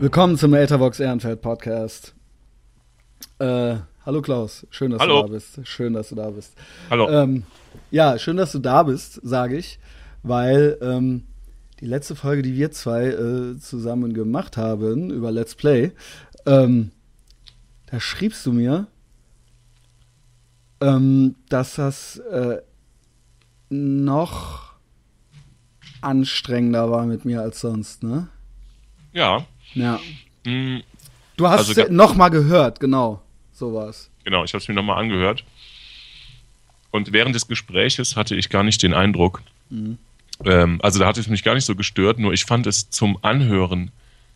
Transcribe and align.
Willkommen 0.00 0.38
zum 0.38 0.54
Ethervox 0.54 0.98
Ehrenfeld 0.98 1.42
Podcast. 1.42 2.14
Äh, 3.38 3.76
hallo 4.06 4.22
Klaus, 4.22 4.66
schön, 4.70 4.92
dass 4.92 5.00
hallo. 5.02 5.20
du 5.20 5.26
da 5.28 5.32
bist. 5.34 5.60
Schön, 5.64 5.92
dass 5.92 6.08
du 6.08 6.14
da 6.14 6.30
bist. 6.30 6.56
Hallo. 6.88 7.06
Ähm, 7.10 7.42
ja, 7.90 8.18
schön, 8.18 8.38
dass 8.38 8.52
du 8.52 8.60
da 8.60 8.84
bist, 8.84 9.20
sage 9.22 9.58
ich, 9.58 9.78
weil 10.22 10.78
ähm, 10.80 11.26
die 11.80 11.84
letzte 11.84 12.16
Folge, 12.16 12.40
die 12.40 12.54
wir 12.54 12.70
zwei 12.70 13.08
äh, 13.08 13.58
zusammen 13.58 14.14
gemacht 14.14 14.56
haben 14.56 15.10
über 15.10 15.30
Let's 15.30 15.54
Play, 15.54 15.92
ähm, 16.46 16.92
da 17.84 18.00
schriebst 18.00 18.46
du 18.46 18.54
mir, 18.54 18.86
ähm, 20.80 21.34
dass 21.50 21.74
das 21.74 22.16
äh, 22.16 22.62
noch 23.68 24.76
anstrengender 26.00 26.90
war 26.90 27.04
mit 27.04 27.26
mir 27.26 27.42
als 27.42 27.60
sonst, 27.60 28.02
ne? 28.02 28.28
Ja. 29.12 29.44
Ja. 29.74 30.00
Mm, 30.44 30.78
Du 31.36 31.48
hast 31.48 31.60
Also 31.60 31.72
es 31.72 31.76
ga- 31.78 31.88
noch 31.92 32.14
mal 32.14 32.28
gehört, 32.28 32.80
genau. 32.80 33.22
So 33.52 33.72
war's. 33.74 34.10
genau, 34.24 34.44
ich 34.44 34.52
habe 34.52 34.60
es 34.62 34.68
mir 34.68 34.74
nochmal 34.74 34.98
angehört. 35.02 35.44
Und 36.90 37.12
während 37.12 37.34
des 37.34 37.46
Gespräches 37.46 38.16
hatte 38.16 38.34
ich 38.34 38.48
gar 38.48 38.62
nicht 38.62 38.82
den 38.82 38.92
Eindruck, 38.94 39.42
Mhm. 39.70 39.98
ähm, 40.44 40.80
also 40.82 40.98
da 40.98 41.06
hat 41.06 41.16
es 41.18 41.28
mich 41.28 41.42
gar 41.44 41.54
nicht 41.54 41.64
so 41.64 41.74
gestört, 41.76 42.18
nur 42.18 42.32
ich 42.32 42.44
fand 42.44 42.66
es 42.66 42.90
zum 42.90 43.18
Anhören 43.22 43.90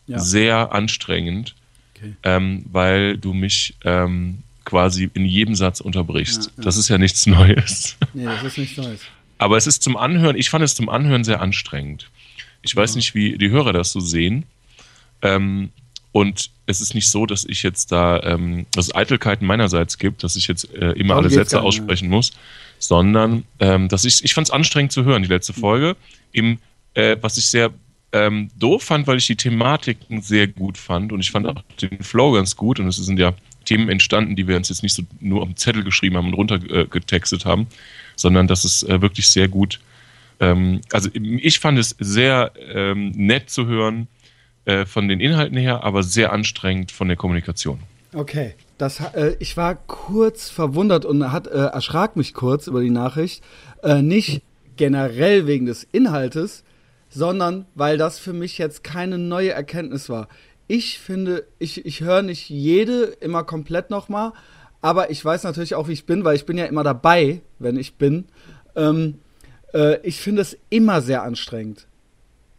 Ja. 0.07 0.19
sehr 0.19 0.73
anstrengend, 0.73 1.55
Okay. 1.97 2.15
ähm, 2.23 2.65
weil 2.71 3.17
du 3.19 3.33
mich 3.35 3.75
ähm, 3.85 4.39
quasi 4.65 5.11
in 5.15 5.25
jedem 5.27 5.55
Satz 5.55 5.81
unterbrichst. 5.81 6.47
Ja, 6.47 6.53
ja. 6.59 6.63
Das 6.65 6.77
ist 6.77 6.89
ja 6.89 6.97
nichts 6.99 7.27
Neues. 7.27 7.97
Nee, 8.15 8.25
das 8.25 8.43
ist 8.45 8.59
nichts 8.59 8.77
Neues. 8.77 9.01
Aber 9.39 9.57
es 9.57 9.67
ist 9.67 9.83
zum 9.83 9.97
Anhören, 9.97 10.37
ich 10.37 10.49
fand 10.49 10.65
es 10.65 10.75
zum 10.75 10.89
Anhören 10.89 11.25
sehr 11.25 11.41
anstrengend. 11.43 12.09
Ich 12.63 12.75
weiß 12.75 12.95
nicht, 12.97 13.15
wie 13.15 13.37
die 13.37 13.51
Hörer 13.51 13.73
das 13.73 13.93
so 13.93 14.01
sehen. 14.01 14.45
Ähm, 15.23 15.71
und 16.13 16.51
es 16.67 16.81
ist 16.81 16.95
nicht 16.95 17.09
so, 17.09 17.27
dass 17.27 17.45
ich 17.45 17.63
jetzt 17.63 17.91
da, 17.91 18.23
ähm, 18.23 18.67
dass 18.71 18.87
es 18.87 18.95
Eitelkeiten 18.95 19.47
meinerseits 19.47 19.99
gibt, 19.99 20.23
dass 20.23 20.37
ich 20.37 20.47
jetzt 20.47 20.73
äh, 20.73 20.93
immer 20.93 21.15
Darum 21.15 21.25
alle 21.25 21.31
Sätze 21.31 21.61
aussprechen 21.61 22.09
muss, 22.09 22.33
sondern 22.79 23.45
ähm, 23.59 23.89
dass 23.89 24.05
ich, 24.05 24.25
ich 24.25 24.33
fand 24.33 24.47
es 24.47 24.53
anstrengend 24.53 24.93
zu 24.93 25.05
hören, 25.05 25.23
die 25.23 25.29
letzte 25.29 25.53
Folge. 25.53 25.97
Im, 26.33 26.59
äh, 26.95 27.17
was 27.21 27.37
ich 27.37 27.51
sehr 27.51 27.73
ähm, 28.13 28.49
doof 28.57 28.85
fand, 28.85 29.09
weil 29.09 29.19
ich 29.19 29.27
die 29.27 29.35
Thematiken 29.35 30.23
sehr 30.23 30.47
gut 30.47 30.79
fand 30.79 31.13
und 31.13 31.19
ich 31.19 31.33
fand 31.33 31.49
auch 31.49 31.61
den 31.83 32.03
Flow 32.03 32.33
ganz 32.33 32.55
gut 32.55 32.79
und 32.79 32.87
es 32.87 32.97
sind 32.97 33.19
ja 33.19 33.35
Themen 33.65 33.89
entstanden, 33.89 34.37
die 34.37 34.47
wir 34.47 34.57
uns 34.57 34.69
jetzt 34.69 34.85
nicht 34.85 34.95
so 34.95 35.03
nur 35.21 35.45
dem 35.45 35.57
Zettel 35.57 35.83
geschrieben 35.83 36.17
haben 36.17 36.29
und 36.29 36.35
runtergetextet 36.35 37.43
äh, 37.43 37.49
haben, 37.49 37.67
sondern 38.15 38.47
dass 38.47 38.63
es 38.63 38.85
äh, 38.85 39.03
wirklich 39.03 39.29
sehr 39.29 39.49
gut, 39.49 39.81
ähm, 40.39 40.81
also 40.93 41.11
ich 41.13 41.59
fand 41.59 41.79
es 41.79 41.97
sehr 41.99 42.53
ähm, 42.73 43.11
nett 43.17 43.51
zu 43.51 43.67
hören 43.67 44.07
äh, 44.65 44.87
von 44.87 45.09
den 45.09 45.21
Inhalten 45.21 45.57
her, 45.57 45.85
aber 45.85 46.03
sehr 46.03 46.33
anstrengend 46.33 46.93
von 46.93 47.09
der 47.09 47.17
Kommunikation. 47.17 47.81
Okay. 48.15 48.55
Das, 48.79 49.01
äh, 49.01 49.37
ich 49.39 49.57
war 49.57 49.77
kurz 49.77 50.51
verwundert 50.51 51.05
und 51.05 51.31
hat, 51.31 51.47
äh, 51.47 51.67
erschrak 51.67 52.17
mich 52.17 52.35
kurz 52.35 52.67
über 52.67 52.81
die 52.81 52.91
Nachricht. 52.91 53.43
Äh, 53.83 54.03
nicht 54.03 54.43
generell 54.77 55.47
wegen 55.47 55.67
des 55.67 55.87
Inhaltes, 55.93 56.65
sondern 57.09 57.67
weil 57.75 57.97
das 57.97 58.19
für 58.19 58.33
mich 58.33 58.59
jetzt 58.59 58.83
keine 58.83 59.19
neue 59.19 59.53
Erkenntnis 59.53 60.09
war. 60.09 60.29
Ich 60.67 60.99
finde, 60.99 61.47
ich, 61.59 61.87
ich 61.87 62.01
höre 62.01 62.23
nicht 62.23 62.49
jede 62.49 63.05
immer 63.21 63.45
komplett 63.45 63.91
nochmal, 63.91 64.33
aber 64.81 65.11
ich 65.11 65.25
weiß 65.25 65.45
natürlich 65.45 65.75
auch, 65.75 65.89
wie 65.89 65.93
ich 65.93 66.07
bin, 66.07 66.25
weil 66.25 66.37
ich 66.37 66.47
bin 66.47 66.59
ja 66.59 66.65
immer 66.65 66.83
dabei, 66.83 67.43
wenn 67.59 67.77
ich 67.77 67.95
bin. 67.95 68.25
Ähm, 68.75 69.21
äh, 69.73 70.01
ich 70.03 70.21
finde 70.21 70.43
es 70.43 70.59
immer 70.71 71.01
sehr 71.01 71.23
anstrengend 71.23 71.87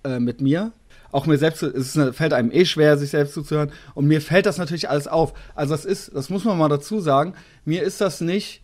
äh, 0.04 0.20
mit 0.20 0.40
mir. 0.40 0.72
Auch 1.16 1.28
mir 1.28 1.38
selbst, 1.38 1.64
es 1.64 1.96
ist, 1.96 2.16
fällt 2.18 2.34
einem 2.34 2.52
eh 2.52 2.66
schwer, 2.66 2.98
sich 2.98 3.12
selbst 3.12 3.36
zuzuhören. 3.36 3.72
Und 3.94 4.06
mir 4.06 4.20
fällt 4.20 4.46
das 4.46 4.58
natürlich 4.58 4.90
alles 4.90 5.08
auf. 5.08 5.34
Also 5.56 5.74
das 5.74 5.86
ist, 5.86 6.14
das 6.14 6.30
muss 6.30 6.44
man 6.44 6.58
mal 6.58 6.68
dazu 6.68 7.00
sagen, 7.00 7.36
mir 7.64 7.84
ist 7.84 8.02
das 8.02 8.20
nicht, 8.20 8.62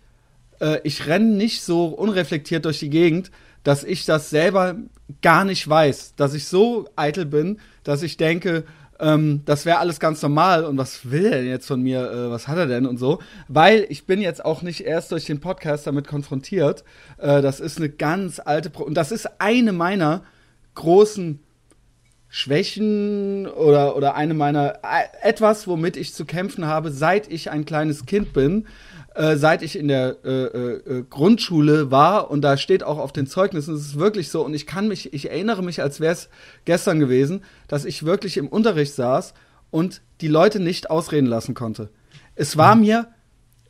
äh, 0.60 0.82
ich 0.84 1.08
renne 1.08 1.34
nicht 1.34 1.64
so 1.64 1.86
unreflektiert 1.86 2.66
durch 2.66 2.80
die 2.80 2.90
Gegend, 2.90 3.32
dass 3.64 3.86
ich 3.86 4.04
das 4.04 4.30
selber 4.30 4.76
gar 5.22 5.46
nicht 5.46 5.66
weiß. 5.66 6.16
Dass 6.18 6.34
ich 6.34 6.46
so 6.46 6.90
eitel 6.98 7.26
bin, 7.26 7.58
dass 7.86 8.04
ich 8.04 8.18
denke, 8.18 8.66
ähm, 9.00 9.44
das 9.46 9.66
wäre 9.66 9.78
alles 9.78 10.02
ganz 10.02 10.22
normal 10.22 10.66
und 10.66 10.78
was 10.78 11.10
will 11.10 11.28
er 11.28 11.38
denn 11.38 11.48
jetzt 11.48 11.68
von 11.68 11.82
mir, 11.82 12.12
äh, 12.12 12.32
was 12.32 12.50
hat 12.50 12.58
er 12.58 12.68
denn 12.68 12.86
und 12.86 12.98
so. 12.98 13.20
Weil 13.48 13.86
ich 13.88 14.06
bin 14.06 14.20
jetzt 14.20 14.44
auch 14.44 14.62
nicht 14.62 14.82
erst 14.82 15.14
durch 15.14 15.24
den 15.24 15.40
Podcast 15.40 15.88
damit 15.88 16.06
konfrontiert. 16.06 16.84
Äh, 17.18 17.42
das 17.42 17.62
ist 17.62 17.78
eine 17.78 17.88
ganz 17.88 18.42
alte, 18.44 18.70
Pro 18.70 18.84
und 18.84 18.96
das 18.96 19.14
ist 19.14 19.40
eine 19.40 19.72
meiner 19.72 20.26
großen 20.76 21.40
Schwächen 22.34 23.46
oder, 23.46 23.98
oder 23.98 24.16
eine 24.16 24.34
meiner 24.34 24.80
äh, 24.84 25.28
etwas, 25.28 25.68
womit 25.68 25.98
ich 25.98 26.14
zu 26.14 26.24
kämpfen 26.24 26.66
habe, 26.66 26.90
seit 26.90 27.30
ich 27.30 27.52
ein 27.52 27.66
kleines 27.66 28.06
Kind 28.06 28.32
bin, 28.32 28.68
äh, 29.16 29.36
seit 29.36 29.62
ich 29.62 29.78
in 29.78 29.90
der 29.90 30.16
äh, 30.24 30.30
äh, 30.30 31.00
äh, 31.00 31.04
Grundschule 31.10 31.92
war. 31.92 32.32
Und 32.32 32.42
da 32.42 32.56
steht 32.56 32.84
auch 32.84 33.00
auf 33.00 33.12
den 33.12 33.28
Zeugnissen, 33.28 33.76
es 33.76 33.82
ist 33.82 34.00
wirklich 34.00 34.30
so. 34.30 34.46
Und 34.46 34.54
ich 34.54 34.66
kann 34.66 34.88
mich, 34.88 35.14
ich 35.14 35.30
erinnere 35.30 35.62
mich, 35.62 35.82
als 35.82 36.00
wäre 36.00 36.14
es 36.14 36.30
gestern 36.64 37.02
gewesen, 37.02 37.44
dass 37.68 37.84
ich 37.84 38.06
wirklich 38.06 38.38
im 38.38 38.48
Unterricht 38.48 38.94
saß 38.94 39.34
und 39.70 40.02
die 40.22 40.30
Leute 40.30 40.62
nicht 40.62 40.90
ausreden 40.90 41.28
lassen 41.28 41.54
konnte. 41.54 41.90
Es 42.36 42.56
war 42.56 42.78
mir, 42.78 43.10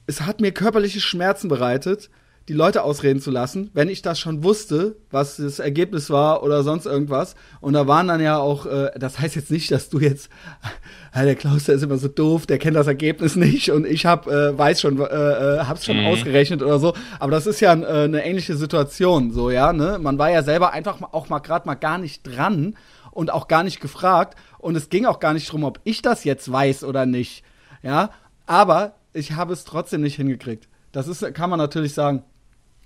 es 0.05 0.21
hat 0.21 0.39
mir 0.39 0.51
körperliche 0.51 1.01
Schmerzen 1.01 1.47
bereitet, 1.47 2.11
die 2.47 2.53
Leute 2.53 2.83
ausreden 2.83 3.21
zu 3.21 3.29
lassen, 3.31 3.69
wenn 3.73 3.87
ich 3.87 4.01
das 4.01 4.19
schon 4.19 4.43
wusste, 4.43 4.95
was 5.11 5.37
das 5.37 5.59
Ergebnis 5.59 6.09
war 6.09 6.43
oder 6.43 6.63
sonst 6.63 6.85
irgendwas. 6.85 7.35
Und 7.61 7.73
da 7.73 7.87
waren 7.87 8.07
dann 8.07 8.19
ja 8.19 8.37
auch, 8.39 8.65
äh, 8.65 8.89
das 8.97 9.19
heißt 9.19 9.35
jetzt 9.35 9.51
nicht, 9.51 9.71
dass 9.71 9.89
du 9.89 9.99
jetzt, 9.99 10.29
der 11.15 11.35
Klaus, 11.35 11.65
der 11.65 11.75
ist 11.75 11.83
immer 11.83 11.97
so 11.97 12.07
doof, 12.07 12.47
der 12.47 12.57
kennt 12.57 12.75
das 12.75 12.87
Ergebnis 12.87 13.35
nicht 13.35 13.69
und 13.71 13.85
ich 13.85 14.05
hab, 14.05 14.27
äh, 14.27 14.57
weiß 14.57 14.81
schon, 14.81 14.99
äh, 14.99 15.03
äh, 15.03 15.59
hab's 15.65 15.85
schon 15.85 15.97
Mhm. 16.01 16.07
ausgerechnet 16.07 16.61
oder 16.63 16.79
so. 16.79 16.93
Aber 17.19 17.31
das 17.31 17.45
ist 17.45 17.59
ja 17.59 17.73
äh, 17.73 18.03
eine 18.05 18.25
ähnliche 18.25 18.55
Situation, 18.55 19.31
so, 19.31 19.51
ja, 19.51 19.71
ne? 19.71 19.99
Man 20.01 20.17
war 20.17 20.31
ja 20.31 20.41
selber 20.43 20.71
einfach 20.73 21.01
auch 21.13 21.29
mal 21.29 21.39
gerade 21.39 21.67
mal 21.67 21.75
gar 21.75 21.97
nicht 21.99 22.23
dran 22.23 22.75
und 23.11 23.31
auch 23.31 23.47
gar 23.47 23.63
nicht 23.63 23.79
gefragt. 23.81 24.37
Und 24.57 24.75
es 24.75 24.89
ging 24.89 25.05
auch 25.05 25.19
gar 25.19 25.33
nicht 25.33 25.51
drum, 25.51 25.63
ob 25.63 25.79
ich 25.83 26.01
das 26.01 26.23
jetzt 26.23 26.51
weiß 26.51 26.83
oder 26.83 27.05
nicht. 27.05 27.43
Ja, 27.83 28.09
aber 28.45 28.93
ich 29.13 29.33
habe 29.33 29.53
es 29.53 29.63
trotzdem 29.63 30.01
nicht 30.01 30.15
hingekriegt. 30.15 30.67
Das 30.91 31.07
ist, 31.07 31.33
kann 31.33 31.49
man 31.49 31.57
natürlich 31.57 31.93
sagen, 31.93 32.23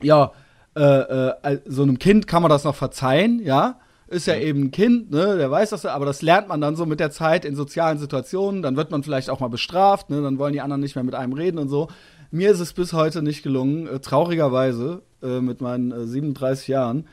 ja, 0.01 0.31
äh, 0.75 0.81
äh, 0.81 1.59
so 1.66 1.83
einem 1.83 2.00
Kind 2.00 2.28
kann 2.28 2.41
man 2.41 2.50
das 2.50 2.63
noch 2.63 2.75
verzeihen, 2.75 3.39
ja. 3.44 3.79
Ist 4.07 4.28
ja 4.28 4.35
eben 4.35 4.66
ein 4.66 4.72
Kind, 4.72 5.09
ne, 5.09 5.35
der 5.35 5.50
weiß 5.50 5.72
das, 5.72 5.85
aber 5.85 6.06
das 6.06 6.22
lernt 6.22 6.47
man 6.47 6.61
dann 6.61 6.75
so 6.75 6.85
mit 6.85 7.00
der 7.00 7.09
Zeit 7.09 7.44
in 7.44 7.56
sozialen 7.56 7.97
Situationen, 7.97 8.61
dann 8.61 8.75
wird 8.75 8.91
man 8.91 9.01
vielleicht 9.01 9.31
auch 9.31 9.39
mal 9.39 9.47
bestraft, 9.47 10.11
ne, 10.11 10.22
dann 10.22 10.38
wollen 10.38 10.53
die 10.53 10.61
anderen 10.61 10.81
nicht 10.81 10.95
mehr 10.95 11.03
mit 11.03 11.16
einem 11.16 11.34
reden 11.34 11.57
und 11.57 11.69
so. 11.69 11.88
Mir 12.29 12.51
ist 12.51 12.59
es 12.59 12.73
bis 12.73 12.94
heute 12.94 13.23
nicht 13.23 13.41
gelungen, 13.41 13.88
äh, 13.88 14.00
traurigerweise, 14.00 15.01
äh, 15.23 15.41
mit 15.41 15.59
meinen 15.61 15.91
äh, 15.91 16.05
37 16.05 16.67
Jahren, 16.67 17.07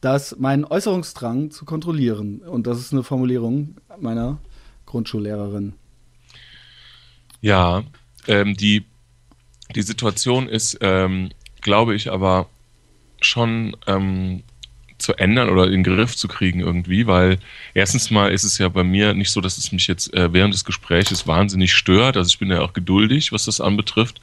das, 0.00 0.38
meinen 0.38 0.64
Äußerungsdrang 0.64 1.50
zu 1.50 1.64
kontrollieren. 1.64 2.40
Und 2.40 2.66
das 2.66 2.78
ist 2.78 2.92
eine 2.92 3.02
Formulierung 3.02 3.76
meiner 3.98 4.38
Grundschullehrerin. 4.84 5.72
Ja, 7.40 7.82
ähm, 8.28 8.56
die, 8.56 8.84
die 9.74 9.82
Situation 9.82 10.48
ist, 10.48 10.78
ähm, 10.80 11.30
glaube 11.66 11.94
ich, 11.94 12.10
aber 12.10 12.48
schon 13.20 13.76
ähm, 13.86 14.42
zu 14.98 15.12
ändern 15.14 15.50
oder 15.50 15.66
in 15.66 15.72
den 15.72 15.84
Griff 15.84 16.16
zu 16.16 16.26
kriegen 16.28 16.60
irgendwie, 16.60 17.06
weil 17.06 17.38
erstens 17.74 18.10
mal 18.10 18.32
ist 18.32 18.44
es 18.44 18.56
ja 18.56 18.68
bei 18.70 18.82
mir 18.82 19.12
nicht 19.12 19.30
so, 19.30 19.40
dass 19.42 19.58
es 19.58 19.72
mich 19.72 19.86
jetzt 19.88 20.14
äh, 20.14 20.32
während 20.32 20.54
des 20.54 20.64
Gespräches 20.64 21.26
wahnsinnig 21.26 21.74
stört. 21.74 22.16
Also 22.16 22.28
ich 22.28 22.38
bin 22.38 22.50
ja 22.50 22.62
auch 22.62 22.72
geduldig, 22.72 23.32
was 23.32 23.44
das 23.44 23.60
anbetrifft. 23.60 24.20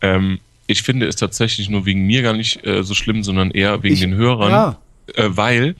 Ähm, 0.00 0.40
ich 0.66 0.82
finde 0.82 1.06
es 1.06 1.16
tatsächlich 1.16 1.68
nur 1.68 1.84
wegen 1.84 2.06
mir 2.06 2.22
gar 2.22 2.32
nicht 2.32 2.64
äh, 2.64 2.82
so 2.84 2.94
schlimm, 2.94 3.22
sondern 3.22 3.50
eher 3.50 3.82
wegen 3.82 3.94
Ich- 3.94 4.00
den 4.00 4.14
Hörern, 4.14 4.50
ja. 4.50 4.78
äh, 5.16 5.28
weil 5.36 5.74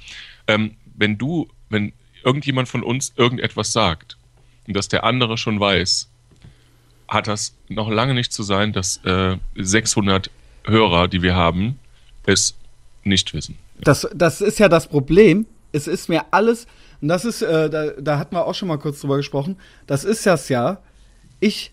ähm, 0.48 0.72
wenn 0.96 1.16
du, 1.16 1.48
wenn 1.70 1.92
irgendjemand 2.24 2.68
von 2.68 2.82
uns 2.82 3.12
irgendetwas 3.16 3.72
sagt 3.72 4.18
und 4.66 4.76
das 4.76 4.88
der 4.88 5.04
andere 5.04 5.38
schon 5.38 5.60
weiß, 5.60 6.10
hat 7.08 7.26
das 7.26 7.56
noch 7.68 7.88
lange 7.88 8.14
nicht 8.14 8.32
zu 8.32 8.42
sein, 8.42 8.72
dass 8.72 8.98
äh, 9.04 9.36
600 9.56 10.30
Hörer, 10.64 11.08
die 11.08 11.22
wir 11.22 11.34
haben, 11.34 11.78
es 12.26 12.54
nicht 13.04 13.32
wissen. 13.34 13.58
Das, 13.80 14.08
das 14.14 14.40
ist 14.40 14.58
ja 14.58 14.68
das 14.68 14.86
Problem. 14.86 15.46
Es 15.72 15.86
ist 15.86 16.08
mir 16.08 16.24
alles, 16.32 16.66
und 17.00 17.08
das 17.08 17.24
ist, 17.24 17.42
äh, 17.42 17.70
da, 17.70 17.90
da 17.98 18.18
hatten 18.18 18.34
wir 18.34 18.46
auch 18.46 18.54
schon 18.54 18.68
mal 18.68 18.78
kurz 18.78 19.00
drüber 19.00 19.16
gesprochen, 19.16 19.56
das 19.86 20.04
ist 20.04 20.26
das 20.26 20.48
ja, 20.48 20.78
ich 21.38 21.72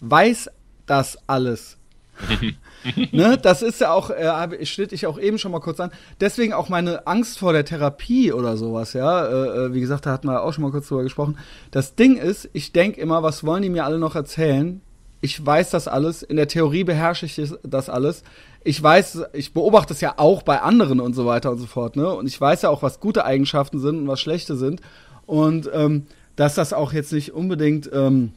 weiß 0.00 0.50
das 0.86 1.18
alles. 1.26 1.76
ne, 3.12 3.36
das 3.36 3.62
ist 3.62 3.80
ja 3.80 3.92
auch, 3.92 4.10
äh, 4.10 4.64
schnitt 4.64 4.92
ich 4.92 5.06
auch 5.06 5.18
eben 5.18 5.38
schon 5.38 5.52
mal 5.52 5.60
kurz 5.60 5.80
an. 5.80 5.90
Deswegen 6.20 6.54
auch 6.54 6.68
meine 6.68 7.06
Angst 7.06 7.38
vor 7.38 7.52
der 7.52 7.64
Therapie 7.64 8.32
oder 8.32 8.56
sowas, 8.56 8.94
ja. 8.94 9.26
Äh, 9.26 9.66
äh, 9.66 9.74
wie 9.74 9.80
gesagt, 9.80 10.06
da 10.06 10.12
hatten 10.12 10.28
wir 10.28 10.42
auch 10.42 10.52
schon 10.52 10.62
mal 10.62 10.70
kurz 10.70 10.88
drüber 10.88 11.02
gesprochen. 11.02 11.38
Das 11.70 11.94
Ding 11.94 12.16
ist, 12.16 12.48
ich 12.52 12.72
denke 12.72 13.00
immer, 13.00 13.22
was 13.22 13.44
wollen 13.44 13.62
die 13.62 13.68
mir 13.68 13.84
alle 13.84 13.98
noch 13.98 14.14
erzählen? 14.14 14.80
Ich 15.20 15.44
weiß 15.44 15.70
das 15.70 15.88
alles. 15.88 16.22
In 16.22 16.36
der 16.36 16.48
Theorie 16.48 16.84
beherrsche 16.84 17.26
ich 17.26 17.40
das 17.62 17.88
alles. 17.88 18.22
Ich 18.64 18.82
weiß, 18.82 19.22
ich 19.32 19.52
beobachte 19.52 19.94
es 19.94 20.00
ja 20.00 20.14
auch 20.16 20.42
bei 20.42 20.60
anderen 20.60 21.00
und 21.00 21.14
so 21.14 21.26
weiter 21.26 21.50
und 21.50 21.58
so 21.58 21.66
fort, 21.66 21.96
ne? 21.96 22.12
Und 22.12 22.26
ich 22.26 22.40
weiß 22.40 22.62
ja 22.62 22.70
auch, 22.70 22.82
was 22.82 23.00
gute 23.00 23.24
Eigenschaften 23.24 23.78
sind 23.78 23.98
und 23.98 24.08
was 24.08 24.20
schlechte 24.20 24.56
sind. 24.56 24.80
Und 25.24 25.70
ähm, 25.72 26.06
dass 26.36 26.54
das 26.54 26.72
auch 26.72 26.92
jetzt 26.92 27.12
nicht 27.12 27.32
unbedingt 27.32 27.90
ähm, 27.92 28.32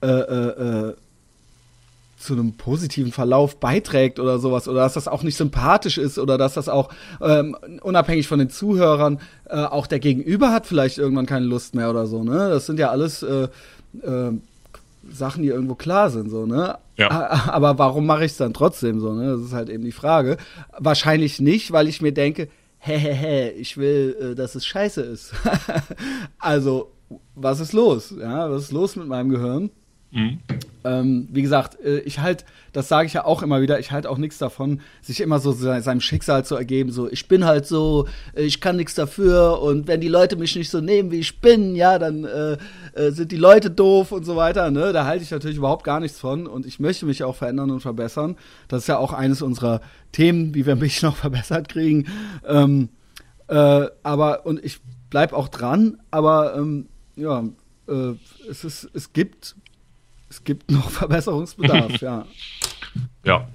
äh, 0.00 0.06
äh, 0.06 0.88
äh, 0.88 0.94
zu 2.18 2.32
einem 2.32 2.52
positiven 2.54 3.12
Verlauf 3.12 3.60
beiträgt 3.60 4.18
oder 4.18 4.38
sowas 4.38 4.66
oder 4.66 4.80
dass 4.80 4.94
das 4.94 5.06
auch 5.06 5.22
nicht 5.22 5.36
sympathisch 5.36 5.98
ist 5.98 6.18
oder 6.18 6.36
dass 6.36 6.54
das 6.54 6.68
auch 6.68 6.88
ähm, 7.20 7.56
unabhängig 7.82 8.26
von 8.26 8.40
den 8.40 8.50
Zuhörern 8.50 9.20
äh, 9.48 9.56
auch 9.56 9.86
der 9.86 10.00
Gegenüber 10.00 10.50
hat 10.50 10.66
vielleicht 10.66 10.98
irgendwann 10.98 11.26
keine 11.26 11.46
Lust 11.46 11.76
mehr 11.76 11.90
oder 11.90 12.06
so 12.06 12.24
ne 12.24 12.48
das 12.48 12.66
sind 12.66 12.80
ja 12.80 12.90
alles 12.90 13.22
äh, 13.22 13.48
Sachen 15.10 15.42
die 15.42 15.48
irgendwo 15.48 15.74
klar 15.74 16.10
sind 16.10 16.30
so 16.30 16.46
ne? 16.46 16.78
Ja. 16.96 17.10
aber 17.48 17.78
warum 17.78 18.06
mache 18.06 18.24
ich 18.24 18.32
es 18.32 18.38
dann 18.38 18.54
trotzdem 18.54 19.00
so 19.00 19.12
ne? 19.14 19.32
Das 19.32 19.40
ist 19.40 19.52
halt 19.52 19.68
eben 19.68 19.84
die 19.84 19.92
Frage. 19.92 20.36
Wahrscheinlich 20.78 21.40
nicht 21.40 21.72
weil 21.72 21.88
ich 21.88 22.02
mir 22.02 22.12
denke 22.12 22.48
hä 22.78 23.50
ich 23.50 23.76
will 23.76 24.16
äh, 24.20 24.34
dass 24.34 24.54
es 24.54 24.66
scheiße 24.66 25.02
ist. 25.02 25.32
Also 26.38 26.92
was 27.34 27.60
ist 27.60 27.72
los? 27.72 28.14
Ja 28.18 28.50
was 28.50 28.64
ist 28.64 28.72
los 28.72 28.96
mit 28.96 29.06
meinem 29.08 29.30
Gehirn 29.30 29.70
Mhm. 30.10 30.38
Ähm, 30.84 31.28
wie 31.32 31.42
gesagt, 31.42 31.78
äh, 31.80 31.98
ich 32.00 32.20
halt, 32.20 32.44
das 32.72 32.88
sage 32.88 33.06
ich 33.06 33.12
ja 33.12 33.24
auch 33.24 33.42
immer 33.42 33.60
wieder, 33.60 33.78
ich 33.78 33.90
halte 33.90 34.08
auch 34.08 34.16
nichts 34.16 34.38
davon, 34.38 34.80
sich 35.02 35.20
immer 35.20 35.38
so 35.38 35.52
seinem 35.52 36.00
Schicksal 36.00 36.44
zu 36.44 36.54
ergeben, 36.54 36.90
so 36.90 37.10
ich 37.10 37.28
bin 37.28 37.44
halt 37.44 37.66
so, 37.66 38.08
äh, 38.34 38.42
ich 38.42 38.60
kann 38.60 38.76
nichts 38.76 38.94
dafür 38.94 39.60
und 39.60 39.86
wenn 39.86 40.00
die 40.00 40.08
Leute 40.08 40.36
mich 40.36 40.56
nicht 40.56 40.70
so 40.70 40.80
nehmen, 40.80 41.10
wie 41.10 41.18
ich 41.18 41.40
bin, 41.40 41.74
ja, 41.74 41.98
dann 41.98 42.24
äh, 42.24 42.56
äh, 42.94 43.10
sind 43.10 43.32
die 43.32 43.36
Leute 43.36 43.70
doof 43.70 44.12
und 44.12 44.24
so 44.24 44.36
weiter, 44.36 44.70
ne? 44.70 44.92
Da 44.92 45.04
halte 45.04 45.24
ich 45.24 45.30
natürlich 45.30 45.58
überhaupt 45.58 45.84
gar 45.84 46.00
nichts 46.00 46.18
von 46.18 46.46
und 46.46 46.64
ich 46.64 46.80
möchte 46.80 47.04
mich 47.04 47.22
auch 47.22 47.36
verändern 47.36 47.70
und 47.70 47.80
verbessern. 47.80 48.36
Das 48.68 48.82
ist 48.82 48.86
ja 48.86 48.98
auch 48.98 49.12
eines 49.12 49.42
unserer 49.42 49.82
Themen, 50.12 50.54
wie 50.54 50.64
wir 50.64 50.76
mich 50.76 51.02
noch 51.02 51.16
verbessert 51.16 51.68
kriegen. 51.68 52.06
Ähm, 52.46 52.88
äh, 53.48 53.86
aber 54.02 54.46
und 54.46 54.64
ich 54.64 54.78
bleib 55.10 55.34
auch 55.34 55.48
dran, 55.48 55.98
aber 56.10 56.56
ähm, 56.56 56.86
ja, 57.16 57.44
es 58.50 58.64
ist, 58.64 58.90
es 58.92 59.14
gibt 59.14 59.56
es 60.30 60.44
gibt 60.44 60.70
noch 60.70 60.90
Verbesserungsbedarf, 60.90 62.00
ja. 62.00 62.26
Ja. 63.24 63.48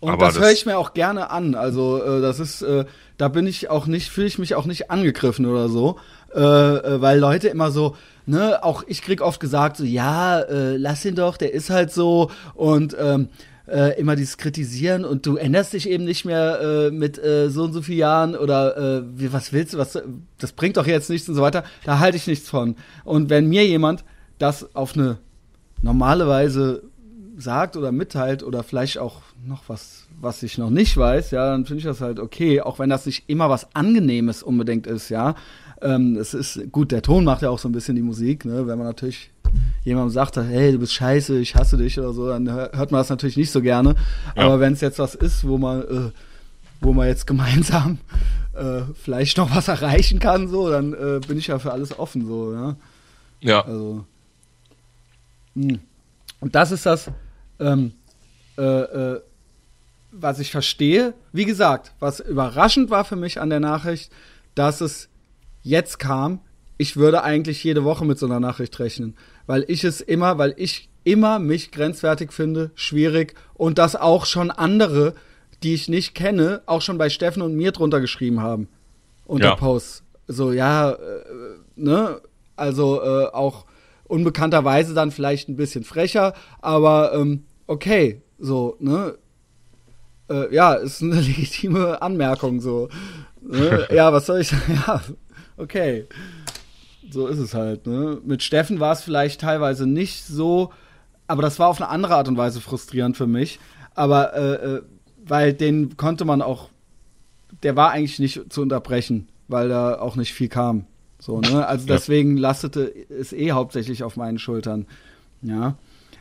Und 0.00 0.10
Aber 0.12 0.26
das 0.26 0.38
höre 0.38 0.52
ich 0.52 0.64
mir 0.64 0.78
auch 0.78 0.94
gerne 0.94 1.30
an. 1.30 1.54
Also 1.54 2.02
äh, 2.02 2.20
das 2.20 2.38
ist, 2.38 2.62
äh, 2.62 2.84
da 3.16 3.28
bin 3.28 3.46
ich 3.46 3.68
auch 3.68 3.86
nicht, 3.86 4.10
fühle 4.10 4.28
ich 4.28 4.38
mich 4.38 4.54
auch 4.54 4.66
nicht 4.66 4.90
angegriffen 4.90 5.46
oder 5.46 5.68
so, 5.68 5.98
äh, 6.34 6.40
äh, 6.40 7.00
weil 7.00 7.18
Leute 7.18 7.48
immer 7.48 7.72
so, 7.72 7.96
ne, 8.26 8.62
auch 8.62 8.84
ich 8.86 9.02
krieg 9.02 9.20
oft 9.20 9.40
gesagt 9.40 9.76
so, 9.76 9.84
ja, 9.84 10.40
äh, 10.40 10.76
lass 10.76 11.04
ihn 11.04 11.16
doch, 11.16 11.36
der 11.36 11.52
ist 11.52 11.70
halt 11.70 11.92
so 11.92 12.30
und 12.54 12.96
ähm, 12.98 13.28
äh, 13.66 13.98
immer 13.98 14.14
dieses 14.14 14.38
Kritisieren 14.38 15.04
und 15.04 15.26
du 15.26 15.36
änderst 15.36 15.72
dich 15.72 15.88
eben 15.88 16.04
nicht 16.04 16.24
mehr 16.24 16.90
mit 16.92 17.20
so 17.48 17.64
und 17.64 17.72
so 17.72 17.82
vielen 17.82 17.98
Jahren 17.98 18.36
oder 18.36 19.02
wie, 19.14 19.30
was 19.30 19.52
willst 19.52 19.74
du, 19.74 19.78
was, 19.78 19.98
das 20.38 20.52
bringt 20.52 20.78
doch 20.78 20.86
jetzt 20.86 21.10
nichts 21.10 21.28
und 21.28 21.34
so 21.34 21.42
weiter. 21.42 21.64
Da 21.84 21.98
halte 21.98 22.16
ich 22.16 22.26
nichts 22.26 22.48
von. 22.48 22.76
Und 23.04 23.28
wenn 23.28 23.46
mir 23.46 23.66
jemand 23.66 24.04
das 24.38 24.74
auf 24.74 24.94
eine 24.94 25.18
normalerweise 25.82 26.82
sagt 27.36 27.76
oder 27.76 27.92
mitteilt 27.92 28.42
oder 28.42 28.62
vielleicht 28.62 28.98
auch 28.98 29.22
noch 29.46 29.62
was, 29.68 30.06
was 30.20 30.42
ich 30.42 30.58
noch 30.58 30.70
nicht 30.70 30.96
weiß, 30.96 31.30
ja, 31.30 31.50
dann 31.50 31.64
finde 31.64 31.78
ich 31.78 31.84
das 31.84 32.00
halt 32.00 32.18
okay, 32.18 32.60
auch 32.60 32.78
wenn 32.78 32.90
das 32.90 33.06
nicht 33.06 33.28
immer 33.28 33.48
was 33.48 33.74
Angenehmes 33.74 34.42
unbedingt 34.42 34.86
ist, 34.86 35.08
ja. 35.08 35.34
Ähm, 35.80 36.16
es 36.16 36.34
ist 36.34 36.72
gut, 36.72 36.90
der 36.90 37.02
Ton 37.02 37.24
macht 37.24 37.42
ja 37.42 37.50
auch 37.50 37.60
so 37.60 37.68
ein 37.68 37.72
bisschen 37.72 37.94
die 37.94 38.02
Musik, 38.02 38.44
ne? 38.44 38.66
Wenn 38.66 38.78
man 38.78 38.86
natürlich 38.88 39.30
jemandem 39.84 40.10
sagt, 40.10 40.36
hey, 40.36 40.72
du 40.72 40.78
bist 40.78 40.92
scheiße, 40.92 41.38
ich 41.38 41.54
hasse 41.54 41.76
dich 41.76 41.98
oder 41.98 42.12
so, 42.12 42.28
dann 42.28 42.50
hört 42.50 42.90
man 42.90 43.00
das 43.00 43.08
natürlich 43.08 43.36
nicht 43.36 43.52
so 43.52 43.62
gerne. 43.62 43.94
Ja. 44.36 44.44
Aber 44.44 44.60
wenn 44.60 44.72
es 44.72 44.80
jetzt 44.80 44.98
was 44.98 45.14
ist, 45.14 45.46
wo 45.46 45.56
man, 45.56 45.82
äh, 45.82 46.10
wo 46.80 46.92
man 46.92 47.06
jetzt 47.06 47.26
gemeinsam 47.28 47.98
äh, 48.54 48.82
vielleicht 49.00 49.38
noch 49.38 49.54
was 49.54 49.68
erreichen 49.68 50.18
kann, 50.18 50.48
so, 50.48 50.68
dann 50.68 50.92
äh, 50.92 51.20
bin 51.26 51.38
ich 51.38 51.46
ja 51.46 51.60
für 51.60 51.72
alles 51.72 51.96
offen, 51.96 52.26
so, 52.26 52.52
ja. 52.52 52.76
Ja. 53.40 53.64
Also. 53.64 54.04
Und 56.40 56.54
das 56.54 56.72
ist 56.72 56.86
das, 56.86 57.10
ähm, 57.58 57.92
äh, 58.56 58.62
äh, 58.62 59.20
was 60.12 60.38
ich 60.38 60.50
verstehe. 60.50 61.14
Wie 61.32 61.44
gesagt, 61.44 61.92
was 62.00 62.20
überraschend 62.20 62.90
war 62.90 63.04
für 63.04 63.16
mich 63.16 63.40
an 63.40 63.50
der 63.50 63.60
Nachricht, 63.60 64.10
dass 64.54 64.80
es 64.80 65.08
jetzt 65.62 65.98
kam. 65.98 66.40
Ich 66.76 66.96
würde 66.96 67.22
eigentlich 67.22 67.62
jede 67.64 67.84
Woche 67.84 68.04
mit 68.04 68.18
so 68.18 68.26
einer 68.26 68.40
Nachricht 68.40 68.78
rechnen, 68.78 69.16
weil 69.46 69.64
ich 69.68 69.84
es 69.84 70.00
immer, 70.00 70.38
weil 70.38 70.54
ich 70.56 70.88
immer 71.04 71.38
mich 71.38 71.72
grenzwertig 71.72 72.32
finde, 72.32 72.70
schwierig 72.74 73.34
und 73.54 73.78
das 73.78 73.96
auch 73.96 74.26
schon 74.26 74.50
andere, 74.50 75.14
die 75.62 75.74
ich 75.74 75.88
nicht 75.88 76.14
kenne, 76.14 76.62
auch 76.66 76.82
schon 76.82 76.98
bei 76.98 77.10
Steffen 77.10 77.42
und 77.42 77.56
mir 77.56 77.72
drunter 77.72 78.00
geschrieben 78.00 78.40
haben 78.40 78.68
unter 79.26 79.48
ja. 79.48 79.56
Posts. 79.56 80.04
So 80.26 80.52
ja, 80.52 80.92
äh, 80.92 80.96
ne, 81.76 82.20
also 82.56 83.02
äh, 83.02 83.26
auch 83.26 83.64
unbekannterweise 84.08 84.94
dann 84.94 85.10
vielleicht 85.10 85.48
ein 85.48 85.56
bisschen 85.56 85.84
frecher, 85.84 86.34
aber 86.60 87.12
ähm, 87.14 87.44
okay, 87.66 88.22
so, 88.38 88.76
ne? 88.80 89.16
Äh, 90.28 90.54
ja, 90.54 90.74
ist 90.74 91.02
eine 91.02 91.14
legitime 91.20 92.02
Anmerkung, 92.02 92.60
so. 92.60 92.88
Ne? 93.40 93.86
ja, 93.94 94.12
was 94.12 94.26
soll 94.26 94.40
ich 94.40 94.48
sagen? 94.48 94.82
Ja, 94.86 95.02
okay. 95.56 96.06
So 97.10 97.26
ist 97.26 97.38
es 97.38 97.54
halt, 97.54 97.86
ne? 97.86 98.20
Mit 98.24 98.42
Steffen 98.42 98.80
war 98.80 98.92
es 98.92 99.02
vielleicht 99.02 99.40
teilweise 99.40 99.86
nicht 99.86 100.24
so, 100.24 100.72
aber 101.26 101.42
das 101.42 101.58
war 101.58 101.68
auf 101.68 101.80
eine 101.80 101.88
andere 101.90 102.16
Art 102.16 102.28
und 102.28 102.36
Weise 102.36 102.60
frustrierend 102.60 103.16
für 103.16 103.26
mich. 103.26 103.60
Aber 103.94 104.34
äh, 104.34 104.54
äh 104.54 104.82
weil 105.30 105.52
den 105.52 105.98
konnte 105.98 106.24
man 106.24 106.40
auch, 106.40 106.70
der 107.62 107.76
war 107.76 107.90
eigentlich 107.90 108.18
nicht 108.18 108.50
zu 108.50 108.62
unterbrechen, 108.62 109.28
weil 109.46 109.68
da 109.68 109.98
auch 109.98 110.16
nicht 110.16 110.32
viel 110.32 110.48
kam. 110.48 110.86
So, 111.18 111.40
ne? 111.40 111.66
Also 111.66 111.86
ja. 111.86 111.94
deswegen 111.94 112.36
lastete 112.36 112.92
es 113.08 113.32
eh 113.32 113.52
hauptsächlich 113.52 114.02
auf 114.02 114.16
meinen 114.16 114.38
Schultern. 114.38 114.86
Ja. 115.42 115.76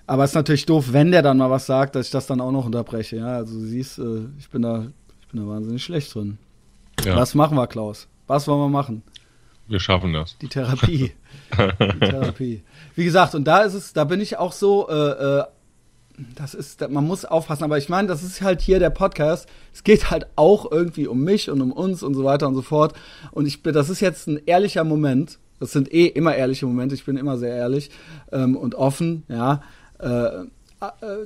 Aber 0.05 0.23
es 0.23 0.31
ist 0.31 0.35
natürlich 0.35 0.65
doof, 0.65 0.94
wenn 0.94 1.11
der 1.11 1.21
dann 1.21 1.38
mal 1.38 1.51
was 1.51 1.65
sagt, 1.65 1.95
dass 1.95 2.07
ich 2.07 2.11
das 2.11 2.27
dann 2.27 2.41
auch 2.41 2.51
noch 2.51 2.65
unterbreche. 2.65 3.17
Ja, 3.17 3.35
also 3.35 3.59
du 3.59 3.65
siehst, 3.65 3.99
äh, 3.99 4.25
ich 4.39 4.49
bin 4.49 4.61
da, 4.61 4.88
ich 5.21 5.27
bin 5.27 5.41
da 5.41 5.47
wahnsinnig 5.47 5.83
schlecht 5.83 6.15
drin. 6.15 6.38
Ja. 7.03 7.15
Was 7.15 7.35
machen 7.35 7.57
wir, 7.57 7.67
Klaus? 7.67 8.07
Was 8.25 8.47
wollen 8.47 8.61
wir 8.61 8.69
machen? 8.69 9.03
Wir 9.67 9.79
schaffen 9.79 10.13
das. 10.13 10.38
Die 10.38 10.47
Therapie. 10.47 11.11
Die 11.57 12.00
Therapie. 12.00 12.63
Wie 12.95 13.03
gesagt, 13.03 13.35
und 13.35 13.43
da 13.43 13.63
ist 13.63 13.73
es, 13.73 13.91
da 13.91 14.05
bin 14.05 14.21
ich 14.21 14.38
auch 14.38 14.53
so 14.53 14.88
äh, 14.89 15.39
äh, 15.39 15.43
das 16.35 16.55
ist, 16.55 16.87
man 16.89 17.05
muss 17.05 17.25
aufpassen, 17.25 17.63
aber 17.63 17.77
ich 17.77 17.89
meine, 17.89 18.07
das 18.07 18.23
ist 18.23 18.41
halt 18.41 18.61
hier 18.61 18.79
der 18.79 18.89
Podcast. 18.89 19.47
Es 19.73 19.83
geht 19.83 20.09
halt 20.09 20.25
auch 20.35 20.71
irgendwie 20.71 21.07
um 21.07 21.23
mich 21.23 21.50
und 21.50 21.62
um 21.62 21.71
uns 21.71 22.01
und 22.01 22.15
so 22.15 22.24
weiter 22.24 22.47
und 22.47 22.55
so 22.55 22.63
fort. 22.63 22.93
Und 23.31 23.45
ich 23.45 23.62
bin, 23.62 23.74
das 23.74 23.89
ist 23.89 24.00
jetzt 24.00 24.27
ein 24.27 24.39
ehrlicher 24.45 24.83
Moment. 24.83 25.38
Das 25.59 25.71
sind 25.71 25.93
eh 25.93 26.07
immer 26.07 26.36
ehrliche 26.36 26.65
Momente. 26.65 26.95
Ich 26.95 27.05
bin 27.05 27.17
immer 27.17 27.38
sehr 27.38 27.55
ehrlich 27.55 27.91
ähm, 28.31 28.55
und 28.55 28.75
offen, 28.75 29.24
ja. 29.27 29.62
Äh, 30.00 30.07
äh 30.07 30.47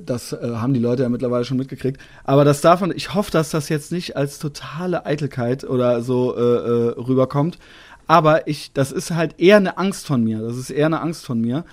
das 0.04 0.32
äh, 0.32 0.38
haben 0.54 0.72
die 0.72 0.80
Leute 0.80 1.02
ja 1.02 1.08
mittlerweile 1.08 1.44
schon 1.44 1.58
mitgekriegt. 1.58 2.00
Aber 2.24 2.44
das 2.44 2.62
man, 2.62 2.90
ich 2.94 3.14
hoffe, 3.14 3.30
dass 3.30 3.50
das 3.50 3.68
jetzt 3.68 3.92
nicht 3.92 4.16
als 4.16 4.38
totale 4.38 5.04
Eitelkeit 5.04 5.64
oder 5.64 6.02
so 6.02 6.34
äh, 6.34 6.40
äh, 6.40 6.88
rüberkommt. 6.98 7.58
Aber 8.06 8.48
ich, 8.48 8.72
das 8.72 8.92
ist 8.92 9.10
halt 9.10 9.38
eher 9.38 9.56
eine 9.56 9.78
Angst 9.78 10.06
von 10.06 10.24
mir. 10.24 10.40
Das 10.40 10.56
ist 10.56 10.70
eher 10.70 10.86
eine 10.86 11.00
Angst 11.00 11.24
von 11.24 11.40
mir. 11.40 11.64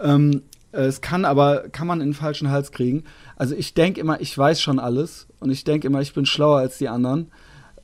Ähm, 0.00 0.30
äh, 0.32 0.57
es 0.86 1.00
kann 1.00 1.24
aber, 1.24 1.68
kann 1.70 1.86
man 1.86 2.00
in 2.00 2.08
den 2.08 2.14
falschen 2.14 2.50
Hals 2.50 2.72
kriegen. 2.72 3.04
Also 3.36 3.54
ich 3.54 3.74
denke 3.74 4.00
immer, 4.00 4.20
ich 4.20 4.36
weiß 4.36 4.60
schon 4.60 4.78
alles 4.78 5.26
und 5.40 5.50
ich 5.50 5.64
denke 5.64 5.86
immer, 5.86 6.00
ich 6.00 6.14
bin 6.14 6.26
schlauer 6.26 6.58
als 6.58 6.78
die 6.78 6.88
anderen. 6.88 7.30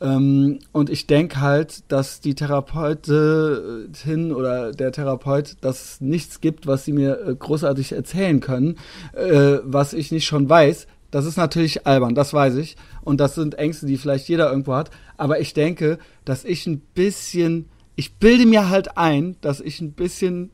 Ähm, 0.00 0.58
und 0.72 0.90
ich 0.90 1.06
denke 1.06 1.40
halt, 1.40 1.90
dass 1.90 2.20
die 2.20 2.34
Therapeutin 2.34 4.32
oder 4.32 4.72
der 4.72 4.92
Therapeut, 4.92 5.56
dass 5.60 5.84
es 5.84 6.00
nichts 6.00 6.40
gibt, 6.40 6.66
was 6.66 6.84
sie 6.84 6.92
mir 6.92 7.20
äh, 7.26 7.34
großartig 7.34 7.92
erzählen 7.92 8.40
können, 8.40 8.76
äh, 9.12 9.58
was 9.62 9.92
ich 9.92 10.10
nicht 10.12 10.26
schon 10.26 10.48
weiß. 10.48 10.86
Das 11.10 11.26
ist 11.26 11.36
natürlich 11.36 11.86
albern, 11.86 12.14
das 12.16 12.34
weiß 12.34 12.56
ich. 12.56 12.76
Und 13.02 13.20
das 13.20 13.36
sind 13.36 13.54
Ängste, 13.54 13.86
die 13.86 13.98
vielleicht 13.98 14.28
jeder 14.28 14.50
irgendwo 14.50 14.74
hat. 14.74 14.90
Aber 15.16 15.40
ich 15.40 15.54
denke, 15.54 15.98
dass 16.24 16.44
ich 16.44 16.66
ein 16.66 16.80
bisschen, 16.80 17.68
ich 17.94 18.16
bilde 18.16 18.46
mir 18.46 18.68
halt 18.68 18.98
ein, 18.98 19.36
dass 19.40 19.60
ich 19.60 19.80
ein 19.80 19.92
bisschen 19.92 20.50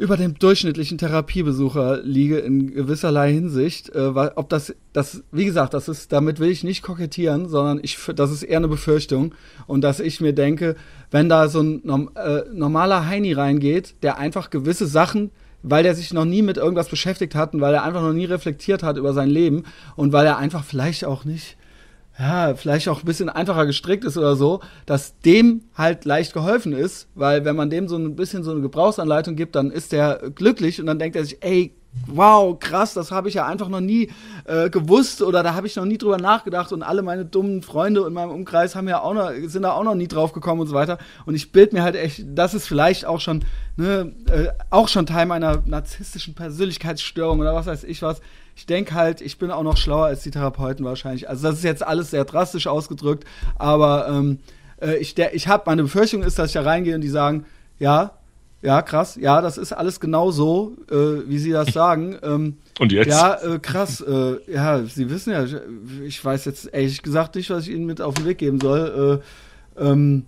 über 0.00 0.16
dem 0.16 0.38
durchschnittlichen 0.38 0.96
Therapiebesucher 0.96 2.00
liege 2.02 2.38
in 2.38 2.72
gewisserlei 2.72 3.34
Hinsicht. 3.34 3.94
Äh, 3.94 4.14
weil, 4.14 4.32
ob 4.34 4.48
das, 4.48 4.74
das, 4.94 5.22
wie 5.30 5.44
gesagt, 5.44 5.74
das 5.74 5.88
ist, 5.88 6.10
damit 6.10 6.40
will 6.40 6.48
ich 6.48 6.64
nicht 6.64 6.82
kokettieren, 6.82 7.50
sondern 7.50 7.80
ich, 7.82 7.98
das 8.16 8.32
ist 8.32 8.42
eher 8.42 8.56
eine 8.56 8.68
Befürchtung. 8.68 9.34
Und 9.66 9.82
dass 9.82 10.00
ich 10.00 10.22
mir 10.22 10.32
denke, 10.32 10.74
wenn 11.10 11.28
da 11.28 11.48
so 11.48 11.60
ein 11.60 11.82
äh, 12.16 12.44
normaler 12.50 13.08
Heini 13.08 13.34
reingeht, 13.34 13.96
der 14.02 14.16
einfach 14.16 14.48
gewisse 14.48 14.86
Sachen, 14.86 15.32
weil 15.62 15.82
der 15.82 15.94
sich 15.94 16.14
noch 16.14 16.24
nie 16.24 16.40
mit 16.40 16.56
irgendwas 16.56 16.88
beschäftigt 16.88 17.34
hat 17.34 17.52
und 17.52 17.60
weil 17.60 17.74
er 17.74 17.84
einfach 17.84 18.00
noch 18.00 18.14
nie 18.14 18.24
reflektiert 18.24 18.82
hat 18.82 18.96
über 18.96 19.12
sein 19.12 19.28
Leben 19.28 19.64
und 19.96 20.14
weil 20.14 20.24
er 20.24 20.38
einfach 20.38 20.64
vielleicht 20.64 21.04
auch 21.04 21.26
nicht 21.26 21.58
ja, 22.18 22.54
vielleicht 22.54 22.88
auch 22.88 23.00
ein 23.00 23.06
bisschen 23.06 23.28
einfacher 23.28 23.66
gestrickt 23.66 24.04
ist 24.04 24.18
oder 24.18 24.36
so, 24.36 24.60
dass 24.84 25.18
dem 25.20 25.62
halt 25.74 26.04
leicht 26.04 26.34
geholfen 26.34 26.72
ist, 26.72 27.08
weil 27.14 27.44
wenn 27.44 27.56
man 27.56 27.70
dem 27.70 27.88
so 27.88 27.96
ein 27.96 28.14
bisschen 28.14 28.44
so 28.44 28.50
eine 28.50 28.60
Gebrauchsanleitung 28.60 29.36
gibt, 29.36 29.56
dann 29.56 29.70
ist 29.70 29.92
der 29.92 30.30
glücklich 30.34 30.80
und 30.80 30.86
dann 30.86 30.98
denkt 30.98 31.16
er 31.16 31.24
sich, 31.24 31.38
ey, 31.40 31.74
wow, 32.06 32.58
krass, 32.58 32.94
das 32.94 33.10
habe 33.10 33.28
ich 33.28 33.34
ja 33.34 33.46
einfach 33.46 33.68
noch 33.68 33.80
nie 33.80 34.10
äh, 34.44 34.70
gewusst 34.70 35.22
oder 35.22 35.42
da 35.42 35.54
habe 35.54 35.66
ich 35.66 35.76
noch 35.76 35.84
nie 35.84 35.98
drüber 35.98 36.18
nachgedacht 36.18 36.72
und 36.72 36.82
alle 36.82 37.02
meine 37.02 37.24
dummen 37.24 37.62
Freunde 37.62 38.06
in 38.06 38.12
meinem 38.12 38.30
Umkreis 38.30 38.76
haben 38.76 38.88
ja 38.88 39.00
auch 39.00 39.14
noch, 39.14 39.30
sind 39.46 39.62
da 39.62 39.72
auch 39.72 39.82
noch 39.82 39.94
nie 39.94 40.08
drauf 40.08 40.32
gekommen 40.32 40.60
und 40.60 40.68
so 40.68 40.74
weiter. 40.74 40.98
Und 41.26 41.34
ich 41.34 41.52
bild 41.52 41.72
mir 41.72 41.82
halt 41.82 41.96
echt, 41.96 42.24
das 42.26 42.54
ist 42.54 42.66
vielleicht 42.66 43.06
auch 43.06 43.20
schon, 43.20 43.44
ne, 43.76 44.12
äh, 44.30 44.48
auch 44.70 44.88
schon 44.88 45.06
Teil 45.06 45.26
meiner 45.26 45.62
narzisstischen 45.66 46.34
Persönlichkeitsstörung 46.34 47.40
oder 47.40 47.54
was 47.54 47.66
weiß 47.66 47.84
ich 47.84 48.02
was. 48.02 48.20
Ich 48.60 48.66
denke 48.66 48.94
halt, 48.94 49.22
ich 49.22 49.38
bin 49.38 49.50
auch 49.50 49.62
noch 49.62 49.78
schlauer 49.78 50.04
als 50.04 50.22
die 50.22 50.30
Therapeuten 50.30 50.84
wahrscheinlich. 50.84 51.30
Also 51.30 51.48
das 51.48 51.56
ist 51.56 51.64
jetzt 51.64 51.82
alles 51.82 52.10
sehr 52.10 52.26
drastisch 52.26 52.66
ausgedrückt, 52.66 53.24
aber 53.56 54.06
ähm, 54.06 54.38
äh, 54.82 54.98
ich, 54.98 55.16
ich 55.16 55.48
habe 55.48 55.62
meine 55.64 55.84
Befürchtung 55.84 56.22
ist, 56.22 56.38
dass 56.38 56.48
ich 56.48 56.52
da 56.52 56.60
reingehe 56.60 56.94
und 56.94 57.00
die 57.00 57.08
sagen, 57.08 57.46
ja, 57.78 58.10
ja, 58.60 58.82
krass. 58.82 59.16
Ja, 59.18 59.40
das 59.40 59.56
ist 59.56 59.72
alles 59.72 59.98
genau 59.98 60.30
so, 60.30 60.76
äh, 60.90 61.26
wie 61.26 61.38
Sie 61.38 61.52
das 61.52 61.72
sagen. 61.72 62.18
Ähm, 62.22 62.58
Und 62.78 62.92
jetzt? 62.92 63.08
Ja, 63.08 63.32
äh, 63.36 63.58
krass. 63.60 64.02
Äh, 64.02 64.52
ja, 64.52 64.84
Sie 64.84 65.08
wissen 65.08 65.32
ja, 65.32 65.46
ich 66.04 66.22
weiß 66.22 66.44
jetzt 66.44 66.66
ehrlich 66.66 67.00
gesagt 67.00 67.36
nicht, 67.36 67.48
was 67.48 67.66
ich 67.66 67.72
Ihnen 67.72 67.86
mit 67.86 68.02
auf 68.02 68.12
den 68.12 68.26
Weg 68.26 68.36
geben 68.36 68.60
soll. 68.60 69.22
Äh, 69.78 69.82
ähm, 69.82 70.26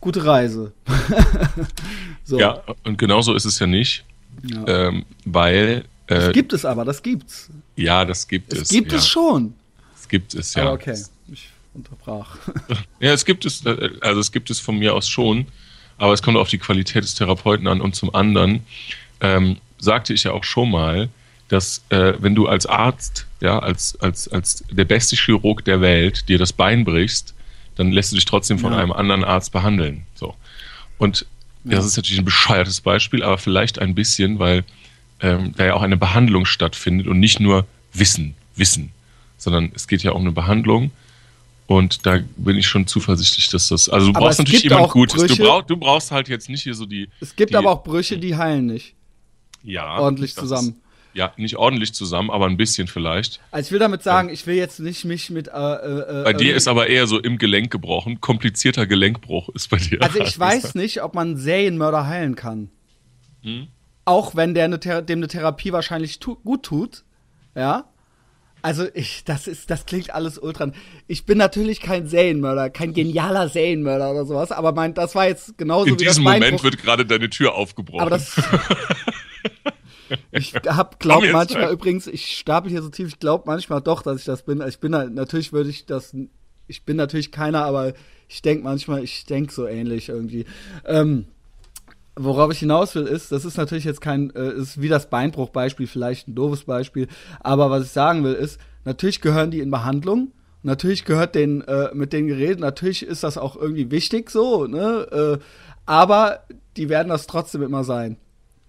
gute 0.00 0.24
Reise. 0.24 0.72
so. 2.24 2.40
Ja, 2.40 2.62
und 2.84 2.96
genauso 2.96 3.34
ist 3.34 3.44
es 3.44 3.58
ja 3.58 3.66
nicht, 3.66 4.06
ja. 4.42 4.66
Ähm, 4.66 5.04
weil. 5.26 5.84
Äh, 6.12 6.20
das 6.26 6.32
gibt 6.32 6.52
es 6.52 6.64
aber, 6.64 6.84
das 6.84 7.02
gibt's. 7.02 7.50
Ja, 7.76 8.04
das 8.04 8.26
gibt 8.26 8.52
es. 8.52 8.62
Es 8.62 8.68
gibt 8.68 8.92
ja. 8.92 8.98
es 8.98 9.08
schon. 9.08 9.54
Es 9.94 10.08
gibt 10.08 10.34
es, 10.34 10.54
ja. 10.54 10.62
Aber 10.62 10.72
okay, 10.72 10.98
ich 11.32 11.48
unterbrach. 11.74 12.36
ja, 13.00 13.12
es 13.12 13.24
gibt 13.24 13.44
es, 13.44 13.64
äh, 13.64 13.90
also 14.00 14.20
es 14.20 14.30
gibt 14.30 14.50
es 14.50 14.60
von 14.60 14.78
mir 14.78 14.94
aus 14.94 15.08
schon 15.08 15.46
aber 16.02 16.12
es 16.12 16.20
kommt 16.20 16.36
auf 16.36 16.48
die 16.48 16.58
Qualität 16.58 17.04
des 17.04 17.14
Therapeuten 17.14 17.68
an. 17.68 17.80
Und 17.80 17.94
zum 17.94 18.12
anderen 18.12 18.66
ähm, 19.20 19.58
sagte 19.78 20.12
ich 20.12 20.24
ja 20.24 20.32
auch 20.32 20.42
schon 20.42 20.68
mal, 20.68 21.08
dass 21.46 21.84
äh, 21.90 22.14
wenn 22.18 22.34
du 22.34 22.48
als 22.48 22.66
Arzt, 22.66 23.26
ja, 23.40 23.60
als, 23.60 24.00
als, 24.00 24.26
als 24.26 24.64
der 24.68 24.84
beste 24.84 25.14
Chirurg 25.14 25.64
der 25.64 25.80
Welt 25.80 26.28
dir 26.28 26.38
das 26.38 26.52
Bein 26.52 26.84
brichst, 26.84 27.34
dann 27.76 27.92
lässt 27.92 28.10
du 28.10 28.16
dich 28.16 28.24
trotzdem 28.24 28.58
von 28.58 28.72
ja. 28.72 28.80
einem 28.80 28.90
anderen 28.90 29.22
Arzt 29.22 29.52
behandeln. 29.52 30.02
So. 30.16 30.34
Und 30.98 31.24
ja. 31.62 31.76
das 31.76 31.86
ist 31.86 31.96
natürlich 31.96 32.18
ein 32.18 32.24
bescheuertes 32.24 32.80
Beispiel, 32.80 33.22
aber 33.22 33.38
vielleicht 33.38 33.78
ein 33.78 33.94
bisschen, 33.94 34.40
weil 34.40 34.64
ähm, 35.22 35.54
da 35.56 35.66
ja 35.66 35.74
auch 35.74 35.82
eine 35.82 35.96
Behandlung 35.96 36.44
stattfindet 36.44 37.06
und 37.06 37.20
nicht 37.20 37.40
nur 37.40 37.66
Wissen, 37.92 38.34
Wissen, 38.56 38.90
sondern 39.38 39.72
es 39.74 39.88
geht 39.88 40.02
ja 40.02 40.12
um 40.12 40.22
eine 40.22 40.32
Behandlung 40.32 40.90
und 41.66 42.04
da 42.04 42.18
bin 42.36 42.58
ich 42.58 42.66
schon 42.66 42.86
zuversichtlich, 42.86 43.48
dass 43.48 43.68
das. 43.68 43.88
Also 43.88 44.08
du 44.08 44.12
brauchst 44.12 44.38
natürlich 44.38 44.64
jemand 44.64 44.90
Gutes. 44.90 45.22
Du, 45.22 45.36
brauch, 45.36 45.62
du 45.62 45.76
brauchst 45.76 46.10
halt 46.10 46.28
jetzt 46.28 46.48
nicht 46.48 46.62
hier 46.62 46.74
so 46.74 46.86
die. 46.86 47.08
Es 47.20 47.34
gibt 47.34 47.52
die, 47.52 47.56
aber 47.56 47.70
auch 47.70 47.82
Brüche, 47.82 48.18
die 48.18 48.36
heilen 48.36 48.66
nicht. 48.66 48.94
Ja. 49.62 49.98
Ordentlich 49.98 50.34
zusammen. 50.34 50.70
Ist, 50.70 50.76
ja, 51.14 51.32
nicht 51.36 51.56
ordentlich 51.56 51.92
zusammen, 51.92 52.30
aber 52.30 52.46
ein 52.46 52.56
bisschen 52.56 52.88
vielleicht. 52.88 53.40
Also 53.50 53.68
ich 53.68 53.72
will 53.72 53.78
damit 53.78 54.02
sagen, 54.02 54.28
ich 54.30 54.46
will 54.46 54.56
jetzt 54.56 54.80
nicht 54.80 55.04
mich 55.04 55.30
mit. 55.30 55.48
Äh, 55.48 55.50
äh, 55.50 56.24
bei 56.24 56.32
dir 56.32 56.54
ist 56.56 56.68
aber 56.68 56.88
eher 56.88 57.06
so 57.06 57.18
im 57.18 57.38
Gelenk 57.38 57.70
gebrochen. 57.70 58.20
Komplizierter 58.20 58.86
Gelenkbruch 58.86 59.48
ist 59.50 59.68
bei 59.68 59.76
dir. 59.76 60.02
Also 60.02 60.20
ich 60.20 60.38
weiß 60.38 60.74
nicht, 60.74 61.02
ob 61.02 61.14
man 61.14 61.36
Serienmörder 61.36 62.06
heilen 62.06 62.34
kann. 62.34 62.70
Hm? 63.42 63.68
Auch 64.04 64.34
wenn 64.34 64.54
der 64.54 64.64
eine 64.64 64.78
dem 64.78 65.18
eine 65.18 65.28
Therapie 65.28 65.72
wahrscheinlich 65.72 66.18
tu 66.18 66.36
gut 66.36 66.64
tut. 66.64 67.04
Ja. 67.54 67.84
Also 68.62 68.86
ich, 68.94 69.24
das 69.24 69.48
ist, 69.48 69.70
das 69.70 69.86
klingt 69.86 70.14
alles 70.14 70.38
ultra. 70.38 70.70
Ich 71.08 71.26
bin 71.26 71.36
natürlich 71.36 71.80
kein 71.80 72.06
Serienmörder, 72.06 72.70
kein 72.70 72.94
genialer 72.94 73.48
Serienmörder 73.48 74.12
oder 74.12 74.24
sowas, 74.24 74.52
aber 74.52 74.72
mein, 74.72 74.94
das 74.94 75.16
war 75.16 75.26
jetzt 75.26 75.58
genauso 75.58 75.86
In 75.86 75.98
wie 75.98 76.04
diesem 76.04 76.22
Moment 76.22 76.62
wird 76.62 76.78
gerade 76.78 77.04
deine 77.04 77.28
Tür 77.28 77.54
aufgebrochen. 77.54 78.00
Aber 78.00 78.10
das. 78.10 78.36
ich 80.30 80.54
hab, 80.54 81.00
glaub 81.00 81.24
manchmal 81.32 81.64
rein. 81.64 81.72
übrigens, 81.72 82.06
ich 82.06 82.38
stapel 82.38 82.70
hier 82.70 82.82
so 82.82 82.88
tief, 82.88 83.08
ich 83.08 83.18
glaube 83.18 83.44
manchmal 83.46 83.80
doch, 83.80 84.02
dass 84.02 84.20
ich 84.20 84.24
das 84.24 84.44
bin. 84.44 84.62
Ich 84.66 84.78
bin 84.78 84.94
halt, 84.94 85.12
natürlich 85.12 85.52
würde 85.52 85.70
ich 85.70 85.84
das, 85.84 86.14
ich 86.68 86.84
bin 86.84 86.96
natürlich 86.96 87.32
keiner, 87.32 87.64
aber 87.64 87.94
ich 88.28 88.42
denke 88.42 88.62
manchmal, 88.62 89.02
ich 89.02 89.26
denke 89.26 89.52
so 89.52 89.66
ähnlich 89.66 90.08
irgendwie. 90.08 90.46
Ähm, 90.86 91.26
worauf 92.16 92.52
ich 92.52 92.58
hinaus 92.58 92.94
will, 92.94 93.04
ist, 93.04 93.32
das 93.32 93.44
ist 93.44 93.56
natürlich 93.56 93.84
jetzt 93.84 94.00
kein, 94.00 94.30
äh, 94.34 94.52
ist 94.52 94.80
wie 94.80 94.88
das 94.88 95.08
Beinbruchbeispiel 95.08 95.86
vielleicht 95.86 96.28
ein 96.28 96.34
doofes 96.34 96.64
Beispiel, 96.64 97.08
aber 97.40 97.70
was 97.70 97.86
ich 97.86 97.92
sagen 97.92 98.24
will, 98.24 98.34
ist, 98.34 98.60
natürlich 98.84 99.20
gehören 99.20 99.50
die 99.50 99.60
in 99.60 99.70
Behandlung. 99.70 100.32
Natürlich 100.64 101.04
gehört 101.04 101.34
den 101.34 101.62
äh, 101.62 101.88
mit 101.92 102.12
den 102.12 102.28
Geräten, 102.28 102.60
natürlich 102.60 103.04
ist 103.04 103.24
das 103.24 103.36
auch 103.36 103.56
irgendwie 103.56 103.90
wichtig 103.90 104.30
so, 104.30 104.66
ne? 104.66 105.38
Äh, 105.40 105.44
aber 105.86 106.44
die 106.76 106.88
werden 106.88 107.08
das 107.08 107.26
trotzdem 107.26 107.62
immer 107.62 107.82
sein. 107.82 108.16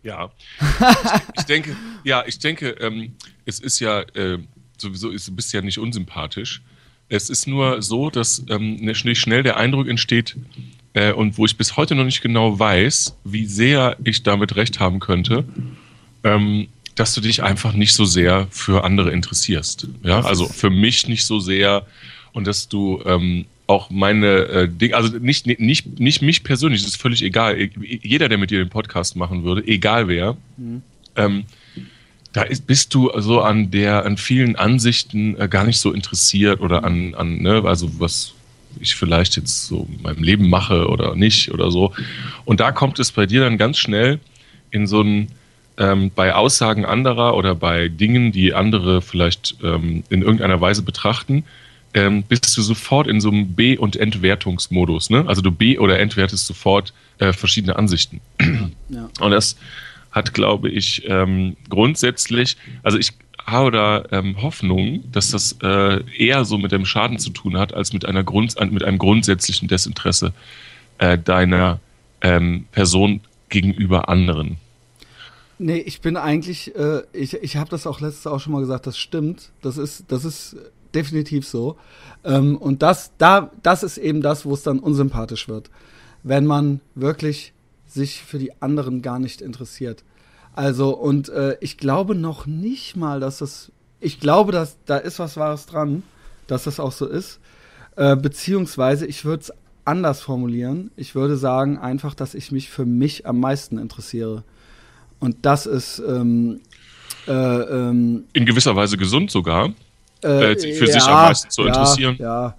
Ja. 0.02 0.32
ich, 0.60 1.22
ich 1.40 1.44
denke, 1.44 1.76
ja, 2.04 2.24
ich 2.26 2.40
denke, 2.40 2.70
ähm, 2.80 3.14
es 3.46 3.60
ist 3.60 3.80
ja 3.80 4.02
äh, 4.02 4.40
sowieso, 4.78 5.10
ist, 5.10 5.28
du 5.28 5.36
bist 5.36 5.54
ja 5.54 5.62
nicht 5.62 5.78
unsympathisch. 5.78 6.64
Es 7.10 7.30
ist 7.30 7.48
nur 7.48 7.82
so, 7.82 8.10
dass 8.10 8.44
ähm, 8.50 8.76
nicht 8.76 9.20
schnell 9.20 9.44
der 9.44 9.58
Eindruck 9.58 9.88
entsteht, 9.88 10.36
äh, 10.94 11.12
und 11.12 11.38
wo 11.38 11.46
ich 11.46 11.58
bis 11.58 11.78
heute 11.78 11.96
noch 11.96 12.06
nicht 12.06 12.22
genau 12.22 12.58
weiß, 12.58 13.18
wie 13.24 13.46
sehr 13.46 13.98
ich 14.04 14.24
damit 14.24 14.56
recht 14.56 14.80
haben 14.80 15.00
könnte, 15.00 15.46
ähm, 16.24 16.68
dass 16.96 17.14
du 17.14 17.22
dich 17.22 17.44
einfach 17.44 17.74
nicht 17.74 17.94
so 17.94 18.06
sehr 18.06 18.48
für 18.52 18.84
andere 18.84 19.12
interessierst. 19.12 19.88
Ja, 20.04 20.22
also 20.22 20.48
für 20.48 20.70
mich 20.70 21.08
nicht 21.08 21.26
so 21.26 21.40
sehr 21.40 21.86
und 22.34 22.48
dass 22.48 22.70
du 22.70 23.02
ähm, 23.06 23.46
auch 23.68 23.90
meine 23.90 24.28
äh, 24.28 24.70
Dinge, 24.70 24.96
also 24.96 25.18
nicht, 25.18 25.48
nicht, 25.48 26.00
nicht 26.00 26.22
mich 26.22 26.44
persönlich, 26.44 26.82
das 26.84 26.92
ist 26.92 27.02
völlig 27.02 27.24
egal. 27.24 27.60
E, 27.60 27.72
jeder, 27.82 28.30
der 28.30 28.38
mit 28.38 28.52
dir 28.52 28.60
den 28.60 28.70
Podcast 28.70 29.16
machen 29.16 29.44
würde, 29.44 29.66
egal 29.68 30.08
wer, 30.08 30.38
mhm. 30.58 30.82
ähm, 31.16 31.46
da 32.34 32.42
ist, 32.42 32.68
bist 32.68 32.94
du 32.94 33.12
so 33.18 33.42
an 33.42 33.72
der, 33.72 34.06
an 34.06 34.18
vielen 34.18 34.56
Ansichten 34.56 35.40
äh, 35.40 35.48
gar 35.48 35.66
nicht 35.66 35.80
so 35.80 35.94
interessiert 35.94 36.62
oder 36.62 36.84
an, 36.84 37.16
an 37.16 37.42
ne, 37.42 37.64
also 37.66 37.90
was 38.00 38.34
ich 38.80 38.96
vielleicht 38.96 39.36
jetzt 39.36 39.68
so 39.68 39.88
in 39.90 40.02
meinem 40.02 40.24
Leben 40.24 40.50
mache 40.50 40.88
oder 40.88 41.16
nicht 41.16 41.52
oder 41.52 41.72
so. 41.72 41.94
Und 42.46 42.60
da 42.60 42.72
kommt 42.72 43.00
es 43.00 43.12
bei 43.12 43.26
dir 43.26 43.42
dann 43.42 43.58
ganz 43.58 43.78
schnell 43.78 44.20
in 44.72 44.88
so 44.88 45.02
ein, 45.02 45.30
ähm, 45.78 46.12
bei 46.14 46.34
Aussagen 46.34 46.86
anderer 46.86 47.36
oder 47.36 47.56
bei 47.56 47.90
Dingen, 47.90 48.32
die 48.32 48.54
andere 48.54 49.02
vielleicht 49.02 49.56
ähm, 49.64 50.04
in 50.10 50.22
irgendeiner 50.22 50.62
Weise 50.62 50.82
betrachten, 50.82 51.44
ähm, 51.94 52.24
bist 52.24 52.58
du 52.58 52.62
sofort 52.62 53.08
in 53.08 53.22
so 53.22 53.30
einem 53.30 53.54
B- 53.54 53.78
und 53.78 53.96
Entwertungsmodus. 53.96 55.10
Ne? 55.10 55.26
Also 55.28 55.42
du 55.42 55.52
B- 55.52 55.78
oder 55.78 56.00
entwertest 56.00 56.48
sofort 56.48 56.94
äh, 57.20 57.34
verschiedene 57.34 57.76
Ansichten. 57.76 58.20
Ja. 58.90 59.10
Und 59.20 59.32
das 59.32 59.58
hat, 60.12 60.34
glaube 60.34 60.70
ich, 60.70 61.04
ähm, 61.08 61.56
grundsätzlich, 61.70 62.58
also 62.84 62.98
ich 62.98 63.14
habe 63.46 63.72
da 63.72 64.06
ähm, 64.12 64.42
Hoffnung, 64.42 65.04
dass 65.12 65.32
das 65.32 65.58
äh, 65.62 66.04
eher 66.18 66.46
so 66.46 66.58
mit 66.58 66.72
dem 66.72 66.86
Schaden 66.86 67.20
zu 67.20 67.30
tun 67.30 67.58
hat, 67.58 67.74
als 67.74 67.94
mit, 67.94 68.06
einer 68.06 68.24
Grund, 68.24 68.56
mit 68.72 68.84
einem 68.84 68.98
grundsätzlichen 68.98 69.68
Desinteresse 69.68 70.34
äh, 70.98 71.18
deiner 71.18 71.80
ähm, 72.22 72.66
Person 72.72 73.22
gegenüber 73.50 74.10
anderen. 74.10 74.58
Nee, 75.60 75.78
ich 75.78 76.02
bin 76.02 76.18
eigentlich, 76.18 76.76
äh, 76.76 77.04
ich, 77.14 77.36
ich 77.36 77.58
habe 77.58 77.70
das 77.70 77.86
auch 77.86 78.02
letztes 78.02 78.28
auch 78.28 78.40
schon 78.40 78.54
mal 78.54 78.62
gesagt, 78.62 78.88
das 78.88 78.98
stimmt. 78.98 79.52
Das 79.62 79.78
ist, 79.78 80.06
das 80.08 80.26
ist 80.26 80.58
definitiv 80.94 81.48
so. 81.48 81.78
Ähm, 82.24 82.58
und 82.58 82.82
das, 82.82 83.12
da, 83.18 83.52
das 83.62 83.84
ist 83.84 83.98
eben 83.98 84.22
das, 84.22 84.46
wo 84.46 84.54
es 84.54 84.64
dann 84.64 84.80
unsympathisch 84.80 85.48
wird. 85.48 85.70
Wenn 86.24 86.46
man 86.46 86.82
wirklich 86.96 87.54
sich 87.86 88.24
für 88.24 88.40
die 88.40 88.62
anderen 88.62 89.02
gar 89.02 89.20
nicht 89.20 89.42
interessiert. 89.42 90.04
Also, 90.56 90.96
und 90.96 91.30
äh, 91.30 91.58
ich 91.62 91.78
glaube 91.78 92.16
noch 92.16 92.46
nicht 92.46 92.96
mal, 92.96 93.20
dass 93.20 93.40
das. 93.40 93.72
Ich 94.00 94.20
glaube, 94.20 94.52
dass 94.52 94.78
da 94.86 94.98
ist 94.98 95.20
was 95.20 95.38
Wahres 95.38 95.66
dran, 95.66 96.04
dass 96.48 96.66
das 96.66 96.80
auch 96.80 96.92
so 96.92 97.08
ist. 97.08 97.40
Äh, 97.96 98.16
beziehungsweise, 98.16 99.06
ich 99.06 99.24
würde 99.24 99.44
es 99.44 99.54
anders 99.86 100.22
formulieren. 100.22 100.92
Ich 100.96 101.16
würde 101.16 101.38
sagen 101.38 101.78
einfach, 101.78 102.14
dass 102.14 102.34
ich 102.34 102.52
mich 102.52 102.70
für 102.70 102.86
mich 102.86 103.26
am 103.26 103.40
meisten 103.40 103.78
interessiere. 103.78 104.44
Und 105.20 105.38
das 105.46 105.66
ist 105.66 106.02
ähm, 106.06 106.60
äh, 107.28 107.32
ähm, 107.32 108.26
in 108.34 108.46
gewisser 108.46 108.76
Weise 108.76 108.98
gesund 108.98 109.32
sogar, 109.32 109.74
äh, 110.24 110.54
äh 110.54 110.74
für 110.74 110.86
ja, 110.86 110.94
sich 110.94 111.04
am 111.04 111.14
meisten 111.14 111.50
zu 111.50 111.62
ja, 111.62 111.68
interessieren. 111.70 112.18
Ja, 112.20 112.56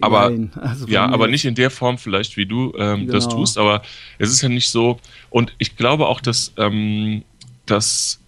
aber 0.00 0.32
also 0.56 0.86
ja, 0.88 1.06
aber 1.08 1.28
nicht 1.28 1.44
in 1.44 1.54
der 1.54 1.70
Form 1.70 1.98
vielleicht, 1.98 2.36
wie 2.36 2.46
du 2.46 2.72
ähm, 2.76 3.00
genau. 3.00 3.12
das 3.12 3.28
tust. 3.28 3.58
Aber 3.58 3.82
es 4.18 4.30
ist 4.30 4.42
ja 4.42 4.48
nicht 4.48 4.70
so. 4.70 4.98
Und 5.30 5.54
ich 5.58 5.76
glaube 5.76 6.06
auch, 6.06 6.20
dass 6.20 6.52
ähm, 6.56 7.22
das, 7.70 8.20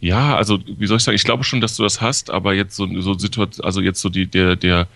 ja, 0.00 0.36
also 0.36 0.60
wie 0.66 0.86
soll 0.86 0.98
ich 0.98 1.02
sagen, 1.04 1.16
ich 1.16 1.24
glaube 1.24 1.44
schon, 1.44 1.60
dass 1.60 1.76
du 1.76 1.82
das 1.82 2.00
hast, 2.00 2.30
aber 2.30 2.54
jetzt 2.54 2.76
so, 2.76 2.88
so 3.00 3.14
Situation, 3.14 3.64
also 3.64 3.80
jetzt 3.80 4.00
so 4.00 4.08
die, 4.08 4.26
der, 4.26 4.56
der, 4.56 4.88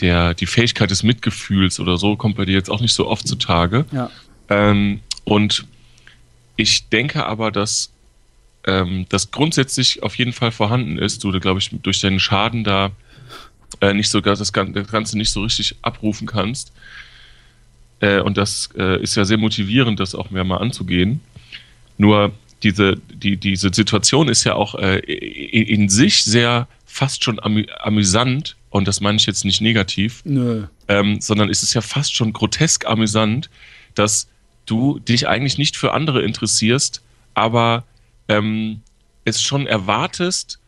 der, 0.00 0.34
die 0.34 0.46
Fähigkeit 0.46 0.90
des 0.90 1.02
Mitgefühls 1.02 1.80
oder 1.80 1.96
so 1.96 2.16
kommt 2.16 2.36
bei 2.36 2.44
dir 2.44 2.52
jetzt 2.52 2.70
auch 2.70 2.80
nicht 2.80 2.94
so 2.94 3.08
oft 3.08 3.26
zutage. 3.26 3.84
Ja. 3.92 4.10
Ähm, 4.48 5.00
und 5.24 5.66
ich 6.56 6.88
denke 6.88 7.26
aber, 7.26 7.50
dass 7.50 7.92
ähm, 8.66 9.06
das 9.08 9.30
grundsätzlich 9.30 10.02
auf 10.02 10.14
jeden 10.16 10.32
Fall 10.32 10.52
vorhanden 10.52 10.98
ist. 10.98 11.22
Du, 11.24 11.30
glaube 11.40 11.60
ich, 11.60 11.70
durch 11.82 12.00
deinen 12.00 12.20
Schaden 12.20 12.64
da 12.64 12.90
äh, 13.80 13.94
nicht 13.94 14.12
das, 14.12 14.22
das 14.38 14.52
Ganze 14.52 15.18
nicht 15.18 15.30
so 15.30 15.42
richtig 15.42 15.76
abrufen 15.82 16.26
kannst. 16.26 16.72
Äh, 18.00 18.20
und 18.20 18.36
das 18.36 18.70
äh, 18.76 19.00
ist 19.02 19.16
ja 19.16 19.24
sehr 19.24 19.38
motivierend, 19.38 20.00
das 20.00 20.14
auch 20.14 20.30
mehr 20.30 20.44
mal 20.44 20.58
anzugehen. 20.58 21.20
Nur 21.96 22.32
diese, 22.62 22.96
die, 22.96 23.36
diese 23.36 23.70
Situation 23.72 24.28
ist 24.28 24.44
ja 24.44 24.54
auch 24.54 24.74
äh, 24.74 24.98
in 24.98 25.88
sich 25.88 26.24
sehr 26.24 26.68
fast 26.84 27.24
schon 27.24 27.38
amü 27.40 27.66
amüsant, 27.78 28.56
und 28.70 28.86
das 28.86 29.00
meine 29.00 29.16
ich 29.16 29.26
jetzt 29.26 29.44
nicht 29.44 29.60
negativ, 29.60 30.22
ähm, 30.88 31.20
sondern 31.20 31.48
es 31.48 31.62
ist 31.62 31.74
ja 31.74 31.80
fast 31.80 32.14
schon 32.14 32.32
grotesk 32.32 32.86
amüsant, 32.86 33.48
dass 33.94 34.28
du 34.66 34.98
dich 34.98 35.28
eigentlich 35.28 35.58
nicht 35.58 35.76
für 35.76 35.92
andere 35.94 36.22
interessierst, 36.22 37.02
aber 37.34 37.84
ähm, 38.28 38.82
es 39.24 39.42
schon 39.42 39.66
erwartest 39.66 40.58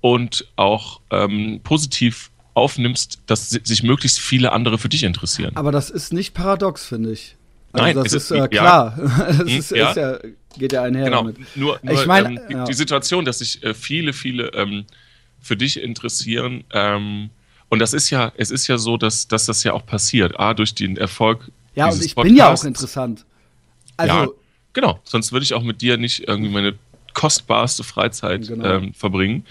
und 0.00 0.46
auch 0.56 1.00
ähm, 1.10 1.60
positiv 1.64 2.30
aufnimmst, 2.54 3.20
dass 3.26 3.50
sich 3.50 3.82
möglichst 3.82 4.20
viele 4.20 4.52
andere 4.52 4.78
für 4.78 4.88
dich 4.88 5.02
interessieren. 5.02 5.56
Aber 5.56 5.72
das 5.72 5.90
ist 5.90 6.12
nicht 6.12 6.34
paradox, 6.34 6.86
finde 6.86 7.12
ich. 7.12 7.36
Also 7.72 7.86
Nein, 7.86 7.96
das 7.96 8.12
ist, 8.12 8.30
ist 8.30 8.38
äh, 8.38 8.48
klar. 8.48 8.98
Ja. 8.98 9.32
das 9.32 9.40
ist, 9.40 9.70
ja. 9.70 9.90
ist 9.90 9.96
ja, 9.96 10.18
geht 10.58 10.72
ja 10.72 10.82
einher 10.82 11.04
genau. 11.04 11.18
damit. 11.18 11.56
Nur, 11.56 11.78
nur 11.82 11.94
ich 11.94 12.06
mein, 12.06 12.26
ähm, 12.26 12.40
die, 12.48 12.54
ja. 12.54 12.64
die, 12.64 12.72
Situation, 12.72 13.24
dass 13.24 13.38
sich 13.38 13.62
äh, 13.62 13.74
viele, 13.74 14.12
viele 14.12 14.48
ähm, 14.54 14.84
für 15.40 15.56
dich 15.56 15.80
interessieren. 15.80 16.64
Ähm, 16.72 17.30
und 17.68 17.78
das 17.78 17.92
ist 17.92 18.10
ja, 18.10 18.32
es 18.36 18.50
ist 18.50 18.66
ja 18.66 18.78
so, 18.78 18.96
dass, 18.96 19.28
dass 19.28 19.46
das 19.46 19.62
ja 19.62 19.72
auch 19.72 19.86
passiert. 19.86 20.38
A, 20.38 20.54
durch 20.54 20.74
den 20.74 20.96
Erfolg. 20.96 21.50
Ja, 21.74 21.88
und 21.88 22.04
ich 22.04 22.14
Podcasts. 22.14 22.22
bin 22.28 22.36
ja 22.36 22.52
auch 22.52 22.64
interessant. 22.64 23.24
Also, 23.96 24.14
ja, 24.14 24.28
genau. 24.72 25.00
Sonst 25.04 25.32
würde 25.32 25.44
ich 25.44 25.54
auch 25.54 25.62
mit 25.62 25.80
dir 25.80 25.96
nicht 25.96 26.26
irgendwie 26.26 26.50
meine 26.50 26.74
kostbarste 27.14 27.84
Freizeit 27.84 28.48
Genau. 28.48 28.64
ähm, 28.64 28.94
verbringen. 28.94 29.44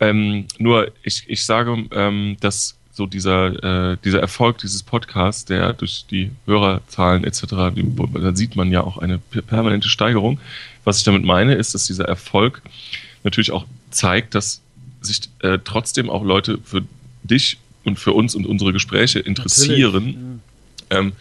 Ähm, 0.00 0.46
nur 0.58 0.92
ich, 1.02 1.24
ich 1.28 1.44
sage, 1.44 1.86
ähm, 1.92 2.36
dass 2.40 2.79
so 3.00 3.06
dieser, 3.06 3.92
äh, 3.92 3.96
dieser 4.04 4.20
Erfolg 4.20 4.58
dieses 4.58 4.82
Podcasts, 4.82 5.46
der 5.46 5.72
durch 5.72 6.04
die 6.10 6.30
Hörerzahlen 6.44 7.24
etc., 7.24 7.46
da 7.48 8.36
sieht 8.36 8.56
man 8.56 8.70
ja 8.70 8.82
auch 8.82 8.98
eine 8.98 9.16
per- 9.16 9.40
permanente 9.40 9.88
Steigerung. 9.88 10.38
Was 10.84 10.98
ich 10.98 11.04
damit 11.04 11.24
meine, 11.24 11.54
ist, 11.54 11.72
dass 11.72 11.86
dieser 11.86 12.04
Erfolg 12.04 12.60
natürlich 13.24 13.52
auch 13.52 13.64
zeigt, 13.90 14.34
dass 14.34 14.60
sich 15.00 15.20
äh, 15.38 15.58
trotzdem 15.64 16.10
auch 16.10 16.22
Leute 16.22 16.58
für 16.62 16.82
dich 17.22 17.56
und 17.84 17.98
für 17.98 18.12
uns 18.12 18.34
und 18.34 18.46
unsere 18.46 18.74
Gespräche 18.74 19.18
interessieren. 19.18 20.42
Ähm, 20.90 21.12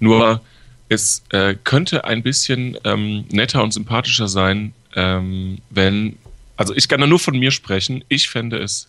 nur 0.00 0.40
es 0.88 1.22
äh, 1.28 1.54
könnte 1.62 2.04
ein 2.06 2.24
bisschen 2.24 2.76
ähm, 2.82 3.24
netter 3.30 3.62
und 3.62 3.72
sympathischer 3.72 4.26
sein, 4.26 4.72
ähm, 4.96 5.58
wenn, 5.70 6.16
also 6.56 6.74
ich 6.74 6.88
kann 6.88 7.00
da 7.00 7.06
nur 7.06 7.20
von 7.20 7.38
mir 7.38 7.52
sprechen, 7.52 8.02
ich 8.08 8.28
fände 8.28 8.58
es, 8.58 8.88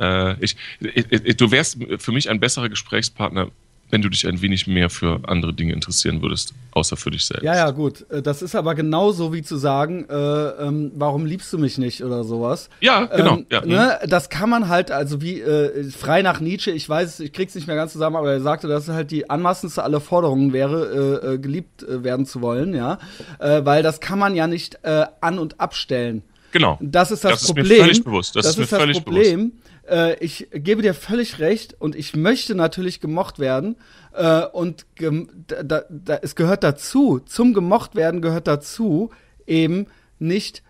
äh, 0.00 0.34
ich, 0.44 0.56
ich, 0.80 1.12
ich, 1.12 1.36
du 1.36 1.50
wärst 1.50 1.78
für 1.98 2.12
mich 2.12 2.30
ein 2.30 2.40
besserer 2.40 2.68
Gesprächspartner, 2.68 3.48
wenn 3.90 4.02
du 4.02 4.08
dich 4.08 4.26
ein 4.26 4.40
wenig 4.40 4.68
mehr 4.68 4.88
für 4.88 5.20
andere 5.26 5.52
Dinge 5.52 5.72
interessieren 5.72 6.22
würdest, 6.22 6.54
außer 6.70 6.96
für 6.96 7.10
dich 7.10 7.26
selbst. 7.26 7.42
Ja, 7.42 7.56
ja, 7.56 7.70
gut. 7.72 8.08
Äh, 8.10 8.22
Das 8.22 8.40
ist 8.40 8.54
aber 8.54 8.74
genauso 8.76 9.32
wie 9.32 9.42
zu 9.42 9.56
sagen, 9.56 10.06
äh, 10.08 10.14
ähm, 10.14 10.92
warum 10.94 11.26
liebst 11.26 11.52
du 11.52 11.58
mich 11.58 11.76
nicht 11.76 12.04
oder 12.04 12.22
sowas. 12.24 12.70
Ja, 12.80 13.06
genau. 13.06 13.38
Ähm, 13.38 13.46
ja. 13.50 13.64
ne, 13.66 13.98
das 14.06 14.30
kann 14.30 14.48
man 14.48 14.68
halt, 14.68 14.92
also 14.92 15.20
wie 15.20 15.40
äh, 15.40 15.90
frei 15.90 16.22
nach 16.22 16.40
Nietzsche, 16.40 16.70
ich 16.70 16.88
weiß, 16.88 17.20
ich 17.20 17.32
krieg's 17.32 17.54
nicht 17.56 17.66
mehr 17.66 17.76
ganz 17.76 17.92
zusammen, 17.92 18.16
aber 18.16 18.32
er 18.32 18.40
sagte, 18.40 18.68
dass 18.68 18.84
es 18.84 18.94
halt 18.94 19.10
die 19.10 19.28
anmaßendste 19.28 19.82
aller 19.82 20.00
Forderungen 20.00 20.52
wäre, 20.52 21.20
äh, 21.24 21.34
äh, 21.34 21.38
geliebt 21.38 21.82
äh, 21.82 22.04
werden 22.04 22.26
zu 22.26 22.40
wollen, 22.42 22.74
ja. 22.74 22.98
Äh, 23.40 23.64
weil 23.64 23.82
das 23.82 24.00
kann 24.00 24.18
man 24.20 24.36
ja 24.36 24.46
nicht 24.46 24.78
äh, 24.84 25.06
an- 25.20 25.38
und 25.40 25.58
abstellen. 25.60 26.22
Genau. 26.52 26.78
Das 26.80 27.10
ist 27.10 27.24
das, 27.24 27.32
Das 27.32 27.42
ist 27.42 27.46
Problem. 27.48 27.68
mir 27.68 27.76
völlig 27.84 28.04
bewusst. 28.04 28.36
Das, 28.36 28.46
ist 28.46 28.56
mir 28.56 28.66
das 28.66 28.78
völlig 28.78 29.04
Problem. 29.04 29.52
Äh, 29.90 30.16
ich 30.24 30.48
gebe 30.52 30.82
dir 30.82 30.94
völlig 30.94 31.40
recht 31.40 31.74
und 31.78 31.96
ich 31.96 32.14
möchte 32.14 32.54
natürlich 32.54 33.00
gemocht 33.00 33.38
werden. 33.38 33.76
Äh, 34.12 34.46
und 34.46 34.86
gem 34.94 35.28
da, 35.48 35.62
da, 35.62 35.82
da, 35.88 36.18
es 36.22 36.36
gehört 36.36 36.62
dazu, 36.62 37.18
zum 37.18 37.52
gemocht 37.52 37.94
werden 37.96 38.22
gehört 38.22 38.46
dazu, 38.46 39.10
eben 39.46 39.86
nicht 40.18 40.62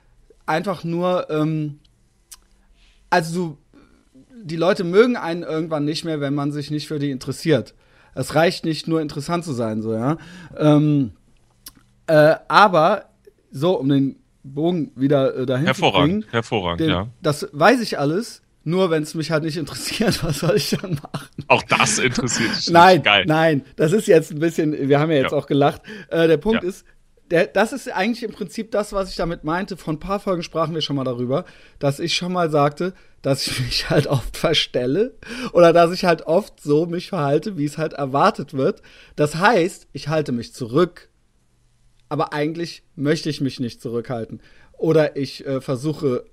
einfach 0.47 0.85
nur, 0.85 1.29
ähm, 1.31 1.81
also 3.11 3.35
du, 3.35 3.59
die 4.43 4.57
Leute 4.57 4.85
mögen 4.85 5.17
einen 5.17 5.43
irgendwann 5.43 5.85
nicht 5.85 6.05
mehr, 6.05 6.21
wenn 6.21 6.35
man 6.35 6.51
sich 6.51 6.71
nicht 6.71 6.89
für 6.89 6.99
die 6.99 7.11
interessiert. 7.11 7.75
Es 8.15 8.35
reicht 8.35 8.65
nicht 8.65 8.89
nur 8.89 9.01
interessant 9.01 9.45
zu 9.45 9.53
sein, 9.53 9.83
so, 9.83 9.93
ja. 9.93 10.17
Ähm, 10.57 11.13
äh, 12.07 12.37
aber 12.49 13.11
so, 13.51 13.79
um 13.79 13.89
den 13.89 14.17
Bogen 14.43 14.93
wieder 14.97 15.37
äh, 15.37 15.47
dahin 15.47 15.67
zu 15.67 15.69
Hervorragend, 15.69 16.21
bringen, 16.21 16.33
hervorragend, 16.33 16.81
den, 16.81 16.89
ja. 16.89 17.07
das 17.23 17.49
weiß 17.53 17.81
ich 17.83 17.99
alles, 17.99 18.43
nur 18.71 18.91
wenn 18.91 19.03
es 19.03 19.15
mich 19.15 19.31
halt 19.31 19.45
nicht 19.45 19.57
interessiert, 19.57 20.23
was 20.25 20.39
soll 20.41 20.57
ich 20.57 20.71
dann 20.71 20.95
machen? 20.95 21.29
Auch 21.49 21.63
das 21.65 21.99
interessiert 21.99 22.57
dich. 22.57 22.71
Nein, 22.71 22.97
nicht. 22.97 23.05
Geil. 23.05 23.25
nein, 23.27 23.65
das 23.77 23.93
ist 23.93 24.07
jetzt 24.07 24.31
ein 24.33 24.39
bisschen, 24.39 24.89
wir 24.89 24.99
haben 25.01 25.11
ja 25.11 25.19
jetzt 25.19 25.33
Ja. 25.33 25.39
auch 25.39 25.47
gelacht. 25.47 25.83
Äh, 26.09 26.29
der 26.29 26.37
Punkt 26.39 26.63
Ja. 26.63 26.69
ist, 26.69 26.85
der, 27.31 27.47
das 27.47 27.73
ist 27.73 27.89
eigentlich 27.93 28.23
im 28.25 28.33
Prinzip 28.33 28.73
das, 28.73 28.93
was 28.93 29.11
ich 29.11 29.17
damit 29.17 29.45
meinte. 29.45 29.77
Vor 29.77 29.93
ein 29.95 30.01
paar 30.01 30.19
Folgen 30.19 30.43
sprachen 30.43 30.75
wir 30.75 30.81
schon 30.81 30.97
mal 30.97 31.05
darüber, 31.05 31.45
dass 31.79 32.01
ich 32.01 32.15
schon 32.17 32.33
mal 32.33 32.51
sagte, 32.51 32.93
dass 33.23 33.47
ich 33.47 33.61
mich 33.65 33.91
halt 33.91 34.07
oft 34.09 34.37
verstelle 34.37 35.15
oder 35.53 35.73
dass 35.73 35.93
ich 35.93 36.05
halt 36.05 36.23
oft 36.23 36.61
so 36.61 36.87
mich 36.87 37.09
verhalte, 37.11 37.57
wie 37.57 37.65
es 37.67 37.79
halt 37.79 37.93
erwartet 37.93 38.55
wird. 38.55 38.83
Das 39.17 39.37
heißt, 39.37 39.87
ich 39.93 40.09
halte 40.09 40.33
mich 40.33 40.53
zurück, 40.55 41.09
aber 42.09 42.33
eigentlich 42.33 42.83
möchte 42.97 43.31
ich 43.31 43.41
mich 43.41 43.61
nicht 43.61 43.81
zurückhalten. 43.81 44.41
Oder 44.73 45.17
ich 45.17 45.47
äh, 45.47 45.61
versuche 45.61 46.25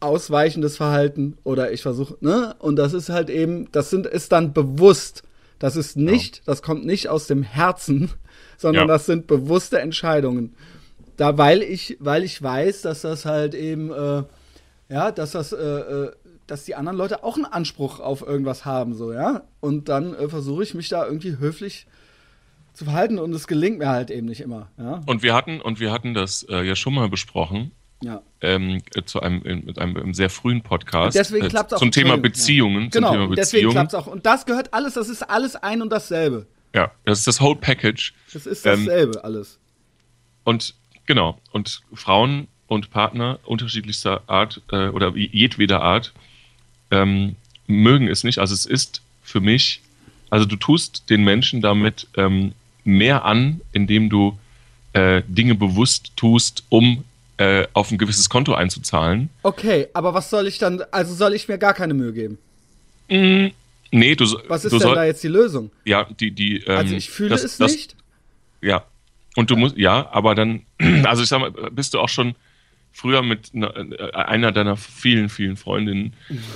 ausweichendes 0.00 0.76
Verhalten 0.76 1.38
oder 1.44 1.72
ich 1.72 1.82
versuche, 1.82 2.16
ne? 2.20 2.54
Und 2.58 2.76
das 2.76 2.92
ist 2.92 3.08
halt 3.08 3.30
eben, 3.30 3.70
das 3.72 3.90
sind, 3.90 4.06
ist 4.06 4.32
dann 4.32 4.52
bewusst. 4.52 5.22
Das 5.58 5.74
ist 5.74 5.96
nicht, 5.96 6.46
das 6.46 6.62
kommt 6.62 6.84
nicht 6.84 7.08
aus 7.08 7.26
dem 7.26 7.42
Herzen, 7.42 8.10
sondern 8.58 8.86
Ja. 8.88 8.94
das 8.94 9.06
sind 9.06 9.26
bewusste 9.26 9.80
Entscheidungen. 9.80 10.54
Da, 11.16 11.38
weil 11.38 11.62
ich, 11.62 11.96
weil 11.98 12.24
ich 12.24 12.42
weiß, 12.42 12.82
dass 12.82 13.00
das 13.00 13.24
halt 13.24 13.54
eben, 13.54 13.90
äh, 13.90 14.22
ja, 14.90 15.10
dass 15.12 15.32
das, 15.32 15.52
äh, 15.52 15.56
äh, 15.56 16.12
dass 16.46 16.64
die 16.64 16.74
anderen 16.74 16.98
Leute 16.98 17.24
auch 17.24 17.36
einen 17.36 17.46
Anspruch 17.46 18.00
auf 18.00 18.20
irgendwas 18.20 18.66
haben, 18.66 18.94
so, 18.94 19.12
ja. 19.12 19.44
Und 19.60 19.88
dann 19.88 20.14
äh, 20.14 20.28
versuche 20.28 20.62
ich 20.62 20.74
mich 20.74 20.90
da 20.90 21.06
irgendwie 21.06 21.38
höflich 21.38 21.86
zu 22.74 22.84
verhalten 22.84 23.18
und 23.18 23.32
es 23.32 23.46
gelingt 23.46 23.78
mir 23.78 23.88
halt 23.88 24.10
eben 24.10 24.26
nicht 24.26 24.42
immer, 24.42 24.68
ja. 24.78 25.00
Und 25.06 25.22
wir 25.22 25.34
hatten, 25.34 25.62
und 25.62 25.80
wir 25.80 25.90
hatten 25.90 26.12
das 26.12 26.42
äh, 26.50 26.62
ja 26.62 26.76
schon 26.76 26.92
mal 26.92 27.08
besprochen, 27.08 27.70
ja. 28.02 28.22
ähm, 28.40 28.82
äh, 28.94 29.02
zu 29.04 29.20
einem, 29.20 29.42
in, 29.42 29.64
mit 29.64 29.78
einem, 29.78 29.96
einem 29.96 30.14
sehr 30.14 30.30
frühen 30.30 30.62
Podcast. 30.62 31.16
Deswegen 31.16 31.46
äh, 31.46 31.48
klappt's 31.48 31.72
auch. 31.74 31.78
Zum 31.78 31.90
Thema 31.92 32.16
Beziehungen. 32.18 32.84
Ja. 32.84 32.90
Zum 32.90 33.00
Genau, 33.02 33.12
Thema 33.12 33.24
und 33.24 33.38
deswegen 33.38 33.66
Beziehungen. 33.68 33.88
klappt's 33.88 33.94
auch. 33.94 34.06
Und 34.06 34.26
das 34.26 34.46
gehört 34.46 34.74
alles, 34.74 34.94
das 34.94 35.08
ist 35.08 35.22
alles 35.22 35.56
ein 35.56 35.82
und 35.82 35.90
dasselbe. 35.90 36.46
Ja, 36.74 36.90
das 37.04 37.18
ist 37.20 37.26
das 37.26 37.40
Whole 37.40 37.56
Package. 37.56 38.12
Das 38.32 38.46
ist 38.46 38.66
Ähm, 38.66 38.84
dasselbe 38.86 39.24
alles. 39.24 39.58
Und 40.44 40.74
genau, 41.06 41.38
und 41.52 41.80
Frauen 41.94 42.48
und 42.66 42.90
Partner 42.90 43.38
unterschiedlichster 43.44 44.22
Art 44.26 44.60
äh, 44.70 44.88
oder 44.88 45.16
jedweder 45.16 45.80
Art 45.82 46.12
ähm, 46.90 47.36
mögen 47.66 48.08
es 48.08 48.24
nicht. 48.24 48.38
Also 48.38 48.54
es 48.54 48.66
ist 48.66 49.00
für 49.22 49.40
mich, 49.40 49.80
also 50.30 50.44
du 50.44 50.56
tust 50.56 51.08
den 51.10 51.24
Menschen 51.24 51.60
damit 51.62 52.06
ähm, 52.16 52.52
mehr 52.84 53.24
an, 53.24 53.60
indem 53.72 54.10
du 54.10 54.38
äh, 54.92 55.22
Dinge 55.26 55.54
bewusst 55.54 56.12
tust, 56.16 56.64
um 56.68 57.04
äh, 57.38 57.66
auf 57.72 57.90
ein 57.90 57.98
gewisses 57.98 58.28
Konto 58.28 58.54
einzuzahlen. 58.54 59.28
Okay, 59.42 59.88
aber 59.92 60.14
was 60.14 60.30
soll 60.30 60.46
ich 60.46 60.58
dann, 60.58 60.82
also 60.90 61.14
soll 61.14 61.34
ich 61.34 61.48
mir 61.48 61.58
gar 61.58 61.74
keine 61.74 61.94
Mühe 61.94 62.12
geben? 62.12 62.38
Mm, 63.08 63.48
nee, 63.90 64.14
du, 64.14 64.24
Was 64.48 64.64
ist 64.64 64.72
du 64.72 64.78
denn 64.78 64.94
da 64.94 65.04
jetzt 65.04 65.22
die 65.22 65.28
Lösung? 65.28 65.70
ja, 65.84 66.04
die, 66.18 66.30
die, 66.30 66.58
ähm, 66.64 66.76
Also 66.78 66.94
ich 66.96 67.10
fühle 67.10 67.30
das- 67.30 67.44
es 67.44 67.58
das, 67.58 67.72
nicht. 67.72 67.96
Ja. 68.62 68.84
Und 69.36 69.50
du 69.50 69.56
musst, 69.56 69.76
ja, 69.76 70.08
aber 70.12 70.34
dann, 70.34 70.62
also 71.04 71.22
ich 71.22 71.28
sag 71.28 71.40
mal, 71.40 71.50
bist 71.70 71.92
du 71.94 72.00
auch 72.00 72.08
schon 72.08 72.34
früher 72.92 73.20
mit 73.22 73.50
einer, 73.54 73.76
äh, 73.76 74.12
einer 74.14 74.52
deiner 74.52 74.76
vielen, 74.78 75.28
vielen 75.28 75.56
Freundinnen 75.58 76.14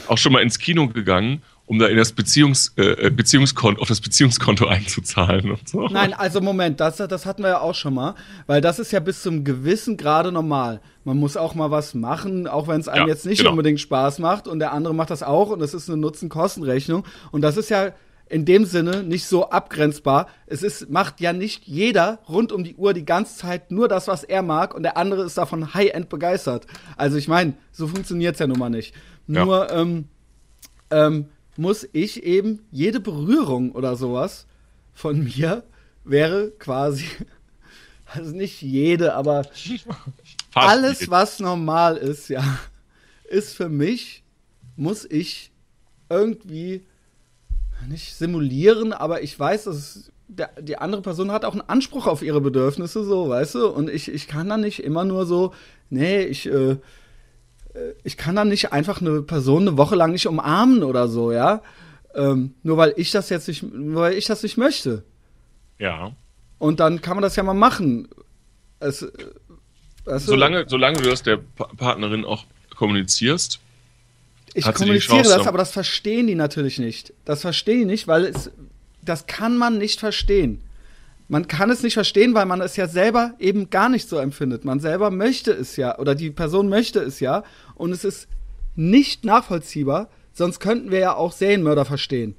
auch 0.08 0.16
schon 0.16 0.32
mal 0.32 0.40
ins 0.42 0.58
Kino 0.58 0.88
gegangen, 0.88 1.42
um 1.70 1.78
da 1.78 1.86
in 1.86 1.96
das 1.96 2.10
Beziehungs, 2.10 2.72
äh, 2.74 3.10
Beziehungskonto, 3.10 3.80
auf 3.80 3.86
das 3.86 4.00
Beziehungskonto 4.00 4.66
einzuzahlen 4.66 5.52
und 5.52 5.68
so. 5.68 5.86
Nein, 5.86 6.12
also 6.12 6.40
Moment, 6.40 6.80
das, 6.80 6.96
das 6.96 7.26
hatten 7.26 7.44
wir 7.44 7.50
ja 7.50 7.60
auch 7.60 7.76
schon 7.76 7.94
mal, 7.94 8.16
weil 8.48 8.60
das 8.60 8.80
ist 8.80 8.90
ja 8.90 8.98
bis 8.98 9.22
zum 9.22 9.44
gewissen 9.44 9.96
Grade 9.96 10.32
normal. 10.32 10.80
Man 11.04 11.16
muss 11.16 11.36
auch 11.36 11.54
mal 11.54 11.70
was 11.70 11.94
machen, 11.94 12.48
auch 12.48 12.66
wenn 12.66 12.80
es 12.80 12.88
einem 12.88 13.06
Ja, 13.06 13.14
jetzt 13.14 13.24
nicht 13.24 13.38
genau. 13.38 13.52
unbedingt 13.52 13.78
Spaß 13.78 14.18
macht 14.18 14.48
und 14.48 14.58
der 14.58 14.72
andere 14.72 14.96
macht 14.96 15.10
das 15.10 15.22
auch 15.22 15.50
und 15.50 15.60
das 15.60 15.72
ist 15.72 15.88
eine 15.88 15.96
Nutzen-Kosten-Rechnung 15.98 17.04
und 17.30 17.42
das 17.42 17.56
ist 17.56 17.70
ja 17.70 17.92
in 18.28 18.44
dem 18.44 18.64
Sinne 18.64 19.04
nicht 19.04 19.26
so 19.26 19.50
abgrenzbar. 19.50 20.26
Es 20.46 20.64
ist, 20.64 20.90
macht 20.90 21.20
ja 21.20 21.32
nicht 21.32 21.68
jeder 21.68 22.18
rund 22.28 22.50
um 22.50 22.64
die 22.64 22.74
Uhr 22.74 22.94
die 22.94 23.04
ganze 23.04 23.36
Zeit 23.36 23.70
nur 23.70 23.86
das, 23.86 24.08
was 24.08 24.24
er 24.24 24.42
mag 24.42 24.74
und 24.74 24.82
der 24.82 24.96
andere 24.96 25.22
ist 25.22 25.38
davon 25.38 25.72
high-end 25.72 26.08
begeistert. 26.08 26.66
Also 26.96 27.16
ich 27.16 27.28
meine, 27.28 27.54
so 27.70 27.86
funktioniert's 27.86 28.40
ja 28.40 28.48
nun 28.48 28.58
mal 28.58 28.70
nicht. 28.70 28.92
Ja. 29.28 29.44
Nur 29.44 29.70
ähm, 29.70 30.08
ähm, 30.90 31.26
muss 31.60 31.86
ich 31.92 32.22
eben 32.22 32.60
jede 32.72 33.00
Berührung 33.00 33.72
oder 33.72 33.94
sowas 33.94 34.46
von 34.94 35.24
mir 35.24 35.62
wäre 36.04 36.50
quasi, 36.58 37.04
also 38.06 38.34
nicht 38.34 38.62
jede, 38.62 39.14
aber 39.14 39.46
alles, 40.54 41.10
was 41.10 41.38
normal 41.38 41.98
ist, 41.98 42.28
ja, 42.28 42.42
ist 43.28 43.54
für 43.54 43.68
mich, 43.68 44.24
muss 44.76 45.04
ich 45.04 45.52
irgendwie 46.08 46.82
nicht 47.88 48.14
simulieren, 48.14 48.94
aber 48.94 49.22
ich 49.22 49.38
weiß, 49.38 49.64
dass 49.64 50.10
der, 50.28 50.50
die 50.62 50.78
andere 50.78 51.02
Person 51.02 51.30
hat 51.30 51.44
auch 51.44 51.52
einen 51.52 51.68
Anspruch 51.68 52.06
auf 52.06 52.22
ihre 52.22 52.40
Bedürfnisse, 52.40 53.04
so, 53.04 53.28
weißt 53.28 53.56
du? 53.56 53.68
Und 53.68 53.90
ich, 53.90 54.08
ich 54.08 54.28
kann 54.28 54.48
dann 54.48 54.62
nicht 54.62 54.82
immer 54.82 55.04
nur 55.04 55.26
so, 55.26 55.52
nee, 55.90 56.22
ich, 56.22 56.46
äh, 56.46 56.76
ich 58.04 58.16
kann 58.16 58.36
dann 58.36 58.48
nicht 58.48 58.72
einfach 58.72 59.00
eine 59.00 59.22
Person 59.22 59.68
eine 59.68 59.76
Woche 59.76 59.94
lang 59.96 60.12
nicht 60.12 60.26
umarmen 60.26 60.82
oder 60.82 61.08
so, 61.08 61.32
ja? 61.32 61.62
Ähm, 62.14 62.54
nur 62.62 62.76
weil 62.76 62.94
ich 62.96 63.10
das 63.12 63.28
jetzt 63.30 63.46
nicht, 63.48 63.62
nur 63.62 64.02
weil 64.02 64.14
ich 64.14 64.26
das 64.26 64.42
nicht 64.42 64.56
möchte. 64.56 65.04
Ja. 65.78 66.12
Und 66.58 66.80
dann 66.80 67.00
kann 67.00 67.16
man 67.16 67.22
das 67.22 67.36
ja 67.36 67.42
mal 67.42 67.54
machen. 67.54 68.08
Es, 68.80 69.02
äh, 69.02 69.08
du, 70.04 70.18
Solange, 70.18 70.64
solange 70.68 71.00
du 71.00 71.08
das 71.08 71.22
der 71.22 71.36
Pa- 71.38 71.70
Partnerin 71.76 72.24
auch 72.24 72.44
kommunizierst, 72.74 73.60
ich 74.54 74.64
kommuniziere 74.64 75.22
das, 75.22 75.46
aber 75.46 75.58
das 75.58 75.70
verstehen 75.70 76.26
die 76.26 76.34
natürlich 76.34 76.80
nicht. 76.80 77.12
Das 77.24 77.42
verstehen 77.42 77.80
die 77.80 77.84
nicht, 77.84 78.08
weil 78.08 78.24
es, 78.24 78.50
das 79.02 79.26
kann 79.26 79.56
man 79.56 79.78
nicht 79.78 80.00
verstehen. 80.00 80.60
Man 81.30 81.46
kann 81.46 81.70
es 81.70 81.84
nicht 81.84 81.94
verstehen, 81.94 82.34
weil 82.34 82.46
man 82.46 82.60
es 82.60 82.74
ja 82.74 82.88
selber 82.88 83.34
eben 83.38 83.70
gar 83.70 83.88
nicht 83.88 84.08
so 84.08 84.16
empfindet. 84.16 84.64
Man 84.64 84.80
selber 84.80 85.12
möchte 85.12 85.52
es 85.52 85.76
ja, 85.76 85.96
oder 85.96 86.16
die 86.16 86.30
Person 86.30 86.68
möchte 86.68 86.98
es 86.98 87.20
ja, 87.20 87.44
und 87.76 87.92
es 87.92 88.02
ist 88.02 88.26
nicht 88.74 89.24
nachvollziehbar, 89.24 90.08
sonst 90.32 90.58
könnten 90.58 90.90
wir 90.90 90.98
ja 90.98 91.14
auch 91.14 91.30
Serienmörder 91.30 91.84
verstehen. 91.84 92.34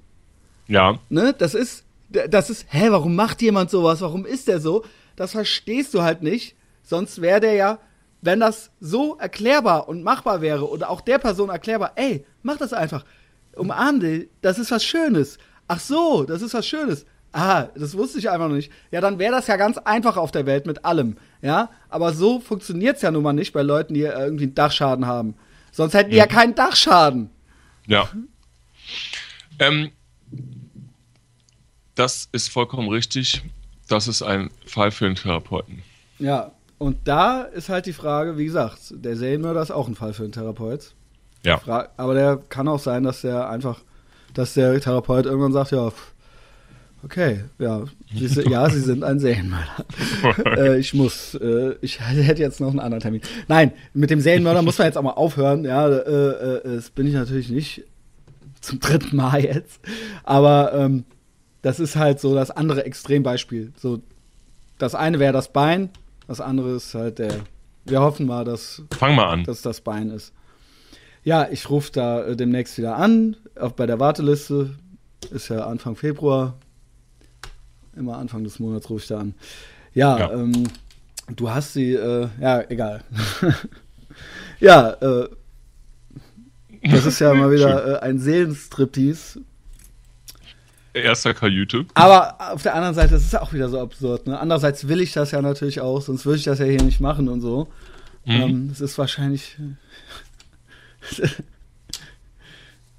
ja, 0.67 0.99
Ne? 1.07 1.33
Das 1.37 1.53
ist, 1.53 1.85
das 2.09 2.49
ist, 2.49 2.65
hä, 2.67 2.87
warum 2.89 3.15
macht 3.15 3.41
jemand 3.41 3.69
sowas? 3.69 4.01
Warum 4.01 4.25
ist 4.25 4.49
der 4.49 4.59
so? 4.59 4.83
Das 5.15 5.31
verstehst 5.31 5.93
du 5.93 6.01
halt 6.01 6.21
nicht. 6.21 6.57
Sonst 6.83 7.21
wäre 7.21 7.39
der 7.39 7.53
ja, 7.53 7.79
wenn 8.21 8.41
das 8.41 8.71
so 8.81 9.15
erklärbar 9.17 9.87
und 9.87 10.03
machbar 10.03 10.41
wäre 10.41 10.69
oder 10.69 10.89
auch 10.89 10.99
der 10.99 11.17
Person 11.17 11.49
erklärbar, 11.49 11.93
ey, 11.95 12.25
mach 12.43 12.57
das 12.57 12.73
einfach. 12.73 13.05
Umarm 13.55 14.01
die, 14.01 14.27
das 14.41 14.59
ist 14.59 14.69
was 14.69 14.83
Schönes. 14.83 15.37
Ach 15.69 15.79
so, 15.79 16.25
das 16.25 16.41
ist 16.41 16.53
was 16.53 16.67
Schönes. 16.67 17.05
Ah, 17.33 17.67
das 17.75 17.95
wusste 17.95 18.19
ich 18.19 18.29
einfach 18.29 18.49
noch 18.49 18.55
nicht. 18.55 18.71
Ja, 18.91 18.99
dann 18.99 19.17
wäre 19.17 19.31
das 19.31 19.47
ja 19.47 19.55
ganz 19.55 19.77
einfach 19.77 20.17
auf 20.17 20.31
der 20.31 20.45
Welt 20.45 20.65
mit 20.65 20.83
allem. 20.83 21.17
Ja, 21.41 21.69
aber 21.89 22.13
so 22.13 22.39
funktioniert's 22.39 23.01
ja 23.01 23.11
nun 23.11 23.23
mal 23.23 23.33
nicht 23.33 23.53
bei 23.53 23.61
Leuten, 23.61 23.93
die 23.93 24.01
irgendwie 24.01 24.43
einen 24.45 24.55
Dachschaden 24.55 25.05
haben. 25.05 25.35
Sonst 25.71 25.93
hätten 25.93 26.11
die 26.11 26.17
ja 26.17 26.27
keinen 26.27 26.55
Dachschaden. 26.55 27.29
ja. 27.87 28.09
Ähm, 29.59 29.91
das 31.95 32.29
ist 32.31 32.49
vollkommen 32.49 32.89
richtig. 32.89 33.43
Das 33.87 34.07
ist 34.07 34.23
ein 34.23 34.49
Fall 34.65 34.91
für 34.91 35.05
einen 35.05 35.15
Therapeuten. 35.15 35.83
Ja, 36.19 36.51
und 36.77 36.97
da 37.07 37.43
ist 37.43 37.69
halt 37.69 37.85
die 37.85 37.93
Frage, 37.93 38.37
wie 38.37 38.45
gesagt, 38.45 38.79
der 38.89 39.15
Serienmörder 39.15 39.61
ist 39.61 39.71
auch 39.71 39.87
ein 39.87 39.95
Fall 39.95 40.13
für 40.13 40.23
einen 40.23 40.31
Therapeut. 40.31 40.95
Ja. 41.43 41.61
Aber 41.97 42.13
der 42.13 42.37
kann 42.37 42.67
auch 42.67 42.79
sein, 42.79 43.03
dass 43.03 43.21
der 43.21 43.49
einfach, 43.49 43.81
dass 44.33 44.55
der 44.55 44.79
Therapeut 44.81 45.25
irgendwann 45.25 45.53
sagt, 45.53 45.71
ja, 45.71 45.91
pff, 45.91 46.10
okay, 47.03 47.41
ja, 47.59 47.83
sie, 48.13 48.27
si- 48.27 48.49
ja, 48.49 48.69
sie 48.69 48.79
sind 48.79 49.03
ein 49.03 49.19
Serienmörder. 49.19 49.85
äh, 50.57 50.79
ich 50.79 50.93
muss, 50.93 51.35
äh, 51.35 51.75
ich 51.81 51.99
hätte 51.99 52.41
jetzt 52.41 52.59
noch 52.59 52.69
einen 52.69 52.79
anderen 52.79 53.01
Termin. 53.01 53.21
Nein, 53.47 53.71
mit 53.93 54.09
dem 54.09 54.21
Serienmörder 54.21 54.61
muss 54.61 54.77
man 54.77 54.87
jetzt 54.87 54.97
auch 54.97 55.01
mal 55.03 55.11
aufhören. 55.11 55.63
Ja, 55.65 55.87
äh, 55.87 55.99
äh, 56.57 56.75
das 56.75 56.89
bin 56.89 57.07
ich 57.07 57.13
natürlich 57.13 57.49
nicht 57.49 57.83
zum 58.61 58.79
dritten 58.79 59.15
Mal 59.15 59.43
jetzt. 59.43 59.79
Aber 60.23 60.73
ähm, 60.73 61.03
das 61.61 61.79
ist 61.79 61.95
halt 61.95 62.19
so 62.19 62.33
das 62.35 62.51
andere 62.51 62.85
Extrembeispiel. 62.85 63.71
So, 63.77 64.01
das 64.77 64.95
eine 64.95 65.19
wäre 65.19 65.33
das 65.33 65.51
Bein, 65.53 65.89
das 66.27 66.41
andere 66.41 66.75
ist 66.75 66.93
halt 66.95 67.19
der. 67.19 67.33
Wir 67.85 68.01
hoffen 68.01 68.27
mal, 68.27 68.45
dass 68.45 68.83
Fang 68.95 69.15
mal 69.15 69.25
an. 69.27 69.43
dass 69.43 69.61
das 69.63 69.81
Bein 69.81 70.11
ist. 70.11 70.33
Ja, 71.23 71.47
ich 71.51 71.69
rufe 71.69 71.91
da 71.91 72.23
äh, 72.25 72.35
demnächst 72.35 72.77
wieder 72.77 72.95
an, 72.95 73.35
auch 73.59 73.71
bei 73.73 73.85
der 73.87 73.99
Warteliste. 73.99 74.71
Ist 75.31 75.49
ja 75.49 75.65
Anfang 75.67 75.95
Februar. 75.95 76.55
Immer 77.95 78.17
Anfang 78.17 78.43
des 78.43 78.59
Monats 78.59 78.89
rufe 78.89 79.01
ich 79.01 79.07
da 79.07 79.19
an. 79.19 79.35
Ja, 79.93 80.17
Ja. 80.17 80.31
Ähm, 80.33 80.63
du 81.35 81.49
hast 81.49 81.73
sie, 81.73 81.93
äh, 81.93 82.27
ja, 82.39 82.61
egal. 82.69 83.03
ja, 84.59 84.91
äh, 84.91 85.29
das 86.83 87.05
ist 87.05 87.19
ja 87.19 87.33
mal 87.33 87.51
wieder 87.51 88.01
äh, 88.01 88.05
ein 88.05 88.19
Seelenstriptease. 88.19 89.41
Erster 90.93 91.33
Kajüte. 91.33 91.85
Aber 91.93 92.53
auf 92.53 92.63
der 92.63 92.75
anderen 92.75 92.95
Seite, 92.95 93.13
das 93.13 93.23
ist 93.23 93.31
ja 93.33 93.41
auch 93.41 93.53
wieder 93.53 93.69
so 93.69 93.79
absurd. 93.79 94.27
Ne? 94.27 94.37
Andererseits 94.37 94.87
will 94.89 94.99
ich 94.99 95.13
das 95.13 95.31
ja 95.31 95.41
natürlich 95.41 95.79
auch, 95.79 96.01
sonst 96.01 96.25
würde 96.25 96.39
ich 96.39 96.43
das 96.43 96.59
ja 96.59 96.65
hier 96.65 96.81
nicht 96.81 96.99
machen 96.99 97.29
und 97.29 97.39
so. 97.39 97.67
Mhm. 98.25 98.31
Ähm, 98.31 98.69
das 98.69 98.81
ist 98.81 98.97
wahrscheinlich. 98.97 99.57
ist 101.11 101.41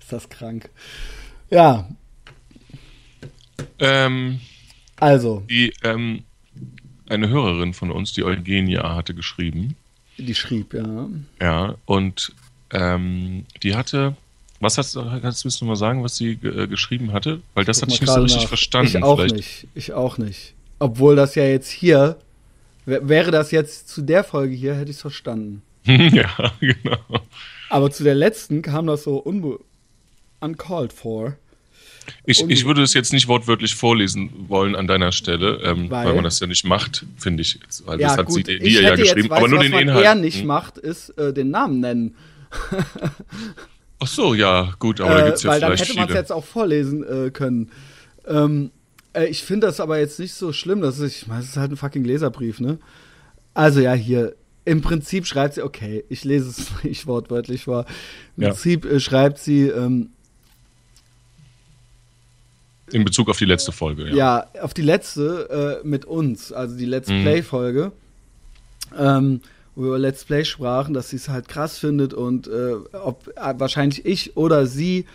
das 0.08 0.28
krank. 0.28 0.70
Ja, 1.50 1.86
Ähm, 3.78 4.40
also, 5.02 5.42
die, 5.50 5.72
ähm, 5.82 6.22
eine 7.08 7.28
Hörerin 7.28 7.74
von 7.74 7.90
uns, 7.90 8.12
die 8.12 8.24
Eugenia, 8.24 8.94
hatte 8.94 9.14
geschrieben. 9.14 9.76
die 10.18 10.34
schrieb, 10.34 10.72
ja. 10.74 11.08
Ja, 11.40 11.74
und 11.84 12.32
ähm, 12.70 13.44
die 13.62 13.74
hatte. 13.76 14.16
Was 14.60 14.78
hast 14.78 14.94
du, 14.94 15.02
kannst 15.20 15.42
du 15.44 15.48
mir 15.48 15.54
noch 15.60 15.68
mal 15.68 15.76
sagen, 15.76 16.04
was 16.04 16.16
sie 16.16 16.32
äh, 16.42 16.68
geschrieben 16.68 17.12
hatte? 17.12 17.40
Weil 17.54 17.64
das 17.64 17.80
Guck 17.80 17.88
hatte 17.88 17.94
ich 17.96 18.00
nicht 18.02 18.12
so 18.12 18.20
richtig 18.22 18.42
nach. 18.42 18.48
verstanden. 18.48 18.96
Ich 18.96 19.02
auch 19.02 19.16
Vielleicht. 19.16 19.34
nicht. 19.36 19.66
Ich 19.74 19.92
auch 19.92 20.18
nicht. 20.18 20.54
Obwohl 20.78 21.16
das 21.16 21.34
ja 21.34 21.44
jetzt 21.44 21.68
hier. 21.70 22.16
wär- 22.86 23.08
Wäre 23.08 23.30
das 23.32 23.50
jetzt 23.50 23.88
zu 23.88 24.02
der 24.02 24.22
Folge 24.24 24.54
hier, 24.54 24.74
hätte 24.74 24.90
ich 24.90 24.96
es 24.96 25.00
verstanden. 25.02 25.62
ja, 25.84 26.52
genau. 26.60 26.96
Aber 27.70 27.90
zu 27.90 28.04
der 28.04 28.14
letzten 28.14 28.62
kam 28.62 28.86
das 28.86 29.02
so 29.02 29.16
unbe 29.16 29.58
uncalled 30.40 30.92
for. 30.92 31.36
Ich, 32.24 32.42
ich 32.48 32.64
würde 32.66 32.82
es 32.82 32.94
jetzt 32.94 33.12
nicht 33.12 33.28
wortwörtlich 33.28 33.74
vorlesen 33.74 34.30
wollen 34.48 34.74
an 34.76 34.86
deiner 34.86 35.12
Stelle, 35.12 35.60
ähm, 35.62 35.90
Weil? 35.90 36.06
weil? 36.06 36.14
man 36.14 36.24
das 36.24 36.40
ja 36.40 36.46
nicht 36.46 36.64
macht, 36.64 37.04
finde 37.16 37.42
ich. 37.42 37.58
Weil 37.84 38.00
Ja, 38.00 38.08
das 38.08 38.18
hat 38.18 38.26
gut, 38.26 38.46
sie 38.46 38.52
ich 38.52 38.62
dir 38.62 38.82
ja 38.82 38.90
hätte 38.90 39.02
geschrieben, 39.02 39.30
weißt 39.30 39.38
aber 39.40 39.48
nur 39.48 39.58
was 39.58 39.64
den 39.66 39.72
man 39.72 39.82
Inhalt. 39.82 40.04
eher 40.04 40.14
nicht 40.14 40.40
Hm. 40.40 40.46
macht, 40.46 40.78
ist 40.78 41.10
äh, 41.18 41.32
den 41.32 41.50
Namen 41.50 41.80
nennen. 41.80 42.14
Ach 43.98 44.06
so, 44.06 44.34
ja, 44.34 44.74
gut, 44.78 45.00
aber 45.00 45.14
da 45.14 45.20
äh, 45.20 45.24
gibt 45.26 45.36
es 45.36 45.42
ja 45.44 45.50
weil 45.50 45.60
dann 45.60 45.76
hätte 45.76 45.94
man 45.94 46.08
es 46.08 46.14
jetzt 46.14 46.32
auch 46.32 46.44
vorlesen 46.44 47.04
äh, 47.04 47.30
können. 47.30 47.70
Ähm, 48.26 48.70
äh, 49.12 49.26
ich 49.26 49.42
finde 49.44 49.68
das 49.68 49.78
aber 49.80 49.98
jetzt 49.98 50.18
nicht 50.18 50.34
so 50.34 50.52
schlimm. 50.52 50.80
Das 50.80 50.98
ist, 50.98 51.16
ich 51.22 51.26
meine, 51.28 51.40
es 51.42 51.50
ist 51.50 51.56
halt 51.56 51.70
ein 51.70 51.76
fucking 51.76 52.04
Leserbrief, 52.04 52.60
ne? 52.60 52.78
Also 53.54 53.80
ja, 53.80 53.92
hier. 53.94 54.34
Im 54.64 54.80
Prinzip 54.80 55.26
schreibt 55.26 55.54
sie, 55.54 55.62
okay, 55.62 56.04
ich 56.08 56.22
lese 56.24 56.48
es 56.48 56.70
nicht 56.84 57.06
wortwörtlich 57.06 57.64
vor. 57.64 57.84
Im 58.36 58.44
Ja. 58.44 58.48
Prinzip 58.50 58.84
äh, 58.84 58.98
schreibt 59.00 59.38
sie, 59.38 59.68
ähm, 59.68 60.10
In 62.92 63.04
Bezug 63.04 63.28
auf 63.30 63.38
die 63.38 63.44
letzte 63.44 63.72
Folge, 63.72 64.08
ja. 64.08 64.14
ja, 64.14 64.46
auf 64.62 64.74
die 64.74 64.82
letzte 64.82 65.80
äh, 65.82 65.86
mit 65.86 66.04
uns, 66.04 66.52
also 66.52 66.76
die 66.76 66.84
Let's 66.86 67.08
Mhm. 67.08 67.22
Play-Folge, 67.22 67.92
ähm, 68.98 69.40
wo 69.74 69.82
wir 69.82 69.88
über 69.88 69.98
Let's 69.98 70.24
Play 70.24 70.44
sprachen, 70.44 70.94
dass 70.94 71.10
sie 71.10 71.16
es 71.16 71.28
halt 71.28 71.48
krass 71.48 71.78
findet 71.78 72.12
und 72.14 72.46
äh, 72.48 72.74
ob 72.92 73.28
äh, 73.36 73.54
wahrscheinlich 73.58 74.04
ich 74.04 74.36
oder 74.36 74.66
sie 74.66 75.06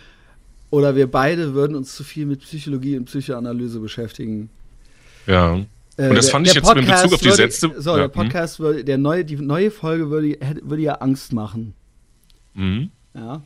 oder 0.70 0.96
wir 0.96 1.10
beide 1.10 1.54
würden 1.54 1.76
uns 1.76 1.94
zu 1.94 2.04
viel 2.04 2.26
mit 2.26 2.40
Psychologie 2.40 2.96
und 2.96 3.06
Psychoanalyse 3.06 3.80
beschäftigen. 3.80 4.50
ja. 5.26 5.64
Äh, 5.96 6.10
Und 6.10 6.14
das 6.14 6.26
der- 6.26 6.32
fand 6.32 6.46
ich 6.46 6.54
jetzt 6.54 6.68
in 6.70 6.86
Bezug 6.86 7.12
auf 7.14 7.20
die 7.20 7.26
würde, 7.26 7.42
letzte- 7.42 7.82
So, 7.82 7.90
ja, 7.90 7.96
der 7.96 8.04
hm. 8.04 8.12
Podcast 8.12 8.60
würde, 8.60 8.84
der 8.84 8.98
neue, 8.98 9.24
die 9.24 9.34
neue 9.34 9.72
Folge 9.72 10.10
würde, 10.10 10.38
würde 10.62 10.82
ja 10.82 10.94
Angst 10.94 11.32
machen. 11.32 11.74
Mhm. 12.54 12.90
Ja. 13.14 13.42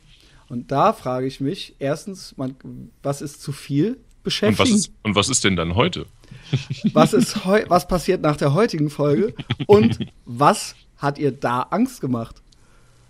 Und 0.50 0.70
da 0.70 0.92
frage 0.92 1.26
ich 1.26 1.40
mich, 1.40 1.74
erstens, 1.78 2.34
man, 2.36 2.54
was 3.02 3.22
ist 3.22 3.40
zu 3.40 3.52
viel 3.52 3.96
Und, 4.24 4.26
was 4.26 4.34
beschäftigen? 4.34 4.76
ist, 4.76 4.92
und 5.02 5.14
was 5.16 5.28
ist 5.28 5.44
denn 5.44 5.56
dann 5.56 5.74
heute? 5.74 6.06
was 6.92 7.12
ist 7.12 7.44
heu 7.44 7.64
was 7.68 7.88
passiert 7.88 8.20
nach 8.22 8.36
der 8.36 8.52
heutigen 8.54 8.90
Folge 8.90 9.34
und 9.66 9.98
was 10.26 10.74
hat 10.98 11.18
ihr 11.18 11.32
da 11.32 11.62
Angst 11.70 12.00
gemacht? 12.00 12.36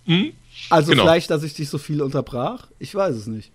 Mhm. 0.06 0.32
Also 0.70 0.90
Genau. 0.92 1.02
vielleicht, 1.04 1.30
dass 1.30 1.42
ich 1.42 1.54
dich 1.54 1.68
so 1.68 1.78
viel 1.78 2.02
unterbrach? 2.02 2.68
Ich 2.78 2.94
weiß 2.94 3.14
es 3.16 3.26
nicht. 3.26 3.50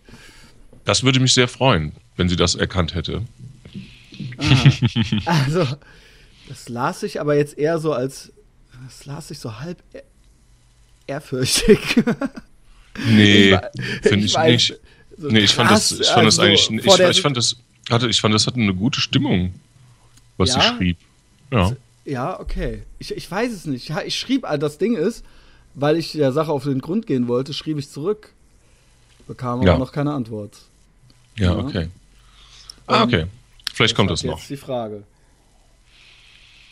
Das 0.85 1.03
würde 1.03 1.19
mich 1.19 1.33
sehr 1.33 1.47
freuen, 1.47 1.93
wenn 2.15 2.27
sie 2.29 2.35
das 2.35 2.55
erkannt 2.55 2.95
hätte. 2.95 3.23
Also, 5.25 5.65
das 6.47 6.69
las 6.69 7.03
ich 7.03 7.19
aber 7.21 7.35
jetzt 7.35 7.57
eher 7.57 7.77
so 7.79 7.93
als, 7.93 8.31
das 8.85 9.05
las 9.05 9.29
ich 9.31 9.39
so 9.39 9.59
halb 9.59 9.77
ehr- 9.93 10.03
ehrfürchtig. 11.07 11.79
Nee, 13.07 13.53
Ich 13.53 14.07
finde 14.09 14.25
ich, 14.25 14.33
weiß, 14.33 14.51
nicht. 14.51 14.79
So 15.17 15.27
Nee, 15.29 15.39
ich 15.39 15.53
fand 15.53 15.71
das, 15.71 15.91
ich 15.91 16.07
fand 16.07 16.27
das 16.27 16.39
also 16.39 16.41
eigentlich, 16.43 16.83
vor 16.85 16.99
ich, 16.99 17.17
ich 17.17 17.21
fand 17.21 17.37
das, 17.37 17.55
hatte, 17.89 18.07
ich 18.07 18.21
fand 18.21 18.33
das 18.35 18.47
hatte 18.47 18.59
eine 18.59 18.73
gute 18.73 18.99
Stimmung, 19.01 19.53
was 20.37 20.49
Ja? 20.55 20.61
sie 20.61 20.67
schrieb. 20.77 20.97
Ja. 21.51 21.71
Ja, 22.05 22.39
okay. 22.39 22.83
Ich, 22.99 23.11
ich 23.11 23.29
weiß 23.29 23.51
es 23.51 23.65
nicht. 23.65 23.91
Ich 24.05 24.17
schrieb, 24.19 24.45
das 24.59 24.77
Ding 24.77 24.95
ist, 24.95 25.25
weil 25.75 25.97
ich 25.97 26.13
der 26.13 26.31
Sache 26.31 26.51
auf 26.51 26.63
den 26.63 26.79
Grund 26.79 27.05
gehen 27.05 27.27
wollte, 27.27 27.53
schrieb 27.53 27.77
ich 27.77 27.89
zurück. 27.89 28.31
Bekam 29.27 29.59
aber 29.59 29.67
Ja. 29.67 29.77
noch 29.77 29.91
keine 29.91 30.13
Antwort. 30.13 30.53
Ja, 31.37 31.51
Ja. 31.53 31.57
okay. 31.57 31.89
Ah, 32.85 33.03
Ähm, 33.03 33.07
okay. 33.07 33.25
Vielleicht 33.73 33.95
kommt 33.95 34.09
das 34.09 34.23
noch. 34.23 34.37
Jetzt 34.39 34.49
die 34.49 34.57
Frage. 34.57 35.03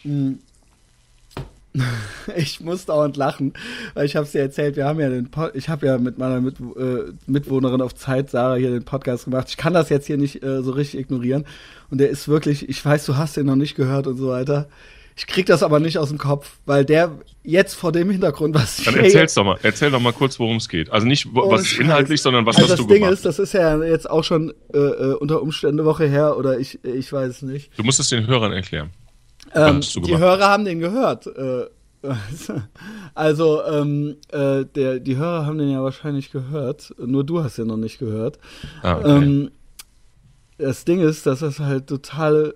Hm. 0.03 0.39
ich 2.35 2.59
muss 2.59 2.85
dauernd 2.85 3.17
lachen, 3.17 3.53
weil 3.93 4.05
ich 4.05 4.15
habe 4.15 4.25
es 4.25 4.31
dir 4.31 4.41
erzählt, 4.41 4.75
wir 4.75 4.85
haben 4.85 4.99
ja 4.99 5.09
den 5.09 5.29
Pod 5.29 5.51
ich 5.55 5.69
habe 5.69 5.85
ja 5.85 5.97
mit 5.97 6.17
meiner 6.17 6.41
mit 6.41 6.59
äh, 6.59 7.11
Mitwohnerin 7.27 7.81
auf 7.81 7.95
Zeit, 7.95 8.29
Sarah, 8.29 8.55
hier 8.55 8.71
den 8.71 8.85
Podcast 8.85 9.25
gemacht. 9.25 9.47
Ich 9.49 9.57
kann 9.57 9.73
das 9.73 9.89
jetzt 9.89 10.07
hier 10.07 10.17
nicht 10.17 10.43
äh, 10.43 10.61
so 10.61 10.71
richtig 10.71 11.01
ignorieren. 11.01 11.45
Und 11.89 11.99
der 11.99 12.09
ist 12.09 12.27
wirklich, 12.27 12.67
ich 12.67 12.83
weiß, 12.83 13.05
du 13.05 13.17
hast 13.17 13.37
den 13.37 13.45
noch 13.45 13.55
nicht 13.55 13.75
gehört 13.75 14.07
und 14.07 14.17
so 14.17 14.29
weiter. 14.29 14.67
Ich 15.17 15.27
krieg 15.27 15.45
das 15.45 15.63
aber 15.63 15.79
nicht 15.79 15.97
aus 15.97 16.09
dem 16.09 16.17
Kopf, 16.17 16.57
weil 16.65 16.83
der 16.83 17.19
jetzt 17.41 17.73
vor 17.75 17.93
dem 17.93 18.09
Hintergrund, 18.09 18.53
was 18.53 18.83
Dann 18.83 18.95
erzähl's 18.97 19.33
doch 19.33 19.45
mal, 19.45 19.57
erzähl 19.63 19.89
doch 19.89 20.01
mal 20.01 20.11
kurz, 20.11 20.39
worum 20.39 20.57
es 20.57 20.67
geht. 20.67 20.91
Also 20.91 21.07
nicht 21.07 21.27
was 21.31 21.67
Scheiß. 21.67 21.79
inhaltlich, 21.79 22.21
sondern 22.21 22.45
was 22.45 22.57
also 22.57 22.69
hast 22.69 22.79
du 22.79 22.83
Ding 22.83 23.01
gemacht? 23.01 23.13
Das 23.13 23.21
Ding 23.21 23.29
ist, 23.29 23.39
das 23.39 23.39
ist 23.39 23.53
ja 23.53 23.81
jetzt 23.81 24.09
auch 24.09 24.25
schon 24.25 24.53
äh, 24.73 24.77
äh, 24.77 25.13
unter 25.13 25.41
Umständen 25.41 25.79
eine 25.79 25.87
Woche 25.87 26.05
her 26.05 26.37
oder 26.37 26.59
ich, 26.59 26.83
ich 26.83 27.13
weiß 27.13 27.29
es 27.29 27.41
nicht. 27.43 27.71
Du 27.77 27.83
musst 27.83 28.01
es 28.01 28.09
den 28.09 28.27
Hörern 28.27 28.51
erklären. 28.51 28.91
Ähm, 29.53 29.81
die 29.81 30.17
Hörer 30.17 30.49
haben 30.49 30.65
den 30.65 30.79
gehört. 30.79 31.27
Äh, 31.27 31.67
also, 33.15 33.63
ähm, 33.63 34.17
äh, 34.29 34.65
der, 34.65 34.99
die 34.99 35.17
Hörer 35.17 35.45
haben 35.45 35.57
den 35.57 35.69
ja 35.69 35.81
wahrscheinlich 35.81 36.31
gehört. 36.31 36.93
Nur 36.97 37.23
du 37.23 37.43
hast 37.43 37.57
den 37.57 37.67
noch 37.67 37.77
nicht 37.77 37.99
gehört. 37.99 38.39
Ah, 38.81 38.97
okay. 38.97 39.09
ähm, 39.09 39.51
das 40.57 40.85
Ding 40.85 41.01
ist, 41.01 41.25
dass 41.25 41.39
das 41.39 41.59
halt 41.59 41.87
total 41.87 42.55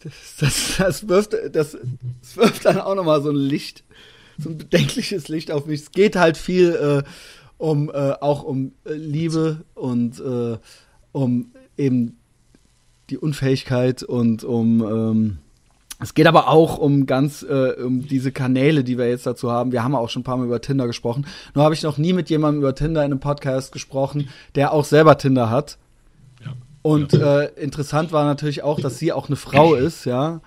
das, 0.00 0.12
das, 0.38 0.76
das, 0.78 1.08
wirft, 1.08 1.32
das, 1.52 1.76
das 2.22 2.36
wirft 2.36 2.64
dann 2.64 2.80
auch 2.80 2.94
nochmal 2.94 3.20
so 3.20 3.30
ein 3.30 3.36
Licht, 3.36 3.82
so 4.38 4.48
ein 4.48 4.58
bedenkliches 4.58 5.28
Licht 5.28 5.50
auf 5.50 5.66
mich. 5.66 5.82
Es 5.82 5.90
geht 5.92 6.14
halt 6.16 6.36
viel 6.36 6.70
äh, 7.04 7.08
um 7.58 7.90
äh, 7.90 8.12
auch 8.20 8.44
um 8.44 8.72
äh, 8.84 8.92
Liebe 8.92 9.64
und 9.74 10.22
um 11.12 11.52
eben 11.76 12.18
die 13.10 13.18
Unfähigkeit 13.18 14.02
und 14.02 14.44
um 14.44 14.80
ähm, 14.82 15.38
es 16.00 16.14
geht 16.14 16.28
aber 16.28 16.48
auch 16.48 16.78
um 16.78 17.06
ganz 17.06 17.42
äh, 17.42 17.72
um 17.72 18.06
diese 18.06 18.30
Kanäle, 18.30 18.84
die 18.84 18.98
wir 18.98 19.08
jetzt 19.08 19.26
dazu 19.26 19.50
haben. 19.50 19.72
Wir 19.72 19.82
haben 19.82 19.96
auch 19.96 20.08
schon 20.08 20.20
ein 20.20 20.24
paar 20.24 20.36
Mal 20.36 20.46
über 20.46 20.60
Tinder 20.60 20.86
gesprochen. 20.86 21.26
Nur 21.54 21.64
habe 21.64 21.74
ich 21.74 21.82
noch 21.82 21.98
nie 21.98 22.12
mit 22.12 22.30
jemandem 22.30 22.62
über 22.62 22.74
Tinder 22.74 23.04
in 23.04 23.10
einem 23.10 23.20
Podcast 23.20 23.72
gesprochen, 23.72 24.28
der 24.54 24.72
auch 24.72 24.84
selber 24.84 25.18
Tinder 25.18 25.50
hat 25.50 25.78
und 26.82 27.12
äh, 27.12 27.46
interessant 27.54 28.12
war 28.12 28.24
natürlich 28.24 28.62
auch, 28.62 28.80
dass 28.80 28.98
sie 28.98 29.12
auch 29.12 29.26
eine 29.26 29.36
Frau 29.36 29.74
ist, 29.74 30.04
ja. 30.04 30.40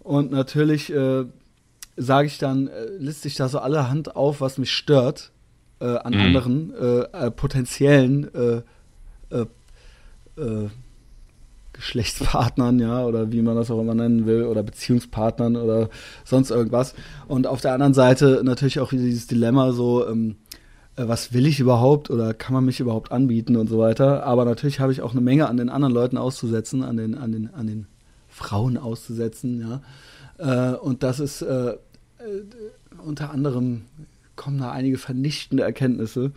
Und 0.00 0.32
natürlich 0.32 0.92
äh, 0.92 1.24
sage 1.96 2.26
ich 2.26 2.38
dann, 2.38 2.68
äh, 2.68 2.86
liste 2.98 3.28
ich 3.28 3.36
da 3.36 3.48
so 3.48 3.58
allerhand 3.58 4.16
auf, 4.16 4.40
was 4.40 4.58
mich 4.58 4.72
stört 4.72 5.30
äh, 5.80 5.84
an 5.84 6.14
mhm. 6.14 6.20
anderen 6.20 6.74
äh, 6.74 7.26
äh, 7.26 7.30
potenziellen 7.30 8.30
Geschlechtspartnern, 11.74 12.78
ja, 12.78 13.04
oder 13.04 13.30
wie 13.30 13.42
man 13.42 13.56
das 13.56 13.70
auch 13.70 13.80
immer 13.80 13.94
nennen 13.94 14.26
will, 14.26 14.44
oder 14.44 14.62
Beziehungspartnern 14.62 15.56
oder 15.56 15.90
sonst 16.24 16.50
irgendwas. 16.50 16.94
Und 17.28 17.46
auf 17.46 17.60
der 17.60 17.74
anderen 17.74 17.94
Seite 17.94 18.40
natürlich 18.44 18.80
auch 18.80 18.90
dieses 18.90 19.26
Dilemma 19.26 19.72
so, 19.72 20.08
ähm, 20.08 20.36
äh, 20.96 21.06
was 21.06 21.32
will 21.34 21.46
ich 21.46 21.60
überhaupt 21.60 22.10
oder 22.10 22.32
kann 22.32 22.54
man 22.54 22.64
mich 22.64 22.80
überhaupt 22.80 23.12
anbieten 23.12 23.56
und 23.56 23.68
so 23.68 23.78
weiter. 23.78 24.24
Aber 24.24 24.44
natürlich 24.44 24.80
habe 24.80 24.92
ich 24.92 25.02
auch 25.02 25.12
eine 25.12 25.20
Menge 25.20 25.48
an 25.48 25.56
den 25.56 25.68
anderen 25.68 25.92
Leuten 25.92 26.16
auszusetzen, 26.16 26.82
an 26.82 26.96
den, 26.96 27.14
an 27.16 27.32
den, 27.32 27.52
an 27.52 27.66
den 27.66 27.86
Frauen 28.28 28.78
auszusetzen, 28.78 29.60
ja. 29.60 29.82
Äh, 30.38 30.76
und 30.76 31.02
das 31.02 31.20
ist 31.20 31.42
äh, 31.42 31.70
äh, 31.70 31.76
unter 33.04 33.30
anderem 33.30 33.82
kommen 34.36 34.58
da 34.58 34.72
einige 34.72 34.98
vernichtende 34.98 35.62
Erkenntnisse. 35.62 36.32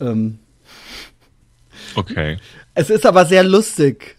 Ähm, 0.00 0.38
okay. 1.94 2.38
Es 2.74 2.90
ist 2.90 3.06
aber 3.06 3.26
sehr 3.26 3.44
lustig. 3.44 4.16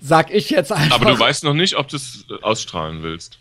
Sag 0.00 0.32
ich 0.32 0.50
jetzt 0.50 0.72
einfach. 0.72 1.00
Aber 1.00 1.12
du 1.12 1.18
weißt 1.18 1.44
noch 1.44 1.54
nicht, 1.54 1.76
ob 1.76 1.88
du 1.88 1.96
es 1.96 2.24
ausstrahlen 2.42 3.02
willst. 3.02 3.38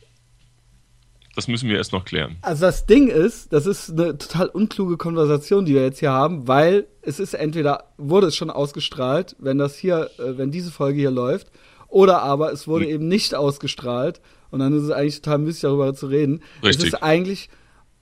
Das 1.36 1.48
müssen 1.48 1.70
wir 1.70 1.78
erst 1.78 1.94
noch 1.94 2.04
klären. 2.04 2.38
Also 2.42 2.66
das 2.66 2.88
Ding 2.88 3.10
ist, 3.10 3.54
das 3.54 3.68
ist 3.68 3.92
eine 3.92 4.18
total 4.18 4.48
unkluge 4.48 4.98
Konversation, 4.98 5.66
die 5.66 5.76
wir 5.76 5.84
jetzt 5.84 6.00
hier 6.00 6.10
haben, 6.12 6.48
weil 6.48 6.88
es 7.04 7.20
ist 7.20 7.36
entweder 7.36 7.92
wurde 7.98 8.26
es 8.26 8.36
schon 8.36 8.50
ausgestrahlt, 8.50 9.36
wenn 9.38 9.60
das 9.60 9.78
hier, 9.78 10.10
äh, 10.18 10.36
wenn 10.40 10.50
diese 10.50 10.72
Folge 10.72 11.00
hier 11.00 11.12
läuft, 11.12 11.52
oder 11.90 12.24
aber 12.24 12.52
es 12.52 12.68
wurde 12.68 12.86
hm. 12.86 12.92
eben 12.92 13.08
nicht 13.08 13.36
ausgestrahlt 13.36 14.20
und 14.50 14.62
dann 14.62 14.76
ist 14.76 14.82
es 14.82 14.90
eigentlich 14.90 15.22
total 15.22 15.38
müßig 15.38 15.62
darüber 15.62 15.94
zu 15.94 16.08
reden. 16.08 16.42
Richtig. 16.64 16.88
Es 16.88 16.94
ist 16.94 17.04
eigentlich 17.04 17.50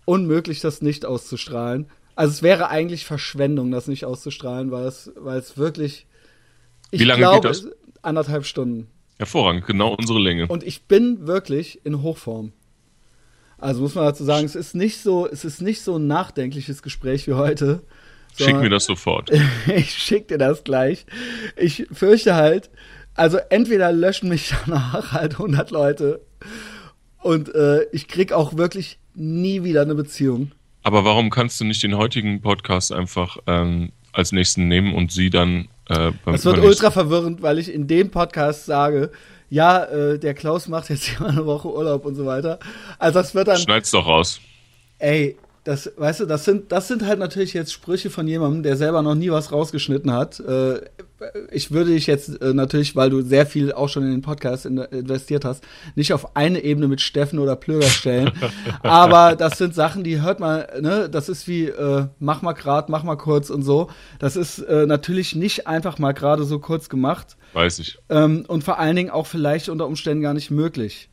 unmöglich, 0.05 0.61
das 0.61 0.81
nicht 0.81 1.05
auszustrahlen. 1.05 1.87
Also 2.15 2.31
es 2.31 2.43
wäre 2.43 2.69
eigentlich 2.69 3.05
Verschwendung, 3.05 3.71
das 3.71 3.87
nicht 3.87 4.05
auszustrahlen, 4.05 4.71
weil 4.71 4.85
es, 4.85 5.11
weil 5.15 5.37
es 5.37 5.57
wirklich. 5.57 6.07
Ich 6.91 7.01
Wie 7.01 7.05
lange 7.05 7.19
glaube, 7.19 7.41
geht 7.41 7.49
das? 7.49 7.67
Anderthalb 8.01 8.45
Stunden. 8.45 8.87
Hervorragend, 9.17 9.65
genau 9.65 9.95
unsere 9.95 10.19
Länge. 10.19 10.47
Und 10.47 10.63
ich 10.63 10.83
bin 10.83 11.27
wirklich 11.27 11.85
in 11.85 12.01
Hochform. 12.01 12.51
Also 13.57 13.81
muss 13.81 13.95
man 13.95 14.05
dazu 14.05 14.23
sagen, 14.23 14.45
es 14.45 14.55
ist 14.55 14.75
nicht 14.75 15.01
so, 15.01 15.27
es 15.27 15.45
ist 15.45 15.61
nicht 15.61 15.81
so 15.81 15.97
ein 15.97 16.07
nachdenkliches 16.07 16.81
Gespräch 16.81 17.27
wie 17.27 17.33
heute. 17.33 17.83
Schick 18.37 18.57
mir 18.57 18.69
das 18.69 18.85
sofort. 18.85 19.31
ich 19.75 19.91
schick 19.91 20.27
dir 20.27 20.37
das 20.37 20.63
gleich. 20.63 21.05
Ich 21.55 21.87
fürchte 21.91 22.35
halt, 22.35 22.69
also 23.13 23.37
entweder 23.49 23.91
löschen 23.91 24.29
mich 24.29 24.53
danach 24.65 25.13
halt 25.13 25.33
100 25.33 25.71
Leute 25.71 26.21
und 27.21 27.53
äh, 27.55 27.83
ich 27.91 28.07
krieg 28.07 28.33
auch 28.33 28.57
wirklich 28.57 28.99
nie 29.13 29.63
wieder 29.63 29.81
eine 29.81 29.95
Beziehung. 29.95 30.51
Aber 30.85 31.03
warum 31.03 31.31
kannst 31.31 31.59
du 31.59 31.65
nicht 31.65 31.81
den 31.81 31.97
heutigen 31.97 32.41
Podcast 32.41 32.91
einfach 32.91 33.37
ähm, 33.47 33.91
als 34.13 34.31
nächsten 34.31 34.67
nehmen 34.67 34.93
und 34.93 35.11
sie 35.11 35.31
dann 35.31 35.67
äh, 35.89 36.11
Das 36.25 36.45
wird 36.45 36.59
ultra 36.59 36.91
verwirrend, 36.91 37.41
weil 37.41 37.57
ich 37.57 37.73
in 37.73 37.87
dem 37.87 38.11
Podcast 38.11 38.67
sage, 38.67 39.09
ja, 39.49 39.83
äh, 39.85 40.19
der 40.19 40.35
Klaus 40.35 40.67
macht 40.67 40.91
jetzt 40.91 41.05
hier 41.07 41.21
mal 41.21 41.31
eine 41.31 41.47
Woche 41.47 41.73
Urlaub 41.73 42.05
und 42.05 42.13
so 42.13 42.27
weiter. 42.27 42.59
Also 42.99 43.17
das 43.19 43.33
wird 43.33 43.47
dann. 43.47 43.57
Schneid's 43.57 43.89
doch 43.89 44.05
raus. 44.05 44.39
Ey, 44.99 45.35
das, 45.65 45.91
weißt 45.97 46.19
du, 46.19 46.25
das 46.27 46.45
sind, 46.45 46.71
das 46.71 46.87
sind 46.87 47.03
halt 47.07 47.17
natürlich 47.17 47.53
jetzt 47.53 47.73
Sprüche 47.73 48.11
von 48.11 48.27
jemandem, 48.27 48.61
der 48.61 48.77
selber 48.77 49.01
noch 49.01 49.15
nie 49.15 49.31
was 49.31 49.51
rausgeschnitten 49.51 50.13
hat. 50.13 50.39
Äh, 50.39 50.79
ich 51.51 51.71
würde 51.71 51.89
dich 51.89 52.05
jetzt 52.05 52.39
äh, 52.39 52.53
natürlich, 52.53 52.95
weil 52.95 53.09
du 53.09 53.23
sehr 53.23 53.47
viel 53.47 53.73
auch 53.73 53.89
schon 53.89 54.03
in 54.03 54.11
den 54.11 54.21
Podcast 54.21 54.67
in, 54.67 54.77
investiert 54.77 55.43
hast, 55.43 55.63
nicht 55.95 56.13
auf 56.13 56.35
eine 56.35 56.63
Ebene 56.63 56.87
mit 56.87 57.01
Steffen 57.01 57.39
oder 57.39 57.55
Plöger 57.55 57.87
stellen. 57.87 58.31
Aber 58.83 59.35
das 59.35 59.57
sind 59.57 59.73
Sachen, 59.73 60.03
die 60.03 60.21
hört 60.21 60.39
man, 60.39 60.65
ne, 60.81 61.09
das 61.09 61.29
ist 61.29 61.47
wie, 61.47 61.65
äh, 61.65 62.05
mach 62.19 62.43
mal 62.43 62.53
grad, 62.53 62.89
mach 62.89 63.01
mal 63.01 63.15
kurz 63.15 63.49
und 63.49 63.63
so. 63.63 63.89
Das 64.19 64.35
ist 64.35 64.59
äh, 64.59 64.85
natürlich 64.85 65.35
nicht 65.35 65.65
einfach 65.65 65.97
mal 65.97 66.11
gerade 66.11 66.43
so 66.43 66.59
kurz 66.59 66.89
gemacht. 66.89 67.37
Weiß 67.53 67.79
ich. 67.79 67.97
Ähm, 68.09 68.45
und 68.47 68.63
vor 68.63 68.77
allen 68.77 68.95
Dingen 68.95 69.09
auch 69.09 69.25
vielleicht 69.25 69.69
unter 69.69 69.87
Umständen 69.87 70.21
gar 70.21 70.35
nicht 70.35 70.51
möglich. 70.51 71.09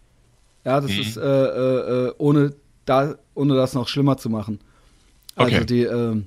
Ja, 0.67 0.79
das 0.83 0.93
mhm. 0.93 1.01
ist 1.01 1.17
äh, 1.17 1.23
äh 1.23 2.12
ohne 2.19 2.53
da, 2.85 3.16
ohne 3.35 3.55
das 3.55 3.75
noch 3.75 3.88
schlimmer 3.88 4.16
zu 4.16 4.31
machen. 4.31 4.61
Also 5.37 5.57
okay. 5.57 5.66
die, 5.66 5.83
äh, 5.83 6.23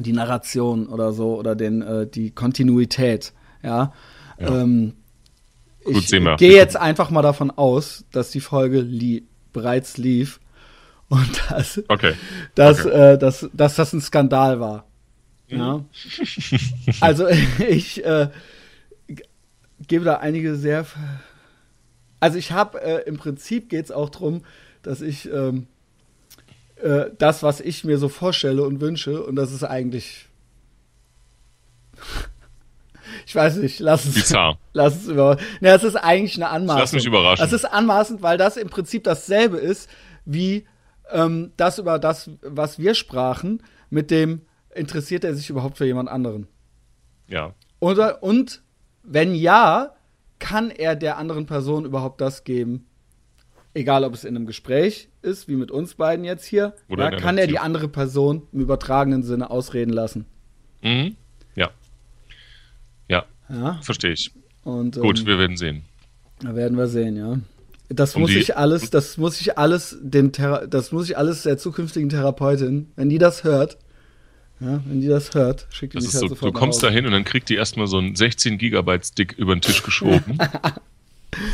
die 0.00 0.12
Narration 0.12 0.88
oder 0.88 1.12
so 1.12 1.38
oder 1.38 1.54
den, 1.54 1.82
äh, 1.82 2.06
die 2.06 2.30
Kontinuität, 2.30 3.32
ja. 3.62 3.92
ja. 4.38 4.60
Ähm, 4.62 4.94
Gut, 5.84 5.96
ich 5.96 6.10
gehe 6.38 6.54
jetzt 6.54 6.76
einfach 6.76 7.10
mal 7.10 7.22
davon 7.22 7.50
aus, 7.50 8.04
dass 8.10 8.30
die 8.30 8.40
Folge 8.40 8.80
lie 8.80 9.24
bereits 9.52 9.98
lief 9.98 10.40
und 11.08 11.42
dass, 11.50 11.82
okay. 11.88 12.14
Dass, 12.54 12.84
okay. 12.84 13.12
Äh, 13.14 13.18
dass, 13.18 13.48
dass 13.52 13.76
das 13.76 13.92
ein 13.92 14.00
Skandal 14.00 14.60
war. 14.60 14.86
Ja. 15.48 15.78
Mhm. 15.78 15.84
also 17.00 17.26
ich 17.68 18.04
äh, 18.04 18.28
gebe 19.86 20.04
da 20.04 20.16
einige 20.16 20.56
sehr. 20.56 20.86
Also 22.20 22.38
ich 22.38 22.52
habe 22.52 22.80
äh, 22.80 23.06
im 23.06 23.18
Prinzip 23.18 23.68
geht 23.68 23.84
es 23.84 23.90
auch 23.90 24.08
darum, 24.08 24.42
dass 24.82 25.00
ich 25.02 25.30
ähm, 25.30 25.66
äh, 26.76 27.06
das, 27.18 27.42
was 27.42 27.60
ich 27.60 27.84
mir 27.84 27.98
so 27.98 28.08
vorstelle 28.08 28.62
und 28.62 28.80
wünsche. 28.80 29.22
Und 29.22 29.36
das 29.36 29.52
ist 29.52 29.64
eigentlich. 29.64 30.26
ich 33.26 33.34
weiß 33.34 33.56
nicht, 33.56 33.80
lass 33.80 34.04
es. 34.04 34.14
Bizarr. 34.14 34.58
Lass 34.72 34.96
es 34.96 35.08
über. 35.08 35.36
Ne, 35.60 35.70
es 35.70 35.84
ist 35.84 35.96
eigentlich 35.96 36.36
eine 36.36 36.48
Anmaßung. 36.48 36.80
Lass 36.80 36.92
mich 36.92 37.06
überraschen. 37.06 37.44
Es 37.44 37.52
ist 37.52 37.64
anmaßend, 37.64 38.22
weil 38.22 38.38
das 38.38 38.56
im 38.56 38.68
Prinzip 38.68 39.04
dasselbe 39.04 39.58
ist 39.58 39.88
wie 40.24 40.66
ähm, 41.10 41.52
das 41.56 41.78
über 41.78 41.98
das, 41.98 42.30
was 42.42 42.78
wir 42.78 42.94
sprachen, 42.94 43.62
mit 43.90 44.10
dem 44.10 44.42
interessiert 44.74 45.24
er 45.24 45.34
sich 45.34 45.50
überhaupt 45.50 45.78
für 45.78 45.86
jemand 45.86 46.08
anderen. 46.08 46.46
Ja. 47.28 47.54
Oder, 47.80 48.22
und 48.22 48.62
wenn 49.02 49.34
ja, 49.34 49.94
kann 50.38 50.70
er 50.70 50.96
der 50.96 51.16
anderen 51.18 51.46
Person 51.46 51.84
überhaupt 51.84 52.20
das 52.20 52.44
geben, 52.44 52.86
egal 53.74 54.04
ob 54.04 54.14
es 54.14 54.24
in 54.24 54.36
einem 54.36 54.46
Gespräch 54.46 55.08
ist, 55.20 55.48
wie 55.48 55.56
mit 55.56 55.70
uns 55.70 55.94
beiden 55.94 56.24
jetzt 56.24 56.44
hier, 56.44 56.74
Oder 56.88 57.12
ja, 57.12 57.18
kann 57.18 57.36
er 57.36 57.46
die 57.46 57.58
andere 57.58 57.88
Person 57.88 58.42
im 58.52 58.60
übertragenen 58.60 59.22
Sinne 59.22 59.50
ausreden 59.50 59.92
lassen. 59.92 60.26
Mhm. 60.82 61.16
Ja. 61.54 61.70
ja. 63.08 63.24
Ja. 63.48 63.80
Verstehe 63.82 64.12
ich. 64.12 64.30
Und, 64.62 64.98
Gut, 64.98 65.20
ähm, 65.20 65.26
wir 65.26 65.38
werden 65.38 65.56
sehen. 65.56 65.82
Da 66.40 66.54
werden 66.54 66.78
wir 66.78 66.86
sehen, 66.86 67.16
ja. 67.16 67.38
Das 67.88 68.14
um 68.14 68.22
muss 68.22 68.30
ich 68.30 68.56
alles, 68.56 68.90
das 68.90 69.18
muss 69.18 69.40
ich 69.40 69.58
alles 69.58 69.98
den 70.00 70.32
Thera 70.32 70.66
das 70.66 70.90
muss 70.90 71.08
ich 71.08 71.18
alles 71.18 71.42
der 71.42 71.58
zukünftigen 71.58 72.08
Therapeutin, 72.08 72.90
wenn 72.96 73.10
die 73.10 73.18
das 73.18 73.44
hört, 73.44 73.76
ja, 74.58 74.82
wenn 74.86 75.02
die 75.02 75.06
das 75.06 75.34
hört, 75.34 75.66
schickt 75.70 75.92
die 75.92 75.98
das 75.98 76.06
mich 76.06 76.14
halt 76.14 76.22
so, 76.22 76.28
sofort 76.28 76.54
Du 76.54 76.58
kommst 76.58 76.82
da 76.82 76.88
hin 76.88 77.04
und 77.04 77.12
dann 77.12 77.24
kriegt 77.24 77.50
die 77.50 77.56
erstmal 77.56 77.86
so 77.86 77.98
einen 77.98 78.16
16 78.16 78.56
Gigabyte 78.56 79.04
Stick 79.04 79.32
über 79.34 79.54
den 79.54 79.60
Tisch 79.60 79.82
geschoben. 79.82 80.38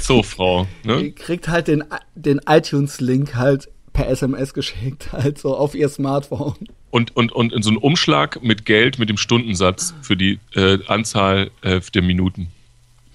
So, 0.00 0.22
Frau. 0.22 0.66
Ne? 0.84 1.02
Die 1.02 1.12
kriegt 1.12 1.48
halt 1.48 1.68
den, 1.68 1.84
den 2.14 2.40
iTunes-Link 2.46 3.34
halt 3.34 3.68
per 3.92 4.08
SMS 4.08 4.54
geschickt, 4.54 5.08
halt 5.12 5.38
so 5.38 5.56
auf 5.56 5.74
ihr 5.74 5.88
Smartphone. 5.88 6.56
Und, 6.90 7.16
und, 7.16 7.32
und 7.32 7.52
in 7.52 7.62
so 7.62 7.70
einen 7.70 7.78
Umschlag 7.78 8.42
mit 8.42 8.64
Geld, 8.64 8.98
mit 8.98 9.08
dem 9.08 9.16
Stundensatz 9.16 9.94
für 10.02 10.16
die 10.16 10.40
äh, 10.54 10.78
Anzahl 10.86 11.50
äh, 11.62 11.80
der 11.94 12.02
Minuten, 12.02 12.48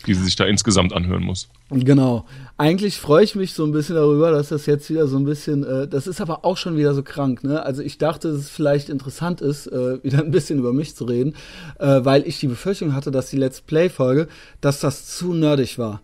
die 0.08 0.14
sie 0.14 0.24
sich 0.24 0.38
da 0.38 0.46
insgesamt 0.46 0.94
anhören 0.94 1.24
muss. 1.24 1.50
Genau. 1.70 2.26
Eigentlich 2.58 3.00
freue 3.00 3.24
ich 3.24 3.36
mich 3.36 3.54
so 3.54 3.66
ein 3.66 3.74
bisschen 3.74 3.96
darüber, 3.96 4.32
dass 4.32 4.50
das 4.50 4.66
jetzt 4.66 4.90
wieder 4.90 5.08
so 5.08 5.18
ein 5.18 5.26
bisschen, 5.26 5.64
äh, 5.64 5.88
das 5.88 6.08
ist 6.08 6.22
aber 6.22 6.46
auch 6.46 6.56
schon 6.56 6.78
wieder 6.78 6.94
so 6.94 7.04
krank, 7.04 7.44
ne? 7.44 7.64
Also 7.64 7.82
ich 7.82 7.98
dachte, 7.98 8.32
dass 8.32 8.42
es 8.42 8.50
vielleicht 8.50 8.88
interessant 8.88 9.42
ist, 9.42 9.68
äh, 9.68 9.98
wieder 10.04 10.20
ein 10.20 10.32
bisschen 10.32 10.60
über 10.60 10.72
mich 10.72 10.96
zu 10.96 11.04
reden, 11.04 11.36
äh, 11.80 12.00
weil 12.04 12.26
ich 12.26 12.40
die 12.40 12.48
Befürchtung 12.48 12.94
hatte, 12.94 13.12
dass 13.12 13.30
die 13.30 13.38
Let's 13.38 13.60
Play-Folge, 13.62 14.28
dass 14.62 14.80
das 14.80 15.18
zu 15.18 15.34
nerdig 15.34 15.78
war. 15.78 16.02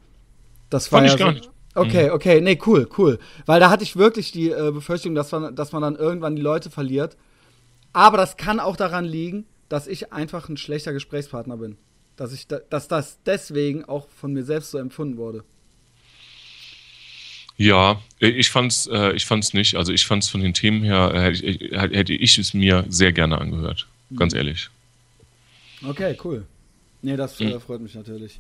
Das 0.71 0.91
war 0.91 0.99
Fand 1.01 1.09
ja 1.09 1.13
ich 1.13 1.19
gar 1.19 1.33
so, 1.33 1.37
nicht. 1.37 1.49
Okay, 1.75 2.07
mhm. 2.07 2.13
okay, 2.13 2.41
nee, 2.41 2.59
cool, 2.65 2.89
cool. 2.97 3.19
Weil 3.45 3.59
da 3.59 3.69
hatte 3.69 3.83
ich 3.83 3.95
wirklich 3.95 4.31
die 4.31 4.49
äh, 4.49 4.71
Befürchtung, 4.71 5.13
dass 5.13 5.31
man, 5.31 5.55
dass 5.55 5.71
man 5.71 5.83
dann 5.83 5.95
irgendwann 5.95 6.35
die 6.35 6.41
Leute 6.41 6.71
verliert. 6.71 7.15
Aber 7.93 8.17
das 8.17 8.37
kann 8.37 8.59
auch 8.59 8.75
daran 8.75 9.05
liegen, 9.05 9.45
dass 9.69 9.87
ich 9.87 10.11
einfach 10.11 10.49
ein 10.49 10.57
schlechter 10.57 10.93
Gesprächspartner 10.93 11.57
bin. 11.57 11.77
Dass, 12.15 12.33
ich 12.33 12.47
da, 12.47 12.59
dass 12.69 12.87
das 12.87 13.19
deswegen 13.25 13.85
auch 13.85 14.07
von 14.09 14.33
mir 14.33 14.43
selbst 14.43 14.71
so 14.71 14.77
empfunden 14.77 15.17
wurde. 15.17 15.43
Ja, 17.57 18.01
ich 18.19 18.49
fand's, 18.49 18.87
äh, 18.87 19.11
ich 19.13 19.25
fand's 19.25 19.53
nicht. 19.53 19.75
Also 19.75 19.93
ich 19.93 20.05
fand's 20.05 20.29
von 20.29 20.41
den 20.41 20.53
Themen 20.53 20.83
her, 20.83 21.11
äh, 21.13 21.19
hätte, 21.21 21.45
ich, 21.45 21.71
hätte 21.71 22.13
ich 22.13 22.37
es 22.37 22.53
mir 22.53 22.85
sehr 22.89 23.13
gerne 23.13 23.37
angehört. 23.39 23.87
Ganz 24.15 24.33
mhm. 24.33 24.37
ehrlich. 24.37 24.69
Okay, 25.87 26.17
cool. 26.23 26.45
Nee, 27.01 27.15
das 27.15 27.39
mhm. 27.39 27.59
freut 27.59 27.81
mich 27.81 27.95
natürlich. 27.95 28.39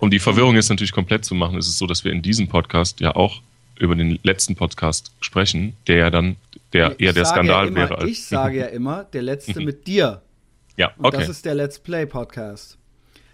Um 0.00 0.10
die 0.10 0.18
Verwirrung 0.18 0.54
jetzt 0.54 0.70
natürlich 0.70 0.92
komplett 0.92 1.24
zu 1.24 1.34
machen, 1.34 1.58
ist 1.58 1.68
es 1.68 1.78
so, 1.78 1.86
dass 1.86 2.04
wir 2.04 2.12
in 2.12 2.22
diesem 2.22 2.48
Podcast 2.48 3.00
ja 3.00 3.14
auch 3.14 3.42
über 3.78 3.94
den 3.94 4.18
letzten 4.22 4.56
Podcast 4.56 5.12
sprechen, 5.20 5.74
der 5.86 5.96
ja 5.96 6.10
dann 6.10 6.36
der 6.72 6.92
ich 6.92 7.00
eher 7.00 7.12
der 7.12 7.24
Skandal 7.24 7.64
ja 7.64 7.68
immer, 7.68 7.76
wäre. 7.76 7.98
Als 7.98 8.10
ich 8.10 8.24
sage 8.24 8.58
ja 8.58 8.66
immer, 8.66 9.04
der 9.04 9.22
letzte 9.22 9.60
mit 9.60 9.86
dir. 9.86 10.22
Ja, 10.76 10.92
okay. 10.98 11.06
Und 11.06 11.14
das 11.14 11.28
ist 11.28 11.44
der 11.44 11.54
Let's 11.54 11.78
Play 11.78 12.06
Podcast. 12.06 12.78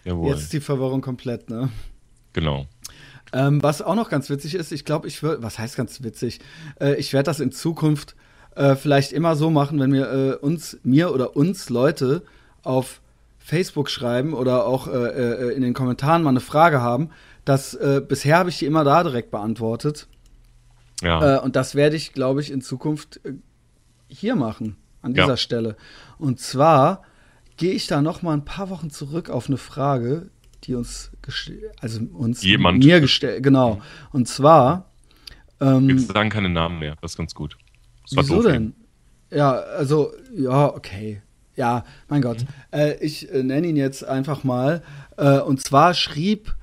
Jawohl. 0.05 0.31
Jetzt 0.31 0.43
ist 0.43 0.53
die 0.53 0.61
Verwirrung 0.61 1.01
komplett, 1.01 1.51
ne? 1.51 1.71
Genau. 2.33 2.67
Ähm, 3.33 3.63
was 3.63 3.83
auch 3.83 3.95
noch 3.95 4.09
ganz 4.09 4.31
witzig 4.31 4.55
ist, 4.55 4.73
ich 4.73 4.85
glaube, 4.85 5.09
ich 5.09 5.23
würde, 5.23 5.43
was 5.43 5.59
heißt 5.59 5.77
ganz 5.77 6.03
witzig? 6.03 6.41
Äh, 6.81 6.95
ich 6.95 7.13
werde 7.13 7.25
das 7.25 7.41
in 7.41 7.53
Zukunft 7.53 8.15
äh, 8.55 8.77
vielleicht 8.77 9.13
immer 9.13 9.37
so 9.37 9.51
machen, 9.51 9.79
wenn 9.81 9.93
wir 9.93 10.11
äh, 10.11 10.33
uns, 10.35 10.79
mir 10.85 11.13
oder 11.13 11.37
uns 11.37 11.69
Leute 11.69 12.23
auf 12.63 13.01
Facebook 13.47 13.89
schreiben 13.91 14.35
oder 14.35 14.67
auch 14.67 14.89
äh, 14.89 14.91
äh, 14.91 15.55
in 15.55 15.63
den 15.63 15.73
Kommentaren 15.73 16.25
mal 16.25 16.31
eine 16.31 16.41
Frage 16.41 16.81
haben, 16.81 17.11
dass 17.45 17.75
äh, 17.75 18.03
bisher 18.07 18.39
habe 18.39 18.51
ich 18.51 18.59
die 18.59 18.67
immer 18.67 18.83
da 18.83 19.05
direkt 19.05 19.31
beantwortet. 19.31 20.09
Ja. 21.03 21.41
und 21.41 21.57
das 21.57 21.75
werde 21.75 21.95
ich, 21.95 22.15
glaube 22.15 22.41
ich, 22.41 22.51
in 22.51 22.63
Zukunft 22.63 23.21
hier 24.09 24.35
machen, 24.35 24.77
an 25.03 25.13
dieser 25.13 25.29
ja. 25.29 25.37
Stelle. 25.37 25.77
Und 26.17 26.41
zwar 26.41 27.03
gehe 27.59 27.73
ich 27.73 27.87
da 27.87 28.01
noch 28.01 28.23
mal 28.23 28.33
ein 28.33 28.47
paar 28.47 28.71
Wochen 28.71 28.89
zurück 28.89 29.29
auf 29.29 29.49
eine 29.49 29.59
Frage, 29.59 30.31
die 30.65 30.75
uns, 30.75 31.13
also 31.83 32.01
uns 32.15 32.43
Jemand. 32.43 32.83
mir 32.83 33.01
gestellt, 33.01 33.43
genau. 33.43 33.83
Und 34.11 34.27
zwar. 34.27 34.91
Ähm, 35.61 35.87
Wir 35.87 35.99
sagen 35.99 36.31
keine 36.31 36.49
Namen 36.49 36.79
mehr, 36.79 36.97
das 37.03 37.13
ist 37.13 37.19
ganz 37.19 37.35
gut. 37.35 37.59
Das 38.11 38.27
wieso 38.27 38.43
denn? 38.43 38.75
Ja, 39.31 39.53
also, 39.53 40.13
ja, 40.35 40.75
okay. 40.75 41.21
Ja, 41.57 41.85
mein 42.09 42.23
Gott. 42.23 42.41
Mhm. 42.41 42.79
Äh, 42.79 42.95
ich 42.99 43.33
äh, 43.33 43.43
nenne 43.43 43.67
ihn 43.67 43.77
jetzt 43.77 44.05
einfach 44.05 44.45
mal. 44.45 44.83
Äh, 45.17 45.41
und 45.41 45.61
zwar 45.61 45.95
schrieb 45.95 46.55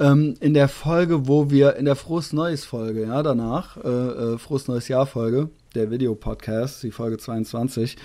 ähm, 0.00 0.34
in 0.40 0.54
der 0.54 0.68
Folge, 0.68 1.28
wo 1.28 1.50
wir, 1.50 1.76
in 1.76 1.84
der 1.84 1.96
Frohes 1.96 2.32
Neues 2.32 2.64
Folge, 2.64 3.02
ja, 3.06 3.22
danach, 3.22 3.76
äh, 3.76 3.88
äh, 3.88 4.38
Frohes 4.38 4.66
Neues 4.66 4.88
Jahr 4.88 5.06
Folge, 5.06 5.50
der 5.74 5.90
Videopodcast, 5.90 6.82
die 6.82 6.90
Folge 6.90 7.18
22, 7.18 7.96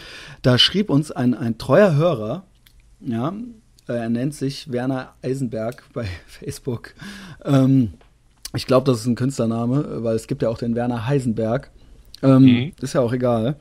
da 0.41 0.58
schrieb 0.58 0.89
uns 0.89 1.12
ein, 1.12 1.34
ein 1.34 1.58
treuer 1.58 1.95
Hörer, 1.95 2.43
ja, 2.99 3.34
äh, 3.88 3.93
er 3.93 4.10
nennt 4.10 4.36
sich 4.36 4.71
Werner 4.71 5.13
Eisenberg 5.23 5.84
bei 5.93 6.05
Facebook. 6.27 6.93
Ähm, 7.43 7.93
ich 8.53 8.67
glaube, 8.67 8.89
das 8.89 9.01
ist 9.01 9.08
ein 9.08 9.15
Künstlername, 9.15 10.03
weil 10.03 10.15
es 10.15 10.27
gibt 10.27 10.41
ja 10.41 10.49
auch 10.49 10.58
den 10.58 10.75
Werner 10.75 11.08
Heisenberg. 11.08 11.71
Ähm, 12.21 12.43
mhm. 12.43 12.71
Ist 12.81 12.93
ja 12.93 13.01
auch 13.01 13.12
egal. 13.12 13.58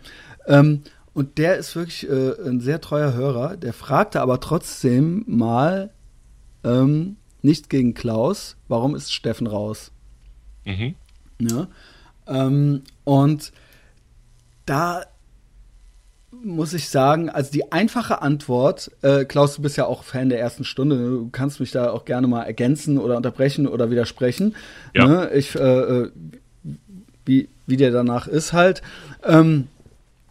Ähm, 0.47 0.83
und 1.15 1.39
der 1.39 1.57
ist 1.57 1.77
wirklich 1.77 2.09
äh, 2.09 2.35
ein 2.47 2.61
sehr 2.61 2.81
treuer 2.81 3.15
Hörer. 3.15 3.57
Der 3.57 3.73
fragte 3.73 4.21
aber 4.21 4.41
trotzdem 4.41 5.25
mal, 5.27 5.91
ähm, 6.65 7.17
nicht 7.41 7.71
gegen 7.71 7.95
Klaus, 7.95 8.57
warum 8.69 8.97
ist 8.97 9.13
Steffen 9.13 9.47
raus? 9.47 9.93
Mhm. 10.65 10.95
Ja. 11.41 11.69
Ähm, 12.27 12.83
und 13.05 13.53
da 14.67 15.03
muss 16.43 16.75
ich 16.75 16.89
sagen, 16.89 17.31
also 17.31 17.53
die 17.53 17.71
einfache 17.71 18.23
Antwort, 18.23 18.91
äh, 19.03 19.25
Klaus, 19.25 19.57
du 19.57 19.63
bist 19.63 19.77
ja 19.77 19.87
auch 19.87 20.03
Fan 20.03 20.31
der 20.31 20.41
ersten 20.41 20.65
Stunde, 20.65 20.97
ne? 20.97 21.11
du 21.11 21.29
kannst 21.31 21.61
mich 21.61 21.71
da 21.71 21.91
auch 21.91 22.05
gerne 22.05 22.27
mal 22.27 22.43
ergänzen 22.43 22.99
oder 22.99 23.17
unterbrechen 23.17 23.69
oder 23.69 23.91
widersprechen. 23.91 24.57
Ja. 24.95 25.07
Ne? 25.07 25.31
Ich, 25.35 25.55
äh, 25.55 25.61
äh, 25.61 26.11
wie, 27.25 27.49
wie 27.67 27.77
der 27.77 27.93
danach 27.93 28.27
ist 28.27 28.53
halt. 28.53 28.83
Ähm, 29.23 29.69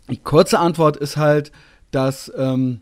die 0.10 0.18
kurze 0.18 0.60
Antwort 0.60 0.98
ist 0.98 1.18
halt, 1.18 1.52
dass 1.92 2.32
ähm, 2.36 2.82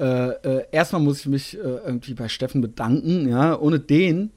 äh, 0.00 0.30
äh, 0.30 0.64
erstmal 0.72 1.02
muss 1.02 1.20
ich 1.20 1.26
mich 1.26 1.56
äh, 1.56 1.60
irgendwie 1.60 2.14
bei 2.14 2.28
Steffen 2.28 2.60
bedanken. 2.60 3.28
Ja, 3.28 3.58
ohne 3.58 3.80
den 3.80 4.30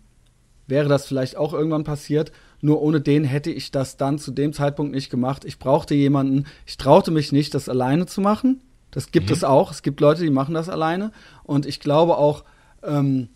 wäre 0.68 0.90
das 0.90 1.06
vielleicht 1.06 1.38
auch 1.38 1.54
irgendwann 1.54 1.84
passiert. 1.84 2.32
Nur 2.62 2.82
ohne 2.82 3.02
den 3.02 3.24
hätte 3.24 3.52
ich 3.52 3.72
das 3.72 3.98
dann 3.98 4.20
zu 4.20 4.32
dem 4.32 4.54
Zeitpunkt 4.54 4.94
nicht 4.94 5.10
gemacht. 5.10 5.46
Ich 5.46 5.60
brauchte 5.60 5.96
jemanden, 5.96 6.46
ich 6.66 6.78
traute 6.78 7.12
mich 7.12 7.32
nicht, 7.32 7.54
das 7.54 7.70
alleine 7.70 8.06
zu 8.06 8.22
machen. 8.22 8.62
Das 8.92 9.12
gibt 9.12 9.28
mhm. 9.28 9.34
es 9.34 9.44
auch. 9.44 9.72
Es 9.72 9.82
gibt 9.82 10.00
Leute, 10.00 10.24
die 10.24 10.30
machen 10.30 10.54
das 10.54 10.70
alleine. 10.70 11.12
Und 11.44 11.66
ich 11.66 11.80
glaube 11.80 12.18
auch, 12.18 12.44
ähm, 12.84 13.30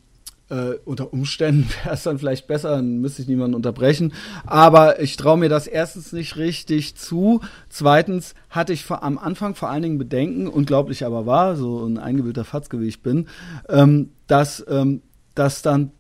äh, 0.50 0.74
unter 0.86 1.14
Umständen 1.14 1.70
wäre 1.84 1.96
es 1.96 2.04
dann 2.04 2.20
vielleicht 2.20 2.48
besser, 2.48 2.72
dann 2.72 3.00
müsste 3.00 3.22
ich 3.22 3.28
niemanden 3.28 3.56
unterbrechen. 3.56 4.14
Aber 4.46 5.00
ich 5.00 5.18
traue 5.18 5.38
mir 5.38 5.50
das 5.50 5.68
erstens 5.68 6.14
nicht 6.14 6.38
richtig 6.38 6.96
zu. 6.96 7.42
Zweitens 7.70 8.36
hatte 8.50 8.74
ich 8.74 8.84
vor, 8.84 9.04
am 9.04 9.18
Anfang 9.18 9.56
vor 9.56 9.70
allen 9.70 9.84
Dingen 9.84 9.98
Bedenken, 9.98 10.48
unglaublich 10.48 11.06
aber 11.06 11.26
wahr, 11.26 11.56
so 11.56 11.86
ein 11.86 11.98
eingebildter 11.98 12.46
Fatzke 12.46 12.80
wie 12.80 12.88
ich 12.88 13.02
bin, 13.02 13.28
ähm, 13.70 14.12
dass, 14.28 14.66
ähm, 14.70 15.02
dass 15.34 15.62
dann 15.62 15.92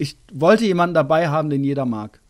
ich 0.00 0.16
wollte 0.32 0.64
jemanden 0.64 0.94
dabei 0.94 1.28
haben, 1.28 1.50
den 1.50 1.62
jeder 1.62 1.84
mag. 1.84 2.20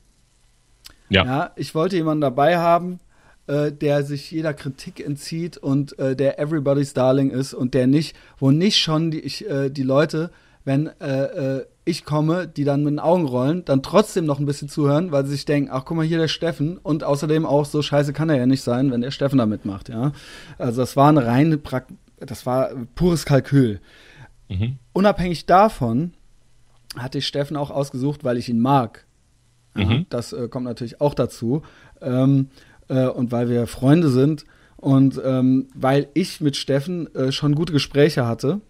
Ja. 1.08 1.24
ja 1.24 1.50
ich 1.54 1.72
wollte 1.74 1.94
jemanden 1.94 2.20
dabei 2.20 2.58
haben, 2.58 2.98
äh, 3.46 3.70
der 3.70 4.02
sich 4.02 4.30
jeder 4.32 4.54
Kritik 4.54 4.98
entzieht 4.98 5.56
und 5.56 5.96
äh, 6.00 6.16
der 6.16 6.40
Everybody's 6.40 6.94
Darling 6.94 7.30
ist 7.30 7.54
und 7.54 7.74
der 7.74 7.86
nicht, 7.86 8.16
wo 8.38 8.50
nicht 8.50 8.78
schon 8.78 9.12
die, 9.12 9.20
ich, 9.20 9.48
äh, 9.48 9.70
die 9.70 9.84
Leute, 9.84 10.30
wenn 10.70 10.86
äh, 11.00 11.56
äh, 11.56 11.66
ich 11.84 12.04
komme, 12.04 12.46
die 12.46 12.62
dann 12.62 12.84
mit 12.84 12.92
den 12.92 13.00
Augen 13.00 13.26
rollen, 13.26 13.64
dann 13.64 13.82
trotzdem 13.82 14.24
noch 14.24 14.38
ein 14.38 14.46
bisschen 14.46 14.68
zuhören, 14.68 15.10
weil 15.10 15.24
sie 15.24 15.32
sich 15.32 15.44
denken, 15.44 15.70
ach 15.72 15.84
guck 15.84 15.96
mal 15.96 16.06
hier 16.06 16.18
der 16.18 16.28
Steffen 16.28 16.78
und 16.78 17.02
außerdem 17.02 17.44
auch 17.44 17.64
so 17.64 17.82
scheiße 17.82 18.12
kann 18.12 18.30
er 18.30 18.36
ja 18.36 18.46
nicht 18.46 18.62
sein, 18.62 18.92
wenn 18.92 19.00
der 19.00 19.10
Steffen 19.10 19.38
da 19.38 19.46
mitmacht, 19.46 19.88
ja. 19.88 20.12
Also 20.58 20.80
das 20.80 20.96
war 20.96 21.08
eine 21.08 21.26
reine, 21.26 21.58
pra 21.58 21.82
das 22.20 22.46
war 22.46 22.70
pures 22.94 23.24
Kalkül. 23.24 23.80
Mhm. 24.48 24.76
Unabhängig 24.92 25.46
davon 25.46 26.12
hatte 26.96 27.18
ich 27.18 27.26
Steffen 27.26 27.56
auch 27.56 27.70
ausgesucht, 27.70 28.22
weil 28.22 28.36
ich 28.36 28.48
ihn 28.48 28.60
mag. 28.60 29.06
Ja, 29.76 29.86
mhm. 29.86 30.06
Das 30.08 30.32
äh, 30.32 30.48
kommt 30.48 30.66
natürlich 30.66 31.00
auch 31.00 31.14
dazu. 31.14 31.62
Ähm, 32.00 32.50
äh, 32.88 33.06
und 33.06 33.32
weil 33.32 33.48
wir 33.48 33.66
Freunde 33.66 34.10
sind 34.10 34.44
und 34.76 35.20
ähm, 35.24 35.66
weil 35.74 36.08
ich 36.14 36.40
mit 36.40 36.56
Steffen 36.56 37.12
äh, 37.16 37.32
schon 37.32 37.56
gute 37.56 37.72
Gespräche 37.72 38.26
hatte 38.26 38.60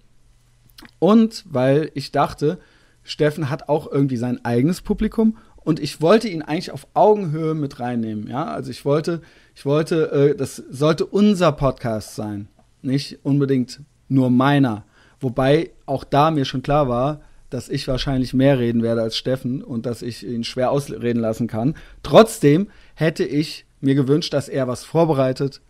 und 0.98 1.44
weil 1.48 1.90
ich 1.94 2.12
dachte, 2.12 2.58
Steffen 3.02 3.50
hat 3.50 3.68
auch 3.68 3.90
irgendwie 3.90 4.16
sein 4.16 4.44
eigenes 4.44 4.80
Publikum 4.82 5.36
und 5.56 5.80
ich 5.80 6.00
wollte 6.00 6.28
ihn 6.28 6.42
eigentlich 6.42 6.70
auf 6.70 6.86
Augenhöhe 6.94 7.54
mit 7.54 7.80
reinnehmen. 7.80 8.28
Ja, 8.28 8.46
also 8.46 8.70
ich 8.70 8.84
wollte, 8.84 9.20
ich 9.54 9.64
wollte, 9.64 10.10
äh, 10.10 10.36
das 10.36 10.56
sollte 10.56 11.06
unser 11.06 11.52
Podcast 11.52 12.14
sein, 12.14 12.48
nicht 12.82 13.18
unbedingt 13.22 13.80
nur 14.08 14.30
meiner. 14.30 14.84
Wobei 15.20 15.70
auch 15.86 16.04
da 16.04 16.30
mir 16.30 16.44
schon 16.44 16.62
klar 16.62 16.88
war, 16.88 17.20
dass 17.50 17.68
ich 17.68 17.88
wahrscheinlich 17.88 18.32
mehr 18.32 18.58
reden 18.58 18.82
werde 18.82 19.02
als 19.02 19.16
Steffen 19.16 19.62
und 19.62 19.84
dass 19.84 20.02
ich 20.02 20.26
ihn 20.26 20.44
schwer 20.44 20.70
ausreden 20.70 21.20
lassen 21.20 21.46
kann. 21.46 21.74
Trotzdem 22.02 22.68
hätte 22.94 23.24
ich 23.24 23.66
mir 23.80 23.94
gewünscht, 23.94 24.32
dass 24.32 24.48
er 24.48 24.68
was 24.68 24.84
vorbereitet, 24.84 25.60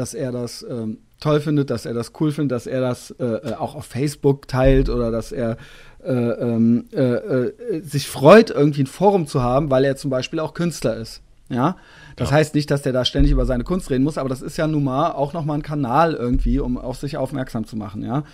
dass 0.00 0.14
er 0.14 0.32
das 0.32 0.66
ähm, 0.68 0.98
toll 1.20 1.40
findet, 1.40 1.70
dass 1.70 1.86
er 1.86 1.94
das 1.94 2.12
cool 2.18 2.32
findet, 2.32 2.52
dass 2.52 2.66
er 2.66 2.80
das 2.80 3.10
äh, 3.12 3.24
äh 3.24 3.54
auch 3.54 3.74
auf 3.74 3.84
Facebook 3.84 4.48
teilt 4.48 4.88
oder 4.88 5.10
dass 5.10 5.30
er 5.30 5.56
äh, 6.02 6.12
ähm, 6.12 6.86
äh, 6.92 7.80
sich 7.82 8.08
freut, 8.08 8.50
irgendwie 8.50 8.82
ein 8.82 8.86
Forum 8.86 9.26
zu 9.26 9.42
haben, 9.42 9.70
weil 9.70 9.84
er 9.84 9.96
zum 9.96 10.10
Beispiel 10.10 10.40
auch 10.40 10.54
Künstler 10.54 10.96
ist. 10.96 11.20
Ja, 11.50 11.76
das 12.16 12.30
ja. 12.30 12.36
heißt 12.36 12.54
nicht, 12.54 12.70
dass 12.70 12.82
der 12.82 12.92
da 12.92 13.04
ständig 13.04 13.32
über 13.32 13.44
seine 13.44 13.64
Kunst 13.64 13.90
reden 13.90 14.04
muss, 14.04 14.18
aber 14.18 14.28
das 14.28 14.40
ist 14.40 14.56
ja 14.56 14.66
nun 14.66 14.84
mal 14.84 15.12
auch 15.12 15.32
nochmal 15.32 15.58
ein 15.58 15.62
Kanal 15.62 16.14
irgendwie, 16.14 16.60
um 16.60 16.78
auf 16.78 16.96
sich 16.96 17.16
aufmerksam 17.16 17.66
zu 17.66 17.76
machen. 17.76 18.02
Ja, 18.02 18.24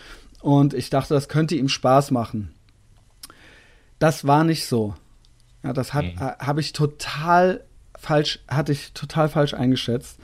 und 0.42 0.74
ich 0.74 0.90
dachte, 0.90 1.14
das 1.14 1.28
könnte 1.28 1.56
ihm 1.56 1.68
Spaß 1.68 2.10
machen. 2.10 2.52
Das 3.98 4.26
war 4.26 4.44
nicht 4.44 4.66
so. 4.66 4.94
Ja, 5.64 5.72
das 5.72 5.94
hat, 5.94 6.04
mhm. 6.04 6.20
habe 6.20 6.60
ich 6.60 6.72
total 6.72 7.62
falsch, 7.98 8.40
hatte 8.46 8.72
ich 8.72 8.92
total 8.92 9.28
falsch 9.28 9.54
eingeschätzt. 9.54 10.18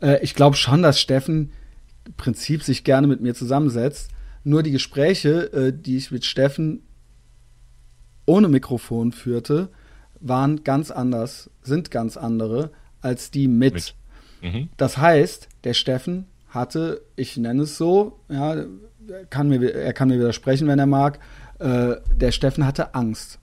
Äh, 0.00 0.22
ich 0.22 0.34
glaube 0.34 0.56
schon, 0.56 0.82
dass 0.82 1.00
Steffen 1.00 1.52
im 2.06 2.14
Prinzip 2.14 2.62
sich 2.62 2.84
gerne 2.84 3.06
mit 3.06 3.20
mir 3.20 3.34
zusammensetzt. 3.34 4.10
Nur 4.44 4.62
die 4.62 4.70
Gespräche, 4.70 5.52
äh, 5.52 5.72
die 5.72 5.96
ich 5.96 6.10
mit 6.10 6.24
Steffen 6.24 6.82
ohne 8.26 8.48
Mikrofon 8.48 9.12
führte, 9.12 9.70
waren 10.20 10.64
ganz 10.64 10.90
anders, 10.90 11.50
sind 11.62 11.90
ganz 11.90 12.16
andere 12.16 12.70
als 13.00 13.30
die 13.30 13.48
mit. 13.48 13.74
mit. 13.74 13.94
Mhm. 14.42 14.68
Das 14.76 14.98
heißt, 14.98 15.48
der 15.64 15.74
Steffen 15.74 16.26
hatte, 16.48 17.02
ich 17.16 17.36
nenne 17.36 17.62
es 17.62 17.76
so, 17.76 18.20
ja, 18.28 18.64
kann 19.30 19.48
mir, 19.48 19.72
er 19.72 19.92
kann 19.92 20.08
mir 20.08 20.18
widersprechen, 20.18 20.66
wenn 20.68 20.78
er 20.78 20.86
mag, 20.86 21.20
äh, 21.58 21.96
der 22.14 22.32
Steffen 22.32 22.66
hatte 22.66 22.94
Angst. 22.94 23.38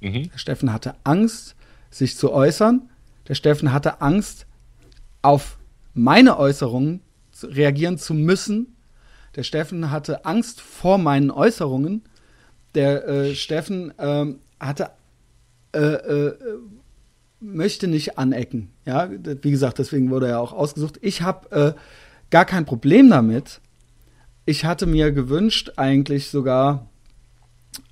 Mhm. 0.00 0.30
Der 0.30 0.38
Steffen 0.38 0.72
hatte 0.72 0.94
Angst, 1.04 1.54
sich 1.90 2.16
zu 2.16 2.32
äußern. 2.32 2.90
Der 3.28 3.34
Steffen 3.34 3.72
hatte 3.72 4.00
Angst, 4.00 4.46
auf 5.22 5.58
meine 5.94 6.38
Äußerungen 6.38 7.00
reagieren 7.42 7.98
zu 7.98 8.14
müssen. 8.14 8.76
Der 9.36 9.42
Steffen 9.42 9.90
hatte 9.90 10.24
Angst 10.24 10.60
vor 10.60 10.98
meinen 10.98 11.30
Äußerungen. 11.30 12.02
Der 12.74 13.06
äh, 13.08 13.34
Steffen 13.34 13.92
ähm, 13.98 14.40
hatte 14.60 14.90
äh, 15.72 15.78
äh, 15.78 16.36
möchte 17.40 17.88
nicht 17.88 18.18
anecken. 18.18 18.70
Ja, 18.86 19.10
wie 19.10 19.50
gesagt, 19.50 19.78
deswegen 19.78 20.10
wurde 20.10 20.28
er 20.28 20.40
auch 20.40 20.52
ausgesucht. 20.52 20.98
Ich 21.02 21.22
habe 21.22 21.74
äh, 21.76 21.80
gar 22.30 22.44
kein 22.44 22.64
Problem 22.64 23.10
damit. 23.10 23.60
Ich 24.46 24.64
hatte 24.64 24.86
mir 24.86 25.12
gewünscht, 25.12 25.72
eigentlich 25.76 26.30
sogar, 26.30 26.88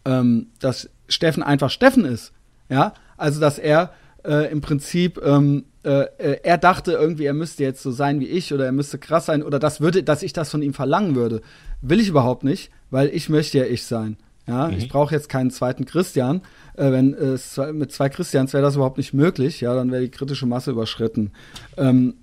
ähm, 0.05 0.49
dass 0.59 0.91
Steffen 1.09 1.43
einfach 1.43 1.71
Steffen 1.71 2.05
ist. 2.05 2.33
Ja, 2.69 2.95
also 3.17 3.41
dass 3.41 3.59
er 3.59 3.93
äh, 4.25 4.51
im 4.51 4.61
Prinzip, 4.61 5.21
ähm, 5.23 5.65
äh, 5.85 6.03
äh, 6.19 6.41
er 6.43 6.59
dachte 6.59 6.93
irgendwie, 6.93 7.25
er 7.25 7.35
müsste 7.35 7.65
jetzt 7.65 7.83
so 7.83 7.91
sein 7.91 8.21
wie 8.21 8.29
ich 8.29 8.55
oder 8.55 8.67
er 8.67 8.73
müsste 8.73 8.99
krass 8.99 9.27
sein 9.27 9.43
oder 9.43 9.59
das 9.59 9.81
würde, 9.81 10.03
dass 10.05 10.23
ich 10.23 10.33
das 10.33 10.51
von 10.51 10.63
ihm 10.63 10.75
verlangen 10.75 11.17
würde. 11.17 11.43
Will 11.81 12.01
ich 12.01 12.09
überhaupt 12.09 12.45
nicht, 12.45 12.71
weil 12.91 13.09
ich 13.09 13.29
möchte 13.29 13.59
ja 13.59 13.65
ich 13.65 13.85
sein. 13.85 14.17
Ja, 14.47 14.69
mhm. 14.69 14.79
ich 14.79 14.89
brauche 14.89 15.15
jetzt 15.15 15.29
keinen 15.29 15.51
zweiten 15.51 15.85
Christian. 15.85 16.43
Äh, 16.77 16.93
wenn 16.93 17.15
es 17.15 17.59
äh, 17.59 17.73
mit 17.73 17.93
zwei 17.93 18.09
Christians 18.09 18.53
wäre 18.53 18.63
das 18.63 18.77
überhaupt 18.77 18.97
nicht 18.97 19.13
möglich. 19.13 19.61
Ja, 19.61 19.75
dann 19.75 19.91
wäre 19.91 20.03
die 20.03 20.11
kritische 20.11 20.47
Masse 20.47 20.71
überschritten. 20.71 21.33
Ähm, 21.77 22.15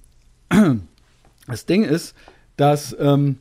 das 1.47 1.65
Ding 1.65 1.83
ist, 1.83 2.15
dass 2.55 2.95
ähm, 2.97 3.39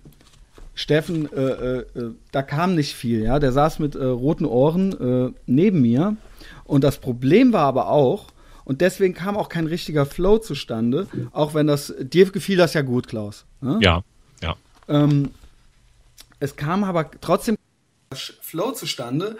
Steffen, 0.75 1.33
äh, 1.33 1.79
äh, 1.79 1.85
da 2.33 2.43
kam 2.43 2.75
nicht 2.75 2.95
viel. 2.95 3.23
Ja, 3.23 3.39
der 3.39 3.53
saß 3.53 3.79
mit 3.79 3.97
roten 3.97 4.45
Ohren 4.45 5.35
neben 5.47 5.81
mir. 5.81 6.17
Und 6.65 6.85
das 6.85 6.99
Problem 6.99 7.53
war 7.53 7.65
aber 7.65 7.89
auch, 7.89 8.27
und 8.69 8.83
deswegen 8.83 9.15
kam 9.15 9.39
auch 9.39 9.49
kein 9.49 9.67
richtiger 9.67 10.05
Flow 10.05 10.37
zustande, 10.37 11.07
auch 11.33 11.55
wenn 11.55 11.67
das, 11.67 11.95
dir 11.99 12.31
gefiel 12.31 12.59
das 12.59 12.75
ja 12.75 12.83
gut, 12.83 13.09
Klaus. 13.09 13.47
Ne? 13.63 13.79
Ja, 13.81 14.03
ja. 14.43 14.57
Ähm, 14.89 15.31
es 16.39 16.55
kam 16.55 16.85
aber 16.85 17.11
trotzdem 17.23 17.57
Flow 18.13 18.73
zustande. 18.73 19.39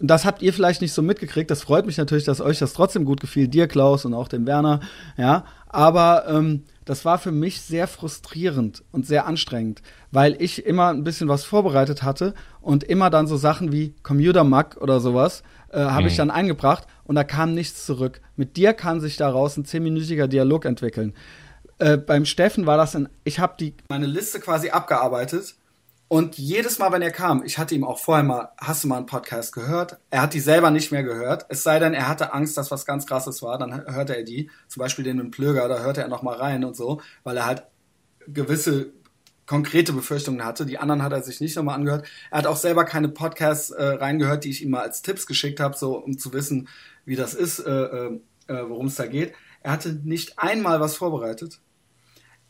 Das 0.00 0.24
habt 0.24 0.42
ihr 0.42 0.52
vielleicht 0.52 0.80
nicht 0.80 0.92
so 0.92 1.02
mitgekriegt. 1.02 1.52
Das 1.52 1.62
freut 1.62 1.86
mich 1.86 1.98
natürlich, 1.98 2.24
dass 2.24 2.40
euch 2.40 2.58
das 2.58 2.72
trotzdem 2.72 3.04
gut 3.04 3.20
gefiel, 3.20 3.46
dir 3.46 3.68
Klaus 3.68 4.04
und 4.04 4.12
auch 4.12 4.26
dem 4.26 4.44
Werner. 4.44 4.80
Ja, 5.16 5.44
aber 5.68 6.24
ähm, 6.28 6.64
das 6.84 7.04
war 7.04 7.18
für 7.18 7.32
mich 7.32 7.60
sehr 7.60 7.86
frustrierend 7.86 8.82
und 8.90 9.06
sehr 9.06 9.26
anstrengend, 9.26 9.82
weil 10.10 10.40
ich 10.42 10.66
immer 10.66 10.88
ein 10.88 11.04
bisschen 11.04 11.28
was 11.28 11.44
vorbereitet 11.44 12.02
hatte 12.02 12.34
und 12.60 12.82
immer 12.82 13.08
dann 13.08 13.28
so 13.28 13.36
Sachen 13.36 13.70
wie 13.70 13.94
Commuter 14.02 14.42
Mug 14.42 14.78
oder 14.80 14.98
sowas 14.98 15.44
äh, 15.70 15.78
habe 15.78 16.02
mhm. 16.02 16.08
ich 16.08 16.16
dann 16.16 16.30
eingebracht 16.30 16.86
und 17.04 17.14
da 17.14 17.24
kam 17.24 17.54
nichts 17.54 17.84
zurück. 17.86 18.20
Mit 18.36 18.56
dir 18.56 18.74
kann 18.74 19.00
sich 19.00 19.16
daraus 19.16 19.56
ein 19.56 19.64
zehnminütiger 19.64 20.28
Dialog 20.28 20.64
entwickeln. 20.64 21.14
Äh, 21.78 21.96
beim 21.96 22.24
Steffen 22.24 22.66
war 22.66 22.76
das 22.76 22.96
ein, 22.96 23.08
ich 23.24 23.38
habe 23.38 23.72
meine 23.88 24.06
Liste 24.06 24.40
quasi 24.40 24.70
abgearbeitet 24.70 25.54
und 26.08 26.38
jedes 26.38 26.78
Mal, 26.78 26.90
wenn 26.90 27.02
er 27.02 27.10
kam, 27.10 27.44
ich 27.44 27.58
hatte 27.58 27.74
ihm 27.74 27.84
auch 27.84 27.98
vorher 27.98 28.24
mal, 28.24 28.52
hast 28.56 28.82
du 28.82 28.88
mal 28.88 28.96
einen 28.96 29.04
Podcast 29.04 29.52
gehört? 29.52 29.98
Er 30.08 30.22
hat 30.22 30.32
die 30.32 30.40
selber 30.40 30.70
nicht 30.70 30.90
mehr 30.90 31.02
gehört. 31.02 31.44
Es 31.50 31.62
sei 31.62 31.78
denn, 31.78 31.92
er 31.92 32.08
hatte 32.08 32.32
Angst, 32.32 32.56
dass 32.56 32.70
was 32.70 32.86
ganz 32.86 33.06
krasses 33.06 33.42
war, 33.42 33.58
dann 33.58 33.84
hörte 33.86 34.16
er 34.16 34.22
die. 34.22 34.50
Zum 34.68 34.80
Beispiel 34.80 35.04
den 35.04 35.18
mit 35.18 35.32
Plöger, 35.32 35.68
da 35.68 35.80
hörte 35.80 36.00
er 36.00 36.08
noch 36.08 36.22
mal 36.22 36.36
rein 36.36 36.64
und 36.64 36.76
so, 36.76 37.02
weil 37.24 37.36
er 37.36 37.44
halt 37.44 37.64
gewisse 38.26 38.92
konkrete 39.48 39.92
Befürchtungen 39.92 40.44
hatte. 40.44 40.66
Die 40.66 40.78
anderen 40.78 41.02
hat 41.02 41.12
er 41.12 41.22
sich 41.22 41.40
nicht 41.40 41.56
nochmal 41.56 41.74
angehört. 41.74 42.06
Er 42.30 42.38
hat 42.38 42.46
auch 42.46 42.56
selber 42.56 42.84
keine 42.84 43.08
Podcasts 43.08 43.70
äh, 43.70 43.82
reingehört, 43.82 44.44
die 44.44 44.50
ich 44.50 44.62
ihm 44.62 44.70
mal 44.70 44.82
als 44.82 45.02
Tipps 45.02 45.26
geschickt 45.26 45.58
habe, 45.58 45.76
so 45.76 45.96
um 45.96 46.18
zu 46.18 46.32
wissen, 46.32 46.68
wie 47.06 47.16
das 47.16 47.34
ist, 47.34 47.58
äh, 47.58 47.70
äh, 47.70 48.20
äh 48.46 48.68
worum 48.68 48.86
es 48.86 48.96
da 48.96 49.06
geht. 49.06 49.32
Er 49.62 49.72
hatte 49.72 49.94
nicht 50.04 50.38
einmal 50.38 50.80
was 50.80 50.96
vorbereitet 50.96 51.60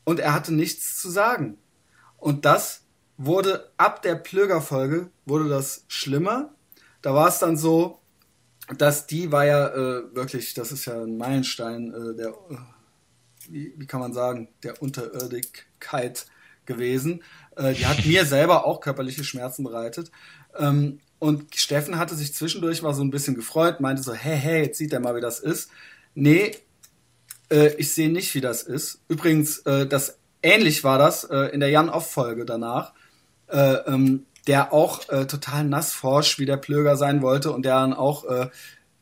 und 0.05 0.19
er 0.19 0.35
hatte 0.35 0.53
nichts 0.53 1.01
zu 1.01 1.09
sagen. 1.09 1.57
Und 2.17 2.45
das 2.45 2.83
wurde 3.17 3.71
ab 3.77 4.03
der 4.03 4.17
Plöger-Folge 4.17 5.11
wurde 5.25 5.49
das 5.49 5.85
schlimmer. 5.87 6.53
Da 7.01 7.15
war 7.15 7.29
es 7.29 7.39
dann 7.39 7.57
so, 7.57 8.01
dass 8.77 9.07
die 9.07 9.31
war 9.31 9.47
ja 9.47 9.69
äh, 9.69 10.15
wirklich, 10.15 10.53
das 10.55 10.73
ist 10.73 10.87
ja 10.87 11.01
ein 11.01 11.17
Meilenstein 11.17 11.95
äh, 11.95 12.17
der, 12.17 12.29
äh, 12.29 12.57
wie, 13.49 13.73
wie, 13.77 13.87
kann 13.87 14.01
man 14.01 14.13
sagen, 14.13 14.49
der 14.65 14.83
Unterirdigkeit 14.83 16.27
gewesen. 16.69 17.25
Äh, 17.57 17.75
die 17.75 17.87
hat 17.87 18.07
mir 18.07 18.25
selber 18.25 18.65
auch 18.65 18.81
körperliche 18.81 19.25
Schmerzen 19.25 19.65
bereitet. 19.65 20.13
Ähm, 20.57 21.01
und 21.19 21.57
Steffen 21.57 21.99
hatte 21.99 22.15
sich 22.15 22.33
zwischendurch 22.33 22.83
mal 22.83 22.95
so 22.95 23.03
ein 23.03 23.11
bisschen 23.11 23.35
gefreut, 23.35 23.81
meinte 23.81 24.05
so, 24.05 24.15
hey, 24.15 24.37
hey, 24.37 24.63
jetzt 24.63 24.79
sieht 24.79 24.93
er 24.93 25.01
mal, 25.01 25.17
wie 25.17 25.21
das 25.21 25.41
ist. 25.41 25.71
Nee, 26.15 26.53
äh, 27.51 27.75
ich 27.75 27.93
sehe 27.93 28.11
nicht, 28.13 28.33
wie 28.37 28.41
das 28.41 28.63
ist. 28.63 29.01
Übrigens, 29.09 29.59
äh, 29.67 29.89
das 29.89 30.19
ähnlich 30.41 30.85
war 30.85 30.99
das 30.99 31.25
in 31.25 31.59
der 31.59 31.71
Jan-Off-Folge 31.71 32.45
danach 32.45 32.93
äh, 33.49 33.75
ähm, 33.87 34.27
der 34.47 34.73
auch 34.73 35.09
äh, 35.09 35.27
total 35.27 35.65
nassforsch 35.65 36.39
wie 36.39 36.47
der 36.47 36.57
Plöger 36.57 36.97
sein 36.97 37.23
wollte 37.23 37.53
und 37.53 37.65
der 37.65 37.75
dann 37.75 37.93
auch, 37.93 38.25
äh, 38.25 38.49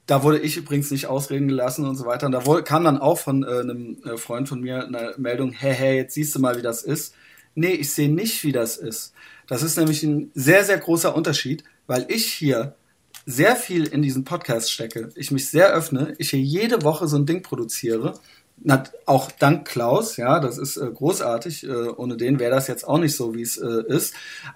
da 0.07 0.23
wurde 0.23 0.39
ich 0.39 0.57
übrigens 0.57 0.91
nicht 0.91 1.07
ausreden 1.07 1.49
gelassen 1.49 1.85
und 1.85 1.97
so 1.97 2.07
weiter. 2.07 2.27
Und 2.27 2.33
da 2.33 2.47
wurde, 2.47 2.63
kam 2.63 2.85
dann 2.85 2.99
auch 2.99 3.19
von 3.19 3.45
äh, 3.45 3.61
einem 3.61 3.99
äh, 4.05 4.17
Freund 4.17 4.49
von 4.49 4.61
mir 4.61 4.85
eine 4.85 5.15
Meldung, 5.19 5.53
hey, 5.53 5.75
hey, 5.75 5.97
jetzt 5.97 6.15
siehst 6.15 6.35
du 6.35 6.41
mal, 6.41 6.57
wie 6.57 6.63
das 6.63 6.83
ist. 6.83 7.15
Nee, 7.57 7.73
ich 7.73 7.91
sehe 7.91 8.09
nicht, 8.09 8.45
wie 8.45 8.53
das 8.53 8.77
ist. 8.77 9.13
Das 9.49 9.63
ist 9.63 9.77
nämlich 9.77 10.05
ein 10.05 10.31
sehr, 10.35 10.65
sehr 10.65 10.79
großer 10.79 11.17
Unterschied, 11.17 11.65
weil 11.89 12.07
ich 12.09 12.27
hier 12.27 12.77
sehr 13.27 13.57
viel 13.57 13.87
in 13.87 14.03
diesen 14.03 14.23
Podcast 14.23 14.71
stecke, 14.71 15.11
ich 15.17 15.33
mich 15.33 15.49
sehr 15.49 15.73
öffne, 15.73 16.15
ich 16.19 16.31
hier 16.31 16.41
jede 16.41 16.85
Woche 16.85 17.09
so 17.09 17.17
ein 17.17 17.27
Ding 17.27 17.43
produziere 17.43 18.15
auch 19.05 19.31
dank 19.31 19.67
Klaus, 19.67 20.17
ja, 20.17 20.41
das 20.41 20.59
ist 20.59 20.77
äh, 20.77 20.91
großartig. 20.91 21.65
Äh, 21.65 21.89
ohne 21.97 22.17
den 22.17 22.39
wäre 22.39 22.55
das 22.55 22.69
jetzt 22.69 22.87
auch 22.87 22.99
nicht 22.99 23.17
so, 23.17 23.35
wie 23.35 23.43
es 23.43 23.59
äh, 23.59 23.83
ist. 23.87 24.15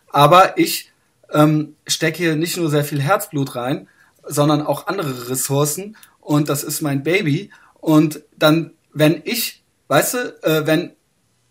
Aber 0.09 0.59
ich 0.59 0.93
ähm, 1.33 1.77
stecke 1.87 2.19
hier 2.19 2.37
nicht 2.37 2.57
nur 2.57 2.71
sehr 2.71 2.85
viel 2.85 3.01
Herzblut 3.01 3.55
rein, 3.55 3.89
sondern 4.27 4.63
auch 4.63 4.87
andere 4.87 5.31
Ressourcen. 5.31 5.97
Und 6.21 6.49
das 6.49 6.65
ist 6.65 6.81
mein 6.81 7.03
Baby. 7.03 7.51
Und 7.75 8.23
dann, 8.37 8.73
wenn 8.93 9.21
ich, 9.25 9.63
weißt 9.89 10.15
du, 10.15 10.19
äh, 10.43 10.67
wenn 10.67 10.93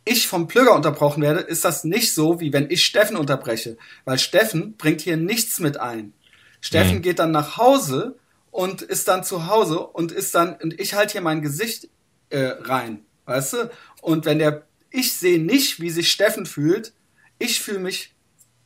ich 0.10 0.28
vom 0.28 0.48
Plöger 0.48 0.74
unterbrochen 0.74 1.22
werde, 1.22 1.42
ist 1.42 1.64
das 1.64 1.84
nicht 1.84 2.14
so, 2.14 2.40
wie 2.40 2.52
wenn 2.52 2.70
ich 2.70 2.86
Steffen 2.86 3.16
unterbreche. 3.16 3.78
Weil 4.06 4.18
Steffen 4.18 4.76
bringt 4.76 5.02
hier 5.02 5.18
nichts 5.18 5.60
mit 5.60 5.78
ein. 5.78 6.14
Steffen 6.62 6.98
mhm. 6.98 7.02
geht 7.02 7.20
dann 7.20 7.32
nach 7.32 7.58
Hause 7.58 8.18
und 8.52 8.82
ist 8.82 9.08
dann 9.08 9.24
zu 9.24 9.48
Hause 9.48 9.80
und 9.80 10.12
ist 10.12 10.34
dann, 10.36 10.56
und 10.56 10.80
ich 10.80 10.96
halte 10.96 11.14
hier 11.14 11.22
mein 11.22 11.42
Gesicht 11.42 11.90
äh, 12.30 12.48
rein, 12.60 13.06
weißt 13.26 13.54
du? 13.54 13.72
Und 14.02 14.26
wenn 14.26 14.40
der, 14.40 14.64
ich 14.90 15.14
sehe 15.14 15.40
nicht, 15.40 15.80
wie 15.80 15.92
sich 15.92 16.12
Steffen 16.12 16.46
fühlt, 16.46 16.94
ich 17.38 17.62
fühle 17.62 17.80
mich 17.80 18.16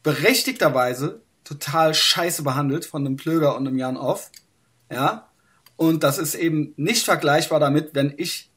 berechtigterweise 0.02 1.22
total 1.44 1.94
scheiße 1.94 2.44
behandelt 2.44 2.86
von 2.86 3.06
einem 3.06 3.18
Plöger 3.18 3.56
und 3.56 3.68
einem 3.68 3.78
Jan 3.78 3.98
Off, 3.98 4.32
ja? 4.92 5.30
Und 5.76 6.04
das 6.04 6.18
ist 6.18 6.36
eben 6.36 6.74
nicht 6.78 7.04
vergleichbar 7.04 7.60
damit, 7.60 7.94
wenn 7.94 8.14
ich 8.16 8.52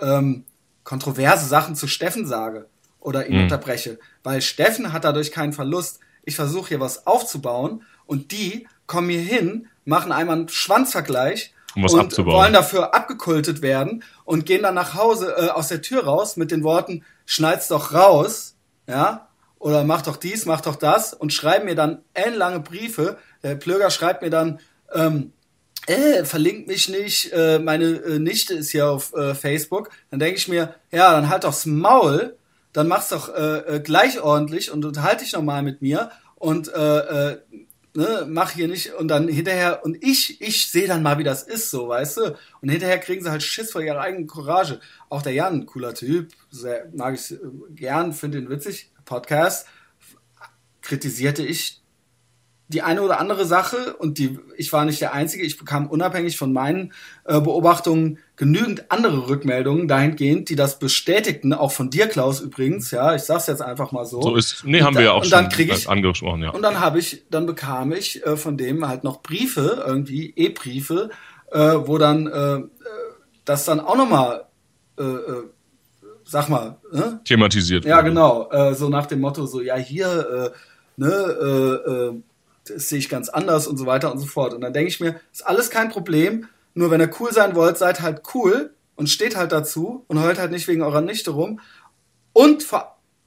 ähm, 0.00 0.44
kontroverse 0.84 1.46
Sachen 1.46 1.74
zu 1.74 1.86
Steffen 1.88 2.26
sage 2.26 2.66
oder 3.00 3.26
ihn 3.26 3.36
mhm. 3.36 3.42
unterbreche, 3.44 3.98
weil 4.22 4.40
Steffen 4.40 4.92
hat 4.92 5.04
dadurch 5.04 5.32
keinen 5.32 5.52
Verlust. 5.52 6.00
Ich 6.22 6.36
versuche 6.36 6.68
hier 6.68 6.80
was 6.80 7.06
aufzubauen 7.06 7.82
und 8.06 8.32
die 8.32 8.66
kommen 8.86 9.08
hier 9.08 9.20
hin, 9.20 9.68
machen 9.84 10.12
einmal 10.12 10.36
einen 10.36 10.48
Schwanzvergleich 10.48 11.52
um 11.74 11.84
und 11.84 11.98
abzubauen. 11.98 12.36
wollen 12.36 12.52
dafür 12.52 12.94
abgekultet 12.94 13.62
werden 13.62 14.04
und 14.24 14.46
gehen 14.46 14.62
dann 14.62 14.74
nach 14.74 14.94
Hause 14.94 15.34
äh, 15.36 15.48
aus 15.48 15.68
der 15.68 15.82
Tür 15.82 16.04
raus 16.04 16.36
mit 16.36 16.50
den 16.50 16.62
Worten 16.62 17.04
schneid's 17.26 17.68
doch 17.68 17.92
raus, 17.92 18.54
ja, 18.86 19.28
oder 19.58 19.84
mach 19.84 20.02
doch 20.02 20.16
dies, 20.16 20.44
mach 20.44 20.60
doch 20.60 20.76
das 20.76 21.14
und 21.14 21.32
schreiben 21.32 21.64
mir 21.64 21.74
dann 21.74 22.02
ellenlange 22.12 22.60
Briefe. 22.60 23.16
Der 23.42 23.54
Plöger 23.54 23.90
schreibt 23.90 24.20
mir 24.20 24.30
dann, 24.30 24.60
ähm, 24.92 25.32
äh, 25.86 26.24
verlinkt 26.24 26.68
mich 26.68 26.88
nicht, 26.88 27.32
äh, 27.32 27.58
meine 27.58 27.84
äh, 27.84 28.18
Nichte 28.18 28.54
ist 28.54 28.70
hier 28.70 28.88
auf 28.88 29.14
äh, 29.14 29.34
Facebook. 29.34 29.90
Dann 30.10 30.20
denke 30.20 30.36
ich 30.36 30.48
mir, 30.48 30.74
ja, 30.90 31.12
dann 31.12 31.28
halt 31.28 31.44
doch's 31.44 31.66
Maul, 31.66 32.36
dann 32.72 32.88
mach's 32.88 33.08
doch 33.08 33.34
äh, 33.34 33.76
äh, 33.76 33.80
gleich 33.80 34.20
ordentlich 34.20 34.70
und 34.70 34.84
unterhalte 34.84 35.24
dich 35.24 35.32
nochmal 35.32 35.62
mit 35.62 35.82
mir 35.82 36.10
und 36.36 36.72
äh, 36.72 36.98
äh, 37.30 37.38
ne, 37.94 38.26
mach 38.28 38.50
hier 38.50 38.68
nicht 38.68 38.94
und 38.94 39.08
dann 39.08 39.28
hinterher 39.28 39.84
und 39.84 40.02
ich 40.02 40.40
ich 40.40 40.70
sehe 40.70 40.88
dann 40.88 41.02
mal 41.02 41.18
wie 41.18 41.24
das 41.24 41.44
ist 41.44 41.70
so 41.70 41.88
weißt 41.88 42.16
du 42.16 42.36
und 42.60 42.68
hinterher 42.68 42.98
kriegen 42.98 43.22
sie 43.22 43.30
halt 43.30 43.42
Schiss 43.42 43.70
vor 43.70 43.80
ihrer 43.80 44.00
eigenen 44.00 44.26
Courage 44.26 44.80
auch 45.08 45.22
der 45.22 45.32
Jan 45.32 45.66
cooler 45.66 45.94
Typ 45.94 46.32
sehr, 46.50 46.90
mag 46.92 47.14
ich 47.14 47.36
gern 47.70 48.12
finde 48.12 48.38
ihn 48.38 48.50
witzig 48.50 48.90
Podcast 49.04 49.68
kritisierte 50.82 51.44
ich 51.44 51.83
die 52.68 52.82
eine 52.82 53.02
oder 53.02 53.20
andere 53.20 53.44
Sache 53.44 53.94
und 53.98 54.18
die 54.18 54.38
ich 54.56 54.72
war 54.72 54.84
nicht 54.86 55.00
der 55.00 55.12
einzige 55.12 55.44
ich 55.44 55.58
bekam 55.58 55.86
unabhängig 55.86 56.38
von 56.38 56.52
meinen 56.52 56.92
äh, 57.24 57.40
Beobachtungen 57.40 58.18
genügend 58.36 58.90
andere 58.90 59.28
Rückmeldungen 59.28 59.86
dahingehend 59.86 60.48
die 60.48 60.56
das 60.56 60.78
bestätigten 60.78 61.52
auch 61.52 61.72
von 61.72 61.90
dir 61.90 62.06
Klaus 62.06 62.40
übrigens 62.40 62.90
ja 62.90 63.14
ich 63.14 63.22
sag's 63.22 63.48
jetzt 63.48 63.60
einfach 63.60 63.92
mal 63.92 64.06
so 64.06 64.22
so 64.22 64.36
ist 64.36 64.64
nee 64.64 64.80
haben 64.82 64.94
da, 64.94 65.00
wir 65.00 65.06
ja 65.06 65.12
auch 65.12 65.24
und 65.24 65.32
dann 65.32 65.50
schon 65.50 65.68
ich, 65.68 65.88
angesprochen 65.88 66.42
ja 66.42 66.50
und 66.50 66.62
dann 66.62 66.80
habe 66.80 66.98
ich 66.98 67.24
dann 67.30 67.44
bekam 67.44 67.92
ich 67.92 68.24
äh, 68.24 68.36
von 68.36 68.56
dem 68.56 68.88
halt 68.88 69.04
noch 69.04 69.22
Briefe 69.22 69.84
irgendwie 69.86 70.32
E-Briefe 70.34 71.10
äh, 71.52 71.58
wo 71.58 71.98
dann 71.98 72.26
äh, 72.26 72.54
äh 72.56 72.68
das 73.44 73.66
dann 73.66 73.78
auch 73.78 73.96
noch 73.96 74.08
mal 74.08 74.46
äh, 74.98 75.02
äh, 75.02 75.42
sag 76.24 76.48
mal 76.48 76.78
ne? 76.90 77.20
thematisiert 77.24 77.84
ja 77.84 77.98
wurde. 77.98 78.08
genau 78.08 78.50
äh, 78.50 78.74
so 78.74 78.88
nach 78.88 79.04
dem 79.04 79.20
Motto 79.20 79.44
so 79.44 79.60
ja 79.60 79.76
hier 79.76 80.52
äh, 80.54 80.58
ne 80.96 81.10
äh, 81.10 81.90
äh, 81.90 82.22
das 82.66 82.88
sehe 82.88 82.98
ich 82.98 83.08
ganz 83.08 83.28
anders 83.28 83.66
und 83.66 83.76
so 83.76 83.86
weiter 83.86 84.12
und 84.12 84.18
so 84.18 84.26
fort. 84.26 84.54
Und 84.54 84.60
dann 84.60 84.72
denke 84.72 84.88
ich 84.88 85.00
mir, 85.00 85.20
ist 85.32 85.46
alles 85.46 85.70
kein 85.70 85.90
Problem, 85.90 86.48
nur 86.74 86.90
wenn 86.90 87.00
ihr 87.00 87.10
cool 87.20 87.32
sein 87.32 87.54
wollt, 87.54 87.78
seid 87.78 88.00
halt 88.00 88.22
cool 88.34 88.74
und 88.96 89.08
steht 89.08 89.36
halt 89.36 89.52
dazu 89.52 90.04
und 90.08 90.20
heult 90.20 90.38
halt 90.38 90.50
nicht 90.50 90.68
wegen 90.68 90.82
eurer 90.82 91.00
Nichte 91.00 91.30
rum. 91.30 91.60
Und 92.32 92.66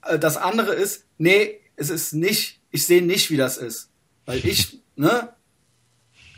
äh, 0.06 0.20
das 0.20 0.38
andere 0.38 0.74
ist, 0.74 1.06
nee, 1.18 1.60
es 1.76 1.90
ist 1.90 2.14
nicht, 2.14 2.60
ich 2.72 2.86
sehe 2.86 3.02
nicht, 3.02 3.30
wie 3.30 3.38
das 3.38 3.58
ist. 3.58 3.90
Weil 4.26 4.46
ich, 4.46 4.82
ne, 4.96 5.30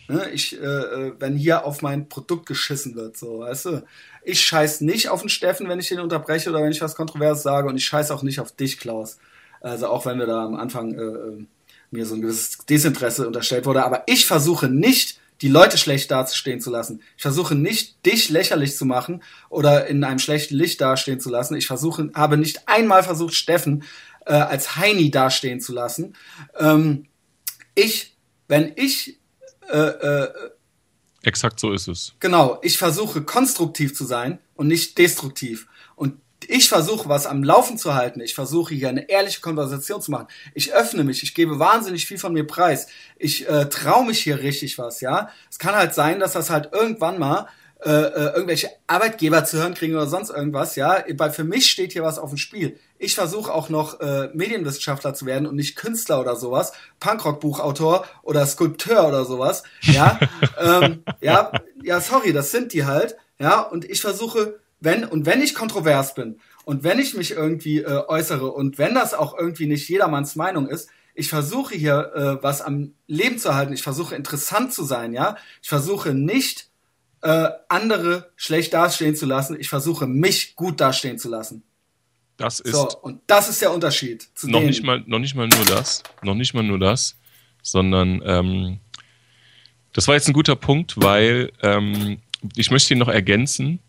ne 0.08 0.30
ich, 0.32 0.60
äh, 0.60 0.66
äh, 0.66 1.14
wenn 1.20 1.36
hier 1.36 1.66
auf 1.66 1.82
mein 1.82 2.10
Produkt 2.10 2.46
geschissen 2.46 2.96
wird, 2.96 3.18
so, 3.18 3.40
weißt 3.40 3.66
du. 3.66 3.84
Ich 4.24 4.42
scheiß 4.42 4.82
nicht 4.82 5.10
auf 5.10 5.22
den 5.22 5.30
Steffen, 5.30 5.70
wenn 5.70 5.80
ich 5.80 5.88
den 5.88 6.02
unterbreche 6.02 6.50
oder 6.50 6.62
wenn 6.62 6.72
ich 6.72 6.82
was 6.82 6.96
Kontroverses 6.96 7.42
sage 7.42 7.70
und 7.70 7.78
ich 7.78 7.86
scheiß 7.86 8.12
auch 8.12 8.22
nicht 8.22 8.42
auf 8.42 8.52
dich, 8.52 8.78
Klaus. 8.78 9.18
Also 9.62 9.88
auch 9.88 10.06
wenn 10.06 10.20
wir 10.20 10.28
da 10.28 10.46
am 10.46 10.56
Anfang 10.56 10.94
äh, 10.94 11.02
äh 11.02 11.46
mir 11.92 12.06
so 12.06 12.16
ein 12.16 12.22
gewisses 12.22 12.58
Desinteresse 12.70 13.26
unterstellt 13.28 13.66
wurde. 13.66 13.84
Aber 13.84 14.04
ich 14.08 14.26
versuche 14.26 14.68
nicht, 14.68 15.20
die 15.42 15.48
Leute 15.48 15.78
schlecht 15.78 16.12
dastehen 16.12 16.60
zu 16.60 16.70
lassen. 16.70 17.02
Ich 17.16 17.22
versuche 17.22 17.56
nicht, 17.56 18.06
dich 18.06 18.30
lächerlich 18.30 18.76
zu 18.76 18.86
machen 18.86 19.24
oder 19.50 19.88
in 19.88 20.04
einem 20.04 20.20
schlechten 20.20 20.56
Licht 20.56 20.82
dastehen 20.82 21.20
zu 21.20 21.30
lassen. 21.30 21.56
Ich 21.56 21.68
versuche, 21.68 22.12
habe 22.14 22.38
nicht 22.38 22.68
einmal 22.68 23.04
versucht, 23.04 23.34
Steffen 23.34 23.84
äh, 24.26 24.34
als 24.34 24.76
Heini 24.76 25.12
dastehen 25.12 25.62
zu 25.62 25.74
lassen. 25.74 26.16
Ähm, 26.58 27.06
ich, 27.76 28.18
wenn 28.48 28.74
ich 28.76 29.20
äh, 29.70 29.78
äh, 29.78 30.30
Exakt 31.24 31.60
so 31.60 31.74
ist 31.74 31.88
es. 31.88 32.14
Genau, 32.20 32.60
ich 32.62 32.78
versuche 32.78 33.22
konstruktiv 33.24 33.94
zu 33.94 34.06
sein 34.06 34.40
und 34.56 34.68
nicht 34.68 34.98
destruktiv. 34.98 35.68
Ich 36.52 36.68
versuche, 36.68 37.08
was 37.08 37.28
am 37.28 37.44
Laufen 37.44 37.78
zu 37.78 37.94
halten. 37.94 38.22
Ich 38.22 38.34
versuche 38.34 38.74
hier 38.74 38.90
eine 38.90 39.08
ehrliche 39.08 39.40
Konversation 39.40 40.02
zu 40.02 40.10
machen. 40.10 40.26
Ich 40.56 40.74
öffne 40.74 41.04
mich. 41.04 41.22
Ich 41.22 41.36
gebe 41.36 41.60
wahnsinnig 41.60 42.08
viel 42.08 42.18
von 42.18 42.34
mir 42.34 42.48
preis. 42.48 42.88
Ich 43.20 43.48
äh, 43.48 43.70
traue 43.70 44.08
mich 44.08 44.20
hier 44.22 44.40
richtig 44.40 44.80
was, 44.80 45.00
ja. 45.00 45.30
Es 45.52 45.60
kann 45.60 45.76
halt 45.76 45.94
sein, 45.94 46.20
dass 46.20 46.34
das 46.34 46.50
halt 46.50 46.72
irgendwann 46.74 47.20
mal 47.20 47.46
äh, 47.86 47.92
äh, 47.92 48.34
irgendwelche 48.34 48.72
Arbeitgeber 48.88 49.46
zu 49.46 49.60
hören 49.60 49.76
kriegen 49.76 49.94
oder 49.94 50.08
sonst 50.08 50.32
irgendwas, 50.32 50.76
ja. 50.76 51.04
Weil 51.18 51.30
für 51.30 51.44
mich 51.44 51.70
steht 51.70 51.92
hier 51.92 52.02
was 52.02 52.18
auf 52.18 52.30
dem 52.30 52.40
Spiel. 52.40 52.80
Ich 52.98 53.14
versuche 53.14 53.54
auch 53.54 53.70
noch 53.70 54.00
äh, 54.00 54.30
Medienwissenschaftler 54.34 55.14
zu 55.14 55.28
werden 55.28 55.46
und 55.46 55.56
nicht 55.56 55.76
Künstler 55.76 56.20
oder 56.20 56.36
sowas, 56.36 56.74
Punkrock-Buchautor 57.00 58.08
oder 58.24 58.48
Skulpteur 58.48 59.08
oder 59.08 59.24
sowas, 59.24 59.62
ja. 59.82 60.20
ähm, 60.60 61.04
ja, 61.22 61.52
ja, 61.84 62.02
sorry, 62.02 62.34
das 62.34 62.50
sind 62.50 62.74
die 62.74 62.86
halt, 62.86 63.18
ja. 63.38 63.62
Und 63.62 63.86
ich 63.86 64.02
versuche 64.02 64.60
wenn 64.80 65.04
und 65.04 65.26
wenn 65.26 65.42
ich 65.42 65.54
kontrovers 65.54 66.14
bin 66.14 66.40
und 66.66 66.84
wenn 66.84 67.00
ich 67.00 67.14
mich 67.14 67.32
irgendwie 67.32 67.80
äh, 67.80 68.04
äußere 68.08 68.52
und 68.52 68.78
wenn 68.78 68.94
das 68.94 69.14
auch 69.14 69.38
irgendwie 69.38 69.68
nicht 69.68 69.90
jedermanns 69.90 70.36
Meinung 70.36 70.68
ist, 70.68 70.90
ich 71.14 71.30
versuche 71.30 71.76
hier 71.76 72.12
äh, 72.16 72.44
was 72.44 72.62
am 72.62 72.94
Leben 73.08 73.40
zu 73.40 73.56
halten, 73.56 73.74
ich 73.74 73.84
versuche 73.84 74.16
interessant 74.16 74.74
zu 74.74 74.84
sein, 74.84 75.14
ja, 75.14 75.36
ich 75.62 75.70
versuche 75.70 76.14
nicht 76.14 76.70
äh, 77.22 77.50
andere 77.68 78.32
schlecht 78.36 78.74
dastehen 78.74 79.16
zu 79.16 79.26
lassen, 79.26 79.60
ich 79.60 79.70
versuche 79.70 80.08
mich 80.08 80.56
gut 80.56 80.80
dastehen 80.80 81.18
zu 81.18 81.30
lassen. 81.30 81.64
Das 82.38 82.62
ist 82.62 82.74
so 82.74 82.88
und 83.02 83.22
das 83.28 83.50
ist 83.50 83.62
der 83.62 83.74
Unterschied 83.74 84.30
zu 84.34 84.48
noch 84.48 84.60
denen. 84.60 84.70
nicht 84.70 84.84
mal 84.84 85.04
noch 85.06 85.20
nicht 85.20 85.36
mal 85.36 85.48
nur 85.48 85.66
das, 85.66 86.04
noch 86.24 86.36
nicht 86.36 86.54
mal 86.54 86.64
nur 86.64 86.80
das, 86.80 87.18
sondern 87.62 88.22
ähm, 88.26 88.80
das 89.92 90.08
war 90.08 90.16
jetzt 90.16 90.30
ein 90.30 90.34
guter 90.34 90.56
Punkt, 90.56 90.94
weil 90.96 91.52
ähm, 91.62 92.20
ich 92.56 92.72
möchte 92.72 92.94
ihn 92.94 93.00
noch 93.00 93.10
ergänzen 93.10 93.80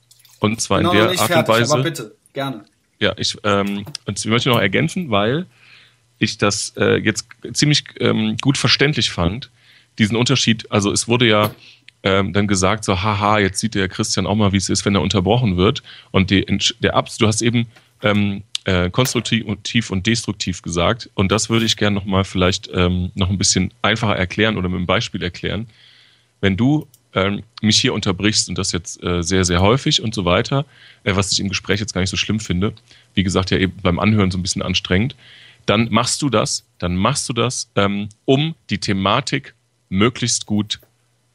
und 0.40 0.60
zwar 0.60 0.78
genau, 0.78 0.92
in 0.92 0.98
der 0.98 1.08
Art 1.08 1.18
fertig, 1.18 1.36
und 1.36 1.48
Weise. 1.48 1.72
Aber 1.74 1.82
bitte, 1.82 2.14
gerne. 2.32 2.64
Ja, 2.98 3.14
ich, 3.16 3.36
ähm, 3.44 3.86
und 4.04 4.18
ich 4.18 4.26
möchte 4.26 4.50
noch 4.50 4.60
ergänzen, 4.60 5.10
weil 5.10 5.46
ich 6.18 6.36
das 6.36 6.74
äh, 6.76 6.96
jetzt 6.96 7.26
ziemlich 7.52 7.84
ähm, 7.98 8.36
gut 8.40 8.58
verständlich 8.58 9.10
fand, 9.10 9.50
diesen 9.98 10.16
Unterschied. 10.16 10.70
Also 10.70 10.92
es 10.92 11.08
wurde 11.08 11.26
ja 11.26 11.50
ähm, 12.02 12.32
dann 12.32 12.46
gesagt, 12.46 12.84
so, 12.84 13.02
haha, 13.02 13.38
jetzt 13.38 13.58
sieht 13.58 13.74
der 13.74 13.88
Christian 13.88 14.26
auch 14.26 14.34
mal, 14.34 14.52
wie 14.52 14.58
es 14.58 14.68
ist, 14.68 14.84
wenn 14.84 14.94
er 14.94 15.02
unterbrochen 15.02 15.56
wird. 15.56 15.82
Und 16.10 16.30
die, 16.30 16.44
der 16.80 16.94
Abs, 16.94 17.18
du 17.18 17.26
hast 17.26 17.42
eben 17.42 17.66
ähm, 18.02 18.42
äh, 18.64 18.90
konstruktiv 18.90 19.90
und 19.90 20.06
destruktiv 20.06 20.62
gesagt. 20.62 21.10
Und 21.14 21.32
das 21.32 21.48
würde 21.48 21.64
ich 21.64 21.76
gerne 21.76 21.94
nochmal 21.94 22.24
vielleicht 22.24 22.70
ähm, 22.72 23.10
noch 23.14 23.30
ein 23.30 23.38
bisschen 23.38 23.72
einfacher 23.82 24.16
erklären 24.16 24.56
oder 24.58 24.68
mit 24.68 24.76
einem 24.76 24.86
Beispiel 24.86 25.22
erklären. 25.22 25.68
Wenn 26.40 26.56
du 26.56 26.86
ähm, 27.14 27.42
mich 27.60 27.80
hier 27.80 27.94
unterbrichst 27.94 28.48
und 28.48 28.58
das 28.58 28.72
jetzt 28.72 29.02
äh, 29.02 29.22
sehr, 29.22 29.44
sehr 29.44 29.60
häufig 29.60 30.02
und 30.02 30.14
so 30.14 30.24
weiter, 30.24 30.64
äh, 31.04 31.16
was 31.16 31.32
ich 31.32 31.40
im 31.40 31.48
Gespräch 31.48 31.80
jetzt 31.80 31.92
gar 31.92 32.00
nicht 32.00 32.10
so 32.10 32.16
schlimm 32.16 32.40
finde, 32.40 32.72
wie 33.14 33.22
gesagt, 33.22 33.50
ja 33.50 33.58
eben 33.58 33.74
beim 33.82 33.98
Anhören 33.98 34.30
so 34.30 34.38
ein 34.38 34.42
bisschen 34.42 34.62
anstrengend, 34.62 35.16
dann 35.66 35.88
machst 35.90 36.22
du 36.22 36.30
das, 36.30 36.64
dann 36.78 36.96
machst 36.96 37.28
du 37.28 37.32
das, 37.32 37.70
ähm, 37.76 38.08
um 38.24 38.54
die 38.70 38.78
Thematik 38.78 39.54
möglichst 39.88 40.46
gut 40.46 40.80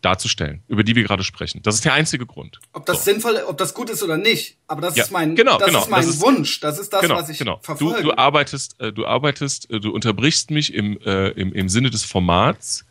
darzustellen, 0.01 0.61
über 0.67 0.83
die 0.83 0.95
wir 0.95 1.03
gerade 1.03 1.23
sprechen. 1.23 1.61
Das 1.63 1.75
ist 1.75 1.85
der 1.85 1.93
einzige 1.93 2.25
Grund. 2.27 2.59
Ob 2.73 2.85
das 2.85 3.03
so. 3.03 3.11
sinnvoll, 3.11 3.37
ob 3.47 3.57
das 3.57 3.73
gut 3.73 3.89
ist 3.89 4.03
oder 4.03 4.17
nicht, 4.17 4.55
aber 4.67 4.81
das 4.81 4.95
ja, 4.95 5.03
ist 5.03 5.11
mein, 5.11 5.35
genau, 5.35 5.57
das 5.57 5.67
genau, 5.67 5.81
ist 5.81 5.89
mein 5.89 6.05
das 6.05 6.15
ist, 6.15 6.21
Wunsch. 6.21 6.59
Das 6.59 6.77
ist 6.77 6.93
das, 6.93 7.01
genau, 7.01 7.15
was 7.15 7.29
ich 7.29 7.39
genau. 7.39 7.59
verfolge. 7.63 8.03
Du, 8.03 8.09
du 8.09 8.17
arbeitest, 8.17 8.79
äh, 8.79 8.93
du 8.93 9.07
arbeitest, 9.07 9.69
äh, 9.71 9.79
du 9.79 9.91
unterbrichst 9.91 10.51
mich 10.51 10.73
im, 10.73 10.99
äh, 11.01 11.29
im, 11.29 11.53
im 11.53 11.69
Sinne 11.69 11.89
des 11.89 12.03
Formats 12.03 12.85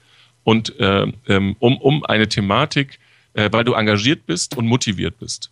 und 0.44 0.78
äh, 0.78 1.06
um, 1.58 1.78
um 1.78 2.04
eine 2.04 2.28
Thematik, 2.28 2.98
äh, 3.34 3.48
weil 3.52 3.64
du 3.64 3.74
engagiert 3.74 4.26
bist 4.26 4.56
und 4.56 4.66
motiviert 4.66 5.18
bist. 5.18 5.50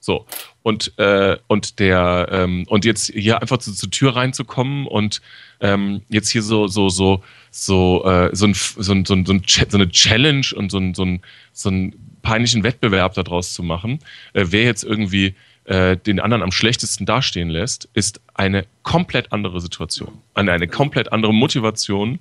So. 0.00 0.26
Und, 0.62 0.96
äh, 0.98 1.36
und 1.48 1.78
der, 1.80 2.28
ähm, 2.30 2.64
und 2.68 2.84
jetzt 2.84 3.12
hier 3.12 3.42
einfach 3.42 3.58
zu, 3.58 3.72
zur 3.74 3.90
Tür 3.90 4.16
reinzukommen 4.16 4.86
und 4.86 5.20
ähm, 5.60 6.02
jetzt 6.08 6.30
hier 6.30 6.42
so, 6.42 6.66
so, 6.66 6.88
so, 6.88 7.22
so, 7.50 8.04
äh, 8.04 8.30
so, 8.34 8.46
ein, 8.46 8.54
so, 8.54 8.92
ein, 8.92 9.04
so, 9.04 9.14
ein, 9.14 9.24
so 9.24 9.76
eine 9.76 9.88
Challenge 9.90 10.46
und 10.54 10.70
so 10.70 10.78
ein, 10.78 10.94
so 10.94 11.04
ein, 11.04 11.20
so 11.52 11.68
ein 11.68 11.94
peinlichen 12.22 12.62
Wettbewerb 12.62 13.14
daraus 13.14 13.52
zu 13.52 13.62
machen, 13.62 13.98
äh, 14.32 14.46
wer 14.48 14.64
jetzt 14.64 14.84
irgendwie 14.84 15.34
äh, 15.64 15.96
den 15.96 16.20
anderen 16.20 16.42
am 16.42 16.52
schlechtesten 16.52 17.04
dastehen 17.04 17.50
lässt, 17.50 17.88
ist 17.92 18.20
eine 18.34 18.64
komplett 18.82 19.32
andere 19.32 19.60
Situation. 19.60 20.18
Eine, 20.34 20.52
eine 20.52 20.68
komplett 20.68 21.12
andere 21.12 21.34
Motivation. 21.34 22.18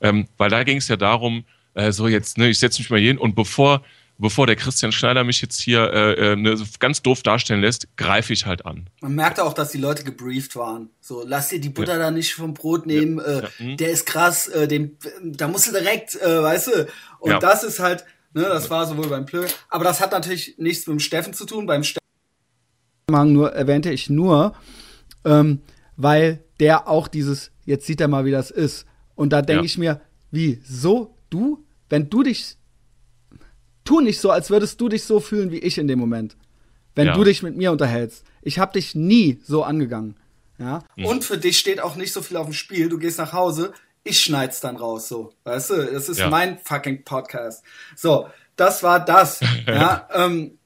Ähm, 0.00 0.28
weil 0.36 0.50
da 0.50 0.64
ging 0.64 0.78
es 0.78 0.88
ja 0.88 0.96
darum, 0.96 1.44
äh, 1.74 1.92
so 1.92 2.08
jetzt, 2.08 2.38
ne, 2.38 2.48
ich 2.48 2.58
setze 2.58 2.80
mich 2.80 2.90
mal 2.90 3.00
hin 3.00 3.18
und 3.18 3.34
bevor, 3.34 3.82
bevor 4.18 4.46
der 4.46 4.56
Christian 4.56 4.92
Schneider 4.92 5.24
mich 5.24 5.40
jetzt 5.40 5.60
hier 5.60 5.92
äh, 5.92 6.32
äh, 6.32 6.36
ne, 6.36 6.56
ganz 6.78 7.02
doof 7.02 7.22
darstellen 7.22 7.60
lässt, 7.60 7.88
greife 7.96 8.32
ich 8.32 8.46
halt 8.46 8.66
an. 8.66 8.88
Man 9.00 9.14
merkte 9.14 9.44
auch, 9.44 9.52
dass 9.52 9.70
die 9.70 9.78
Leute 9.78 10.04
gebrieft 10.04 10.56
waren. 10.56 10.90
So, 11.00 11.24
lass 11.26 11.48
dir 11.48 11.60
die 11.60 11.68
Butter 11.68 11.94
ja. 11.94 11.98
da 11.98 12.10
nicht 12.10 12.34
vom 12.34 12.54
Brot 12.54 12.86
nehmen, 12.86 13.18
ja. 13.18 13.24
Äh, 13.24 13.42
ja. 13.42 13.48
Mhm. 13.58 13.76
der 13.76 13.90
ist 13.90 14.06
krass, 14.06 14.48
äh, 14.48 14.68
dem, 14.68 14.96
da 15.22 15.48
musst 15.48 15.68
du 15.68 15.72
direkt, 15.72 16.16
äh, 16.16 16.42
weißt 16.42 16.66
du, 16.68 16.86
und 17.20 17.42
das 17.42 17.64
ist 17.64 17.80
halt, 17.80 18.04
ne, 18.34 18.42
das 18.42 18.70
war 18.70 18.86
sowohl 18.86 19.08
beim 19.08 19.26
Plö, 19.26 19.46
aber 19.68 19.84
das 19.84 20.00
hat 20.00 20.12
natürlich 20.12 20.54
nichts 20.58 20.86
mit 20.86 20.94
dem 20.94 21.00
Steffen 21.00 21.34
zu 21.34 21.44
tun, 21.44 21.66
beim 21.66 21.84
Steffen 21.84 21.98
nur 23.08 23.52
erwähnte 23.52 23.90
ich 23.90 24.10
nur, 24.10 24.54
ähm, 25.24 25.62
weil 25.96 26.44
der 26.60 26.88
auch 26.88 27.08
dieses, 27.08 27.50
jetzt 27.64 27.86
sieht 27.86 28.00
er 28.00 28.08
mal, 28.08 28.24
wie 28.24 28.30
das 28.30 28.50
ist. 28.50 28.84
Und 29.18 29.30
da 29.30 29.42
denke 29.42 29.62
ja. 29.62 29.66
ich 29.66 29.78
mir, 29.78 30.00
wie, 30.30 30.62
so, 30.64 31.16
du, 31.28 31.64
wenn 31.88 32.08
du 32.08 32.22
dich, 32.22 32.54
tu 33.84 34.00
nicht 34.00 34.20
so, 34.20 34.30
als 34.30 34.48
würdest 34.48 34.80
du 34.80 34.88
dich 34.88 35.02
so 35.02 35.18
fühlen 35.18 35.50
wie 35.50 35.58
ich 35.58 35.76
in 35.76 35.88
dem 35.88 35.98
Moment. 35.98 36.36
Wenn 36.94 37.08
ja. 37.08 37.14
du 37.14 37.24
dich 37.24 37.42
mit 37.42 37.56
mir 37.56 37.72
unterhältst. 37.72 38.24
Ich 38.42 38.60
habe 38.60 38.74
dich 38.74 38.94
nie 38.94 39.40
so 39.44 39.64
angegangen. 39.64 40.14
Ja. 40.58 40.84
Mhm. 40.94 41.06
Und 41.06 41.24
für 41.24 41.36
dich 41.36 41.58
steht 41.58 41.80
auch 41.80 41.96
nicht 41.96 42.12
so 42.12 42.22
viel 42.22 42.36
auf 42.36 42.46
dem 42.46 42.52
Spiel. 42.52 42.88
Du 42.88 42.96
gehst 42.96 43.18
nach 43.18 43.32
Hause, 43.32 43.72
ich 44.04 44.20
schneid's 44.20 44.60
dann 44.60 44.76
raus, 44.76 45.08
so. 45.08 45.32
Weißt 45.42 45.70
du, 45.70 45.92
das 45.92 46.08
ist 46.08 46.20
ja. 46.20 46.30
mein 46.30 46.58
fucking 46.58 47.02
Podcast. 47.02 47.64
So, 47.96 48.28
das 48.54 48.84
war 48.84 49.04
das. 49.04 49.40
ja, 49.66 50.08
ähm, 50.12 50.58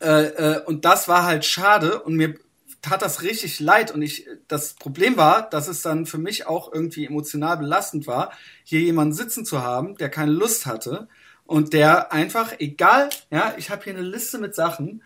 äh, 0.00 0.26
äh, 0.26 0.64
und 0.66 0.84
das 0.84 1.08
war 1.08 1.24
halt 1.24 1.44
schade 1.44 2.00
und 2.00 2.14
mir 2.14 2.36
tat 2.82 3.02
das 3.02 3.22
richtig 3.22 3.60
leid 3.60 3.90
und 3.90 4.02
ich, 4.02 4.26
das 4.46 4.74
Problem 4.74 5.16
war, 5.16 5.48
dass 5.50 5.68
es 5.68 5.82
dann 5.82 6.06
für 6.06 6.18
mich 6.18 6.46
auch 6.46 6.72
irgendwie 6.72 7.06
emotional 7.06 7.56
belastend 7.58 8.06
war, 8.06 8.32
hier 8.64 8.80
jemanden 8.80 9.14
sitzen 9.14 9.44
zu 9.44 9.62
haben, 9.62 9.96
der 9.96 10.08
keine 10.08 10.32
Lust 10.32 10.66
hatte 10.66 11.08
und 11.44 11.72
der 11.72 12.12
einfach, 12.12 12.54
egal, 12.58 13.10
ja, 13.30 13.54
ich 13.56 13.70
habe 13.70 13.84
hier 13.84 13.94
eine 13.94 14.02
Liste 14.02 14.38
mit 14.38 14.54
Sachen, 14.54 15.02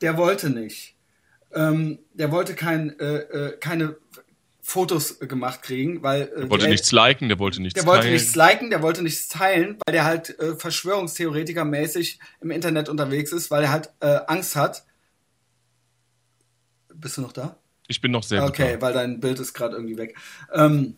der 0.00 0.16
wollte 0.16 0.50
nicht. 0.50 0.94
Ähm, 1.54 1.98
der 2.12 2.30
wollte 2.30 2.54
kein, 2.54 2.98
äh, 3.00 3.16
äh, 3.16 3.56
keine 3.58 3.96
Fotos 4.60 5.20
gemacht 5.20 5.62
kriegen, 5.62 6.02
weil 6.02 6.22
äh, 6.22 6.40
der 6.40 6.50
wollte 6.50 6.68
nichts 6.68 6.90
liken, 6.90 7.28
der 7.28 7.38
wollte 7.38 7.62
nichts 7.62 7.74
der 7.74 7.84
teilen. 7.84 7.96
wollte 7.96 8.10
nichts 8.10 8.34
liken, 8.34 8.70
der 8.70 8.82
wollte 8.82 9.02
nichts 9.02 9.28
teilen, 9.28 9.78
weil 9.86 9.92
der 9.92 10.04
halt 10.04 10.38
äh, 10.40 10.56
Verschwörungstheoretiker 10.56 11.64
mäßig 11.64 12.18
im 12.40 12.50
Internet 12.50 12.88
unterwegs 12.88 13.32
ist, 13.32 13.50
weil 13.50 13.62
er 13.62 13.70
halt 13.70 13.90
äh, 14.00 14.18
Angst 14.26 14.56
hat. 14.56 14.84
Bist 17.00 17.16
du 17.16 17.22
noch 17.22 17.32
da? 17.32 17.56
Ich 17.88 18.00
bin 18.00 18.10
noch 18.10 18.22
sehr 18.22 18.44
Okay, 18.44 18.76
weil 18.80 18.92
dein 18.92 19.20
Bild 19.20 19.38
ist 19.38 19.54
gerade 19.54 19.76
irgendwie 19.76 19.96
weg. 19.96 20.16
Ähm, 20.52 20.96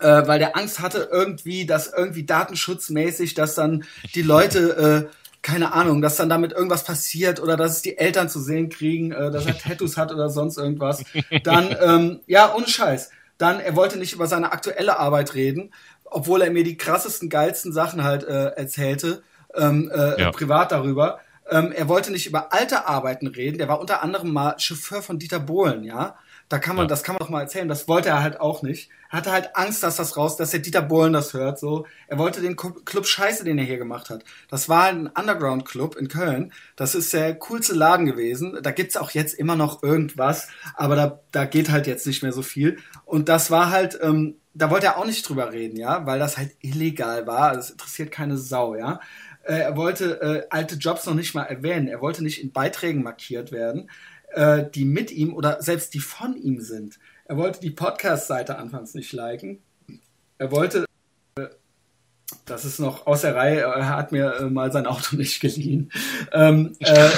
äh, 0.00 0.26
weil 0.26 0.38
der 0.38 0.56
Angst 0.56 0.80
hatte 0.80 1.08
irgendwie, 1.12 1.66
dass 1.66 1.92
irgendwie 1.92 2.24
datenschutzmäßig, 2.24 3.34
dass 3.34 3.54
dann 3.54 3.84
die 4.14 4.22
Leute 4.22 5.08
äh, 5.10 5.14
keine 5.44 5.74
Ahnung, 5.74 6.00
dass 6.00 6.16
dann 6.16 6.30
damit 6.30 6.52
irgendwas 6.52 6.84
passiert 6.84 7.38
oder 7.40 7.56
dass 7.56 7.72
es 7.72 7.82
die 7.82 7.98
Eltern 7.98 8.30
zu 8.30 8.40
sehen 8.40 8.70
kriegen, 8.70 9.12
äh, 9.12 9.30
dass 9.30 9.46
er 9.46 9.56
Tattoos 9.58 9.96
hat 9.96 10.10
oder 10.10 10.30
sonst 10.30 10.56
irgendwas. 10.56 11.04
Dann, 11.44 11.76
ähm, 11.80 12.20
ja, 12.26 12.54
ohne 12.54 12.66
Scheiß. 12.66 13.10
Dann, 13.36 13.60
er 13.60 13.76
wollte 13.76 13.98
nicht 13.98 14.14
über 14.14 14.26
seine 14.26 14.52
aktuelle 14.52 14.98
Arbeit 14.98 15.34
reden, 15.34 15.72
obwohl 16.04 16.40
er 16.42 16.50
mir 16.50 16.64
die 16.64 16.76
krassesten, 16.76 17.28
geilsten 17.28 17.72
Sachen 17.72 18.04
halt 18.04 18.24
äh, 18.24 18.46
erzählte, 18.56 19.22
ähm, 19.54 19.90
äh, 19.94 20.20
ja. 20.20 20.30
privat 20.30 20.72
darüber. 20.72 21.20
Ähm, 21.50 21.72
er 21.72 21.88
wollte 21.88 22.10
nicht 22.10 22.26
über 22.26 22.52
alte 22.52 22.86
Arbeiten 22.86 23.26
reden. 23.26 23.58
Der 23.58 23.68
war 23.68 23.80
unter 23.80 24.02
anderem 24.02 24.32
mal 24.32 24.58
Chauffeur 24.58 25.02
von 25.02 25.18
Dieter 25.18 25.40
Bohlen, 25.40 25.84
ja. 25.84 26.16
Da 26.48 26.58
kann 26.58 26.76
man, 26.76 26.84
ja. 26.84 26.88
das 26.88 27.02
kann 27.02 27.14
man 27.14 27.20
doch 27.20 27.30
mal 27.30 27.40
erzählen. 27.40 27.68
Das 27.68 27.88
wollte 27.88 28.10
er 28.10 28.22
halt 28.22 28.38
auch 28.38 28.62
nicht. 28.62 28.90
Er 29.10 29.18
hatte 29.18 29.32
halt 29.32 29.56
Angst, 29.56 29.82
dass 29.82 29.96
das 29.96 30.16
raus, 30.16 30.36
dass 30.36 30.50
der 30.50 30.60
Dieter 30.60 30.82
Bohlen 30.82 31.12
das 31.12 31.32
hört. 31.32 31.58
So, 31.58 31.86
er 32.06 32.18
wollte 32.18 32.40
den 32.40 32.56
Club 32.56 33.06
Scheiße, 33.06 33.44
den 33.44 33.58
er 33.58 33.64
hier 33.64 33.78
gemacht 33.78 34.10
hat. 34.10 34.24
Das 34.48 34.68
war 34.68 34.84
ein 34.84 35.06
Underground 35.06 35.64
Club 35.64 35.96
in 35.96 36.08
Köln. 36.08 36.52
Das 36.76 36.94
ist 36.94 37.12
der 37.12 37.34
coolste 37.36 37.74
Laden 37.74 38.06
gewesen. 38.06 38.58
Da 38.62 38.72
gibt's 38.72 38.96
auch 38.96 39.10
jetzt 39.10 39.34
immer 39.34 39.56
noch 39.56 39.82
irgendwas, 39.82 40.48
aber 40.74 40.96
da, 40.96 41.20
da 41.32 41.44
geht 41.44 41.70
halt 41.70 41.86
jetzt 41.86 42.06
nicht 42.06 42.22
mehr 42.22 42.32
so 42.32 42.42
viel. 42.42 42.78
Und 43.04 43.28
das 43.28 43.50
war 43.50 43.70
halt, 43.70 43.98
ähm, 44.02 44.36
da 44.52 44.70
wollte 44.70 44.86
er 44.86 44.98
auch 44.98 45.06
nicht 45.06 45.28
drüber 45.28 45.52
reden, 45.52 45.76
ja, 45.76 46.06
weil 46.06 46.18
das 46.18 46.36
halt 46.36 46.52
illegal 46.60 47.26
war. 47.26 47.54
Das 47.54 47.70
interessiert 47.70 48.10
keine 48.10 48.36
Sau, 48.36 48.76
ja. 48.76 49.00
Äh, 49.44 49.60
er 49.60 49.76
wollte 49.76 50.20
äh, 50.20 50.46
alte 50.50 50.76
Jobs 50.76 51.06
noch 51.06 51.14
nicht 51.14 51.34
mal 51.34 51.44
erwähnen. 51.44 51.88
Er 51.88 52.00
wollte 52.00 52.22
nicht 52.22 52.42
in 52.42 52.52
Beiträgen 52.52 53.02
markiert 53.02 53.52
werden 53.52 53.88
äh, 54.34 54.64
die 54.74 54.84
mit 54.84 55.10
ihm 55.10 55.34
oder 55.34 55.62
selbst 55.62 55.94
die 55.94 56.00
von 56.00 56.36
ihm 56.36 56.60
sind. 56.60 56.98
Er 57.26 57.36
wollte 57.36 57.60
die 57.60 57.70
Podcast-Seite 57.70 58.58
anfangs 58.58 58.94
nicht 58.94 59.12
liken. 59.12 59.60
Er 60.38 60.50
wollte, 60.50 60.84
äh, 61.38 61.46
das 62.44 62.64
ist 62.64 62.80
noch 62.80 63.06
aus 63.06 63.22
der 63.22 63.34
Reihe, 63.34 63.60
er 63.60 63.88
hat 63.88 64.12
mir 64.12 64.34
äh, 64.34 64.50
mal 64.50 64.72
sein 64.72 64.86
Auto 64.86 65.16
nicht 65.16 65.40
geliehen. 65.40 65.90
Ähm, 66.32 66.76
äh, 66.80 67.10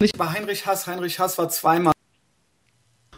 nicht 0.00 0.18
bei 0.18 0.26
Heinrich 0.26 0.66
Hass. 0.66 0.86
Heinrich 0.86 1.18
Hass 1.18 1.38
war 1.38 1.48
zweimal. 1.48 1.92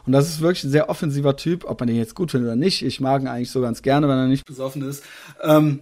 Und 0.07 0.13
das 0.13 0.29
ist 0.29 0.41
wirklich 0.41 0.65
ein 0.65 0.71
sehr 0.71 0.89
offensiver 0.89 1.37
Typ, 1.37 1.65
ob 1.65 1.81
man 1.81 1.87
den 1.87 1.97
jetzt 1.97 2.15
gut 2.15 2.31
findet 2.31 2.49
oder 2.49 2.57
nicht. 2.57 2.83
Ich 2.83 3.01
mag 3.01 3.21
ihn 3.21 3.29
eigentlich 3.29 3.51
so 3.51 3.61
ganz 3.61 3.83
gerne, 3.83 4.09
wenn 4.09 4.17
er 4.17 4.27
nicht 4.27 4.47
besoffen 4.47 4.89
ist. 4.89 5.05
Ähm, 5.43 5.81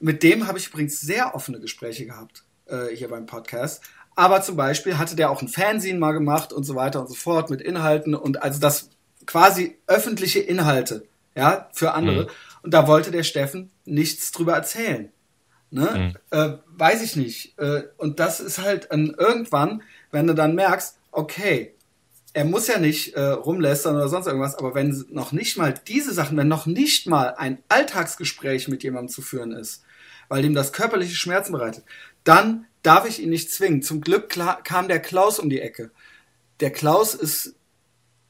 mit 0.00 0.22
dem 0.22 0.46
habe 0.46 0.58
ich 0.58 0.68
übrigens 0.68 1.00
sehr 1.00 1.34
offene 1.34 1.60
Gespräche 1.60 2.06
gehabt 2.06 2.44
äh, 2.66 2.88
hier 2.94 3.08
beim 3.08 3.26
Podcast. 3.26 3.82
Aber 4.16 4.42
zum 4.42 4.56
Beispiel 4.56 4.98
hatte 4.98 5.16
der 5.16 5.30
auch 5.30 5.40
ein 5.40 5.48
Fernsehen 5.48 5.98
mal 5.98 6.12
gemacht 6.12 6.52
und 6.52 6.64
so 6.64 6.74
weiter 6.74 7.00
und 7.00 7.08
so 7.08 7.14
fort 7.14 7.50
mit 7.50 7.60
Inhalten 7.60 8.14
und 8.14 8.42
also 8.42 8.60
das 8.60 8.90
quasi 9.26 9.78
öffentliche 9.86 10.40
Inhalte, 10.40 11.06
ja, 11.34 11.68
für 11.72 11.92
andere. 11.92 12.24
Mhm. 12.24 12.28
Und 12.62 12.74
da 12.74 12.86
wollte 12.86 13.10
der 13.10 13.22
Steffen 13.22 13.70
nichts 13.84 14.32
drüber 14.32 14.54
erzählen. 14.54 15.12
Ne? 15.70 16.14
Mhm. 16.32 16.38
Äh, 16.38 16.58
weiß 16.76 17.02
ich 17.02 17.16
nicht. 17.16 17.58
Äh, 17.58 17.84
und 17.96 18.18
das 18.18 18.40
ist 18.40 18.58
halt 18.58 18.90
an 18.90 19.14
irgendwann, 19.16 19.82
wenn 20.10 20.26
du 20.26 20.34
dann 20.34 20.54
merkst, 20.54 20.98
okay, 21.12 21.74
er 22.32 22.44
muss 22.44 22.66
ja 22.68 22.78
nicht 22.78 23.14
äh, 23.14 23.20
rumlästern 23.20 23.96
oder 23.96 24.08
sonst 24.08 24.26
irgendwas, 24.26 24.56
aber 24.56 24.74
wenn 24.74 25.04
noch 25.10 25.32
nicht 25.32 25.56
mal 25.56 25.74
diese 25.88 26.12
Sachen, 26.12 26.36
wenn 26.36 26.48
noch 26.48 26.66
nicht 26.66 27.06
mal 27.06 27.34
ein 27.36 27.58
Alltagsgespräch 27.68 28.68
mit 28.68 28.82
jemandem 28.82 29.08
zu 29.08 29.22
führen 29.22 29.52
ist, 29.52 29.82
weil 30.30 30.44
ihm 30.44 30.54
das 30.54 30.72
körperliche 30.72 31.14
Schmerzen 31.14 31.52
bereitet, 31.52 31.84
dann 32.24 32.64
darf 32.82 33.06
ich 33.06 33.22
ihn 33.22 33.28
nicht 33.28 33.52
zwingen. 33.52 33.82
Zum 33.82 34.00
Glück 34.00 34.34
kam 34.64 34.88
der 34.88 35.00
Klaus 35.00 35.38
um 35.38 35.50
die 35.50 35.60
Ecke. 35.60 35.90
Der 36.60 36.70
Klaus 36.70 37.14
ist 37.14 37.54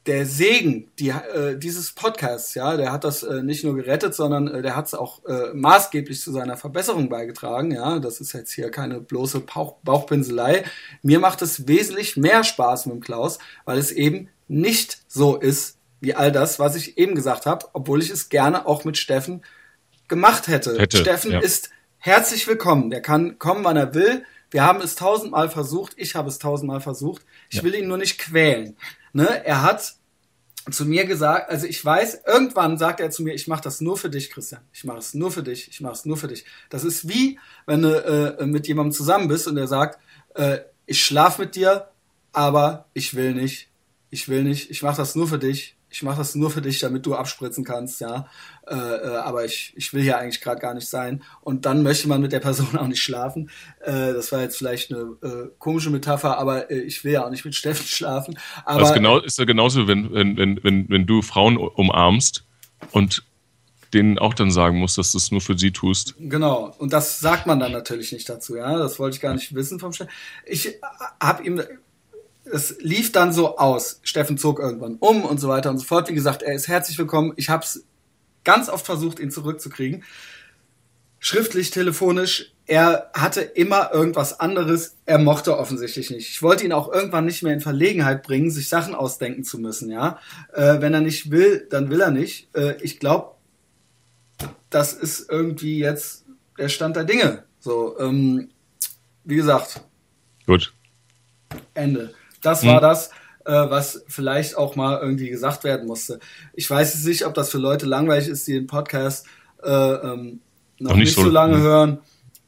der 0.06 0.24
Segen 0.24 0.90
die, 0.98 1.10
äh, 1.10 1.58
dieses 1.58 1.92
Podcasts, 1.92 2.54
ja, 2.54 2.76
der 2.78 2.90
hat 2.90 3.04
das 3.04 3.22
äh, 3.22 3.42
nicht 3.42 3.64
nur 3.64 3.76
gerettet, 3.76 4.14
sondern 4.14 4.48
äh, 4.48 4.62
der 4.62 4.74
hat 4.74 4.86
es 4.86 4.94
auch 4.94 5.22
äh, 5.26 5.52
maßgeblich 5.52 6.20
zu 6.20 6.32
seiner 6.32 6.56
Verbesserung 6.56 7.10
beigetragen, 7.10 7.70
ja, 7.70 7.98
das 7.98 8.20
ist 8.20 8.32
jetzt 8.32 8.50
hier 8.52 8.70
keine 8.70 9.00
bloße 9.00 9.40
Bauch 9.40 9.76
Bauchpinselei. 9.82 10.64
Mir 11.02 11.20
macht 11.20 11.42
es 11.42 11.68
wesentlich 11.68 12.16
mehr 12.16 12.44
Spaß 12.44 12.86
mit 12.86 12.94
dem 12.94 13.00
Klaus, 13.02 13.38
weil 13.66 13.76
es 13.76 13.92
eben 13.92 14.28
nicht 14.48 15.02
so 15.06 15.36
ist 15.36 15.76
wie 16.00 16.14
all 16.14 16.32
das, 16.32 16.58
was 16.58 16.76
ich 16.76 16.96
eben 16.96 17.14
gesagt 17.14 17.44
habe, 17.44 17.66
obwohl 17.74 18.02
ich 18.02 18.08
es 18.08 18.30
gerne 18.30 18.66
auch 18.66 18.84
mit 18.86 18.96
Steffen 18.96 19.42
gemacht 20.08 20.48
hätte. 20.48 20.78
hätte 20.78 20.96
Steffen 20.96 21.32
ja. 21.32 21.40
ist 21.40 21.70
herzlich 22.00 22.46
willkommen, 22.46 22.90
der 22.90 23.00
kann 23.00 23.38
kommen, 23.38 23.64
wann 23.64 23.76
er 23.76 23.94
will 23.94 24.24
wir 24.50 24.64
haben 24.64 24.80
es 24.80 24.96
tausendmal 24.96 25.48
versucht, 25.48 25.92
ich 25.96 26.14
habe 26.14 26.28
es 26.28 26.38
tausendmal 26.38 26.80
versucht. 26.80 27.24
Ich 27.48 27.58
ja. 27.58 27.62
will 27.62 27.74
ihn 27.74 27.88
nur 27.88 27.98
nicht 27.98 28.18
quälen. 28.18 28.76
Ne? 29.12 29.44
Er 29.44 29.62
hat 29.62 29.94
zu 30.70 30.84
mir 30.84 31.06
gesagt, 31.06 31.50
also 31.50 31.66
ich 31.66 31.82
weiß, 31.82 32.22
irgendwann 32.26 32.76
sagt 32.76 33.00
er 33.00 33.10
zu 33.10 33.22
mir, 33.22 33.34
ich 33.34 33.48
mache 33.48 33.62
das 33.62 33.80
nur 33.80 33.96
für 33.96 34.10
dich, 34.10 34.30
Christian. 34.30 34.60
Ich 34.72 34.84
mache 34.84 34.98
es 34.98 35.14
nur 35.14 35.30
für 35.30 35.42
dich, 35.42 35.68
ich 35.68 35.80
mache 35.80 35.94
es 35.94 36.04
nur 36.04 36.16
für 36.16 36.28
dich. 36.28 36.44
Das 36.68 36.84
ist 36.84 37.08
wie, 37.08 37.38
wenn 37.66 37.82
du 37.82 38.38
äh, 38.38 38.46
mit 38.46 38.66
jemandem 38.68 38.92
zusammen 38.92 39.28
bist 39.28 39.46
und 39.46 39.56
er 39.56 39.68
sagt, 39.68 40.00
äh, 40.34 40.58
ich 40.86 41.04
schlaf 41.04 41.38
mit 41.38 41.54
dir, 41.54 41.90
aber 42.32 42.86
ich 42.92 43.14
will 43.14 43.34
nicht, 43.34 43.68
ich 44.10 44.28
will 44.28 44.42
nicht, 44.42 44.70
ich 44.70 44.82
mache 44.82 44.96
das 44.96 45.14
nur 45.14 45.28
für 45.28 45.38
dich, 45.38 45.76
ich 45.90 46.02
mache 46.02 46.18
das 46.18 46.34
nur 46.36 46.50
für 46.50 46.62
dich, 46.62 46.78
damit 46.78 47.04
du 47.04 47.14
abspritzen 47.14 47.64
kannst, 47.64 48.00
ja. 48.00 48.28
Äh, 48.66 48.74
äh, 48.74 49.16
aber 49.16 49.44
ich, 49.44 49.72
ich 49.76 49.92
will 49.92 50.02
hier 50.02 50.18
eigentlich 50.18 50.40
gerade 50.40 50.60
gar 50.60 50.72
nicht 50.72 50.88
sein. 50.88 51.22
Und 51.40 51.66
dann 51.66 51.82
möchte 51.82 52.08
man 52.08 52.22
mit 52.22 52.32
der 52.32 52.40
Person 52.40 52.76
auch 52.78 52.86
nicht 52.86 53.02
schlafen. 53.02 53.50
Äh, 53.80 54.12
das 54.12 54.30
war 54.30 54.40
jetzt 54.40 54.56
vielleicht 54.56 54.92
eine 54.92 55.16
äh, 55.22 55.48
komische 55.58 55.90
Metapher, 55.90 56.38
aber 56.38 56.70
äh, 56.70 56.80
ich 56.80 57.02
will 57.04 57.12
ja 57.12 57.24
auch 57.24 57.30
nicht 57.30 57.44
mit 57.44 57.54
Steffen 57.54 57.86
schlafen. 57.86 58.38
Aber 58.64 58.80
das 58.80 58.94
genau, 58.94 59.18
ist 59.18 59.38
ja 59.38 59.44
genauso, 59.44 59.88
wenn, 59.88 60.12
wenn, 60.12 60.36
wenn, 60.36 60.62
wenn, 60.62 60.88
wenn 60.88 61.06
du 61.06 61.22
Frauen 61.22 61.56
umarmst 61.56 62.44
und 62.92 63.24
denen 63.92 64.20
auch 64.20 64.34
dann 64.34 64.52
sagen 64.52 64.78
musst, 64.78 64.98
dass 64.98 65.10
du 65.10 65.18
es 65.18 65.32
nur 65.32 65.40
für 65.40 65.58
sie 65.58 65.72
tust. 65.72 66.14
Genau. 66.18 66.72
Und 66.78 66.92
das 66.92 67.18
sagt 67.18 67.46
man 67.46 67.58
dann 67.58 67.72
natürlich 67.72 68.12
nicht 68.12 68.28
dazu, 68.28 68.56
ja. 68.56 68.78
Das 68.78 69.00
wollte 69.00 69.16
ich 69.16 69.20
gar 69.20 69.34
nicht 69.34 69.52
wissen 69.56 69.80
vom 69.80 69.92
Steffen. 69.92 70.12
Ich 70.46 70.68
äh, 70.68 70.80
habe 71.20 71.42
ihm 71.42 71.60
es 72.52 72.76
lief 72.80 73.12
dann 73.12 73.32
so 73.32 73.56
aus. 73.56 74.00
Steffen 74.02 74.38
zog 74.38 74.58
irgendwann 74.58 74.96
um 74.96 75.24
und 75.24 75.38
so 75.38 75.48
weiter 75.48 75.70
und 75.70 75.78
so 75.78 75.84
fort. 75.84 76.08
Wie 76.08 76.14
gesagt, 76.14 76.42
er 76.42 76.54
ist 76.54 76.68
herzlich 76.68 76.98
willkommen. 76.98 77.32
Ich 77.36 77.48
habe 77.48 77.64
es 77.64 77.84
ganz 78.44 78.68
oft 78.68 78.86
versucht, 78.86 79.20
ihn 79.20 79.30
zurückzukriegen. 79.30 80.04
Schriftlich, 81.18 81.70
telefonisch. 81.70 82.52
Er 82.66 83.10
hatte 83.12 83.40
immer 83.40 83.92
irgendwas 83.92 84.40
anderes. 84.40 84.96
Er 85.04 85.18
mochte 85.18 85.58
offensichtlich 85.58 86.10
nicht. 86.10 86.30
Ich 86.30 86.42
wollte 86.42 86.64
ihn 86.64 86.72
auch 86.72 86.92
irgendwann 86.92 87.26
nicht 87.26 87.42
mehr 87.42 87.52
in 87.52 87.60
Verlegenheit 87.60 88.22
bringen, 88.22 88.50
sich 88.50 88.68
Sachen 88.68 88.94
ausdenken 88.94 89.44
zu 89.44 89.58
müssen. 89.58 89.90
Ja, 89.90 90.18
äh, 90.52 90.80
wenn 90.80 90.94
er 90.94 91.00
nicht 91.00 91.30
will, 91.30 91.66
dann 91.68 91.90
will 91.90 92.00
er 92.00 92.10
nicht. 92.10 92.54
Äh, 92.54 92.76
ich 92.82 93.00
glaube, 93.00 93.34
das 94.70 94.92
ist 94.94 95.28
irgendwie 95.28 95.78
jetzt 95.78 96.24
der 96.58 96.68
Stand 96.68 96.96
der 96.96 97.04
Dinge. 97.04 97.44
So, 97.58 97.98
ähm, 97.98 98.50
wie 99.24 99.36
gesagt. 99.36 99.82
Gut. 100.46 100.72
Ende. 101.74 102.14
Das 102.42 102.64
war 102.64 102.76
hm. 102.76 102.82
das, 102.82 103.10
äh, 103.44 103.52
was 103.52 104.04
vielleicht 104.08 104.56
auch 104.56 104.76
mal 104.76 104.98
irgendwie 105.00 105.30
gesagt 105.30 105.64
werden 105.64 105.86
musste. 105.86 106.20
Ich 106.54 106.68
weiß 106.70 106.94
jetzt 106.94 107.06
nicht, 107.06 107.26
ob 107.26 107.34
das 107.34 107.50
für 107.50 107.58
Leute 107.58 107.86
langweilig 107.86 108.28
ist, 108.28 108.46
die 108.46 108.54
den 108.54 108.66
Podcast 108.66 109.26
äh, 109.62 109.70
ähm, 109.70 110.40
noch, 110.78 110.94
nicht, 110.94 111.06
nicht, 111.06 111.14
so, 111.14 111.28
lange 111.28 111.56
hm. 111.56 111.62
hören. 111.62 111.98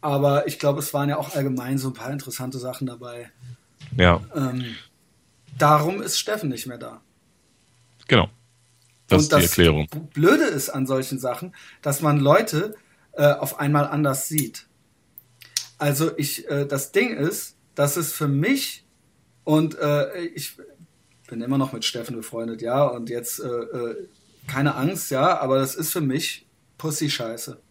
Aber 0.00 0.46
ich 0.46 0.58
glaube, 0.58 0.80
es 0.80 0.92
waren 0.92 1.08
ja 1.08 1.16
auch 1.16 1.34
allgemein 1.34 1.78
so 1.78 1.88
ein 1.88 1.94
paar 1.94 2.10
interessante 2.10 2.58
Sachen 2.58 2.86
dabei. 2.86 3.30
Ja. 3.96 4.20
Ähm, 4.34 4.64
darum 5.58 6.02
ist 6.02 6.18
Steffen 6.18 6.48
nicht 6.48 6.66
mehr 6.66 6.78
da. 6.78 7.00
Genau. 8.08 8.28
Das 9.06 9.30
Und 9.30 9.32
ist 9.42 9.56
die 9.56 9.62
Erklärung. 9.62 9.86
Das 9.90 10.00
Blöde 10.14 10.44
ist 10.44 10.70
an 10.70 10.86
solchen 10.86 11.18
Sachen, 11.18 11.54
dass 11.82 12.00
man 12.00 12.18
Leute 12.18 12.74
äh, 13.12 13.26
auf 13.26 13.60
einmal 13.60 13.86
anders 13.86 14.28
sieht. 14.28 14.66
Also 15.78 16.16
ich, 16.16 16.48
äh, 16.48 16.66
das 16.66 16.92
Ding 16.92 17.16
ist, 17.16 17.56
dass 17.74 17.96
es 17.96 18.12
für 18.12 18.28
mich 18.28 18.81
und 19.44 19.78
äh, 19.78 20.24
ich 20.26 20.56
bin 21.28 21.40
immer 21.40 21.58
noch 21.58 21.72
mit 21.72 21.84
Steffen 21.84 22.16
befreundet, 22.16 22.62
ja, 22.62 22.84
und 22.84 23.08
jetzt 23.08 23.40
äh, 23.40 23.46
äh, 23.46 24.08
keine 24.46 24.74
Angst, 24.74 25.10
ja, 25.10 25.40
aber 25.40 25.58
das 25.58 25.74
ist 25.74 25.92
für 25.92 26.00
mich 26.00 26.46
Pussy-Scheiße. 26.78 27.58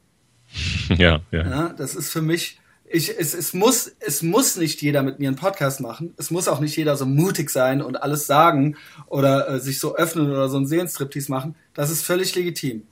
Ja, 0.98 1.22
ja, 1.32 1.48
ja. 1.48 1.70
Das 1.70 1.96
ist 1.96 2.10
für 2.10 2.22
mich, 2.22 2.60
ich, 2.84 3.18
es, 3.18 3.34
es, 3.34 3.54
muss, 3.54 3.90
es 4.02 4.22
muss 4.22 4.58
nicht 4.58 4.82
jeder 4.82 5.02
mit 5.02 5.20
mir 5.20 5.30
einen 5.30 5.38
Podcast 5.38 5.80
machen. 5.80 6.14
Es 6.18 6.30
muss 6.32 6.50
auch 6.50 6.60
nicht 6.60 6.76
jeder 6.76 6.98
so 6.98 7.06
mutig 7.06 7.50
sein 7.50 7.82
und 7.82 8.04
alles 8.04 8.28
sagen 8.28 8.76
oder 9.08 9.48
äh, 9.48 9.60
sich 9.62 9.80
so 9.80 9.96
öffnen 9.96 10.30
oder 10.30 10.50
so 10.50 10.58
einen 10.58 10.68
Seelenstriptease 10.68 11.32
machen. 11.32 11.56
Das 11.74 11.90
ist 11.90 12.04
völlig 12.04 12.36
legitim. 12.36 12.84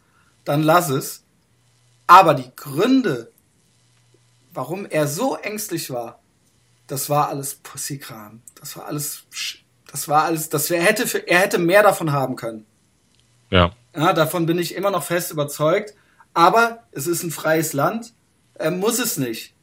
Dann 0.45 0.63
lass 0.63 0.89
es. 0.89 1.23
Aber 2.07 2.33
die 2.33 2.49
Gründe, 2.55 3.29
warum 4.53 4.85
er 4.85 5.07
so 5.07 5.35
ängstlich 5.35 5.89
war, 5.89 6.19
das 6.87 7.09
war 7.09 7.27
alles 7.27 7.55
Pussykram. 7.55 8.41
Das 8.59 8.75
war 8.77 8.85
alles, 8.85 9.23
das 9.91 10.07
war 10.07 10.23
alles, 10.23 10.49
das 10.49 10.69
er 10.69 10.81
hätte, 10.81 11.07
für, 11.07 11.27
er 11.27 11.39
hätte 11.39 11.57
mehr 11.57 11.83
davon 11.83 12.11
haben 12.11 12.35
können. 12.35 12.65
Ja. 13.49 13.71
Ja, 13.95 14.13
davon 14.13 14.45
bin 14.45 14.59
ich 14.59 14.75
immer 14.75 14.91
noch 14.91 15.03
fest 15.03 15.31
überzeugt. 15.31 15.93
Aber 16.33 16.83
es 16.91 17.07
ist 17.07 17.23
ein 17.23 17.31
freies 17.31 17.73
Land. 17.73 18.13
Er 18.53 18.71
muss 18.71 18.99
es 18.99 19.17
nicht. 19.17 19.53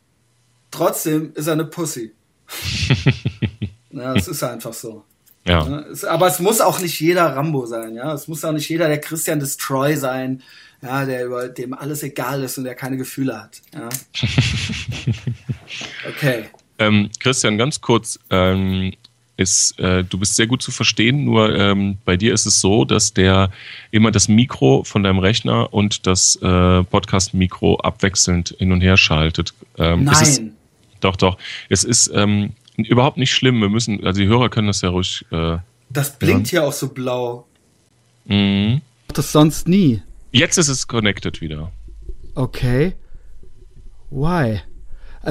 Trotzdem 0.70 1.32
ist 1.34 1.46
er 1.46 1.52
eine 1.52 1.64
Pussy. 1.64 2.12
ja, 3.90 4.14
es 4.14 4.28
ist 4.28 4.42
einfach 4.42 4.72
so. 4.72 5.04
Ja. 5.46 5.66
ja 5.66 5.80
es, 5.90 6.04
aber 6.04 6.26
es 6.26 6.40
muss 6.40 6.60
auch 6.60 6.80
nicht 6.80 7.00
jeder 7.00 7.36
Rambo 7.36 7.66
sein, 7.66 7.94
ja. 7.94 8.12
Es 8.12 8.26
muss 8.28 8.44
auch 8.44 8.52
nicht 8.52 8.68
jeder 8.68 8.88
der 8.88 9.00
Christian 9.00 9.38
Destroy 9.38 9.96
sein, 9.96 10.42
ja, 10.82 11.04
der 11.04 11.26
über 11.26 11.48
dem 11.48 11.72
alles 11.72 12.02
egal 12.02 12.42
ist 12.42 12.58
und 12.58 12.64
der 12.64 12.74
keine 12.74 12.96
Gefühle 12.96 13.42
hat. 13.42 13.62
Ja. 13.72 13.88
Okay. 16.08 16.48
Ähm, 16.78 17.10
Christian, 17.20 17.58
ganz 17.58 17.80
kurz, 17.80 18.18
ähm, 18.30 18.92
ist, 19.36 19.78
äh, 19.78 20.02
du 20.02 20.18
bist 20.18 20.36
sehr 20.36 20.46
gut 20.46 20.62
zu 20.62 20.70
verstehen, 20.70 21.24
nur 21.24 21.54
ähm, 21.54 21.98
bei 22.04 22.16
dir 22.16 22.32
ist 22.32 22.46
es 22.46 22.60
so, 22.60 22.84
dass 22.84 23.12
der 23.12 23.50
immer 23.90 24.10
das 24.10 24.28
Mikro 24.28 24.82
von 24.84 25.02
deinem 25.02 25.18
Rechner 25.18 25.72
und 25.74 26.06
das 26.06 26.36
äh, 26.36 26.82
Podcast-Mikro 26.84 27.76
abwechselnd 27.76 28.54
hin 28.58 28.72
und 28.72 28.80
her 28.80 28.96
schaltet. 28.96 29.52
Ähm, 29.76 30.04
Nein. 30.04 30.14
Es, 30.22 30.40
doch, 31.00 31.16
doch. 31.16 31.36
Es 31.68 31.84
ist 31.84 32.10
ähm, 32.14 32.52
überhaupt 32.76 33.18
nicht 33.18 33.32
schlimm. 33.32 33.60
Wir 33.60 33.68
müssen, 33.68 34.04
also 34.04 34.20
die 34.20 34.26
Hörer 34.26 34.48
können 34.48 34.68
das 34.68 34.80
ja 34.80 34.88
ruhig. 34.88 35.24
Äh, 35.30 35.58
das 35.90 36.18
blinkt 36.18 36.50
ja 36.50 36.64
auch 36.64 36.72
so 36.72 36.88
blau. 36.88 37.46
Mhm. 38.24 38.80
Das 39.08 39.32
sonst 39.32 39.68
nie. 39.68 40.02
Jetzt 40.32 40.56
ist 40.58 40.68
es 40.68 40.88
connected 40.88 41.40
wieder. 41.40 41.70
Okay. 42.34 42.94
Why? 44.10 44.60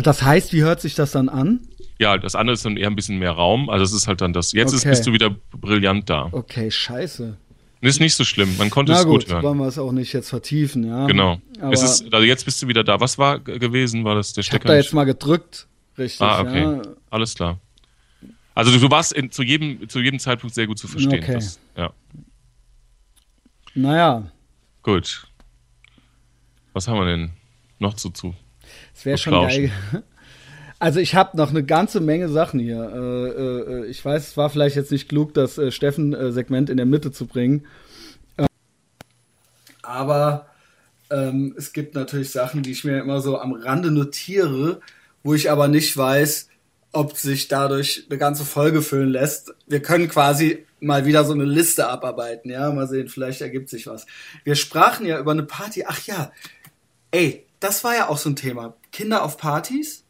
Das 0.02 0.22
heißt, 0.24 0.54
wie 0.54 0.62
hört 0.62 0.82
sich 0.82 0.96
das 0.96 1.12
dann 1.12 1.30
an? 1.30 1.62
Ja, 2.00 2.18
das 2.18 2.36
andere 2.36 2.54
ist 2.54 2.66
dann 2.66 2.76
eher 2.78 2.88
ein 2.88 2.96
bisschen 2.96 3.18
mehr 3.18 3.32
Raum. 3.32 3.70
Also 3.70 3.86
es 3.86 3.94
ist 3.94 4.08
halt 4.08 4.22
dann 4.22 4.34
das. 4.34 4.52
Jetzt 4.52 4.70
okay. 4.70 4.78
ist, 4.78 4.84
bist 4.86 5.08
du 5.08 5.14
wieder 5.14 5.36
brillant 5.52 6.10
da. 6.10 6.28
Okay, 6.32 6.70
scheiße. 6.70 7.38
Ist 7.82 8.00
nicht 8.00 8.16
so 8.16 8.24
schlimm. 8.24 8.58
Man 8.58 8.72
konnte 8.72 8.94
Na 8.94 9.00
es 9.00 9.06
gut, 9.06 9.26
gut 9.26 9.34
hören. 9.34 9.44
wollen 9.44 9.58
wir 9.60 9.68
es 9.68 9.78
auch 9.78 9.92
nicht 9.92 10.12
jetzt 10.12 10.30
vertiefen, 10.30 10.86
ja. 10.86 11.06
Genau. 11.06 11.40
Aber 11.60 11.72
es 11.72 11.84
ist, 11.84 12.12
also 12.12 12.26
jetzt 12.26 12.44
bist 12.44 12.62
du 12.62 12.68
wieder 12.68 12.84
da. 12.84 13.00
Was 13.00 13.18
war 13.18 13.40
gewesen? 13.40 14.04
War 14.04 14.16
das 14.16 14.34
der 14.34 14.42
Stecker? 14.42 14.58
Ich 14.58 14.62
hab 14.64 14.68
da 14.68 14.76
jetzt 14.76 14.94
mal 14.94 15.04
gedrückt, 15.04 15.68
richtig. 15.98 16.22
Ah, 16.22 16.42
okay. 16.42 16.64
Ja. 16.64 16.82
Alles 17.12 17.36
klar. 17.36 17.60
Also 18.56 18.72
du, 18.72 18.80
du 18.80 18.90
warst 18.90 19.14
in, 19.14 19.30
zu, 19.30 19.44
jedem, 19.44 19.88
zu 19.88 20.00
jedem 20.00 20.18
Zeitpunkt 20.18 20.56
sehr 20.56 20.66
gut 20.66 20.80
zu 20.80 20.88
verstehen. 20.88 21.22
Okay. 21.22 21.34
Das, 21.34 21.60
ja. 21.78 21.92
Naja. 23.76 24.32
Gut. 24.82 25.28
Was 26.74 26.88
haben 26.88 26.98
wir 26.98 27.06
denn 27.06 27.32
noch 27.80 27.94
zu 27.94 28.10
zu? 28.10 28.34
Es 28.96 29.06
wäre 29.06 29.18
schon 29.18 29.34
geil. 29.34 29.72
Also 30.78 31.00
ich 31.00 31.16
habe 31.16 31.38
noch 31.38 31.52
eine 31.52 31.64
ganze 31.64 32.02
Menge 32.02 32.28
Sachen 32.28 32.60
hier. 32.60 32.78
Äh, 32.94 33.30
äh, 33.30 33.86
ich 33.86 34.04
weiß, 34.04 34.28
es 34.28 34.38
war 34.38 34.50
vielleicht 34.50 34.76
jetzt 34.76 34.92
nicht 34.92 35.08
klug, 35.08 35.34
das 35.34 35.58
äh, 35.58 35.72
Steffen-Segment 35.72 36.70
in 36.70 36.76
der 36.76 36.86
Mitte 36.86 37.14
zu 37.14 37.28
bringen. 37.28 37.66
Ähm, 38.38 38.48
aber 39.82 40.48
ähm, 41.10 41.56
es 41.58 41.72
gibt 41.72 41.96
natürlich 41.96 42.32
Sachen, 42.32 42.62
die 42.62 42.72
ich 42.72 42.84
mir 42.84 43.00
immer 43.00 43.22
so 43.22 43.40
am 43.40 43.54
Rande 43.54 43.90
notiere, 43.90 44.82
wo 45.24 45.34
ich 45.34 45.50
aber 45.50 45.70
nicht 45.70 45.96
weiß, 45.96 46.50
ob 46.92 47.18
sich 47.18 47.48
dadurch 47.48 48.06
eine 48.10 48.18
ganze 48.18 48.44
Folge 48.44 48.82
füllen 48.82 49.10
lässt. 49.10 49.54
Wir 49.68 49.82
können 49.82 50.10
quasi 50.10 50.66
mal 50.80 51.06
wieder 51.06 51.24
so 51.24 51.34
eine 51.34 51.46
Liste 51.46 51.88
abarbeiten, 51.88 52.52
ja, 52.52 52.72
mal 52.72 52.88
sehen, 52.88 53.08
vielleicht 53.08 53.42
ergibt 53.42 53.70
sich 53.70 53.88
was. 53.88 54.06
Wir 54.44 54.56
sprachen 54.56 55.06
ja 55.06 55.20
über 55.20 55.32
eine 55.32 55.44
Party. 55.44 55.86
Ach 55.88 56.06
ja, 56.06 56.32
ey, 57.12 57.46
das 57.60 57.84
war 57.84 57.96
ja 57.96 58.10
auch 58.10 58.18
so 58.18 58.30
ein 58.30 58.36
Thema. 58.36 58.76
Kinder 58.96 59.24
auf 59.24 59.38
Partys 59.38 60.06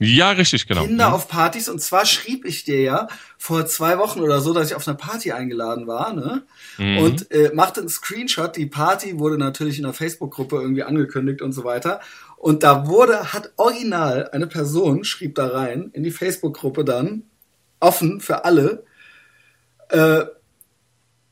ja, 0.00 0.30
richtig, 0.30 0.68
genau. 0.68 0.84
Kinder 0.84 1.08
mhm. 1.08 1.14
auf 1.14 1.28
Partys. 1.28 1.68
Und 1.68 1.80
zwar 1.80 2.06
schrieb 2.06 2.44
ich 2.44 2.64
dir 2.64 2.80
ja 2.80 3.08
vor 3.36 3.66
zwei 3.66 3.98
Wochen 3.98 4.20
oder 4.20 4.40
so, 4.40 4.52
dass 4.52 4.68
ich 4.68 4.76
auf 4.76 4.86
einer 4.86 4.96
Party 4.96 5.32
eingeladen 5.32 5.88
war, 5.88 6.12
ne? 6.12 6.44
Mhm. 6.78 6.98
Und 6.98 7.30
äh, 7.32 7.50
machte 7.52 7.80
einen 7.80 7.88
Screenshot. 7.88 8.56
Die 8.56 8.66
Party 8.66 9.18
wurde 9.18 9.38
natürlich 9.38 9.76
in 9.76 9.84
der 9.84 9.92
Facebook-Gruppe 9.92 10.56
irgendwie 10.56 10.84
angekündigt 10.84 11.42
und 11.42 11.52
so 11.52 11.64
weiter. 11.64 12.00
Und 12.36 12.62
da 12.62 12.86
wurde, 12.86 13.32
hat 13.32 13.52
original 13.56 14.30
eine 14.30 14.46
Person, 14.46 15.02
schrieb 15.02 15.34
da 15.34 15.48
rein, 15.48 15.90
in 15.92 16.04
die 16.04 16.12
Facebook-Gruppe 16.12 16.84
dann, 16.84 17.24
offen 17.80 18.20
für 18.20 18.44
alle, 18.44 18.84
äh, 19.88 20.24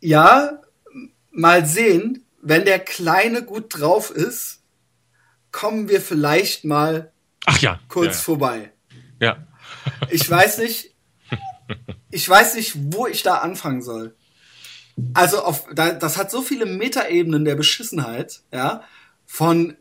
ja, 0.01 0.61
mal 1.31 1.67
sehen, 1.67 2.25
wenn 2.43 2.65
der 2.65 2.81
Kleine 2.81 3.45
gut 3.45 3.79
drauf 3.79 4.11
ist, 4.11 4.56
kommen 5.57 5.89
wir 5.89 6.03
vielleicht 6.03 6.67
mal 6.67 7.13
Ach 7.47 7.59
ja. 7.63 7.81
Kurz 7.89 8.17
ja. 8.17 8.21
vorbei. 8.21 8.73
Ja. 9.23 9.47
Ich 10.11 10.29
weiß 10.29 10.59
nicht, 10.59 10.95
ich 12.11 12.29
weiß 12.29 12.57
nicht, 12.57 12.75
wo 12.93 13.07
ich 13.07 13.23
da 13.23 13.39
anfangen 13.39 13.81
soll. 13.81 14.15
Also 15.15 15.43
auf, 15.43 15.67
da, 15.75 15.93
das 15.95 16.19
hat 16.19 16.31
so 16.31 16.43
viele 16.43 16.67
Metaebenen 16.67 17.47
der 17.47 17.55
Beschissenheit, 17.55 18.43
ja, 18.53 18.83
von 19.25 19.79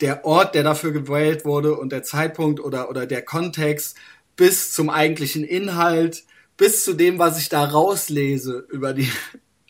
der 0.00 0.24
Ort, 0.24 0.54
der 0.54 0.62
dafür 0.62 0.92
gewählt 0.92 1.44
wurde 1.44 1.76
und 1.76 1.92
der 1.92 2.04
Zeitpunkt 2.04 2.58
oder, 2.58 2.88
oder 2.88 3.04
der 3.04 3.20
Kontext 3.20 3.98
bis 4.34 4.72
zum 4.72 4.88
eigentlichen 4.88 5.44
Inhalt, 5.44 6.24
bis 6.56 6.84
zu 6.84 6.94
dem, 6.94 7.18
was 7.18 7.38
ich 7.38 7.50
da 7.50 7.66
rauslese 7.66 8.66
über 8.70 8.94
die, 8.94 9.12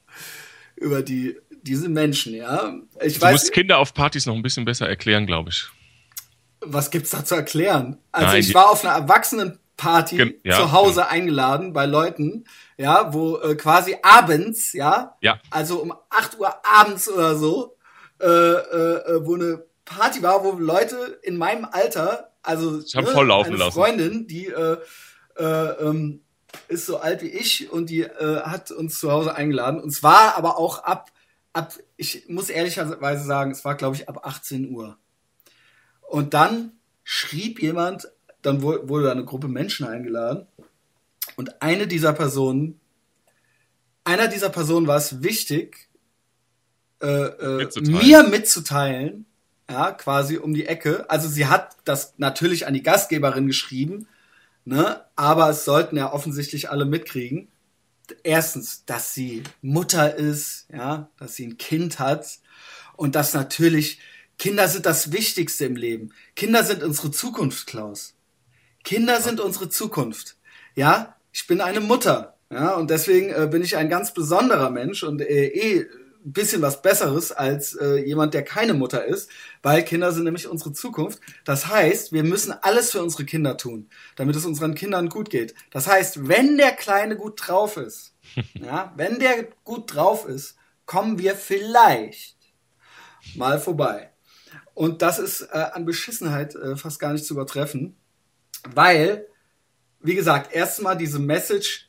über 0.76 1.02
die, 1.02 1.36
diese 1.68 1.88
Menschen, 1.88 2.34
ja. 2.34 2.74
Ich 3.04 3.14
du 3.14 3.20
weiß, 3.20 3.32
musst 3.32 3.52
Kinder 3.52 3.78
auf 3.78 3.94
Partys 3.94 4.26
noch 4.26 4.34
ein 4.34 4.42
bisschen 4.42 4.64
besser 4.64 4.88
erklären, 4.88 5.26
glaube 5.26 5.50
ich 5.50 5.68
was 6.60 6.90
gibt's 6.90 7.10
da 7.10 7.24
zu 7.24 7.34
erklären? 7.34 7.98
Also 8.12 8.28
Nein, 8.28 8.40
ich 8.40 8.54
war 8.54 8.70
auf 8.70 8.84
einer 8.84 8.94
Erwachsenenparty 8.94 10.40
ja, 10.44 10.56
zu 10.56 10.72
Hause 10.72 11.00
ja. 11.00 11.08
eingeladen 11.08 11.72
bei 11.72 11.86
Leuten, 11.86 12.44
ja, 12.76 13.12
wo 13.12 13.38
äh, 13.38 13.54
quasi 13.54 13.96
abends, 14.02 14.72
ja, 14.72 15.16
ja, 15.20 15.40
also 15.50 15.80
um 15.80 15.92
8 16.10 16.38
Uhr 16.38 16.52
abends 16.64 17.08
oder 17.08 17.36
so, 17.36 17.76
äh, 18.20 18.26
äh, 18.26 18.28
äh, 18.28 19.26
wo 19.26 19.34
eine 19.34 19.64
Party 19.84 20.22
war, 20.22 20.44
wo 20.44 20.52
Leute 20.52 21.18
in 21.22 21.36
meinem 21.36 21.64
Alter, 21.64 22.32
also 22.42 22.80
ich 22.80 22.94
ne, 22.94 23.06
voll 23.06 23.26
laufen 23.26 23.48
eine 23.50 23.58
lassen. 23.58 23.72
Freundin, 23.72 24.26
die 24.26 24.46
äh, 24.46 24.76
äh, 25.36 25.44
ähm, 25.44 26.22
ist 26.66 26.86
so 26.86 26.98
alt 26.98 27.22
wie 27.22 27.28
ich 27.28 27.70
und 27.70 27.90
die 27.90 28.02
äh, 28.02 28.42
hat 28.42 28.70
uns 28.70 28.98
zu 29.00 29.12
Hause 29.12 29.34
eingeladen. 29.34 29.80
Und 29.80 29.90
es 29.90 30.02
war 30.02 30.36
aber 30.36 30.58
auch 30.58 30.82
ab, 30.82 31.10
ab, 31.52 31.74
ich 31.96 32.28
muss 32.28 32.50
ehrlicherweise 32.50 33.24
sagen, 33.24 33.50
es 33.50 33.64
war 33.64 33.74
glaube 33.76 33.96
ich 33.96 34.08
ab 34.08 34.26
18 34.26 34.70
Uhr. 34.70 34.98
Und 36.02 36.34
dann 36.34 36.72
schrieb 37.04 37.60
jemand, 37.60 38.08
dann 38.42 38.62
wurde 38.62 39.04
da 39.04 39.12
eine 39.12 39.24
Gruppe 39.24 39.48
Menschen 39.48 39.86
eingeladen. 39.86 40.46
Und 41.36 41.60
eine 41.62 41.86
dieser 41.86 42.12
Personen, 42.12 42.80
einer 44.04 44.28
dieser 44.28 44.48
Personen 44.48 44.86
war 44.86 44.96
es 44.96 45.22
wichtig, 45.22 45.88
äh, 47.00 47.06
äh, 47.06 47.80
mir 47.80 48.24
mitzuteilen, 48.24 49.26
ja, 49.70 49.92
quasi 49.92 50.38
um 50.38 50.54
die 50.54 50.66
Ecke. 50.66 51.08
Also 51.10 51.28
sie 51.28 51.46
hat 51.46 51.76
das 51.84 52.14
natürlich 52.16 52.66
an 52.66 52.74
die 52.74 52.82
Gastgeberin 52.82 53.46
geschrieben, 53.46 54.08
ne, 54.64 55.04
aber 55.14 55.50
es 55.50 55.64
sollten 55.64 55.96
ja 55.96 56.12
offensichtlich 56.12 56.70
alle 56.70 56.86
mitkriegen. 56.86 57.48
Erstens, 58.22 58.84
dass 58.84 59.14
sie 59.14 59.42
Mutter 59.62 60.14
ist, 60.16 60.66
ja, 60.72 61.10
dass 61.18 61.34
sie 61.36 61.46
ein 61.46 61.58
Kind 61.58 61.98
hat 61.98 62.38
und 62.96 63.14
dass 63.14 63.34
natürlich 63.34 64.00
Kinder 64.38 64.68
sind 64.68 64.86
das 64.86 65.12
Wichtigste 65.12 65.64
im 65.64 65.76
Leben. 65.76 66.12
Kinder 66.36 66.62
sind 66.64 66.82
unsere 66.82 67.10
Zukunft, 67.10 67.66
Klaus. 67.66 68.14
Kinder 68.84 69.20
sind 69.20 69.40
unsere 69.40 69.68
Zukunft. 69.68 70.36
Ja, 70.74 71.16
ich 71.32 71.46
bin 71.46 71.60
eine 71.60 71.80
Mutter. 71.80 72.38
Ja, 72.50 72.74
und 72.74 72.90
deswegen 72.90 73.30
äh, 73.30 73.48
bin 73.50 73.62
ich 73.62 73.76
ein 73.76 73.88
ganz 73.88 74.14
besonderer 74.14 74.70
Mensch 74.70 75.02
und 75.02 75.20
äh, 75.20 75.46
eh 75.46 75.86
ein 76.24 76.32
bisschen 76.32 76.62
was 76.62 76.82
Besseres 76.82 77.32
als 77.32 77.74
äh, 77.74 77.96
jemand, 78.04 78.34
der 78.34 78.42
keine 78.44 78.74
Mutter 78.74 79.04
ist, 79.04 79.30
weil 79.62 79.84
Kinder 79.84 80.12
sind 80.12 80.24
nämlich 80.24 80.48
unsere 80.48 80.72
Zukunft. 80.72 81.20
Das 81.44 81.68
heißt, 81.68 82.12
wir 82.12 82.24
müssen 82.24 82.52
alles 82.52 82.90
für 82.90 83.02
unsere 83.02 83.24
Kinder 83.24 83.56
tun, 83.56 83.88
damit 84.16 84.36
es 84.36 84.44
unseren 84.44 84.74
Kindern 84.74 85.08
gut 85.08 85.30
geht. 85.30 85.54
Das 85.70 85.86
heißt, 85.86 86.28
wenn 86.28 86.56
der 86.56 86.72
Kleine 86.72 87.16
gut 87.16 87.40
drauf 87.46 87.76
ist, 87.76 88.14
ja, 88.54 88.92
wenn 88.96 89.18
der 89.18 89.44
gut 89.64 89.94
drauf 89.94 90.26
ist, 90.26 90.56
kommen 90.86 91.18
wir 91.18 91.34
vielleicht 91.36 92.36
mal 93.34 93.60
vorbei. 93.60 94.10
Und 94.74 95.02
das 95.02 95.18
ist 95.18 95.42
äh, 95.42 95.66
an 95.72 95.84
Beschissenheit 95.84 96.54
äh, 96.54 96.76
fast 96.76 96.98
gar 96.98 97.12
nicht 97.12 97.24
zu 97.24 97.34
übertreffen, 97.34 97.96
weil, 98.68 99.26
wie 100.00 100.14
gesagt, 100.14 100.52
erstmal 100.52 100.96
diese 100.96 101.18
Message, 101.18 101.87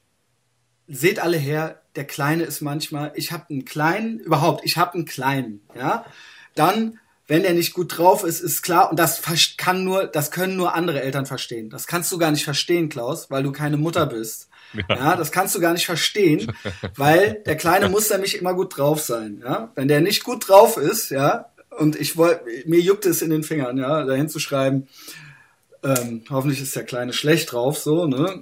seht 0.89 1.19
alle 1.19 1.37
her, 1.37 1.81
der 1.95 2.05
Kleine 2.05 2.43
ist 2.43 2.61
manchmal, 2.61 3.11
ich 3.15 3.31
habe 3.31 3.45
einen 3.49 3.65
kleinen, 3.65 4.19
überhaupt, 4.19 4.65
ich 4.65 4.77
habe 4.77 4.95
einen 4.95 5.05
kleinen, 5.05 5.61
ja. 5.75 6.05
Dann 6.55 6.99
wenn 7.29 7.43
der 7.43 7.53
nicht 7.53 7.75
gut 7.75 7.95
drauf 7.95 8.23
ist, 8.23 8.41
ist 8.41 8.63
klar, 8.63 8.89
und 8.89 8.97
das 8.97 9.21
kann 9.55 9.83
nur, 9.83 10.07
das 10.07 10.31
können 10.31 10.55
nur 10.55 10.73
andere 10.73 11.03
Eltern 11.03 11.27
verstehen. 11.27 11.69
Das 11.69 11.85
kannst 11.85 12.11
du 12.11 12.17
gar 12.17 12.31
nicht 12.31 12.43
verstehen, 12.43 12.89
Klaus, 12.89 13.29
weil 13.29 13.43
du 13.43 13.51
keine 13.51 13.77
Mutter 13.77 14.07
bist. 14.07 14.49
Ja. 14.73 14.95
ja, 14.95 15.15
das 15.15 15.31
kannst 15.31 15.53
du 15.55 15.59
gar 15.59 15.73
nicht 15.73 15.85
verstehen, 15.85 16.51
weil 16.95 17.41
der 17.45 17.55
Kleine 17.55 17.87
muss 17.89 18.09
nämlich 18.09 18.39
immer 18.39 18.55
gut 18.55 18.77
drauf 18.77 19.01
sein. 19.01 19.41
Ja, 19.43 19.71
wenn 19.75 19.87
der 19.87 20.01
nicht 20.01 20.23
gut 20.23 20.49
drauf 20.49 20.77
ist, 20.77 21.11
ja, 21.11 21.51
und 21.77 21.95
ich 21.95 22.17
wollte, 22.17 22.45
mir 22.65 22.79
juckt 22.79 23.05
es 23.05 23.21
in 23.21 23.29
den 23.29 23.43
Fingern, 23.43 23.77
ja, 23.77 24.03
dahin 24.05 24.27
zu 24.27 24.39
schreiben, 24.39 24.87
ähm, 25.83 26.23
hoffentlich 26.31 26.61
ist 26.61 26.75
der 26.75 26.83
Kleine 26.83 27.13
schlecht 27.13 27.51
drauf, 27.51 27.77
so, 27.77 28.07
ne? 28.07 28.41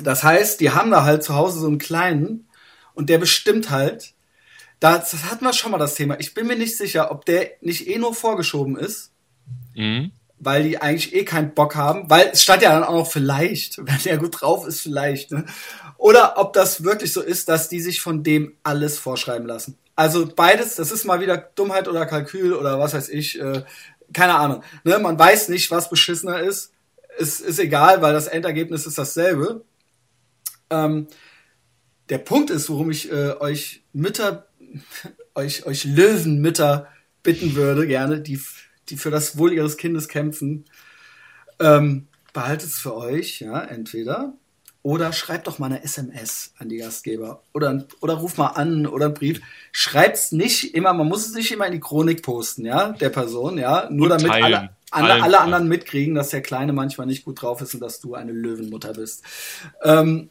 Das 0.00 0.22
heißt, 0.22 0.60
die 0.60 0.70
haben 0.70 0.90
da 0.90 1.04
halt 1.04 1.22
zu 1.22 1.34
Hause 1.34 1.60
so 1.60 1.66
einen 1.66 1.78
Kleinen 1.78 2.48
und 2.94 3.10
der 3.10 3.18
bestimmt 3.18 3.70
halt, 3.70 4.14
das, 4.80 5.10
das 5.10 5.24
hatten 5.30 5.44
wir 5.44 5.52
schon 5.52 5.70
mal 5.70 5.78
das 5.78 5.94
Thema. 5.94 6.18
Ich 6.18 6.34
bin 6.34 6.46
mir 6.46 6.56
nicht 6.56 6.76
sicher, 6.76 7.10
ob 7.10 7.24
der 7.24 7.52
nicht 7.60 7.88
eh 7.88 7.98
nur 7.98 8.14
vorgeschoben 8.14 8.76
ist. 8.76 9.12
Mhm 9.74 10.12
weil 10.44 10.64
die 10.64 10.78
eigentlich 10.78 11.14
eh 11.14 11.24
keinen 11.24 11.54
Bock 11.54 11.76
haben, 11.76 12.10
weil 12.10 12.30
es 12.32 12.42
stand 12.42 12.62
ja 12.62 12.72
dann 12.72 12.82
auch 12.82 12.94
noch 12.94 13.10
vielleicht, 13.10 13.78
wenn 13.86 13.98
der 14.04 14.18
gut 14.18 14.40
drauf 14.40 14.66
ist, 14.66 14.80
vielleicht. 14.80 15.30
Ne? 15.30 15.44
Oder 15.96 16.34
ob 16.36 16.52
das 16.52 16.82
wirklich 16.82 17.12
so 17.12 17.20
ist, 17.22 17.48
dass 17.48 17.68
die 17.68 17.80
sich 17.80 18.00
von 18.00 18.24
dem 18.24 18.54
alles 18.64 18.98
vorschreiben 18.98 19.46
lassen. 19.46 19.78
Also 19.94 20.26
beides, 20.26 20.74
das 20.74 20.90
ist 20.90 21.04
mal 21.04 21.20
wieder 21.20 21.36
Dummheit 21.36 21.86
oder 21.86 22.06
Kalkül 22.06 22.54
oder 22.54 22.80
was 22.80 22.92
weiß 22.92 23.08
ich, 23.10 23.40
äh, 23.40 23.62
keine 24.12 24.34
Ahnung. 24.34 24.64
Ne? 24.82 24.98
Man 24.98 25.18
weiß 25.18 25.48
nicht, 25.48 25.70
was 25.70 25.90
beschissener 25.90 26.40
ist. 26.40 26.72
Es 27.18 27.40
ist 27.40 27.60
egal, 27.60 28.02
weil 28.02 28.12
das 28.12 28.26
Endergebnis 28.26 28.86
ist 28.86 28.98
dasselbe. 28.98 29.62
Ähm, 30.72 31.06
der 32.08 32.18
Punkt 32.18 32.50
ist, 32.50 32.68
worum 32.68 32.90
ich 32.90 33.10
äh, 33.12 33.34
euch 33.38 33.84
Mütter, 33.92 34.48
euch, 35.34 35.66
euch 35.66 35.84
Löwenmütter 35.84 36.88
bitten 37.22 37.54
würde, 37.54 37.86
gerne, 37.86 38.20
die 38.20 38.40
die 38.88 38.96
für 38.96 39.10
das 39.10 39.38
Wohl 39.38 39.52
ihres 39.52 39.76
Kindes 39.76 40.08
kämpfen, 40.08 40.64
ähm, 41.60 42.08
behaltet 42.32 42.68
es 42.68 42.78
für 42.78 42.96
euch, 42.96 43.40
ja, 43.40 43.60
entweder. 43.60 44.34
Oder 44.84 45.12
schreibt 45.12 45.46
doch 45.46 45.60
mal 45.60 45.66
eine 45.66 45.84
SMS 45.84 46.54
an 46.58 46.68
die 46.68 46.78
Gastgeber. 46.78 47.42
Oder, 47.54 47.86
oder 48.00 48.14
ruf 48.14 48.36
mal 48.36 48.48
an 48.48 48.86
oder 48.86 49.06
einen 49.06 49.14
Brief. 49.14 49.40
Schreibt's 49.70 50.32
nicht 50.32 50.74
immer, 50.74 50.92
man 50.92 51.06
muss 51.06 51.24
es 51.24 51.34
nicht 51.34 51.52
immer 51.52 51.66
in 51.66 51.72
die 51.72 51.80
Chronik 51.80 52.22
posten, 52.22 52.64
ja, 52.64 52.90
der 52.90 53.10
Person, 53.10 53.58
ja. 53.58 53.88
Nur 53.90 54.08
damit 54.08 54.30
alle, 54.30 54.70
alle, 54.90 55.22
alle 55.22 55.40
anderen 55.40 55.68
mitkriegen, 55.68 56.16
dass 56.16 56.30
der 56.30 56.42
Kleine 56.42 56.72
manchmal 56.72 57.06
nicht 57.06 57.24
gut 57.24 57.40
drauf 57.40 57.60
ist 57.60 57.74
und 57.74 57.80
dass 57.80 58.00
du 58.00 58.14
eine 58.14 58.32
Löwenmutter 58.32 58.92
bist. 58.92 59.22
Ähm, 59.84 60.30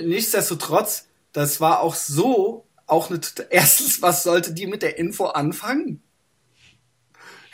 nichtsdestotrotz, 0.00 1.08
das 1.32 1.60
war 1.60 1.80
auch 1.80 1.94
so, 1.94 2.66
auch 2.86 3.10
eine, 3.10 3.20
erstens, 3.50 4.02
was 4.02 4.22
sollte 4.22 4.52
die 4.52 4.66
mit 4.66 4.82
der 4.82 4.98
Info 4.98 5.26
anfangen? 5.26 6.02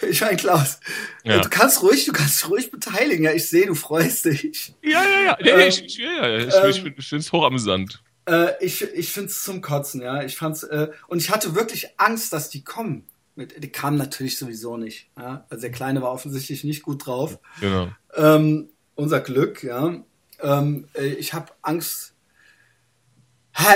Ich 0.09 0.20
meine, 0.22 0.36
Klaus, 0.36 0.80
ja. 1.24 1.41
du 1.41 1.49
kannst 1.51 1.82
ruhig, 1.82 2.07
du 2.07 2.12
kannst 2.12 2.49
ruhig 2.49 2.70
beteiligen. 2.70 3.24
Ja, 3.24 3.32
ich 3.32 3.49
sehe, 3.49 3.66
du 3.66 3.74
freust 3.74 4.24
dich. 4.24 4.74
Ja, 4.82 5.03
ja, 5.03 5.22
ja. 5.24 5.38
Nee, 5.41 5.51
ähm, 5.51 5.68
ich, 5.68 5.84
ich, 5.84 5.99
ja, 5.99 6.26
ja. 6.26 6.38
ich, 6.38 6.55
ähm, 6.55 6.95
ich 6.97 7.07
finde 7.07 7.22
es 7.22 7.32
hochamüsant. 7.32 8.03
Äh, 8.26 8.64
ich 8.64 8.82
ich 8.82 9.12
finde 9.12 9.28
es 9.28 9.43
zum 9.43 9.61
Kotzen, 9.61 10.01
ja. 10.01 10.22
Ich 10.22 10.36
fand's, 10.36 10.62
äh, 10.62 10.88
und 11.09 11.18
ich 11.18 11.30
hatte 11.30 11.55
wirklich 11.55 11.88
Angst, 11.99 12.32
dass 12.32 12.49
die 12.49 12.64
kommen. 12.64 13.07
Mit, 13.34 13.62
die 13.62 13.70
kamen 13.70 13.97
natürlich 13.97 14.38
sowieso 14.38 14.76
nicht. 14.76 15.11
Ja? 15.16 15.47
Also 15.51 15.62
der 15.62 15.70
Kleine 15.70 16.03
war 16.03 16.12
offensichtlich 16.12 16.64
nicht 16.64 16.82
gut 16.82 17.07
drauf. 17.07 17.38
Genau. 17.61 17.88
Ähm, 18.14 18.70
unser 18.95 19.20
Glück, 19.20 19.62
ja. 19.62 20.03
Ähm, 20.43 20.88
äh, 20.95 21.07
ich 21.07 21.34
habe 21.34 21.53
Angst, 21.62 22.14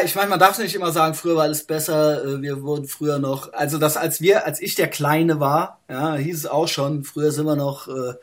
ich 0.04 0.14
meine, 0.14 0.30
man 0.30 0.38
darf 0.38 0.58
nicht 0.58 0.74
immer 0.74 0.92
sagen, 0.92 1.14
früher 1.14 1.36
war 1.36 1.44
alles 1.44 1.66
besser, 1.66 2.24
äh, 2.24 2.42
wir 2.42 2.62
wurden 2.62 2.86
früher 2.86 3.18
noch, 3.18 3.52
also 3.52 3.78
das 3.78 3.96
als 3.96 4.20
wir, 4.20 4.46
als 4.46 4.60
ich 4.60 4.74
der 4.74 4.88
Kleine 4.88 5.40
war, 5.40 5.80
ja, 5.88 6.14
hieß 6.14 6.38
es 6.38 6.46
auch 6.46 6.68
schon, 6.68 7.04
früher 7.04 7.32
sind 7.32 7.46
wir 7.46 7.56
noch 7.56 7.88
äh, 7.88 8.14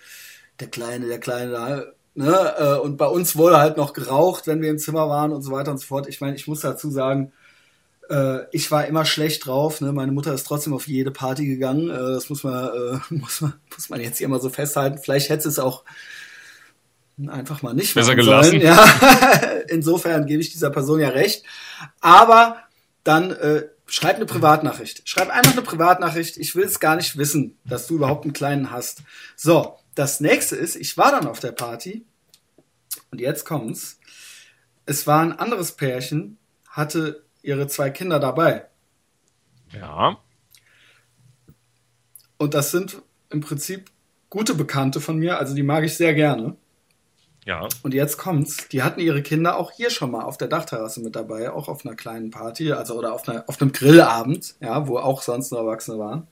der 0.60 0.68
Kleine, 0.70 1.08
der 1.08 1.20
Kleine 1.20 1.52
da, 1.52 1.84
ne, 2.16 2.56
äh, 2.58 2.80
und 2.80 2.98
bei 2.98 3.08
uns 3.08 3.36
wurde 3.36 3.58
halt 3.58 3.78
noch 3.78 3.94
geraucht, 3.94 4.48
wenn 4.48 4.62
wir 4.62 4.70
im 4.70 4.80
Zimmer 4.80 5.10
waren 5.10 5.32
und 5.34 5.42
so 5.42 5.52
weiter 5.52 5.72
und 5.72 5.78
so 5.78 5.88
fort. 5.88 6.08
Ich 6.08 6.22
meine, 6.22 6.36
ich 6.36 6.48
muss 6.48 6.62
dazu 6.62 6.90
sagen, 6.90 7.34
äh, 8.10 8.40
ich 8.52 8.72
war 8.72 8.86
immer 8.88 9.06
schlecht 9.06 9.46
drauf, 9.46 9.82
ne, 9.82 9.92
meine 9.92 10.12
Mutter 10.14 10.34
ist 10.34 10.46
trotzdem 10.48 10.74
auf 10.74 10.88
jede 10.88 11.12
Party 11.12 11.46
gegangen, 11.48 11.90
das 11.90 12.30
muss 12.30 12.44
man, 12.44 12.70
äh, 12.70 13.00
muss 13.14 13.42
man, 13.42 13.54
muss 13.76 13.90
man 13.90 14.02
jetzt 14.02 14.20
hier 14.20 14.30
mal 14.30 14.42
so 14.42 14.50
festhalten. 14.50 15.00
Vielleicht 15.00 15.30
hätte 15.30 15.50
es 15.50 15.60
auch 15.60 15.84
einfach 17.28 17.62
mal 17.62 17.74
nicht 17.74 17.94
Besser 17.94 18.16
gelassen. 18.16 18.52
Sollen. 18.52 18.62
Ja. 18.62 18.84
Insofern 19.68 20.26
gebe 20.26 20.42
ich 20.42 20.52
dieser 20.52 20.70
Person 20.70 21.00
ja 21.00 21.10
recht. 21.10 21.44
Aber 22.00 22.58
dann 23.04 23.32
äh, 23.32 23.68
schreib 23.86 24.16
eine 24.16 24.26
Privatnachricht. 24.26 25.08
Schreib 25.08 25.30
einfach 25.30 25.54
eine 25.54 25.62
Privatnachricht. 25.62 26.38
Ich 26.38 26.56
will 26.56 26.64
es 26.64 26.80
gar 26.80 26.96
nicht 26.96 27.18
wissen, 27.18 27.58
dass 27.66 27.88
du 27.88 27.96
überhaupt 27.96 28.24
einen 28.24 28.34
kleinen 28.34 28.72
hast. 28.72 29.04
So, 29.36 29.78
das 29.96 30.20
nächste 30.20 30.56
ist, 30.56 30.76
ich 30.76 30.98
war 30.98 31.12
dann 31.12 31.28
auf 31.28 31.40
der 31.40 31.52
Party 31.52 32.06
und 33.12 33.20
jetzt 33.20 33.46
kommt's. 33.46 34.00
Es 34.86 35.06
war 35.08 35.22
ein 35.22 35.38
anderes 35.38 35.74
Pärchen, 35.74 36.38
hatte 36.68 37.24
ihre 37.42 37.68
zwei 37.68 37.90
Kinder 37.90 38.20
dabei. 38.20 38.66
Ja. 39.74 40.18
Und 42.38 42.54
das 42.54 42.72
sind 42.72 43.02
im 43.30 43.42
Prinzip 43.42 43.92
gute 44.30 44.56
Bekannte 44.56 45.02
von 45.02 45.18
mir, 45.18 45.38
also 45.38 45.54
die 45.54 45.64
mag 45.64 45.84
ich 45.84 45.96
sehr 45.96 46.14
gerne. 46.14 46.56
Ja. 47.52 47.68
Und 47.84 47.94
jetzt 47.94 48.18
kommt's. 48.18 48.70
Die 48.70 48.82
hatten 48.82 49.02
ihre 49.02 49.22
Kinder 49.22 49.58
auch 49.58 49.72
hier 49.72 49.90
schon 49.90 50.10
mal 50.10 50.24
auf 50.24 50.38
der 50.38 50.48
Dachterrasse 50.48 51.02
mit 51.02 51.18
dabei, 51.18 51.52
auch 51.52 51.68
auf 51.68 51.86
einer 51.86 51.96
kleinen 51.96 52.32
Party, 52.32 52.72
also 52.72 52.98
oder 52.98 53.12
auf, 53.12 53.28
einer, 53.28 53.44
auf 53.48 53.62
einem 53.62 53.74
Grillabend, 53.74 54.56
ja, 54.62 54.88
wo 54.88 54.98
auch 54.98 55.22
sonst 55.22 55.52
nur 55.52 55.60
Erwachsene 55.60 56.00
waren. 56.00 56.28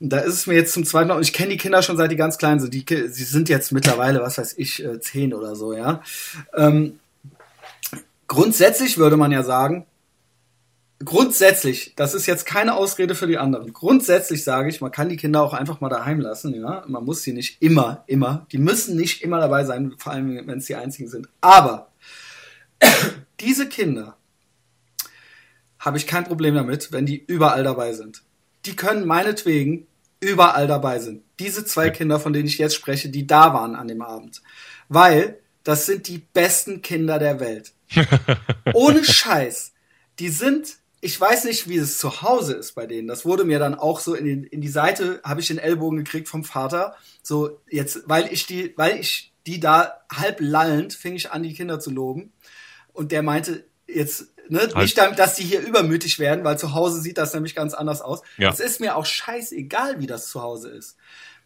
Und 0.00 0.08
da 0.08 0.20
ist 0.20 0.32
es 0.32 0.46
mir 0.46 0.54
jetzt 0.54 0.72
zum 0.72 0.86
zweiten 0.86 1.08
Mal, 1.08 1.16
und 1.16 1.22
ich 1.22 1.34
kenne 1.34 1.50
die 1.50 1.58
Kinder 1.58 1.82
schon 1.82 1.98
seit 1.98 2.10
die 2.10 2.16
ganz 2.16 2.38
klein 2.38 2.60
sind. 2.60 2.72
Die, 2.72 2.82
sie 2.88 3.24
sind 3.24 3.50
jetzt 3.50 3.72
mittlerweile, 3.72 4.22
was 4.22 4.38
weiß 4.38 4.54
ich, 4.56 4.82
äh, 4.82 5.00
zehn 5.00 5.34
oder 5.34 5.54
so, 5.54 5.74
ja. 5.74 6.00
Ähm, 6.56 6.98
grundsätzlich 8.26 8.96
würde 8.96 9.18
man 9.18 9.32
ja 9.32 9.42
sagen, 9.42 9.84
grundsätzlich, 11.04 11.94
das 11.96 12.14
ist 12.14 12.26
jetzt 12.26 12.46
keine 12.46 12.74
Ausrede 12.74 13.14
für 13.14 13.26
die 13.26 13.38
anderen. 13.38 13.72
Grundsätzlich 13.72 14.44
sage 14.44 14.68
ich, 14.68 14.80
man 14.80 14.90
kann 14.90 15.08
die 15.08 15.16
Kinder 15.16 15.42
auch 15.42 15.52
einfach 15.52 15.80
mal 15.80 15.88
daheim 15.88 16.20
lassen, 16.20 16.54
ja. 16.54 16.84
Man 16.86 17.04
muss 17.04 17.22
sie 17.22 17.32
nicht 17.32 17.60
immer, 17.60 18.04
immer, 18.06 18.46
die 18.52 18.58
müssen 18.58 18.96
nicht 18.96 19.22
immer 19.22 19.38
dabei 19.38 19.64
sein, 19.64 19.94
vor 19.98 20.12
allem 20.12 20.46
wenn 20.46 20.58
es 20.58 20.66
die 20.66 20.76
einzigen 20.76 21.08
sind. 21.08 21.28
Aber 21.40 21.90
diese 23.40 23.68
Kinder 23.68 24.16
habe 25.78 25.96
ich 25.96 26.06
kein 26.06 26.24
Problem 26.24 26.54
damit, 26.54 26.92
wenn 26.92 27.06
die 27.06 27.22
überall 27.26 27.64
dabei 27.64 27.92
sind. 27.92 28.22
Die 28.66 28.76
können 28.76 29.06
meinetwegen 29.06 29.86
überall 30.20 30.68
dabei 30.68 31.00
sind. 31.00 31.22
Diese 31.40 31.64
zwei 31.64 31.90
Kinder, 31.90 32.20
von 32.20 32.32
denen 32.32 32.46
ich 32.46 32.58
jetzt 32.58 32.76
spreche, 32.76 33.08
die 33.08 33.26
da 33.26 33.52
waren 33.52 33.74
an 33.74 33.88
dem 33.88 34.02
Abend. 34.02 34.42
Weil 34.88 35.38
das 35.64 35.86
sind 35.86 36.06
die 36.06 36.18
besten 36.18 36.82
Kinder 36.82 37.18
der 37.18 37.40
Welt. 37.40 37.72
Ohne 38.72 39.04
Scheiß. 39.04 39.72
Die 40.18 40.28
sind 40.28 40.76
ich 41.04 41.20
weiß 41.20 41.44
nicht, 41.44 41.68
wie 41.68 41.78
es 41.78 41.98
zu 41.98 42.22
Hause 42.22 42.54
ist 42.54 42.76
bei 42.76 42.86
denen. 42.86 43.08
Das 43.08 43.24
wurde 43.24 43.42
mir 43.42 43.58
dann 43.58 43.74
auch 43.74 43.98
so 43.98 44.14
in, 44.14 44.24
den, 44.24 44.44
in 44.44 44.60
die 44.60 44.68
Seite, 44.68 45.20
habe 45.24 45.40
ich 45.40 45.48
den 45.48 45.58
Ellbogen 45.58 45.98
gekriegt 45.98 46.28
vom 46.28 46.44
Vater. 46.44 46.96
So 47.24 47.60
jetzt, 47.68 48.04
weil 48.06 48.32
ich 48.32 48.46
die, 48.46 48.72
weil 48.76 49.00
ich 49.00 49.32
die 49.44 49.58
da 49.58 50.04
halb 50.12 50.38
lallend 50.40 50.94
fing 50.94 51.16
ich 51.16 51.32
an, 51.32 51.42
die 51.42 51.54
Kinder 51.54 51.80
zu 51.80 51.90
loben. 51.90 52.32
Und 52.92 53.10
der 53.10 53.24
meinte 53.24 53.66
jetzt, 53.88 54.28
ne, 54.48 54.60
halt. 54.60 54.76
nicht 54.76 54.96
damit, 54.96 55.18
dass 55.18 55.34
die 55.34 55.42
hier 55.42 55.60
übermütig 55.60 56.20
werden, 56.20 56.44
weil 56.44 56.56
zu 56.56 56.72
Hause 56.72 57.00
sieht 57.00 57.18
das 57.18 57.34
nämlich 57.34 57.56
ganz 57.56 57.74
anders 57.74 58.00
aus. 58.00 58.22
Ja. 58.38 58.50
Es 58.50 58.60
ist 58.60 58.78
mir 58.78 58.94
auch 58.94 59.04
scheißegal, 59.04 59.98
wie 59.98 60.06
das 60.06 60.28
zu 60.28 60.40
Hause 60.40 60.70
ist. 60.70 60.96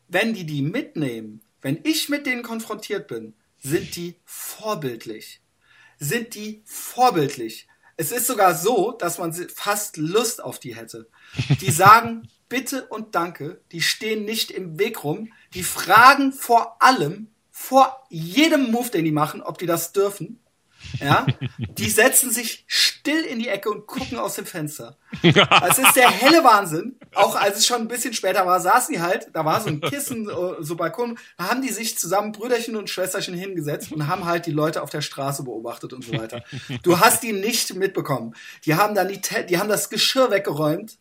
Wenn 0.07 0.35
die 0.35 0.45
die 0.45 0.61
mitnehmen, 0.61 1.41
wenn 1.63 1.81
ich 1.83 2.11
mit 2.11 2.27
denen 2.27 2.43
konfrontiert 2.43 3.09
bin, 3.09 3.33
sind 3.63 3.97
die 3.97 4.17
vorbildlich. 4.27 5.41
Sind 5.99 6.35
die 6.35 6.61
vorbildlich 6.67 7.69
es 7.97 8.13
ist 8.13 8.27
sogar 8.27 8.55
so, 8.55 8.93
dass 8.93 9.19
man 9.19 9.33
fast 9.33 9.97
Lust 9.97 10.43
auf 10.43 10.59
die 10.59 10.77
hätte. 10.77 11.09
Die 11.61 11.71
sagen 11.71 12.29
bitte 12.49 12.87
und 12.87 13.15
danke, 13.15 13.61
die 13.73 13.81
stehen 13.81 14.25
nicht 14.25 14.51
im 14.51 14.79
Weg 14.79 15.03
rum, 15.03 15.33
die 15.55 15.63
fragen 15.63 16.33
vor 16.33 16.81
allem, 16.83 17.29
vor 17.51 18.07
jedem 18.11 18.71
Move, 18.71 18.91
den 18.91 19.05
die 19.05 19.13
machen, 19.13 19.43
ob 19.43 19.59
die 19.59 19.67
das 19.67 19.93
dürfen. 19.93 20.41
Ja, 21.01 21.27
die 21.59 21.91
setzen 21.91 22.31
sich 22.31 22.65
still 22.67 23.23
in 23.25 23.39
die 23.39 23.49
Ecke 23.49 23.71
und 23.71 23.87
gucken 23.87 24.19
aus 24.19 24.35
dem 24.35 24.47
Fenster. 24.47 24.97
Das 25.67 25.79
ist 25.79 25.97
der 25.97 26.11
helle 26.11 26.45
Wahnsinn. 26.45 26.97
Auch 27.15 27.35
als 27.37 27.59
es 27.59 27.67
schon 27.67 27.83
ein 27.83 27.89
bisschen 27.89 28.13
später 28.15 28.47
war, 28.47 28.61
saßen 28.61 28.95
die 28.95 29.01
halt, 29.01 29.29
da 29.33 29.45
war 29.45 29.61
so 29.61 29.69
ein 29.69 29.81
Kissen, 29.81 30.29
so 30.61 30.77
Balkon, 30.77 31.19
da 31.37 31.49
haben 31.49 31.63
die 31.63 31.71
sich 31.71 31.99
zusammen 31.99 32.33
Brüderchen 32.33 32.77
und 32.77 32.91
Schwesterchen 32.91 33.35
hingesetzt 33.35 33.93
und 33.93 34.07
haben 34.07 34.25
halt 34.25 34.47
die 34.47 34.53
Leute 34.53 34.83
auf 34.83 34.91
der 34.91 35.01
Straße 35.01 35.43
beobachtet 35.43 35.93
und 35.93 36.05
so 36.05 36.13
weiter. 36.13 36.43
Du 36.83 37.01
hast 37.01 37.23
die 37.23 37.33
nicht 37.33 37.75
mitbekommen. 37.75 38.35
Die 38.65 38.75
haben 38.75 38.95
dann 38.95 39.09
die, 39.09 39.21
die 39.49 39.59
haben 39.59 39.69
das 39.69 39.91
Geschirr 39.91 40.31
weggeräumt. 40.31 40.99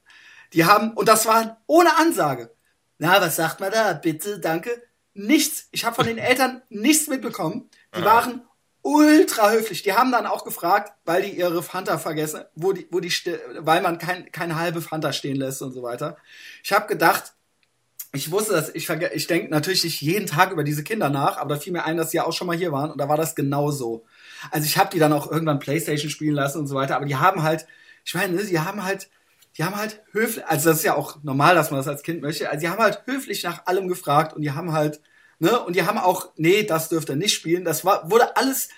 Die 0.53 0.65
haben, 0.65 0.91
und 0.93 1.07
das 1.07 1.25
war 1.25 1.61
ohne 1.67 1.97
Ansage. 1.97 2.51
Na, 2.97 3.19
was 3.19 3.35
sagt 3.35 3.59
man 3.59 3.71
da? 3.71 3.93
Bitte, 3.93 4.39
danke. 4.39 4.69
Nichts. 5.13 5.67
Ich 5.71 5.85
habe 5.85 5.95
von 5.95 6.05
den 6.05 6.17
Eltern 6.17 6.61
nichts 6.69 7.07
mitbekommen. 7.07 7.69
Die 7.95 8.03
waren 8.03 8.41
ultra 8.85 9.49
höflich. 9.49 9.81
Die 9.81 9.93
haben 9.93 10.11
dann 10.11 10.27
auch 10.27 10.45
gefragt, 10.45 10.93
weil 11.05 11.23
die 11.23 11.31
ihre 11.31 11.63
Fanta 11.63 11.97
vergessen, 11.97 12.41
wo 12.53 12.71
die, 12.71 12.87
wo 12.91 12.99
die, 12.99 13.11
weil 13.57 13.81
man 13.81 13.97
kein, 13.97 14.31
keine 14.31 14.57
halbe 14.57 14.79
Fanta 14.79 15.11
stehen 15.11 15.37
lässt 15.37 15.63
und 15.63 15.73
so 15.73 15.81
weiter. 15.81 16.17
Ich 16.63 16.71
habe 16.71 16.85
gedacht, 16.85 17.33
ich 18.13 18.31
wusste 18.31 18.53
das, 18.53 18.73
ich, 18.75 18.87
ich 18.87 19.27
denke 19.27 19.49
natürlich 19.49 19.83
nicht 19.83 20.01
jeden 20.01 20.27
Tag 20.27 20.51
über 20.51 20.63
diese 20.63 20.83
Kinder 20.83 21.09
nach, 21.09 21.37
aber 21.37 21.55
da 21.55 21.59
fiel 21.59 21.73
mir 21.73 21.83
ein, 21.83 21.97
dass 21.97 22.11
sie 22.11 22.17
ja 22.17 22.25
auch 22.25 22.33
schon 22.33 22.45
mal 22.45 22.55
hier 22.55 22.71
waren 22.71 22.91
und 22.91 22.99
da 22.99 23.09
war 23.09 23.17
das 23.17 23.33
genauso. 23.33 24.05
Also 24.51 24.67
ich 24.67 24.77
habe 24.77 24.91
die 24.91 24.99
dann 24.99 25.13
auch 25.13 25.31
irgendwann 25.31 25.57
Playstation 25.57 26.11
spielen 26.11 26.35
lassen 26.35 26.59
und 26.59 26.67
so 26.67 26.75
weiter, 26.75 26.95
aber 26.95 27.05
die 27.05 27.15
haben 27.15 27.41
halt, 27.41 27.65
ich 28.05 28.13
meine, 28.13 28.35
ne, 28.35 28.43
die 28.43 28.59
haben 28.59 28.83
halt, 28.83 29.09
die 29.57 29.63
haben 29.63 29.75
halt 29.75 30.03
höflich, 30.11 30.45
also 30.45 30.69
das 30.69 30.77
ist 30.77 30.83
ja 30.83 30.95
auch 30.95 31.17
normal, 31.23 31.55
dass 31.55 31.71
man 31.71 31.79
das 31.79 31.87
als 31.87 32.03
Kind 32.03 32.21
möchte, 32.21 32.49
also 32.49 32.61
die 32.61 32.69
haben 32.69 32.81
halt 32.81 33.01
höflich 33.05 33.41
nach 33.41 33.65
allem 33.65 33.87
gefragt 33.87 34.33
und 34.35 34.43
die 34.43 34.51
haben 34.51 34.73
halt, 34.73 35.01
ne, 35.39 35.59
und 35.59 35.75
die 35.75 35.83
haben 35.83 35.97
auch, 35.97 36.29
nee, 36.35 36.63
das 36.63 36.89
dürft 36.89 37.09
ihr 37.09 37.15
nicht 37.15 37.33
spielen, 37.33 37.65
das 37.65 37.85
war, 37.85 38.09
wurde 38.09 38.35
alles, 38.37 38.69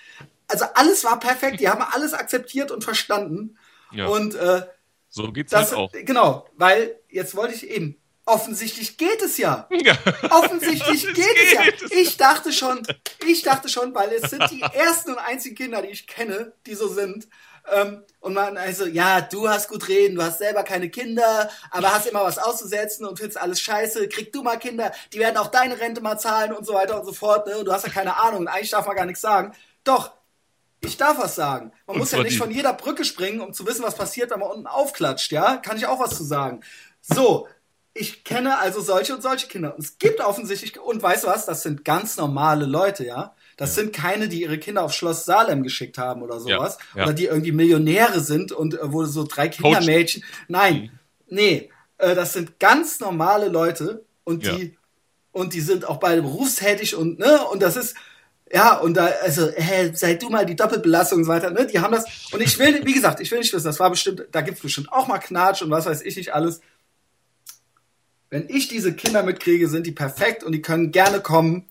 also 0.46 0.64
alles 0.74 1.04
war 1.04 1.18
perfekt, 1.20 1.60
die 1.60 1.68
haben 1.68 1.82
alles 1.82 2.14
akzeptiert 2.14 2.70
und 2.70 2.84
verstanden 2.84 3.58
ja. 3.92 4.06
und 4.06 4.34
äh, 4.34 4.62
so 5.10 5.32
geht's 5.32 5.50
das, 5.50 5.70
halt 5.70 5.78
auch. 5.78 5.92
Genau, 5.92 6.46
weil 6.56 6.96
jetzt 7.08 7.34
wollte 7.34 7.54
ich 7.54 7.68
eben 7.68 7.96
Offensichtlich 8.28 8.98
geht 8.98 9.22
es 9.22 9.38
ja. 9.38 9.66
ja. 9.82 9.96
Offensichtlich 10.28 11.06
geht, 11.06 11.14
geht, 11.14 11.26
es 11.44 11.52
ja. 11.54 11.62
Ich 11.98 12.18
dachte 12.18 12.52
schon, 12.52 12.86
ich 13.26 13.40
dachte 13.40 13.70
schon, 13.70 13.94
weil 13.94 14.12
es 14.12 14.28
sind 14.28 14.50
die 14.50 14.60
ersten 14.74 15.12
und 15.12 15.18
einzigen 15.18 15.56
Kinder, 15.56 15.80
die 15.80 15.88
ich 15.88 16.06
kenne, 16.06 16.52
die 16.66 16.74
so 16.74 16.88
sind. 16.88 17.26
Ähm, 17.72 18.04
und 18.20 18.34
man 18.34 18.56
also, 18.56 18.86
ja, 18.86 19.20
du 19.20 19.48
hast 19.48 19.68
gut 19.68 19.88
reden, 19.88 20.16
du 20.16 20.22
hast 20.22 20.38
selber 20.38 20.64
keine 20.64 20.90
Kinder, 20.90 21.48
aber 21.70 21.92
hast 21.92 22.06
immer 22.06 22.24
was 22.24 22.38
auszusetzen 22.38 23.06
und 23.06 23.18
findest 23.18 23.40
alles 23.40 23.60
scheiße. 23.60 24.08
Krieg 24.08 24.32
du 24.32 24.42
mal 24.42 24.58
Kinder, 24.58 24.92
die 25.12 25.18
werden 25.18 25.36
auch 25.36 25.48
deine 25.48 25.78
Rente 25.78 26.00
mal 26.00 26.18
zahlen 26.18 26.52
und 26.52 26.66
so 26.66 26.74
weiter 26.74 26.98
und 26.98 27.06
so 27.06 27.12
fort. 27.12 27.46
Ne? 27.46 27.58
Und 27.58 27.64
du 27.64 27.72
hast 27.72 27.86
ja 27.86 27.92
keine 27.92 28.16
Ahnung 28.16 28.40
und 28.40 28.48
eigentlich 28.48 28.70
darf 28.70 28.86
man 28.86 28.96
gar 28.96 29.06
nichts 29.06 29.20
sagen. 29.20 29.54
Doch, 29.84 30.12
ich 30.80 30.96
darf 30.96 31.18
was 31.18 31.34
sagen. 31.34 31.72
Man 31.86 31.94
und 31.94 32.00
muss 32.00 32.12
ja 32.12 32.22
nicht 32.22 32.38
von 32.38 32.50
jeder 32.50 32.72
Brücke 32.72 33.04
springen, 33.04 33.40
um 33.40 33.52
zu 33.52 33.66
wissen, 33.66 33.82
was 33.82 33.96
passiert, 33.96 34.30
wenn 34.30 34.40
man 34.40 34.50
unten 34.50 34.66
aufklatscht, 34.66 35.32
ja? 35.32 35.56
Kann 35.56 35.76
ich 35.76 35.86
auch 35.86 36.00
was 36.00 36.16
zu 36.16 36.24
sagen. 36.24 36.60
So, 37.00 37.48
ich 37.94 38.24
kenne 38.24 38.58
also 38.58 38.80
solche 38.80 39.14
und 39.14 39.22
solche 39.22 39.48
Kinder. 39.48 39.74
Und 39.74 39.80
es 39.84 39.98
gibt 39.98 40.20
offensichtlich, 40.20 40.78
und 40.78 41.02
weißt 41.02 41.24
du 41.24 41.28
was, 41.28 41.46
das 41.46 41.62
sind 41.62 41.84
ganz 41.84 42.16
normale 42.16 42.66
Leute, 42.66 43.04
ja. 43.04 43.34
Das 43.58 43.76
ja. 43.76 43.82
sind 43.82 43.92
keine, 43.92 44.28
die 44.28 44.40
ihre 44.40 44.56
Kinder 44.56 44.82
auf 44.82 44.94
Schloss 44.94 45.26
Salem 45.26 45.62
geschickt 45.62 45.98
haben 45.98 46.22
oder 46.22 46.40
sowas. 46.40 46.78
Ja. 46.94 47.02
Oder 47.02 47.12
die 47.12 47.26
irgendwie 47.26 47.52
Millionäre 47.52 48.20
sind 48.20 48.52
und 48.52 48.74
äh, 48.74 48.92
wo 48.92 49.04
so 49.04 49.24
drei 49.24 49.48
Kindermädchen. 49.48 50.24
Nein, 50.48 50.74
mhm. 50.74 50.90
nee. 51.28 51.70
Äh, 51.98 52.14
das 52.14 52.32
sind 52.32 52.58
ganz 52.58 53.00
normale 53.00 53.48
Leute 53.48 54.04
und 54.24 54.46
die, 54.46 54.78
und 55.32 55.52
die 55.52 55.60
sind 55.60 55.86
auch 55.86 55.98
beide 55.98 56.22
berufstätig 56.22 56.94
und, 56.94 57.18
ne, 57.18 57.44
und 57.52 57.62
das 57.62 57.76
ist, 57.76 57.96
ja, 58.50 58.78
und 58.78 58.96
da, 58.96 59.06
also, 59.22 59.50
hä, 59.54 59.90
sei 59.92 60.14
du 60.14 60.30
mal 60.30 60.46
die 60.46 60.56
Doppelbelastung 60.56 61.18
und 61.18 61.24
so 61.24 61.30
weiter, 61.30 61.50
ne? 61.50 61.66
Die 61.66 61.80
haben 61.80 61.92
das. 61.92 62.06
Und 62.32 62.40
ich 62.40 62.58
will, 62.58 62.80
wie 62.86 62.94
gesagt, 62.94 63.20
ich 63.20 63.30
will 63.30 63.40
nicht 63.40 63.52
wissen, 63.52 63.66
das 63.66 63.78
war 63.78 63.90
bestimmt, 63.90 64.24
da 64.32 64.40
gibt's 64.40 64.62
bestimmt 64.62 64.90
auch 64.90 65.06
mal 65.06 65.18
Knatsch 65.18 65.60
und 65.60 65.70
was 65.70 65.84
weiß 65.84 66.00
ich 66.00 66.16
nicht 66.16 66.32
alles 66.32 66.62
wenn 68.30 68.48
ich 68.48 68.68
diese 68.68 68.94
Kinder 68.94 69.22
mitkriege, 69.22 69.68
sind 69.68 69.86
die 69.86 69.92
perfekt 69.92 70.44
und 70.44 70.52
die 70.52 70.62
können 70.62 70.92
gerne 70.92 71.20
kommen, 71.20 71.64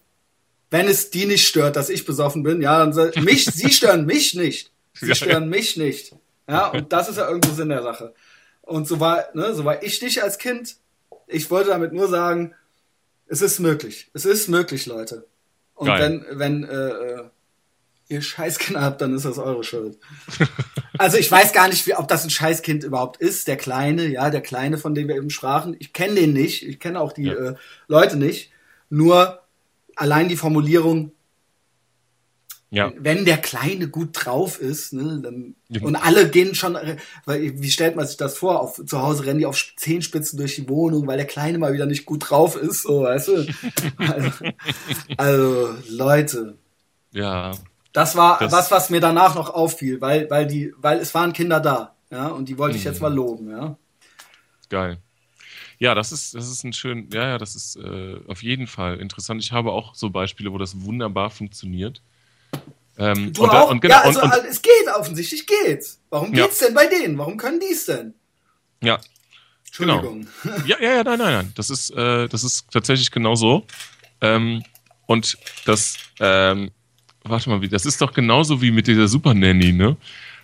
wenn 0.69 0.87
es 0.87 1.09
die 1.09 1.25
nicht 1.25 1.47
stört, 1.47 1.75
dass 1.75 1.89
ich 1.89 2.05
besoffen 2.05 2.43
bin. 2.43 2.61
Ja, 2.61 2.79
dann 2.79 2.93
soll, 2.93 3.11
mich, 3.21 3.45
sie 3.53 3.71
stören 3.71 4.05
mich 4.05 4.33
nicht. 4.33 4.71
Sie 4.93 5.13
stören 5.15 5.49
mich 5.49 5.77
nicht. 5.77 6.15
Ja, 6.49 6.67
und 6.67 6.91
das 6.91 7.09
ist 7.09 7.17
ja 7.17 7.27
irgendwo 7.27 7.53
Sinn 7.53 7.69
der 7.69 7.83
Sache. 7.83 8.13
Und 8.61 8.87
so 8.87 8.99
war, 8.99 9.25
ne, 9.33 9.53
so 9.53 9.65
war 9.65 9.83
ich 9.83 9.99
dich 9.99 10.23
als 10.23 10.37
Kind. 10.37 10.77
Ich 11.27 11.49
wollte 11.51 11.69
damit 11.69 11.93
nur 11.93 12.07
sagen, 12.07 12.53
es 13.27 13.41
ist 13.41 13.59
möglich. 13.59 14.09
Es 14.13 14.25
ist 14.25 14.47
möglich, 14.47 14.85
Leute. 14.85 15.25
Und 15.75 15.87
Geil. 15.87 16.23
wenn, 16.29 16.39
wenn, 16.39 16.63
äh, 16.63 16.89
äh 16.89 17.23
ihr 18.09 18.21
Scheißkind 18.21 18.79
habt, 18.79 19.01
dann 19.01 19.13
ist 19.13 19.25
das 19.25 19.37
eure 19.37 19.63
Schuld. 19.63 19.97
also 20.97 21.17
ich 21.17 21.29
weiß 21.29 21.53
gar 21.53 21.67
nicht, 21.67 21.85
wie, 21.87 21.95
ob 21.95 22.07
das 22.07 22.23
ein 22.23 22.29
Scheißkind 22.29 22.83
überhaupt 22.83 23.17
ist, 23.17 23.47
der 23.47 23.57
Kleine, 23.57 24.05
ja, 24.07 24.29
der 24.29 24.41
Kleine, 24.41 24.77
von 24.77 24.95
dem 24.95 25.07
wir 25.07 25.15
eben 25.15 25.29
sprachen. 25.29 25.75
Ich 25.79 25.93
kenne 25.93 26.15
den 26.15 26.33
nicht, 26.33 26.65
ich 26.65 26.79
kenne 26.79 26.99
auch 26.99 27.11
die 27.11 27.23
ja. 27.23 27.33
äh, 27.33 27.55
Leute 27.87 28.17
nicht. 28.17 28.51
Nur 28.89 29.41
allein 29.97 30.29
die 30.29 30.37
Formulierung, 30.37 31.11
ja. 32.69 32.91
wenn 32.97 33.25
der 33.25 33.37
Kleine 33.37 33.89
gut 33.89 34.09
drauf 34.13 34.59
ist, 34.59 34.93
ne, 34.93 35.21
dann, 35.21 35.55
ja. 35.69 35.81
und 35.81 35.95
alle 35.95 36.29
gehen 36.29 36.55
schon, 36.55 36.77
weil, 37.25 37.61
wie 37.61 37.71
stellt 37.71 37.95
man 37.95 38.07
sich 38.07 38.17
das 38.17 38.37
vor? 38.37 38.61
Auf, 38.61 38.81
zu 38.85 39.01
Hause 39.01 39.25
rennen 39.25 39.39
die 39.39 39.45
auf 39.45 39.57
Zehenspitzen 39.77 40.37
durch 40.37 40.55
die 40.55 40.69
Wohnung, 40.69 41.07
weil 41.07 41.17
der 41.17 41.27
Kleine 41.27 41.57
mal 41.57 41.73
wieder 41.73 41.85
nicht 41.85 42.05
gut 42.05 42.29
drauf 42.29 42.55
ist, 42.55 42.83
so, 42.83 43.03
weißt 43.03 43.27
du? 43.29 43.47
also, 43.97 44.31
also 45.17 45.69
Leute. 45.89 46.57
Ja. 47.11 47.51
Das 47.93 48.15
war 48.15 48.39
das 48.39 48.51
was, 48.51 48.71
was 48.71 48.89
mir 48.89 48.99
danach 48.99 49.35
noch 49.35 49.49
auffiel, 49.49 50.01
weil, 50.01 50.29
weil 50.29 50.45
die, 50.45 50.73
weil 50.77 50.99
es 50.99 51.13
waren 51.15 51.33
Kinder 51.33 51.59
da, 51.59 51.95
ja, 52.11 52.27
und 52.27 52.47
die 52.47 52.57
wollte 52.57 52.77
ich 52.77 52.83
jetzt 52.83 53.01
mal 53.01 53.09
mhm. 53.09 53.15
loben, 53.15 53.49
ja. 53.49 53.77
Geil. 54.69 54.99
Ja, 55.79 55.93
das 55.93 56.11
ist, 56.11 56.33
das 56.33 56.49
ist 56.49 56.63
ein 56.63 56.73
schön, 56.73 57.09
ja, 57.13 57.29
ja, 57.29 57.37
das 57.37 57.55
ist 57.55 57.75
äh, 57.75 58.15
auf 58.27 58.41
jeden 58.41 58.67
Fall 58.67 58.99
interessant. 58.99 59.43
Ich 59.43 59.51
habe 59.51 59.71
auch 59.71 59.93
so 59.93 60.09
Beispiele, 60.09 60.51
wo 60.51 60.57
das 60.57 60.81
wunderbar 60.81 61.29
funktioniert. 61.29 62.01
Ähm, 62.97 63.31
du 63.33 63.43
und, 63.43 63.49
auch? 63.51 63.69
Und, 63.69 63.81
genau, 63.81 63.95
ja, 63.95 64.01
also, 64.01 64.21
und, 64.21 64.33
und, 64.33 64.45
es 64.45 64.61
geht 64.61 64.87
offensichtlich 64.95 65.45
geht's. 65.45 65.99
Warum 66.09 66.31
geht's 66.31 66.59
ja. 66.61 66.67
denn 66.67 66.75
bei 66.75 66.87
denen? 66.87 67.17
Warum 67.17 67.37
können 67.37 67.59
die 67.59 67.71
es 67.71 67.85
denn? 67.85 68.15
Ja. 68.81 68.99
Entschuldigung. 69.67 70.27
Genau. 70.43 70.57
Ja, 70.65 70.77
ja, 70.81 70.95
ja, 70.95 71.03
nein, 71.03 71.19
nein, 71.19 71.33
nein. 71.33 71.51
Das 71.55 71.69
ist, 71.69 71.91
äh, 71.91 72.27
das 72.27 72.43
ist 72.43 72.65
tatsächlich 72.71 73.11
genau 73.11 73.35
so. 73.35 73.65
Ähm, 74.21 74.63
und 75.05 75.37
das, 75.65 75.97
ähm, 76.19 76.71
warte 77.23 77.49
mal, 77.51 77.59
das 77.67 77.85
ist 77.85 78.01
doch 78.01 78.13
genauso 78.13 78.61
wie 78.61 78.71
mit 78.71 78.87
dieser 78.87 79.07
Super 79.07 79.35
Nanny, 79.35 79.73
ne? 79.73 79.95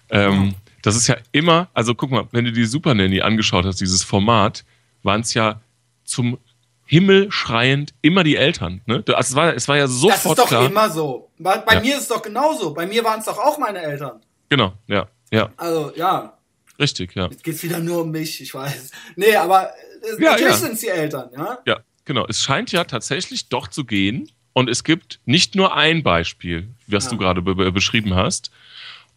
Ähm, 0.09 0.53
das 0.83 0.95
ist 0.95 1.07
ja 1.07 1.17
immer, 1.31 1.69
also 1.73 1.95
guck 1.95 2.11
mal, 2.11 2.27
wenn 2.31 2.45
du 2.45 2.51
die 2.51 2.65
Super 2.65 2.93
Nanny 2.93 3.21
angeschaut 3.21 3.65
hast, 3.65 3.81
dieses 3.81 4.03
Format, 4.03 4.63
waren 5.03 5.21
es 5.21 5.33
ja 5.33 5.61
zum 6.03 6.37
Himmel 6.85 7.31
schreiend 7.31 7.93
immer 8.01 8.23
die 8.23 8.35
Eltern. 8.35 8.81
Ne? 8.85 9.03
Also 9.07 9.19
es, 9.19 9.35
war, 9.35 9.53
es 9.55 9.67
war 9.67 9.77
ja 9.77 9.87
sofort 9.87 10.13
Das 10.13 10.25
ist 10.25 10.39
doch 10.39 10.47
klar. 10.47 10.65
immer 10.65 10.89
so. 10.89 11.29
Bei, 11.39 11.57
bei 11.57 11.75
ja. 11.75 11.81
mir 11.81 11.95
ist 11.95 12.03
es 12.03 12.07
doch 12.07 12.21
genauso. 12.21 12.73
Bei 12.73 12.85
mir 12.85 13.03
waren 13.03 13.19
es 13.19 13.25
doch 13.25 13.37
auch 13.37 13.57
meine 13.57 13.81
Eltern. 13.81 14.21
Genau, 14.49 14.73
ja, 14.87 15.07
ja. 15.31 15.49
Also, 15.57 15.93
ja. 15.95 16.37
Richtig, 16.79 17.15
ja. 17.15 17.27
Jetzt 17.27 17.43
geht's 17.43 17.63
wieder 17.63 17.79
nur 17.79 18.01
um 18.01 18.11
mich, 18.11 18.41
ich 18.41 18.53
weiß. 18.53 18.91
Nee, 19.15 19.35
aber 19.35 19.69
äh, 19.69 20.21
ja, 20.21 20.31
natürlich 20.31 20.53
ja. 20.53 20.57
sind 20.57 20.73
es 20.73 20.79
die 20.79 20.89
Eltern, 20.89 21.29
ja? 21.35 21.59
Ja, 21.65 21.79
genau. 22.05 22.25
Es 22.27 22.41
scheint 22.41 22.71
ja 22.71 22.83
tatsächlich 22.83 23.49
doch 23.49 23.67
zu 23.67 23.85
gehen, 23.85 24.29
und 24.53 24.69
es 24.69 24.83
gibt 24.83 25.19
nicht 25.25 25.55
nur 25.55 25.75
ein 25.75 26.03
Beispiel, 26.03 26.69
was 26.87 27.05
ja. 27.05 27.11
du 27.11 27.17
gerade 27.17 27.41
be 27.41 27.71
beschrieben 27.71 28.15
hast. 28.15 28.51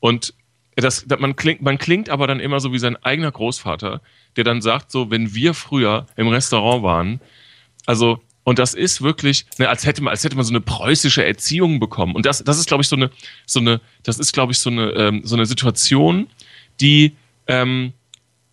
Und 0.00 0.34
das, 0.82 1.06
man, 1.18 1.36
klingt, 1.36 1.62
man 1.62 1.78
klingt 1.78 2.10
aber 2.10 2.26
dann 2.26 2.38
immer 2.38 2.60
so 2.60 2.72
wie 2.72 2.78
sein 2.78 2.96
eigener 3.02 3.32
Großvater, 3.32 4.02
der 4.36 4.44
dann 4.44 4.60
sagt, 4.60 4.92
so, 4.92 5.10
wenn 5.10 5.34
wir 5.34 5.54
früher 5.54 6.06
im 6.16 6.28
Restaurant 6.28 6.82
waren, 6.82 7.20
also, 7.86 8.22
und 8.44 8.58
das 8.58 8.74
ist 8.74 9.00
wirklich, 9.00 9.46
ne, 9.58 9.68
als 9.68 9.86
hätte 9.86 10.02
man, 10.02 10.10
als 10.10 10.22
hätte 10.22 10.36
man 10.36 10.44
so 10.44 10.52
eine 10.52 10.60
preußische 10.60 11.24
Erziehung 11.24 11.80
bekommen. 11.80 12.14
Und 12.14 12.26
das, 12.26 12.44
das 12.44 12.58
ist, 12.58 12.68
glaube 12.68 12.82
ich, 12.82 12.88
so 12.88 12.96
eine, 12.96 13.10
so 13.46 13.58
eine, 13.60 13.80
das 14.02 14.18
ist, 14.18 14.32
glaube 14.32 14.52
ich, 14.52 14.58
so 14.58 14.70
eine, 14.70 14.90
ähm, 14.90 15.22
so 15.24 15.34
eine 15.34 15.46
Situation, 15.46 16.28
die, 16.80 17.12
ähm, 17.46 17.92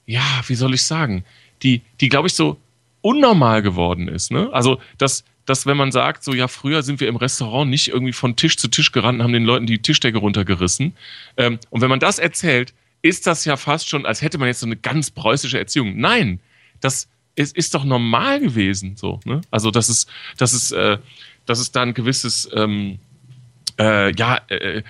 ja, 0.06 0.42
wie 0.48 0.56
soll 0.56 0.74
ich 0.74 0.84
sagen, 0.84 1.26
die, 1.62 1.82
die, 2.00 2.10
glaube 2.10 2.28
ich, 2.28 2.34
so 2.34 2.58
unnormal 3.02 3.62
geworden 3.62 4.08
ist. 4.08 4.32
Ne? 4.32 4.50
Also, 4.54 4.80
das, 4.98 5.26
dass 5.46 5.66
wenn 5.66 5.78
man 5.78 5.92
sagt, 5.92 6.24
so 6.24 6.34
ja, 6.34 6.48
früher 6.48 6.84
sind 6.84 7.00
wir 7.00 7.08
im 7.08 7.16
Restaurant 7.16 7.70
nicht 7.70 7.90
irgendwie 7.90 8.14
von 8.14 8.36
Tisch 8.36 8.58
zu 8.58 8.68
Tisch 8.68 8.92
gerannt 8.92 9.20
und 9.20 9.24
haben 9.24 9.34
den 9.34 9.46
Leuten 9.46 9.66
die 9.66 9.82
Tischdecke 9.82 10.18
runtergerissen. 10.18 10.94
Ähm, 11.38 11.60
und 11.70 11.82
wenn 11.82 11.90
man 11.90 12.00
das 12.00 12.20
erzählt, 12.20 12.74
ist 13.02 13.28
das 13.28 13.44
ja 13.46 13.58
fast 13.58 13.90
schon, 13.90 14.06
als 14.06 14.22
hätte 14.22 14.38
man 14.38 14.48
jetzt 14.48 14.62
so 14.62 14.66
eine 14.66 14.78
ganz 14.78 15.12
preußische 15.12 15.58
Erziehung. 15.58 15.98
Nein, 15.98 16.40
das 16.80 17.10
ist, 17.36 17.56
ist 17.56 17.74
doch 17.74 17.84
normal 17.84 18.40
gewesen. 18.40 18.96
So, 18.96 19.20
ne? 19.26 19.42
Also 19.52 19.72
das 19.72 19.90
ist, 19.90 20.10
das 20.38 20.54
ist, 20.54 20.72
äh, 20.72 20.98
dass 21.46 21.60
es 21.60 21.72
da 21.72 21.82
ein 21.82 21.94
gewisses 21.94 22.50
ähm, 22.54 23.00
äh, 23.80 24.14
ja, 24.16 24.40
äh, 24.48 24.84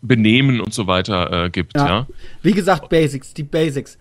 Benehmen 0.00 0.60
und 0.60 0.72
so 0.72 0.86
weiter 0.86 1.44
äh, 1.44 1.50
gibt. 1.50 1.76
Ja. 1.76 1.86
ja. 1.86 2.06
Wie 2.42 2.52
gesagt, 2.52 2.88
Basics, 2.88 3.34
die 3.34 3.42
Basics. 3.42 3.98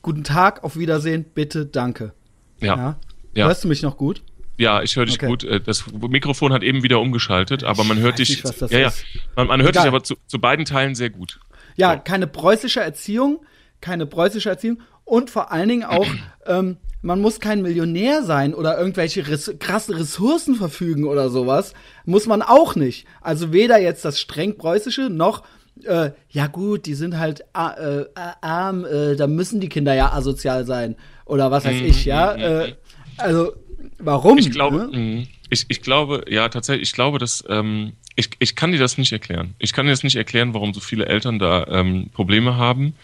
Guten 0.00 0.24
Tag, 0.24 0.64
auf 0.64 0.78
Wiedersehen, 0.78 1.24
bitte, 1.34 1.66
danke. 1.66 2.14
Ja. 2.60 2.76
ja. 2.76 2.96
ja. 3.34 3.46
Hörst 3.46 3.64
du 3.64 3.68
mich 3.68 3.82
noch 3.82 3.96
gut? 3.96 4.22
Ja, 4.58 4.82
ich 4.82 4.96
höre 4.96 5.06
dich 5.06 5.16
okay. 5.16 5.26
gut. 5.26 5.44
Äh, 5.44 5.60
das 5.60 5.84
Mikrofon 5.92 6.52
hat 6.52 6.62
eben 6.62 6.82
wieder 6.82 7.00
umgeschaltet, 7.00 7.64
aber 7.64 7.84
man 7.84 7.98
hört 7.98 8.18
dich. 8.18 8.42
Nicht, 8.44 8.72
ja, 8.72 8.78
ja. 8.78 8.92
Man, 9.36 9.46
man 9.46 9.62
hört 9.62 9.70
Egal. 9.70 9.84
dich 9.84 9.88
aber 9.88 10.02
zu, 10.02 10.16
zu, 10.26 10.40
beiden 10.40 10.64
Teilen 10.64 10.94
sehr 10.94 11.10
gut. 11.10 11.38
Ja, 11.76 11.94
so. 11.94 12.00
keine 12.04 12.26
preußische 12.26 12.80
Erziehung, 12.80 13.40
keine 13.80 14.06
preußische 14.06 14.50
Erziehung 14.50 14.82
und 15.04 15.30
vor 15.30 15.52
allen 15.52 15.68
Dingen 15.68 15.84
auch, 15.84 16.06
ähm, 16.46 16.76
man 17.00 17.20
muss 17.20 17.38
kein 17.38 17.62
Millionär 17.62 18.24
sein 18.24 18.52
oder 18.52 18.76
irgendwelche 18.76 19.28
res 19.28 19.54
krasse 19.60 19.96
Ressourcen 19.96 20.56
verfügen 20.56 21.04
oder 21.04 21.30
sowas. 21.30 21.72
Muss 22.04 22.26
man 22.26 22.42
auch 22.42 22.74
nicht. 22.74 23.06
Also 23.20 23.52
weder 23.52 23.78
jetzt 23.78 24.04
das 24.04 24.18
streng 24.18 24.58
preußische 24.58 25.08
noch 25.08 25.44
äh, 25.84 26.10
ja 26.30 26.48
gut, 26.48 26.86
die 26.86 26.94
sind 26.94 27.18
halt 27.18 27.42
äh, 27.54 28.04
arm, 28.40 28.84
äh, 28.84 29.14
da 29.14 29.28
müssen 29.28 29.60
die 29.60 29.68
Kinder 29.68 29.94
ja 29.94 30.12
asozial 30.12 30.66
sein 30.66 30.96
oder 31.24 31.52
was 31.52 31.64
weiß 31.64 31.80
mhm, 31.80 31.86
ich, 31.86 32.04
ja. 32.04 32.34
Mhm, 32.34 32.42
äh, 32.42 32.66
mhm. 32.66 32.72
also 33.18 33.52
Warum? 33.98 34.38
Ich 34.38 34.50
glaube, 34.50 34.88
ne? 34.90 35.26
ich, 35.50 35.66
ich 35.68 35.82
glaube, 35.82 36.24
ja, 36.28 36.48
tatsächlich, 36.48 36.88
ich 36.88 36.94
glaube, 36.94 37.18
dass 37.18 37.44
ähm, 37.48 37.92
ich, 38.16 38.30
ich 38.38 38.56
kann 38.56 38.72
dir 38.72 38.78
das 38.78 38.98
nicht 38.98 39.12
erklären. 39.12 39.54
Ich 39.58 39.72
kann 39.72 39.86
dir 39.86 39.92
das 39.92 40.02
nicht 40.02 40.16
erklären, 40.16 40.54
warum 40.54 40.74
so 40.74 40.80
viele 40.80 41.06
Eltern 41.06 41.38
da 41.38 41.66
ähm, 41.68 42.10
Probleme 42.12 42.56
haben, 42.56 42.94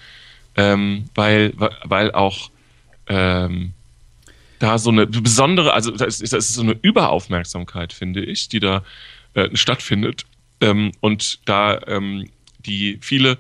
ähm, 0.57 1.05
weil, 1.15 1.53
weil 1.85 2.13
auch 2.13 2.51
ähm, 3.07 3.73
da 4.59 4.79
so 4.79 4.91
eine 4.91 5.07
besondere, 5.07 5.73
also 5.73 5.91
da 5.91 6.05
ist, 6.05 6.21
das 6.21 6.33
ist 6.33 6.55
so 6.55 6.63
eine 6.63 6.77
Überaufmerksamkeit, 6.81 7.93
finde 7.93 8.25
ich, 8.25 8.49
die 8.49 8.61
da 8.61 8.83
äh, 9.35 9.55
stattfindet. 9.55 10.25
Ähm, 10.61 10.93
und 11.01 11.41
da 11.45 11.81
ähm, 11.87 12.29
die 12.59 12.99
viele, 13.01 13.39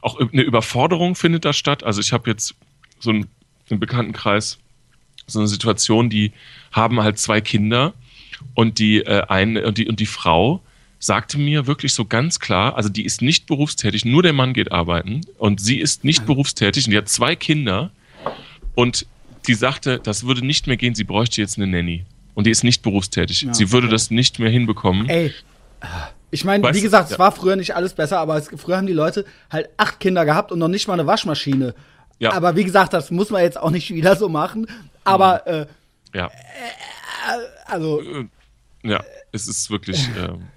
auch 0.00 0.18
eine 0.18 0.42
Überforderung 0.42 1.14
findet 1.14 1.44
da 1.44 1.52
statt. 1.52 1.84
Also 1.84 2.00
ich 2.00 2.12
habe 2.12 2.30
jetzt 2.30 2.54
so 2.98 3.10
einen, 3.10 3.26
im 3.68 3.80
Bekanntenkreis 3.80 4.58
so 5.26 5.38
eine 5.38 5.48
Situation, 5.48 6.10
die 6.10 6.32
haben 6.72 7.00
halt 7.02 7.18
zwei 7.18 7.40
Kinder 7.40 7.94
und 8.54 8.78
die 8.78 9.00
äh, 9.00 9.22
eine 9.28 9.66
und 9.66 9.78
die 9.78 9.88
und 9.88 10.00
die 10.00 10.06
Frau 10.06 10.60
sagte 10.98 11.38
mir 11.38 11.66
wirklich 11.66 11.92
so 11.92 12.04
ganz 12.04 12.40
klar, 12.40 12.76
also 12.76 12.88
die 12.88 13.04
ist 13.04 13.20
nicht 13.20 13.46
berufstätig, 13.46 14.04
nur 14.04 14.22
der 14.22 14.32
Mann 14.32 14.54
geht 14.54 14.72
arbeiten 14.72 15.20
und 15.38 15.60
sie 15.60 15.78
ist 15.78 16.04
nicht 16.04 16.24
berufstätig 16.26 16.86
und 16.86 16.92
die 16.92 16.98
hat 16.98 17.08
zwei 17.08 17.36
Kinder 17.36 17.90
und 18.74 19.06
die 19.46 19.54
sagte, 19.54 20.00
das 20.02 20.26
würde 20.26 20.44
nicht 20.44 20.66
mehr 20.66 20.78
gehen, 20.78 20.94
sie 20.94 21.04
bräuchte 21.04 21.40
jetzt 21.40 21.58
eine 21.58 21.66
Nanny 21.66 22.04
und 22.34 22.46
die 22.46 22.50
ist 22.50 22.64
nicht 22.64 22.82
berufstätig. 22.82 23.42
Ja, 23.42 23.54
sie 23.54 23.70
würde 23.70 23.86
okay. 23.86 23.94
das 23.94 24.10
nicht 24.10 24.38
mehr 24.38 24.50
hinbekommen. 24.50 25.08
Ey, 25.08 25.32
ich 26.30 26.44
meine, 26.44 26.74
wie 26.74 26.80
gesagt, 26.80 27.10
ja. 27.10 27.14
es 27.14 27.18
war 27.18 27.32
früher 27.32 27.56
nicht 27.56 27.76
alles 27.76 27.94
besser, 27.94 28.18
aber 28.18 28.36
es, 28.36 28.48
früher 28.56 28.76
haben 28.76 28.86
die 28.86 28.92
Leute 28.92 29.24
halt 29.50 29.68
acht 29.76 30.00
Kinder 30.00 30.24
gehabt 30.24 30.50
und 30.52 30.58
noch 30.58 30.68
nicht 30.68 30.88
mal 30.88 30.94
eine 30.94 31.06
Waschmaschine. 31.06 31.74
Ja. 32.18 32.32
Aber 32.32 32.56
wie 32.56 32.64
gesagt, 32.64 32.92
das 32.92 33.10
muss 33.10 33.30
man 33.30 33.42
jetzt 33.42 33.58
auch 33.58 33.70
nicht 33.70 33.92
wieder 33.92 34.16
so 34.16 34.28
machen. 34.28 34.66
Aber 35.04 35.42
mhm. 35.46 35.52
äh, 35.52 35.66
ja. 36.18 36.26
Äh, 36.26 36.30
also 37.66 38.00
äh, 38.00 38.26
ja, 38.82 39.02
es 39.32 39.48
ist 39.48 39.70
wirklich 39.70 40.08
ähm, 40.16 40.48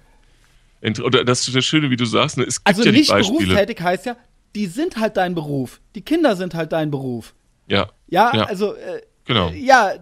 oder 1.02 1.24
das 1.24 1.46
ist 1.46 1.56
das 1.56 1.64
Schöne, 1.64 1.90
wie 1.90 1.96
du 1.96 2.04
sagst, 2.04 2.36
ne, 2.36 2.44
es 2.44 2.62
gibt 2.62 2.68
also 2.68 2.84
ja 2.84 2.92
nicht 2.92 3.10
berufstätig 3.10 3.80
heißt 3.80 4.06
ja, 4.06 4.16
die 4.54 4.66
sind 4.66 4.96
halt 4.96 5.16
dein 5.16 5.34
Beruf. 5.34 5.80
Die 5.94 6.02
Kinder 6.02 6.36
sind 6.36 6.54
halt 6.54 6.72
dein 6.72 6.90
Beruf. 6.90 7.34
Ja. 7.66 7.90
Ja, 8.08 8.34
ja. 8.34 8.44
also 8.44 8.74
äh, 8.74 9.02
genau. 9.24 9.50
Ja, 9.50 9.94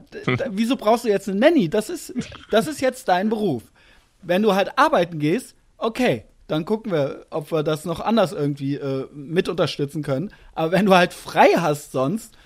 wieso 0.51 0.77
brauchst 0.77 1.05
du 1.05 1.09
jetzt 1.09 1.29
eine 1.29 1.39
Nanny? 1.39 1.69
Das 1.69 1.89
ist 1.89 2.15
das 2.51 2.67
ist 2.67 2.81
jetzt 2.81 3.09
dein 3.09 3.29
Beruf. 3.29 3.63
Wenn 4.23 4.43
du 4.43 4.55
halt 4.55 4.79
arbeiten 4.79 5.19
gehst, 5.19 5.55
okay, 5.79 6.25
dann 6.49 6.65
gucken 6.65 6.93
wir, 6.93 7.27
ob 7.31 7.51
wir 7.51 7.63
das 7.63 7.85
noch 7.85 8.01
anders 8.01 8.33
irgendwie 8.33 8.77
äh, 8.77 9.07
mit 9.13 9.49
unterstützen 9.49 10.03
können. 10.03 10.33
Aber 10.55 10.73
wenn 10.73 10.87
du 10.87 10.95
halt 10.95 11.13
frei 11.13 11.55
hast 11.57 11.93
sonst, 11.93 12.37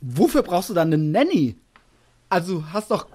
wofür 0.00 0.42
brauchst 0.42 0.70
du 0.70 0.74
dann 0.74 0.92
eine 0.92 0.98
Nanny? 0.98 1.56
Also 2.28 2.64
hast 2.72 2.90
doch, 2.90 3.06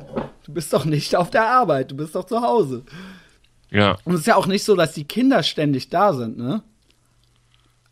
du 0.44 0.54
bist 0.54 0.74
doch 0.74 0.86
nicht 0.86 1.16
auf 1.16 1.30
der 1.30 1.48
Arbeit, 1.48 1.92
du 1.92 1.96
bist 1.96 2.16
doch 2.16 2.26
zu 2.26 2.42
Hause. 2.42 2.84
Ja. 3.72 3.98
Und 4.04 4.14
es 4.14 4.22
ist 4.22 4.28
ja 4.28 4.36
auch 4.36 4.48
nicht 4.48 4.64
so, 4.64 4.76
dass 4.76 4.94
die 4.94 5.06
Kinder 5.06 5.44
ständig 5.44 5.90
da 5.90 6.14
sind, 6.14 6.38
ne? 6.38 6.64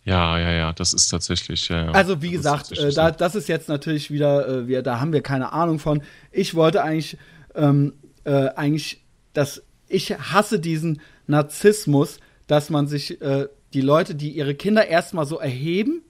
Ja, 0.06 0.38
ja, 0.38 0.52
ja, 0.52 0.74
das 0.74 0.94
ist 0.94 1.08
tatsächlich. 1.08 1.70
Ja, 1.70 1.92
also 1.92 2.22
wie 2.22 2.32
gesagt, 2.32 2.78
äh, 2.78 2.92
da, 2.92 3.10
das 3.10 3.36
ist 3.36 3.48
jetzt 3.48 3.70
natürlich 3.70 4.12
wieder, 4.12 4.48
äh, 4.48 4.68
wir, 4.68 4.82
da 4.82 5.00
haben 5.00 5.14
wir 5.14 5.22
keine 5.22 5.54
Ahnung 5.54 5.80
von. 5.80 6.04
Ich 6.32 6.56
wollte 6.56 6.84
eigentlich, 6.84 7.18
ähm, 7.56 7.94
äh, 8.26 8.50
eigentlich, 8.50 9.02
dass 9.32 9.64
ich 9.88 10.12
hasse 10.12 10.60
diesen 10.60 11.00
Narzissmus, 11.28 12.20
dass 12.48 12.70
man 12.70 12.88
sich 12.88 13.22
äh, 13.22 13.48
die 13.74 13.82
Leute, 13.82 14.14
die 14.14 14.32
ihre 14.32 14.56
Kinder 14.56 14.86
erstmal 14.88 15.26
so 15.26 15.40
erheben, 15.40 16.02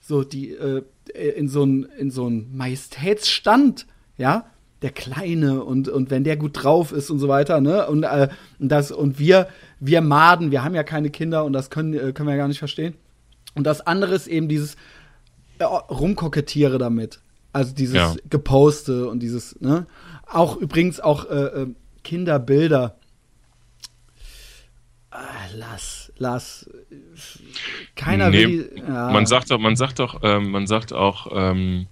so 0.00 0.22
die 0.22 0.52
äh, 0.52 0.82
in 1.16 1.48
so 1.48 1.62
einen 1.62 1.84
in 1.84 2.10
so 2.10 2.26
einen 2.26 2.56
Majestätsstand, 2.56 3.86
ja, 4.16 4.46
der 4.82 4.90
Kleine 4.90 5.64
und, 5.64 5.88
und 5.88 6.10
wenn 6.10 6.24
der 6.24 6.36
gut 6.36 6.62
drauf 6.62 6.92
ist 6.92 7.10
und 7.10 7.18
so 7.18 7.28
weiter, 7.28 7.60
ne? 7.60 7.86
Und, 7.86 8.02
äh, 8.02 8.28
das, 8.58 8.92
und 8.92 9.18
wir, 9.18 9.48
wir 9.80 10.00
Maden, 10.00 10.50
wir 10.50 10.62
haben 10.62 10.74
ja 10.74 10.82
keine 10.82 11.10
Kinder 11.10 11.44
und 11.44 11.52
das 11.52 11.70
können, 11.70 11.94
äh, 11.94 12.12
können 12.12 12.28
wir 12.28 12.34
ja 12.34 12.38
gar 12.38 12.48
nicht 12.48 12.58
verstehen. 12.58 12.94
Und 13.54 13.64
das 13.64 13.80
andere 13.86 14.14
ist 14.14 14.26
eben 14.26 14.48
dieses 14.48 14.76
äh, 15.58 15.64
Rumkokettiere 15.64 16.78
damit. 16.78 17.20
Also 17.52 17.74
dieses 17.74 17.96
ja. 17.96 18.14
Geposte 18.28 19.08
und 19.08 19.20
dieses, 19.20 19.60
ne? 19.60 19.86
Auch 20.26 20.56
übrigens 20.56 21.00
auch 21.00 21.28
äh, 21.30 21.62
äh 21.62 21.66
Kinderbilder 22.04 22.96
Ah, 25.18 25.48
lass, 25.54 26.05
lass. 26.18 26.68
Keiner 27.94 28.30
nee, 28.30 28.46
will. 28.46 28.82
Ja. 28.86 29.10
Man 29.10 29.26
sagt 29.26 29.50
doch, 29.50 29.58
man 29.58 29.76
sagt 29.76 29.98
doch, 29.98 30.20
ähm, 30.22 30.50
man 30.50 30.66
sagt 30.66 30.92
auch, 30.92 31.28
ähm, 31.32 31.86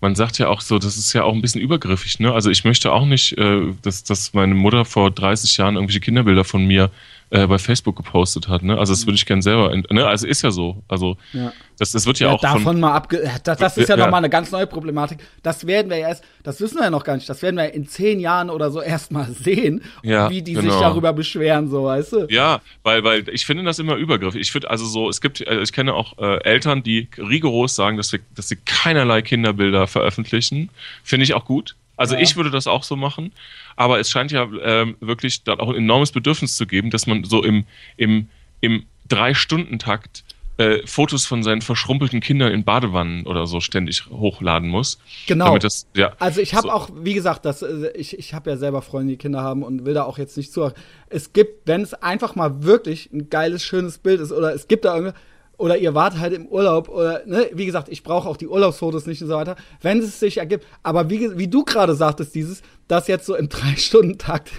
man 0.00 0.14
sagt 0.14 0.38
ja 0.38 0.48
auch 0.48 0.60
so, 0.60 0.78
das 0.78 0.96
ist 0.96 1.12
ja 1.12 1.24
auch 1.24 1.34
ein 1.34 1.42
bisschen 1.42 1.60
übergriffig, 1.60 2.20
ne? 2.20 2.32
Also 2.32 2.50
ich 2.50 2.64
möchte 2.64 2.92
auch 2.92 3.04
nicht, 3.04 3.36
äh, 3.36 3.72
dass, 3.82 4.04
dass 4.04 4.32
meine 4.32 4.54
Mutter 4.54 4.84
vor 4.84 5.10
30 5.10 5.56
Jahren 5.56 5.74
irgendwelche 5.74 6.00
Kinderbilder 6.00 6.44
von 6.44 6.64
mir 6.64 6.90
äh, 7.30 7.46
bei 7.46 7.58
Facebook 7.58 7.96
gepostet 7.96 8.48
hat. 8.48 8.62
Ne? 8.62 8.78
Also 8.78 8.92
das 8.92 9.06
würde 9.06 9.16
ich 9.16 9.26
gern 9.26 9.42
selber. 9.42 9.74
Ne? 9.90 10.06
Also 10.06 10.26
ist 10.26 10.42
ja 10.42 10.50
so. 10.50 10.82
Also 10.88 11.16
ja. 11.32 11.52
das, 11.78 11.92
das 11.92 12.06
wird 12.06 12.18
ja, 12.20 12.28
ja 12.28 12.34
auch. 12.34 12.40
Davon 12.40 12.62
von, 12.62 12.80
mal 12.80 12.94
abge. 12.94 13.30
Das, 13.44 13.58
das 13.58 13.76
ist 13.76 13.88
ja, 13.88 13.96
ja. 13.96 14.04
nochmal 14.04 14.18
eine 14.18 14.30
ganz 14.30 14.50
neue 14.50 14.66
Problematik. 14.66 15.18
Das 15.42 15.66
werden 15.66 15.90
wir 15.90 15.98
ja 15.98 16.08
erst, 16.08 16.24
das 16.42 16.60
wissen 16.60 16.76
wir 16.76 16.84
ja 16.84 16.90
noch 16.90 17.04
gar 17.04 17.16
nicht. 17.16 17.28
Das 17.28 17.42
werden 17.42 17.56
wir 17.56 17.72
in 17.74 17.86
zehn 17.86 18.18
Jahren 18.20 18.48
oder 18.50 18.70
so 18.70 18.80
erstmal 18.80 19.26
sehen, 19.32 19.82
ja, 20.02 20.30
wie 20.30 20.42
die 20.42 20.54
genau. 20.54 20.70
sich 20.70 20.80
darüber 20.80 21.12
beschweren, 21.12 21.68
so 21.68 21.84
weißt 21.84 22.12
du. 22.12 22.26
Ja, 22.30 22.60
weil, 22.82 23.04
weil 23.04 23.28
ich 23.28 23.44
finde 23.44 23.64
das 23.64 23.78
immer 23.78 23.96
übergriffig. 23.96 24.40
Ich 24.40 24.52
finde 24.52 24.70
also 24.70 24.86
so, 24.86 25.08
es 25.08 25.20
gibt, 25.20 25.46
also 25.46 25.60
ich 25.60 25.72
kenne 25.72 25.94
auch 25.94 26.16
äh, 26.18 26.42
Eltern, 26.44 26.82
die 26.82 27.08
rigoros 27.18 27.74
sagen, 27.74 27.96
dass 27.96 28.12
wir, 28.12 28.20
dass 28.34 28.48
sie 28.48 28.56
keinerlei 28.56 29.22
Kinderbilder 29.22 29.86
veröffentlichen. 29.86 30.70
Finde 31.02 31.24
ich 31.24 31.34
auch 31.34 31.44
gut. 31.44 31.76
Also 31.98 32.14
ja. 32.14 32.20
ich 32.20 32.36
würde 32.36 32.50
das 32.50 32.66
auch 32.66 32.84
so 32.84 32.96
machen, 32.96 33.32
aber 33.76 33.98
es 34.00 34.10
scheint 34.10 34.32
ja 34.32 34.48
ähm, 34.62 34.96
wirklich 35.00 35.42
da 35.42 35.54
auch 35.54 35.68
ein 35.68 35.74
enormes 35.74 36.12
Bedürfnis 36.12 36.56
zu 36.56 36.66
geben, 36.66 36.90
dass 36.90 37.06
man 37.06 37.24
so 37.24 37.42
im, 37.42 37.64
im, 37.96 38.28
im 38.60 38.86
Drei-Stunden-Takt 39.08 40.24
äh, 40.58 40.86
Fotos 40.86 41.24
von 41.24 41.42
seinen 41.42 41.60
verschrumpelten 41.60 42.20
Kindern 42.20 42.52
in 42.52 42.64
Badewannen 42.64 43.26
oder 43.26 43.46
so 43.46 43.60
ständig 43.60 44.06
hochladen 44.10 44.68
muss. 44.68 44.98
Genau. 45.26 45.56
Das, 45.58 45.86
ja, 45.94 46.14
also 46.18 46.40
ich 46.40 46.54
habe 46.54 46.68
so. 46.68 46.72
auch, 46.72 46.90
wie 46.94 47.14
gesagt, 47.14 47.44
das, 47.44 47.62
äh, 47.62 47.90
ich, 47.94 48.18
ich 48.18 48.34
habe 48.34 48.50
ja 48.50 48.56
selber 48.56 48.82
Freunde, 48.82 49.12
die 49.12 49.18
Kinder 49.18 49.42
haben 49.42 49.62
und 49.62 49.84
will 49.84 49.94
da 49.94 50.02
auch 50.04 50.18
jetzt 50.18 50.36
nicht 50.36 50.52
zu. 50.52 50.72
Es 51.08 51.32
gibt, 51.32 51.68
wenn 51.68 51.82
es 51.82 51.94
einfach 51.94 52.34
mal 52.34 52.64
wirklich 52.64 53.10
ein 53.12 53.30
geiles, 53.30 53.62
schönes 53.64 53.98
Bild 53.98 54.20
ist 54.20 54.32
oder 54.32 54.52
es 54.52 54.68
gibt 54.68 54.84
da 54.84 54.94
irgendwas, 54.96 55.20
oder 55.58 55.76
ihr 55.76 55.94
wart 55.94 56.18
halt 56.18 56.32
im 56.32 56.46
Urlaub 56.46 56.88
oder 56.88 57.26
ne, 57.26 57.50
wie 57.52 57.66
gesagt, 57.66 57.88
ich 57.88 58.02
brauche 58.02 58.28
auch 58.28 58.36
die 58.36 58.46
Urlaubsfotos 58.46 59.06
nicht 59.06 59.20
und 59.20 59.28
so 59.28 59.34
weiter, 59.34 59.56
wenn 59.82 59.98
es 59.98 60.18
sich 60.18 60.38
ergibt. 60.38 60.64
Aber 60.82 61.10
wie, 61.10 61.36
wie 61.36 61.48
du 61.48 61.64
gerade 61.64 61.94
sagtest, 61.94 62.34
dieses, 62.34 62.62
das 62.86 63.08
jetzt 63.08 63.26
so 63.26 63.34
im 63.34 63.48
drei 63.50 63.76
Stunden 63.76 64.16
Takt 64.18 64.52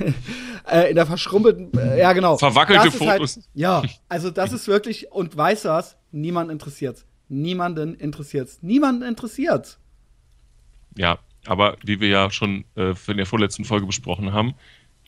äh, 0.69 0.89
in 0.89 0.95
der 0.95 1.05
verschrumpelten, 1.05 1.71
äh, 1.79 1.99
ja 1.99 2.13
genau, 2.13 2.37
verwackelte 2.37 2.81
halt 2.81 2.93
Fotos. 2.93 3.37
Halt, 3.37 3.45
ja, 3.55 3.81
also 4.09 4.29
das 4.29 4.53
ist 4.53 4.67
wirklich 4.67 5.11
und 5.11 5.35
weißt 5.35 5.65
du 5.65 5.69
was? 5.69 5.97
Niemand 6.11 6.51
interessiert's. 6.51 7.05
Niemanden 7.29 7.95
interessiert's. 7.95 8.59
Niemanden 8.61 9.03
interessiert's. 9.03 9.79
Ja, 10.97 11.19
aber 11.45 11.77
wie 11.83 12.01
wir 12.01 12.09
ja 12.09 12.31
schon 12.31 12.65
äh, 12.75 12.93
in 13.07 13.17
der 13.17 13.25
vorletzten 13.25 13.63
Folge 13.63 13.85
besprochen 13.85 14.33
haben, 14.33 14.53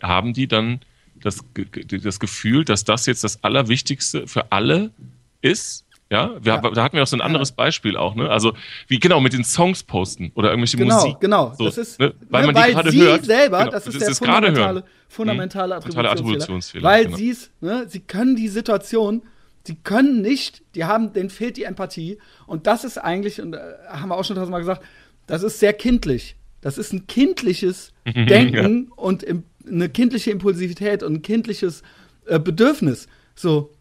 haben 0.01 0.33
die 0.33 0.47
dann 0.47 0.79
das, 1.15 1.43
das 1.85 2.19
Gefühl, 2.19 2.63
dass 2.63 2.83
das 2.83 3.05
jetzt 3.05 3.23
das 3.23 3.43
Allerwichtigste 3.43 4.27
für 4.27 4.51
alle 4.51 4.91
ist. 5.41 5.85
Ja, 6.09 6.31
wir, 6.41 6.55
ja. 6.55 6.59
da 6.59 6.83
hatten 6.83 6.97
wir 6.97 7.03
auch 7.03 7.07
so 7.07 7.15
ein 7.15 7.21
anderes 7.21 7.53
Beispiel 7.53 7.95
auch, 7.95 8.15
ne? 8.15 8.29
Also 8.29 8.53
wie 8.87 8.99
genau 8.99 9.21
mit 9.21 9.31
den 9.31 9.45
Songs 9.45 9.81
posten 9.81 10.33
oder 10.35 10.49
irgendwelche 10.49 10.75
genau, 10.75 10.95
Musik. 10.95 11.21
Genau, 11.21 11.55
genau. 11.57 11.71
So, 11.71 11.81
ne? 11.99 12.13
Weil 12.29 12.47
ne, 12.47 12.51
man 12.51 12.65
die 12.65 12.73
gerade 12.73 12.91
hört. 12.91 13.25
selber, 13.25 13.59
genau, 13.59 13.71
das 13.71 13.87
ist 13.87 13.95
das 13.95 13.99
der 14.01 14.09
ist 14.09 14.17
fundamentale, 14.17 14.83
fundamentale 15.07 15.75
hm, 15.75 15.77
Attributionsfehler. 15.77 16.11
Attributionsfehler. 16.11 16.83
Weil 16.83 17.05
genau. 17.05 17.17
sie 17.17 17.37
ne, 17.61 17.85
sie 17.87 17.99
können 18.01 18.35
die 18.35 18.49
Situation, 18.49 19.21
sie 19.65 19.75
können 19.75 20.21
nicht, 20.21 20.63
die 20.75 20.83
haben, 20.83 21.13
denen 21.13 21.29
fehlt 21.29 21.55
die 21.55 21.63
Empathie 21.63 22.17
und 22.45 22.67
das 22.67 22.83
ist 22.83 22.97
eigentlich, 22.97 23.41
und 23.41 23.53
äh, 23.53 23.59
haben 23.87 24.09
wir 24.09 24.17
auch 24.17 24.25
schon 24.25 24.35
tausendmal 24.35 24.59
gesagt, 24.59 24.83
das 25.27 25.43
ist 25.43 25.61
sehr 25.61 25.71
kindlich. 25.71 26.35
Das 26.59 26.77
ist 26.77 26.91
ein 26.91 27.07
kindliches 27.07 27.93
Denken 28.05 28.87
ja. 28.89 28.93
und 28.97 29.23
im, 29.23 29.43
eine 29.65 29.87
kindliche 29.87 30.31
Impulsivität 30.31 31.03
und 31.03 31.13
ein 31.13 31.21
kindliches 31.21 31.83
äh, 32.25 32.39
Bedürfnis. 32.39 33.07
So, 33.35 33.71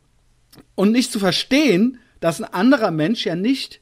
und 0.74 0.92
nicht 0.92 1.12
zu 1.12 1.18
verstehen, 1.18 1.98
dass 2.20 2.40
ein 2.40 2.52
anderer 2.52 2.90
Mensch 2.90 3.24
ja 3.24 3.34
nicht 3.34 3.80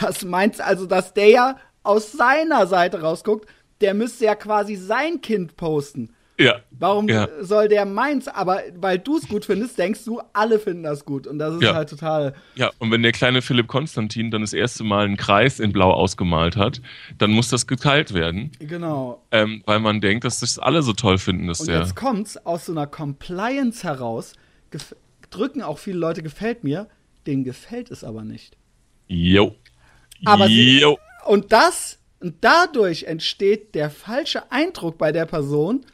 das 0.00 0.24
meint, 0.24 0.60
also 0.60 0.86
dass 0.86 1.14
der 1.14 1.28
ja 1.28 1.56
aus 1.82 2.12
seiner 2.12 2.66
Seite 2.66 3.00
rausguckt, 3.00 3.48
der 3.80 3.94
müsste 3.94 4.24
ja 4.24 4.34
quasi 4.34 4.74
sein 4.74 5.20
Kind 5.20 5.56
posten. 5.56 6.10
Ja. 6.38 6.56
Warum 6.70 7.08
ja. 7.08 7.28
soll 7.40 7.68
der 7.68 7.86
meins? 7.86 8.28
Aber 8.28 8.60
weil 8.76 8.98
du 8.98 9.16
es 9.16 9.26
gut 9.28 9.46
findest, 9.46 9.78
denkst 9.78 10.04
du, 10.04 10.20
alle 10.34 10.58
finden 10.58 10.82
das 10.82 11.04
gut. 11.04 11.26
Und 11.26 11.38
das 11.38 11.54
ist 11.54 11.62
ja. 11.62 11.74
halt 11.74 11.88
total. 11.88 12.34
Ja, 12.56 12.70
und 12.78 12.90
wenn 12.90 13.02
der 13.02 13.12
kleine 13.12 13.40
Philipp 13.40 13.68
Konstantin 13.68 14.30
dann 14.30 14.42
das 14.42 14.52
erste 14.52 14.84
Mal 14.84 15.06
einen 15.06 15.16
Kreis 15.16 15.60
in 15.60 15.72
Blau 15.72 15.90
ausgemalt 15.92 16.56
hat, 16.56 16.82
dann 17.16 17.30
muss 17.30 17.48
das 17.48 17.66
geteilt 17.66 18.12
werden. 18.12 18.52
Genau. 18.58 19.22
Ähm, 19.30 19.62
weil 19.64 19.80
man 19.80 20.00
denkt, 20.00 20.24
dass 20.24 20.40
das 20.40 20.58
alle 20.58 20.82
so 20.82 20.92
toll 20.92 21.16
finden, 21.16 21.46
dass 21.46 21.60
und 21.60 21.68
der. 21.68 21.80
Jetzt 21.80 21.96
kommt's 21.96 22.36
aus 22.44 22.66
so 22.66 22.72
einer 22.72 22.86
Compliance 22.86 23.82
heraus, 23.82 24.34
drücken 25.30 25.62
auch 25.62 25.78
viele 25.78 25.98
Leute 25.98 26.22
gefällt 26.22 26.64
mir, 26.64 26.88
denen 27.26 27.44
gefällt 27.44 27.90
es 27.90 28.04
aber 28.04 28.24
nicht. 28.24 28.56
Jo. 29.06 29.54
Aber 30.24 30.46
sie, 30.46 30.80
jo. 30.80 30.98
und 31.26 31.52
das 31.52 31.98
und 32.20 32.36
dadurch 32.40 33.04
entsteht 33.04 33.74
der 33.74 33.90
falsche 33.90 34.50
Eindruck 34.50 34.98
bei 34.98 35.12
der 35.12 35.26
Person. 35.26 35.84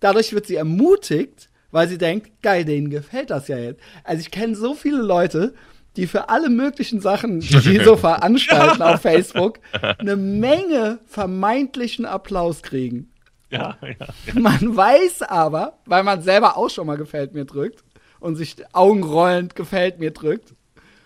Dadurch 0.00 0.32
wird 0.32 0.46
sie 0.46 0.56
ermutigt, 0.56 1.50
weil 1.70 1.88
sie 1.88 1.98
denkt, 1.98 2.42
geil, 2.42 2.64
denen 2.64 2.88
gefällt 2.88 3.30
das 3.30 3.48
ja 3.48 3.58
jetzt. 3.58 3.80
Also 4.04 4.20
ich 4.20 4.30
kenne 4.30 4.56
so 4.56 4.74
viele 4.74 5.02
Leute, 5.02 5.54
die 5.96 6.06
für 6.06 6.28
alle 6.30 6.48
möglichen 6.48 7.00
Sachen, 7.00 7.40
die 7.40 7.60
die 7.60 7.84
so 7.84 7.96
veranstalten 7.98 8.82
auf 8.82 9.02
Facebook, 9.02 9.58
eine 9.98 10.16
Menge 10.16 11.00
vermeintlichen 11.06 12.06
Applaus 12.06 12.62
kriegen. 12.62 13.12
Ja, 13.50 13.78
ja, 13.82 13.88
ja. 13.88 14.40
Man 14.40 14.76
weiß 14.76 15.22
aber, 15.22 15.78
weil 15.86 16.02
man 16.02 16.22
selber 16.22 16.56
auch 16.56 16.70
schon 16.70 16.86
mal 16.86 16.96
gefällt 16.96 17.34
mir 17.34 17.44
drückt 17.44 17.82
und 18.20 18.36
sich 18.36 18.56
augenrollend 18.72 19.54
gefällt 19.54 19.98
mir 19.98 20.10
drückt, 20.10 20.54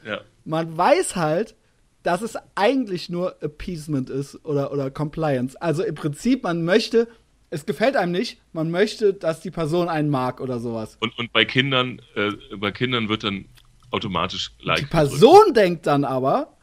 ja. 0.07 0.21
man 0.45 0.77
weiß 0.77 1.17
halt, 1.17 1.55
dass 2.03 2.23
es 2.23 2.37
eigentlich 2.55 3.09
nur 3.09 3.43
Appeasement 3.43 4.11
ist 4.11 4.45
oder, 4.45 4.73
oder 4.73 4.91
Compliance. 4.91 5.61
Also 5.61 5.85
im 5.85 5.95
Prinzip, 5.95 6.43
man 6.43 6.65
möchte, 6.65 7.09
es 7.51 7.67
gefällt 7.67 7.97
einem 7.97 8.13
nicht, 8.13 8.41
man 8.53 8.71
möchte, 8.71 9.15
dass 9.15 9.41
die 9.41 9.51
Person 9.51 9.89
einen 9.89 10.11
mag 10.11 10.41
oder 10.41 10.59
sowas. 10.59 10.97
Und, 11.01 11.17
und 11.19 11.33
bei 11.33 11.45
Kindern, 11.45 12.01
äh, 12.17 12.33
bei 12.57 12.73
Kindern 12.73 13.09
wird 13.09 13.25
dann 13.25 13.45
automatisch 13.91 14.53
Like. 14.63 14.79
Die 14.79 14.87
Person 14.87 15.39
gedrückt. 15.39 15.57
denkt 15.57 15.87
dann 15.87 16.05
aber, 16.05 16.57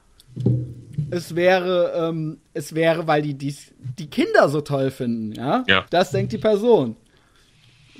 es 1.12 1.36
wäre, 1.36 1.94
ähm, 1.96 2.40
es 2.54 2.76
wäre, 2.76 3.08
weil 3.08 3.22
die 3.22 3.36
dies, 3.36 3.74
die 3.98 4.10
Kinder 4.10 4.50
so 4.50 4.62
toll 4.62 4.92
finden, 4.92 5.32
ja? 5.34 5.64
ja? 5.68 5.86
Das 5.90 6.12
denkt 6.12 6.34
die 6.34 6.38
Person. 6.38 6.96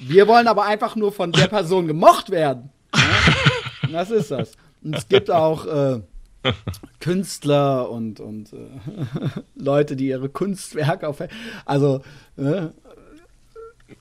Wir 0.02 0.28
wollen 0.28 0.48
aber 0.48 0.66
einfach 0.66 0.96
nur 0.96 1.12
von 1.12 1.32
der 1.32 1.48
Person 1.50 1.88
gemocht 1.88 2.30
werden. 2.30 2.70
Ja? 2.96 3.92
Das 3.92 4.12
ist 4.12 4.32
das. 4.32 4.52
Und 4.84 4.96
es 4.96 5.08
gibt 5.08 5.30
auch 5.30 5.66
äh, 5.66 6.02
Künstler 7.00 7.90
und, 7.90 8.20
und 8.20 8.54
äh, 8.54 8.58
Leute, 9.56 9.96
die 9.96 10.08
ihre 10.08 10.30
Kunstwerke 10.30 11.08
auf. 11.08 11.22
Also. 11.66 12.02
Äh, 12.38 12.68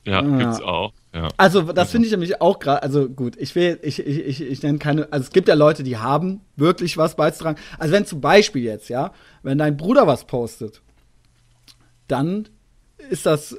ja, 0.05 0.21
ja, 0.21 0.37
gibt's 0.37 0.61
auch. 0.61 0.93
Ja. 1.13 1.29
Also, 1.37 1.63
das 1.63 1.91
finde 1.91 2.05
ich 2.05 2.11
nämlich 2.11 2.41
auch 2.41 2.59
gerade, 2.59 2.83
also 2.83 3.09
gut, 3.09 3.35
ich 3.37 3.55
will, 3.55 3.79
ich, 3.81 3.99
ich, 3.99 4.19
ich, 4.19 4.41
ich 4.41 4.61
nenne 4.61 4.77
keine, 4.77 5.11
also 5.11 5.23
es 5.23 5.31
gibt 5.31 5.47
ja 5.47 5.55
Leute, 5.55 5.81
die 5.81 5.97
haben 5.97 6.41
wirklich 6.55 6.95
was 6.97 7.15
beizutragen. 7.15 7.59
Also, 7.79 7.93
wenn 7.93 8.05
zum 8.05 8.21
Beispiel 8.21 8.63
jetzt, 8.63 8.89
ja, 8.89 9.11
wenn 9.41 9.57
dein 9.57 9.77
Bruder 9.77 10.05
was 10.05 10.25
postet, 10.25 10.81
dann 12.07 12.47
ist 13.09 13.25
das, 13.25 13.57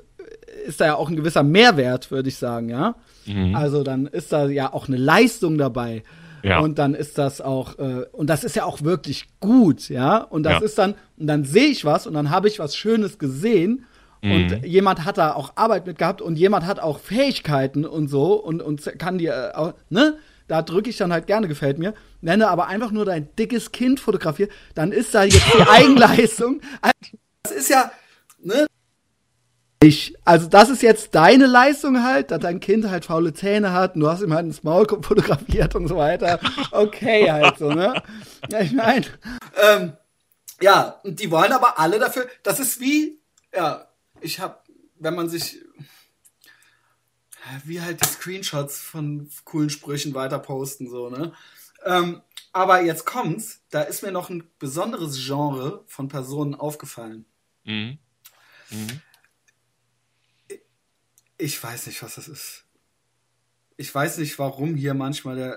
ist 0.66 0.81
da 0.81 0.87
ja 0.87 0.95
auch 0.95 1.09
ein 1.09 1.16
gewisser 1.16 1.43
Mehrwert, 1.43 2.11
würde 2.11 2.28
ich 2.28 2.37
sagen, 2.37 2.69
ja. 2.69 2.95
Mhm. 3.27 3.55
Also, 3.55 3.82
dann 3.82 4.07
ist 4.07 4.32
da 4.32 4.47
ja 4.47 4.73
auch 4.73 4.89
eine 4.89 4.97
Leistung 4.97 5.59
dabei. 5.59 6.03
Ja. 6.43 6.61
Und 6.61 6.78
dann 6.78 6.95
ist 6.95 7.19
das 7.19 7.41
auch, 7.41 7.78
äh, 7.78 8.07
und 8.12 8.28
das 8.28 8.45
ist 8.45 8.57
ja 8.57 8.65
auch 8.65 8.82
wirklich 8.82 9.27
gut, 9.41 9.89
ja. 9.89 10.19
Und 10.19 10.45
das 10.45 10.61
ja. 10.61 10.61
ist 10.61 10.78
dann, 10.78 10.95
und 11.19 11.27
dann 11.27 11.45
sehe 11.45 11.66
ich 11.66 11.85
was 11.85 12.07
und 12.07 12.15
dann 12.15 12.31
habe 12.31 12.49
ich 12.49 12.59
was 12.59 12.77
Schönes 12.77 13.19
gesehen 13.19 13.85
und 14.23 14.51
mhm. 14.51 14.65
jemand 14.65 15.05
hat 15.05 15.16
da 15.19 15.32
auch 15.32 15.53
Arbeit 15.57 15.87
mit 15.87 15.99
gehabt 15.99 16.20
und 16.20 16.37
jemand 16.37 16.66
hat 16.66 16.78
auch 16.78 16.99
Fähigkeiten 16.99 17.87
und 17.87 18.09
so 18.09 18.35
und, 18.35 18.61
und 18.62 18.82
kann 18.99 19.19
dir, 19.19 19.53
äh, 19.55 19.73
ne? 19.89 20.16
Da 20.47 20.62
drücke 20.62 20.91
ich 20.91 20.97
dann 20.97 21.12
halt 21.12 21.28
gerne, 21.28 21.47
gefällt 21.47 21.78
mir. 21.78 21.95
Wenn 22.23 22.41
du 22.41 22.49
aber 22.49 22.66
einfach 22.66 22.91
nur 22.91 23.05
dein 23.05 23.28
dickes 23.37 23.70
Kind 23.70 24.01
fotografierst, 24.01 24.51
dann 24.74 24.91
ist 24.91 25.15
da 25.15 25.23
jetzt 25.23 25.47
die 25.55 25.62
Eigenleistung. 25.70 26.61
Das 27.45 27.53
ist 27.53 27.70
ja, 27.70 27.93
ne? 28.43 28.66
Ich, 29.82 30.15
also 30.27 30.47
das 30.47 30.69
ist 30.69 30.82
jetzt 30.82 31.15
deine 31.15 31.47
Leistung 31.47 32.02
halt, 32.02 32.31
dass 32.31 32.40
dein 32.40 32.61
Kind 32.61 32.90
halt 32.90 33.07
faule 33.07 33.32
Zähne 33.32 33.73
hat 33.73 33.94
und 33.94 34.02
du 34.02 34.11
hast 34.11 34.20
ihm 34.20 34.35
halt 34.35 34.44
ins 34.44 34.62
Maul 34.62 34.86
fotografiert 34.86 35.74
und 35.74 35.89
so 35.89 35.97
weiter. 35.97 36.39
Okay, 36.70 37.31
halt 37.31 37.57
so, 37.57 37.73
ne? 37.73 38.02
Ja, 38.51 38.61
ich 38.61 38.73
meine, 38.73 39.07
ähm, 39.57 39.97
ja, 40.61 41.01
und 41.02 41.19
die 41.19 41.31
wollen 41.31 41.52
aber 41.52 41.78
alle 41.78 41.98
dafür, 41.98 42.28
das 42.43 42.61
ist 42.61 42.78
wie, 42.81 43.23
ja, 43.55 43.89
ich 44.20 44.39
hab, 44.39 44.66
wenn 44.98 45.15
man 45.15 45.31
sich, 45.31 45.59
wie 47.65 47.81
halt 47.81 48.05
die 48.05 48.09
Screenshots 48.09 48.81
von 48.81 49.31
coolen 49.44 49.70
Sprüchen 49.70 50.12
weiter 50.12 50.40
posten, 50.40 50.90
so, 50.90 51.09
ne? 51.09 51.32
Ähm, 51.86 52.20
aber 52.52 52.82
jetzt 52.82 53.07
kommt's, 53.07 53.62
da 53.70 53.81
ist 53.81 54.02
mir 54.02 54.12
noch 54.12 54.28
ein 54.28 54.44
besonderes 54.59 55.16
Genre 55.24 55.85
von 55.86 56.09
Personen 56.09 56.55
aufgefallen. 56.55 57.24
Mhm. 57.65 57.98
Mhm 58.69 59.01
ich 61.41 61.62
weiß 61.62 61.87
nicht, 61.87 62.03
was 62.03 62.17
das 62.17 62.29
ist. 62.29 62.65
Ich 63.77 63.95
weiß 63.95 64.19
nicht, 64.19 64.39
warum 64.39 64.75
hier 64.75 64.95
manchmal 64.95 65.37
der 65.37 65.57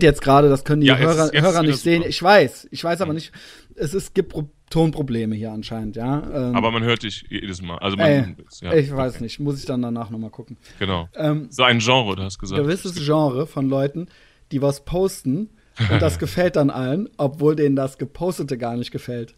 jetzt 0.00 0.22
gerade, 0.22 0.48
das 0.48 0.64
können 0.64 0.80
die 0.80 0.86
ja, 0.86 0.96
Hörer, 0.96 1.24
jetzt, 1.24 1.34
jetzt 1.34 1.42
Hörer 1.42 1.62
nicht 1.62 1.80
sehen. 1.80 2.04
Ich 2.06 2.22
weiß, 2.22 2.68
ich 2.70 2.82
weiß 2.84 3.00
aber 3.00 3.10
hm. 3.10 3.16
nicht, 3.16 3.32
es 3.74 3.94
ist, 3.94 4.14
gibt 4.14 4.30
Pro 4.30 4.48
Tonprobleme 4.70 5.34
hier 5.34 5.50
anscheinend, 5.50 5.96
ja. 5.96 6.22
Ähm, 6.30 6.54
aber 6.54 6.70
man 6.70 6.82
hört 6.84 7.02
dich 7.02 7.24
jedes 7.30 7.62
Mal. 7.62 7.78
Also 7.78 7.96
man, 7.96 8.06
ey, 8.06 8.36
ja, 8.60 8.74
ich 8.74 8.94
weiß 8.94 9.14
okay. 9.14 9.24
nicht, 9.24 9.40
muss 9.40 9.58
ich 9.58 9.64
dann 9.64 9.80
danach 9.80 10.10
nochmal 10.10 10.28
gucken. 10.28 10.58
Genau. 10.78 11.08
Ähm, 11.14 11.46
so 11.48 11.62
ein 11.62 11.78
Genre, 11.78 12.16
du 12.16 12.22
hast 12.22 12.38
gesagt. 12.38 12.62
Gewisses 12.62 12.94
Genre 13.02 13.46
von 13.46 13.66
Leuten, 13.70 14.08
die 14.52 14.60
was 14.60 14.84
posten 14.84 15.48
und 15.90 16.02
das 16.02 16.18
gefällt 16.20 16.56
dann 16.56 16.68
allen, 16.68 17.08
obwohl 17.16 17.56
denen 17.56 17.76
das 17.76 17.96
Gepostete 17.96 18.58
gar 18.58 18.76
nicht 18.76 18.90
gefällt. 18.90 19.36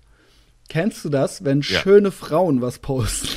Kennst 0.69 1.05
du 1.05 1.09
das, 1.11 1.45
wenn 1.45 1.61
ja. 1.61 1.79
schöne 1.79 2.11
Frauen 2.11 2.61
was 2.61 2.81
posten? 2.81 3.29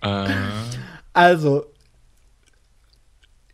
Äh. 0.00 0.28
Also, 1.12 1.66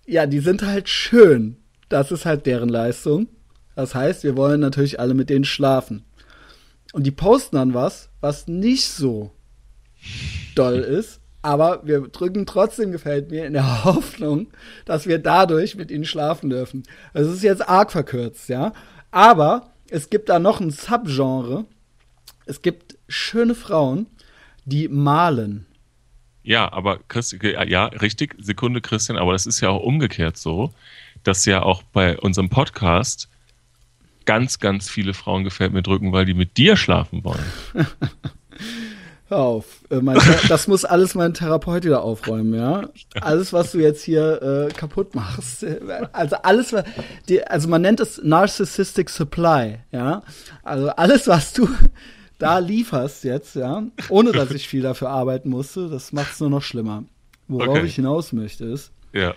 ja, 0.07 0.27
die 0.27 0.41
sind 0.41 0.63
halt 0.63 0.89
schön. 0.89 1.57
Das 1.89 2.13
ist 2.13 2.27
halt 2.27 2.47
deren 2.47 2.69
Leistung. 2.69 3.29
Das 3.75 3.95
heißt, 3.95 4.25
wir 4.25 4.37
wollen 4.37 4.61
natürlich 4.61 5.01
alle 5.01 5.15
mit 5.15 5.31
denen 5.31 5.45
schlafen. 5.45 6.05
Und 6.93 7.05
die 7.05 7.11
posten 7.11 7.57
dann 7.57 7.75
was, 7.75 8.09
was 8.21 8.47
nicht 8.47 8.87
so 8.87 9.33
doll 10.55 10.79
ist, 10.79 11.21
aber 11.43 11.81
wir 11.85 12.01
drücken 12.09 12.47
trotzdem 12.47 12.93
gefällt 12.93 13.31
mir 13.31 13.47
in 13.47 13.53
der 13.53 13.85
Hoffnung, 13.85 14.49
dass 14.85 15.07
wir 15.07 15.19
dadurch 15.19 15.75
mit 15.75 15.91
ihnen 15.91 16.05
schlafen 16.05 16.51
dürfen. 16.51 16.85
Das 17.13 17.27
ist 17.27 17.43
jetzt 17.43 17.69
arg 17.69 17.93
verkürzt, 17.93 18.49
ja. 18.49 18.73
Aber 19.11 19.73
es 19.91 20.09
gibt 20.09 20.29
da 20.29 20.39
noch 20.39 20.61
ein 20.61 20.71
Subgenre. 20.71 21.67
Es 22.47 22.63
gibt 22.63 22.97
schöne 23.09 23.55
Frauen, 23.55 24.07
die 24.65 24.89
malen. 24.89 25.67
Ja, 26.45 26.71
aber 26.71 27.01
Christ, 27.09 27.37
ja, 27.43 27.87
richtig, 27.87 28.37
Sekunde, 28.39 28.83
Christian, 28.83 29.19
aber 29.19 29.33
das 29.33 29.47
ist 29.47 29.61
ja 29.61 29.71
auch 29.71 29.83
umgekehrt 29.83 30.37
so, 30.37 30.73
dass 31.23 31.47
ja 31.47 31.63
auch 31.63 31.83
bei 31.83 32.19
unserem 32.19 32.51
Podcast 32.51 33.29
ganz, 34.27 34.59
ganz 34.59 34.89
viele 34.89 35.15
Frauen 35.15 35.43
gefällt 35.43 35.73
mir 35.73 35.83
drücken, 35.83 36.13
weil 36.13 36.27
die 36.27 36.35
mit 36.35 36.57
dir 36.59 36.77
schlafen 36.77 37.25
wollen. 37.25 37.45
Hör 39.29 39.39
auf. 39.39 39.81
Äh, 39.91 40.01
mein, 40.01 40.19
das 40.49 40.69
muss 40.69 40.85
alles 40.85 41.15
mein 41.15 41.33
Therapeut 41.33 41.85
wieder 41.85 42.03
aufräumen, 42.03 42.53
ja. 42.53 42.91
Alles, 43.23 43.55
was 43.55 43.73
du 43.73 43.79
jetzt 43.79 44.03
hier 44.03 44.43
äh, 44.43 44.73
kaputt 44.73 45.15
machst. 45.15 45.63
Äh, 45.63 45.81
also 46.13 46.37
alles, 46.37 46.75
die, 47.29 47.43
also 47.47 47.69
man 47.69 47.81
nennt 47.81 48.01
es 48.01 48.21
Narcissistic 48.23 49.09
Supply, 49.09 49.79
ja. 49.93 50.23
Also 50.63 50.91
alles, 50.91 51.27
was 51.27 51.55
du 51.55 51.69
da 52.39 52.59
lieferst 52.59 53.25
jetzt, 53.25 53.57
ja, 53.57 53.85
ohne 54.09 54.33
dass 54.33 54.51
ich 54.51 54.69
viel 54.69 54.83
dafür 54.83 55.11
arbeiten 55.11 55.51
musste, 55.51 55.89
das 55.89 56.13
macht 56.13 56.33
es 56.33 56.41
nur 56.41 56.51
noch 56.51 56.63
schlimmer. 56.63 57.05
Worauf 57.49 57.77
okay. 57.77 57.87
ich 57.87 57.95
hinaus 57.95 58.33
möchte 58.33 58.65
ist, 58.65 58.93
ja. 59.13 59.35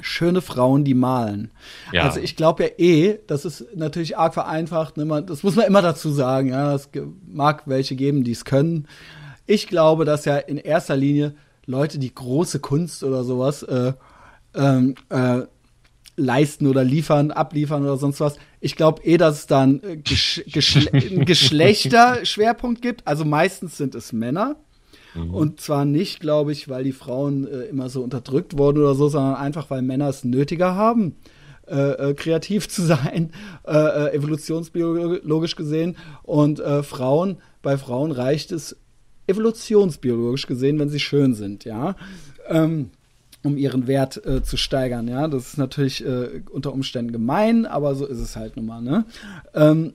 schöne 0.00 0.40
Frauen, 0.40 0.84
die 0.84 0.94
malen. 0.94 1.50
Ja. 1.92 2.04
Also 2.04 2.20
ich 2.20 2.36
glaube 2.36 2.64
ja 2.64 2.70
eh, 2.78 3.18
das 3.26 3.44
ist 3.44 3.66
natürlich 3.74 4.16
arg 4.16 4.34
vereinfacht, 4.34 4.96
ne, 4.96 5.22
das 5.26 5.42
muss 5.42 5.56
man 5.56 5.66
immer 5.66 5.82
dazu 5.82 6.10
sagen, 6.10 6.48
ja, 6.48 6.74
es 6.74 6.88
mag 7.26 7.64
welche 7.66 7.96
geben, 7.96 8.24
die 8.24 8.32
es 8.32 8.44
können. 8.44 8.86
Ich 9.46 9.66
glaube, 9.66 10.04
dass 10.04 10.24
ja 10.24 10.38
in 10.38 10.56
erster 10.56 10.96
Linie 10.96 11.34
Leute, 11.66 11.98
die 11.98 12.14
große 12.14 12.60
Kunst 12.60 13.04
oder 13.04 13.24
sowas 13.24 13.62
äh, 13.62 13.92
ähm, 14.54 14.94
äh, 15.10 15.42
leisten 16.16 16.66
oder 16.66 16.84
liefern, 16.84 17.30
abliefern 17.30 17.82
oder 17.82 17.96
sonst 17.96 18.20
was. 18.20 18.36
Ich 18.64 18.76
glaube 18.76 19.02
eh, 19.02 19.16
dass 19.16 19.40
es 19.40 19.46
da 19.48 19.62
einen, 19.62 19.82
äh, 19.82 19.96
Gesch 19.96 20.44
Geschle 20.52 20.90
Geschlechterschwerpunkt 21.24 22.80
gibt. 22.80 23.06
Also 23.08 23.24
meistens 23.24 23.76
sind 23.76 23.96
es 23.96 24.12
Männer. 24.12 24.54
Mhm. 25.14 25.34
Und 25.34 25.60
zwar 25.60 25.84
nicht, 25.84 26.20
glaube 26.20 26.52
ich, 26.52 26.68
weil 26.68 26.84
die 26.84 26.92
Frauen 26.92 27.46
äh, 27.46 27.64
immer 27.64 27.88
so 27.88 28.02
unterdrückt 28.02 28.56
wurden 28.56 28.78
oder 28.78 28.94
so, 28.94 29.08
sondern 29.08 29.34
einfach, 29.34 29.68
weil 29.68 29.82
Männer 29.82 30.08
es 30.08 30.22
nötiger 30.22 30.76
haben, 30.76 31.16
äh, 31.66 32.10
äh 32.10 32.14
kreativ 32.14 32.68
zu 32.68 32.82
sein, 32.82 33.32
äh, 33.66 33.72
äh, 33.76 34.14
evolutionsbiologisch 34.14 35.56
gesehen. 35.56 35.96
Und 36.22 36.62
Frauen, 36.82 37.38
bei 37.62 37.76
Frauen 37.76 38.12
reicht 38.12 38.52
es 38.52 38.76
evolutionsbiologisch 39.26 40.46
gesehen, 40.46 40.78
wenn 40.78 40.88
sie 40.88 41.00
schön 41.00 41.34
sind, 41.34 41.64
ja. 41.64 41.96
Ähm, 42.48 42.90
um 43.42 43.56
ihren 43.56 43.86
Wert 43.86 44.24
äh, 44.24 44.42
zu 44.42 44.56
steigern. 44.56 45.08
Ja, 45.08 45.28
das 45.28 45.48
ist 45.48 45.58
natürlich 45.58 46.04
äh, 46.04 46.42
unter 46.50 46.72
Umständen 46.72 47.12
gemein, 47.12 47.66
aber 47.66 47.94
so 47.94 48.06
ist 48.06 48.18
es 48.18 48.36
halt 48.36 48.56
nun 48.56 48.66
mal. 48.66 48.80
Ne? 48.80 49.04
Ähm, 49.54 49.94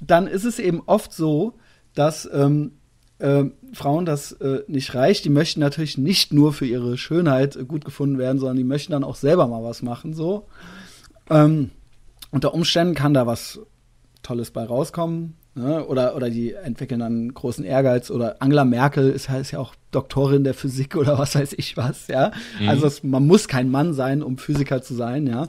dann 0.00 0.26
ist 0.26 0.44
es 0.44 0.58
eben 0.58 0.82
oft 0.86 1.12
so, 1.12 1.54
dass 1.94 2.28
ähm, 2.32 2.72
äh, 3.18 3.44
Frauen 3.72 4.04
das 4.04 4.32
äh, 4.32 4.62
nicht 4.66 4.94
reicht. 4.94 5.24
Die 5.24 5.30
möchten 5.30 5.60
natürlich 5.60 5.98
nicht 5.98 6.32
nur 6.32 6.52
für 6.52 6.66
ihre 6.66 6.96
Schönheit 6.98 7.56
äh, 7.56 7.64
gut 7.64 7.84
gefunden 7.84 8.18
werden, 8.18 8.38
sondern 8.38 8.56
die 8.56 8.64
möchten 8.64 8.92
dann 8.92 9.04
auch 9.04 9.16
selber 9.16 9.46
mal 9.46 9.62
was 9.62 9.82
machen. 9.82 10.14
So 10.14 10.46
ähm, 11.30 11.70
unter 12.30 12.54
Umständen 12.54 12.94
kann 12.94 13.14
da 13.14 13.26
was 13.26 13.60
Tolles 14.22 14.50
bei 14.50 14.64
rauskommen. 14.64 15.34
Ne? 15.54 15.86
Oder, 15.86 16.16
oder 16.16 16.30
die 16.30 16.52
entwickeln 16.52 17.00
dann 17.00 17.32
großen 17.32 17.64
Ehrgeiz. 17.64 18.10
Oder 18.10 18.36
Angela 18.40 18.64
Merkel 18.64 19.10
ist, 19.10 19.28
ist 19.28 19.52
ja 19.52 19.60
auch 19.60 19.74
Doktorin 19.92 20.42
der 20.42 20.54
Physik 20.54 20.96
oder 20.96 21.18
was 21.18 21.36
weiß 21.36 21.52
ich 21.54 21.76
was, 21.76 22.08
ja. 22.08 22.32
Mhm. 22.60 22.68
Also 22.68 22.86
es, 22.86 23.04
man 23.04 23.26
muss 23.26 23.46
kein 23.46 23.70
Mann 23.70 23.94
sein, 23.94 24.22
um 24.22 24.38
Physiker 24.38 24.82
zu 24.82 24.94
sein, 24.94 25.26
ja. 25.26 25.46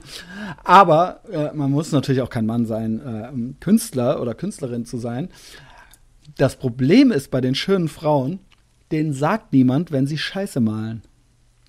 Aber 0.62 1.20
äh, 1.30 1.52
man 1.54 1.70
muss 1.70 1.90
natürlich 1.90 2.22
auch 2.22 2.30
kein 2.30 2.46
Mann 2.46 2.66
sein, 2.66 3.00
äh, 3.00 3.28
um 3.32 3.56
Künstler 3.58 4.20
oder 4.20 4.34
Künstlerin 4.34 4.86
zu 4.86 4.98
sein. 4.98 5.28
Das 6.36 6.56
Problem 6.56 7.10
ist 7.10 7.30
bei 7.30 7.40
den 7.40 7.54
schönen 7.54 7.88
Frauen, 7.88 8.38
denen 8.92 9.12
sagt 9.12 9.52
niemand, 9.52 9.90
wenn 9.90 10.06
sie 10.06 10.18
Scheiße 10.18 10.60
malen. 10.60 11.02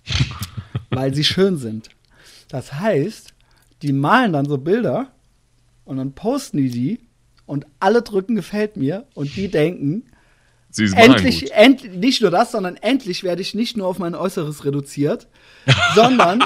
weil 0.90 1.14
sie 1.14 1.24
schön 1.24 1.58
sind. 1.58 1.90
Das 2.50 2.74
heißt, 2.74 3.34
die 3.82 3.94
malen 3.94 4.34
dann 4.34 4.46
so 4.46 4.58
Bilder 4.58 5.12
und 5.86 5.98
dann 5.98 6.14
posten 6.14 6.58
die 6.58 6.70
die 6.70 7.00
und 7.48 7.66
alle 7.80 8.04
drücken 8.04 8.36
gefällt 8.36 8.78
mir 8.78 9.08
und 9.16 9.36
die 9.36 9.48
denken, 9.48 10.04
endlich, 10.78 11.54
endlich, 11.54 11.94
nicht 11.94 12.22
nur 12.22 12.30
das, 12.30 12.52
sondern 12.52 12.76
endlich 12.76 13.24
werde 13.24 13.42
ich 13.42 13.56
nicht 13.56 13.78
nur 13.78 13.88
auf 13.88 13.98
mein 13.98 14.14
Äußeres 14.14 14.66
reduziert, 14.66 15.28
sondern, 15.96 16.44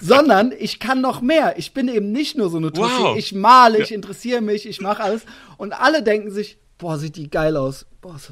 sondern 0.00 0.52
ich 0.56 0.78
kann 0.78 1.00
noch 1.00 1.20
mehr. 1.20 1.58
Ich 1.58 1.72
bin 1.74 1.88
eben 1.88 2.12
nicht 2.12 2.36
nur 2.36 2.50
so 2.50 2.58
eine 2.58 2.72
Tussi. 2.72 2.92
Wow. 3.02 3.18
Ich 3.18 3.32
male, 3.32 3.82
ich 3.82 3.92
interessiere 3.92 4.42
mich, 4.42 4.68
ich 4.68 4.80
mache 4.80 5.02
alles. 5.02 5.22
Und 5.56 5.72
alle 5.72 6.02
denken 6.02 6.30
sich, 6.30 6.58
boah, 6.78 6.98
sieht 6.98 7.16
die 7.16 7.30
geil 7.30 7.56
aus. 7.56 7.86
Boah, 8.02 8.12
das, 8.12 8.30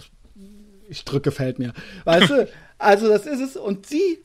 ich 0.89 1.05
drücke 1.05 1.31
gefällt 1.31 1.59
mir. 1.59 1.73
Weißt 2.05 2.31
du? 2.31 2.49
Also 2.82 3.09
das 3.09 3.27
ist 3.27 3.41
es. 3.41 3.57
Und 3.59 3.85
sie 3.85 4.24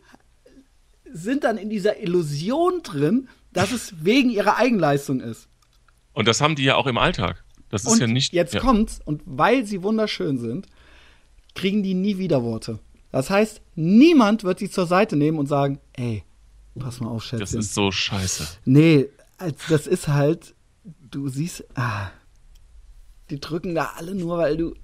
sind 1.11 1.43
dann 1.43 1.57
in 1.57 1.69
dieser 1.69 1.99
Illusion 2.01 2.83
drin, 2.83 3.27
dass 3.51 3.73
es 3.73 4.05
wegen 4.05 4.29
ihrer 4.29 4.55
Eigenleistung 4.55 5.19
ist. 5.19 5.49
Und 6.15 6.27
das 6.27 6.41
haben 6.41 6.55
die 6.55 6.63
ja 6.63 6.75
auch 6.75 6.87
im 6.87 6.97
Alltag. 6.97 7.43
Das 7.69 7.83
ist 7.83 7.91
und 7.91 7.99
ja 7.99 8.07
nicht. 8.07 8.33
Jetzt 8.33 8.53
ja. 8.53 8.61
kommt's, 8.61 8.99
und 9.03 9.21
weil 9.25 9.65
sie 9.65 9.83
wunderschön 9.83 10.37
sind, 10.37 10.67
kriegen 11.53 11.83
die 11.83 11.93
nie 11.93 12.17
Widerworte. 12.17 12.79
Das 13.11 13.29
heißt, 13.29 13.61
niemand 13.75 14.43
wird 14.43 14.59
sie 14.59 14.69
zur 14.69 14.87
Seite 14.87 15.15
nehmen 15.15 15.37
und 15.37 15.47
sagen, 15.47 15.79
ey, 15.93 16.23
pass 16.79 16.99
mal 16.99 17.09
auf, 17.09 17.23
Schätzchen. 17.23 17.39
Das 17.39 17.53
ist 17.53 17.73
so 17.73 17.91
scheiße. 17.91 18.47
Nee, 18.65 19.09
das 19.69 19.87
ist 19.87 20.07
halt, 20.07 20.55
du 20.83 21.27
siehst, 21.27 21.65
ah, 21.75 22.11
die 23.29 23.39
drücken 23.39 23.75
da 23.75 23.93
alle 23.97 24.15
nur, 24.15 24.37
weil 24.37 24.57
du, 24.57 24.75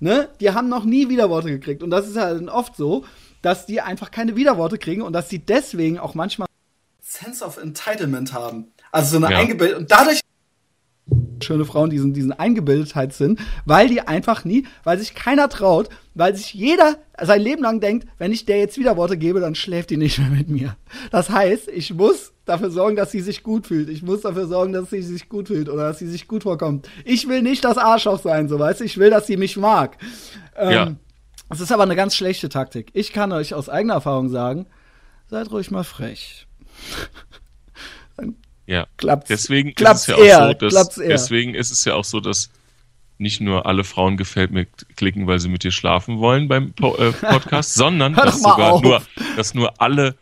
ne? 0.00 0.28
Die 0.40 0.50
haben 0.50 0.68
noch 0.68 0.84
nie 0.84 1.08
Widerworte 1.08 1.48
gekriegt. 1.48 1.82
Und 1.82 1.90
das 1.90 2.08
ist 2.08 2.16
halt 2.16 2.48
oft 2.48 2.76
so, 2.76 3.04
dass 3.42 3.66
die 3.66 3.80
einfach 3.80 4.10
keine 4.10 4.36
Widerworte 4.36 4.78
kriegen 4.78 5.02
und 5.02 5.12
dass 5.12 5.28
sie 5.28 5.40
deswegen 5.40 5.98
auch 5.98 6.14
manchmal 6.14 6.48
Sense 7.00 7.44
of 7.44 7.58
Entitlement 7.58 8.32
haben. 8.32 8.72
Also 8.90 9.18
so 9.18 9.24
eine 9.24 9.34
ja. 9.34 9.40
eingebildet 9.40 9.76
und 9.78 9.90
dadurch 9.90 10.20
schöne 11.42 11.64
Frauen 11.64 11.90
diesen, 11.90 12.12
diesen 12.12 12.32
Eingebildetheit 12.32 13.12
sind, 13.12 13.40
weil 13.64 13.88
die 13.88 14.00
einfach 14.00 14.44
nie, 14.44 14.66
weil 14.84 14.98
sich 14.98 15.14
keiner 15.14 15.48
traut, 15.48 15.88
weil 16.14 16.34
sich 16.36 16.54
jeder 16.54 16.96
sein 17.20 17.40
Leben 17.40 17.62
lang 17.62 17.80
denkt, 17.80 18.06
wenn 18.18 18.32
ich 18.32 18.44
der 18.44 18.58
jetzt 18.58 18.78
wieder 18.78 18.96
Worte 18.96 19.16
gebe, 19.16 19.40
dann 19.40 19.54
schläft 19.54 19.90
die 19.90 19.96
nicht 19.96 20.18
mehr 20.18 20.30
mit 20.30 20.48
mir. 20.48 20.76
Das 21.10 21.30
heißt, 21.30 21.68
ich 21.68 21.92
muss 21.94 22.32
dafür 22.44 22.70
sorgen, 22.70 22.96
dass 22.96 23.10
sie 23.10 23.20
sich 23.20 23.42
gut 23.42 23.66
fühlt. 23.66 23.88
Ich 23.88 24.02
muss 24.02 24.22
dafür 24.22 24.46
sorgen, 24.46 24.72
dass 24.72 24.90
sie 24.90 25.02
sich 25.02 25.28
gut 25.28 25.48
fühlt 25.48 25.68
oder 25.68 25.88
dass 25.88 25.98
sie 25.98 26.08
sich 26.08 26.28
gut 26.28 26.44
vorkommt. 26.44 26.88
Ich 27.04 27.28
will 27.28 27.42
nicht 27.42 27.64
das 27.64 27.78
Arschloch 27.78 28.20
sein, 28.20 28.48
so 28.48 28.58
weißt 28.58 28.80
du, 28.80 28.84
ich 28.84 28.98
will, 28.98 29.10
dass 29.10 29.26
sie 29.26 29.36
mich 29.36 29.56
mag. 29.56 29.98
Ähm, 30.56 30.70
ja. 30.70 30.94
Das 31.48 31.60
ist 31.60 31.72
aber 31.72 31.82
eine 31.82 31.96
ganz 31.96 32.14
schlechte 32.14 32.48
Taktik. 32.48 32.90
Ich 32.94 33.12
kann 33.12 33.32
euch 33.32 33.54
aus 33.54 33.68
eigener 33.68 33.94
Erfahrung 33.94 34.28
sagen, 34.28 34.66
seid 35.28 35.50
ruhig 35.50 35.70
mal 35.70 35.84
frech. 35.84 36.46
Ja. 38.66 38.86
Klappt's, 38.96 39.28
deswegen 39.28 39.74
klappt's 39.74 40.08
ist 40.08 40.18
es 40.18 40.26
ja 40.26 40.48
auch 40.48 40.60
so, 40.60 40.68
dass, 40.68 40.94
deswegen 40.96 41.54
ist 41.54 41.70
es 41.70 41.84
ja 41.84 41.94
auch 41.94 42.04
so, 42.04 42.20
dass 42.20 42.50
nicht 43.18 43.40
nur 43.40 43.66
alle 43.66 43.84
Frauen 43.84 44.16
gefällt 44.16 44.50
mir 44.50 44.66
klicken, 44.96 45.26
weil 45.26 45.38
sie 45.38 45.48
mit 45.48 45.64
dir 45.64 45.70
schlafen 45.70 46.18
wollen 46.18 46.48
beim 46.48 46.72
po 46.72 46.96
äh, 46.96 47.12
Podcast, 47.20 47.74
sondern 47.74 48.14
dass 48.14 48.42
sogar 48.42 48.72
auf. 48.72 48.82
nur, 48.82 49.02
dass 49.36 49.54
nur 49.54 49.80
alle 49.80 50.16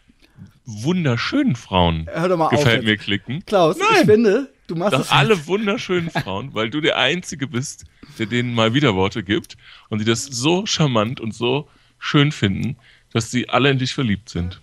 wunderschönen 0.66 1.56
Frauen 1.56 2.06
gefällt 2.50 2.80
auf, 2.80 2.84
mir 2.84 2.96
klicken. 2.96 3.44
Klaus, 3.46 3.76
Nein, 3.78 3.88
ich 4.00 4.06
finde, 4.06 4.52
du 4.66 4.76
machst 4.76 4.92
dass 4.92 5.10
alle 5.10 5.46
wunderschönen 5.46 6.10
Frauen, 6.22 6.54
weil 6.54 6.70
du 6.70 6.80
der 6.80 6.96
Einzige 6.96 7.46
bist, 7.46 7.84
der 8.18 8.26
denen 8.26 8.54
mal 8.54 8.74
Widerworte 8.74 9.22
gibt 9.22 9.56
und 9.88 10.00
die 10.00 10.04
das 10.04 10.24
so 10.24 10.66
charmant 10.66 11.20
und 11.20 11.34
so 11.34 11.68
schön 11.98 12.32
finden, 12.32 12.76
dass 13.12 13.30
sie 13.30 13.48
alle 13.48 13.70
in 13.70 13.78
dich 13.78 13.94
verliebt 13.94 14.28
sind 14.28 14.60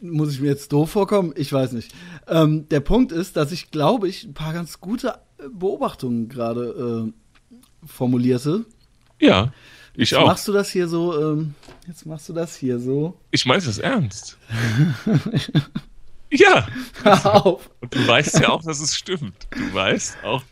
muss 0.00 0.32
ich 0.32 0.40
mir 0.40 0.48
jetzt 0.48 0.72
doof 0.72 0.90
vorkommen? 0.90 1.32
Ich 1.36 1.52
weiß 1.52 1.72
nicht. 1.72 1.94
Ähm, 2.26 2.68
der 2.68 2.80
Punkt 2.80 3.12
ist, 3.12 3.36
dass 3.36 3.52
ich, 3.52 3.70
glaube 3.70 4.08
ich, 4.08 4.24
ein 4.24 4.34
paar 4.34 4.52
ganz 4.52 4.80
gute 4.80 5.14
Beobachtungen 5.52 6.28
gerade 6.28 7.12
äh, 7.12 7.86
formulierte. 7.86 8.66
Ja, 9.20 9.52
ich 9.94 10.10
jetzt 10.10 10.18
auch. 10.18 10.26
Machst 10.26 10.46
du 10.48 10.52
das 10.52 10.70
hier 10.70 10.88
so? 10.88 11.18
Ähm, 11.20 11.54
jetzt 11.86 12.04
machst 12.06 12.28
du 12.28 12.32
das 12.32 12.56
hier 12.56 12.78
so. 12.78 13.18
Ich 13.30 13.46
meine 13.46 13.62
das 13.62 13.78
ernst. 13.78 14.36
ja. 16.30 16.66
Hör 17.02 17.46
auf. 17.46 17.70
Und 17.80 17.94
du 17.94 18.06
weißt 18.06 18.40
ja 18.40 18.50
auch, 18.50 18.62
dass 18.62 18.80
es 18.80 18.96
stimmt. 18.96 19.46
Du 19.50 19.74
weißt 19.74 20.18
auch. 20.24 20.42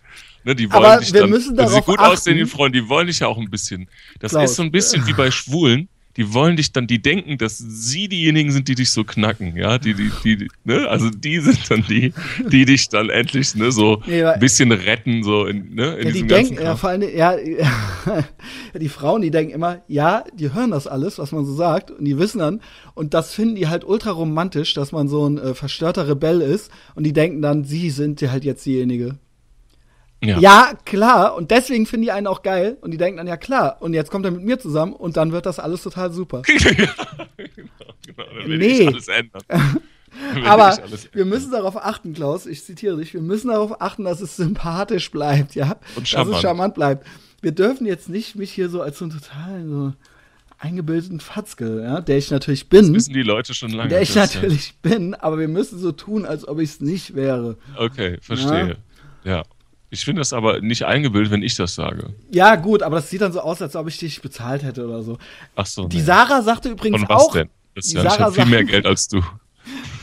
Ne, 0.44 0.54
die 0.54 0.70
wollen 0.70 0.84
Aber 0.84 1.00
dich 1.00 1.12
wir 1.12 1.22
dann, 1.22 1.30
müssen 1.30 1.56
darauf 1.56 1.72
wenn 1.72 1.80
sie 1.80 1.86
gut 1.86 1.98
achten. 1.98 2.12
aussehen, 2.12 2.36
die 2.36 2.44
Freunde, 2.44 2.80
die 2.82 2.88
wollen 2.88 3.06
dich 3.06 3.20
ja 3.20 3.28
auch 3.28 3.38
ein 3.38 3.50
bisschen. 3.50 3.88
Das 4.20 4.32
Klaus. 4.32 4.50
ist 4.50 4.56
so 4.56 4.62
ein 4.62 4.70
bisschen 4.70 5.06
wie 5.06 5.14
bei 5.14 5.30
Schwulen 5.30 5.88
die 6.16 6.32
wollen 6.32 6.56
dich 6.56 6.72
dann, 6.72 6.86
die 6.86 7.02
denken, 7.02 7.38
dass 7.38 7.58
sie 7.58 8.08
diejenigen 8.08 8.52
sind, 8.52 8.68
die 8.68 8.74
dich 8.74 8.90
so 8.90 9.04
knacken, 9.04 9.56
ja, 9.56 9.78
die, 9.78 9.94
die, 9.94 10.10
die, 10.24 10.48
ne, 10.64 10.88
also 10.88 11.10
die 11.10 11.40
sind 11.40 11.70
dann 11.70 11.84
die, 11.88 12.12
die 12.50 12.64
dich 12.64 12.88
dann 12.88 13.10
endlich, 13.10 13.54
ne, 13.54 13.72
so 13.72 14.02
ein 14.06 14.38
bisschen 14.38 14.70
retten, 14.70 15.22
so 15.24 15.46
in, 15.46 15.74
ne, 15.74 15.96
in 15.96 16.06
ja, 16.08 16.12
die 16.12 16.26
denken, 16.26 16.62
ja, 16.62 16.76
vor 16.76 16.90
allem, 16.90 17.02
ja, 17.14 17.36
die 18.80 18.88
Frauen, 18.88 19.22
die 19.22 19.30
denken 19.30 19.52
immer, 19.52 19.82
ja, 19.88 20.24
die 20.34 20.52
hören 20.52 20.70
das 20.70 20.86
alles, 20.86 21.18
was 21.18 21.32
man 21.32 21.44
so 21.44 21.54
sagt, 21.54 21.90
und 21.90 22.04
die 22.04 22.18
wissen 22.18 22.38
dann, 22.38 22.60
und 22.94 23.14
das 23.14 23.34
finden 23.34 23.56
die 23.56 23.68
halt 23.68 23.84
ultra 23.84 24.10
romantisch, 24.10 24.74
dass 24.74 24.92
man 24.92 25.08
so 25.08 25.28
ein 25.28 25.38
äh, 25.38 25.54
verstörter 25.54 26.08
Rebell 26.08 26.40
ist, 26.40 26.70
und 26.94 27.04
die 27.04 27.12
denken 27.12 27.42
dann, 27.42 27.64
sie 27.64 27.90
sind 27.90 28.22
halt 28.22 28.44
jetzt 28.44 28.64
diejenige. 28.66 29.18
Ja. 30.24 30.38
ja, 30.38 30.72
klar. 30.84 31.34
Und 31.34 31.50
deswegen 31.50 31.86
finden 31.86 32.02
die 32.04 32.12
einen 32.12 32.26
auch 32.26 32.42
geil. 32.42 32.76
Und 32.80 32.90
die 32.90 32.96
denken 32.96 33.18
dann, 33.18 33.26
ja 33.26 33.36
klar. 33.36 33.76
Und 33.80 33.94
jetzt 33.94 34.10
kommt 34.10 34.24
er 34.24 34.30
mit 34.30 34.42
mir 34.42 34.58
zusammen 34.58 34.92
und 34.92 35.16
dann 35.16 35.32
wird 35.32 35.46
das 35.46 35.58
alles 35.58 35.82
total 35.82 36.12
super. 36.12 36.42
genau, 36.46 36.92
genau. 37.36 38.46
Will 38.46 38.58
nee. 38.58 38.90
Aber 40.44 40.78
wir 41.12 41.24
müssen 41.24 41.50
darauf 41.50 41.76
achten, 41.76 42.14
Klaus, 42.14 42.46
ich 42.46 42.64
zitiere 42.64 42.96
dich, 42.96 43.14
wir 43.14 43.20
müssen 43.20 43.48
darauf 43.48 43.80
achten, 43.80 44.04
dass 44.04 44.20
es 44.20 44.36
sympathisch 44.36 45.10
bleibt, 45.10 45.54
ja. 45.54 45.76
Und 45.96 46.06
charmant. 46.06 46.30
Dass 46.30 46.36
es 46.36 46.42
charmant 46.42 46.74
bleibt. 46.74 47.06
Wir 47.42 47.52
dürfen 47.52 47.86
jetzt 47.86 48.08
nicht 48.08 48.36
mich 48.36 48.52
hier 48.52 48.68
so 48.68 48.80
als 48.80 48.98
so 48.98 49.06
einen 49.06 49.18
total 49.18 49.66
so 49.66 49.92
eingebildeten 50.58 51.20
Fatzke, 51.20 51.82
ja, 51.82 52.00
der 52.00 52.16
ich 52.16 52.30
natürlich 52.30 52.68
bin. 52.68 52.86
Das 52.86 52.92
wissen 52.92 53.12
die 53.12 53.22
Leute 53.22 53.54
schon 53.54 53.70
lange. 53.70 53.90
Der 53.90 54.02
ich 54.02 54.14
natürlich 54.14 54.68
ja. 54.68 54.90
bin, 54.90 55.14
aber 55.14 55.38
wir 55.38 55.48
müssen 55.48 55.78
so 55.78 55.92
tun, 55.92 56.24
als 56.24 56.46
ob 56.46 56.60
ich 56.60 56.70
es 56.70 56.80
nicht 56.80 57.14
wäre. 57.14 57.56
Okay, 57.76 58.18
verstehe. 58.22 58.78
ja. 59.24 59.30
ja. 59.30 59.42
Ich 59.94 60.04
finde 60.04 60.20
das 60.20 60.32
aber 60.32 60.60
nicht 60.60 60.82
eingebildet, 60.82 61.30
wenn 61.30 61.42
ich 61.42 61.54
das 61.54 61.76
sage. 61.76 62.14
Ja, 62.32 62.56
gut, 62.56 62.82
aber 62.82 62.96
das 62.96 63.10
sieht 63.10 63.20
dann 63.20 63.32
so 63.32 63.38
aus, 63.38 63.62
als 63.62 63.76
ob 63.76 63.86
ich 63.86 63.96
dich 63.96 64.20
bezahlt 64.20 64.64
hätte 64.64 64.84
oder 64.84 65.04
so. 65.04 65.18
Ach 65.54 65.66
so. 65.66 65.86
Die 65.86 65.98
nee. 65.98 66.02
Sarah 66.02 66.42
sagte 66.42 66.68
übrigens 66.68 67.00
Und 67.00 67.08
was 67.08 67.22
auch. 67.22 67.32
Denn? 67.32 67.48
Das 67.76 67.86
ist 67.86 67.92
ja 67.92 68.02
Sarah 68.02 68.32
viel 68.32 68.46
mehr 68.46 68.64
Geld 68.64 68.86
als 68.86 69.06
du. 69.06 69.22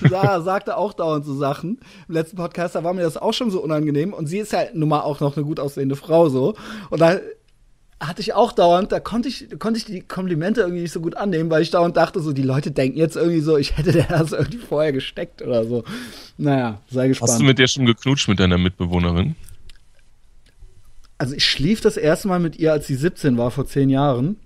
Sarah 0.10 0.40
sagte 0.42 0.78
auch 0.78 0.94
dauernd 0.94 1.26
so 1.26 1.36
Sachen. 1.36 1.82
Im 2.08 2.16
letzten 2.16 2.38
Podcast, 2.38 2.76
da 2.76 2.86
war 2.86 2.94
mir 2.94 3.02
das 3.02 3.18
auch 3.18 3.34
schon 3.34 3.52
so 3.52 3.62
unangenehm. 3.62 4.14
Und 4.14 4.28
sie 4.28 4.38
ist 4.38 4.54
ja 4.54 4.64
nun 4.74 4.88
mal 4.88 5.02
auch 5.02 5.20
noch 5.20 5.36
eine 5.36 5.46
gut 5.46 5.60
aussehende 5.60 5.98
Frau 5.98 6.30
so. 6.30 6.56
Und 6.90 7.02
da 7.02 7.20
hatte 8.00 8.22
ich 8.22 8.34
auch 8.34 8.54
dauernd, 8.54 8.94
da 8.94 9.02
konnte 9.02 9.28
ich, 9.28 9.48
konnte 9.60 9.78
ich 9.78 9.84
die 9.84 10.00
Komplimente 10.00 10.62
irgendwie 10.62 10.84
nicht 10.84 10.94
so 10.94 11.02
gut 11.02 11.18
annehmen, 11.18 11.50
weil 11.50 11.64
ich 11.64 11.70
dauernd 11.70 11.98
dachte, 11.98 12.22
so, 12.22 12.32
die 12.32 12.44
Leute 12.44 12.72
denken 12.72 12.98
jetzt 12.98 13.18
irgendwie 13.18 13.42
so, 13.42 13.58
ich 13.58 13.78
hätte 13.78 13.92
der 13.92 14.08
das 14.08 14.32
irgendwie 14.32 14.58
vorher 14.58 14.94
gesteckt 14.94 15.42
oder 15.42 15.66
so. 15.66 15.84
Naja, 16.38 16.80
sei 16.90 17.10
gespannt. 17.10 17.32
Hast 17.34 17.42
du 17.42 17.46
mit 17.46 17.60
der 17.60 17.68
schon 17.68 17.86
geknutscht 17.86 18.30
mit 18.30 18.40
deiner 18.40 18.58
Mitbewohnerin? 18.58 19.36
Also 21.22 21.36
ich 21.36 21.46
schlief 21.46 21.82
das 21.82 21.98
erste 21.98 22.28
Mal 22.28 22.40
mit 22.40 22.58
ihr, 22.58 22.72
als 22.72 22.88
sie 22.88 22.96
17 22.96 23.38
war, 23.38 23.52
vor 23.52 23.68
zehn 23.68 23.92
Jahren. 23.92 24.38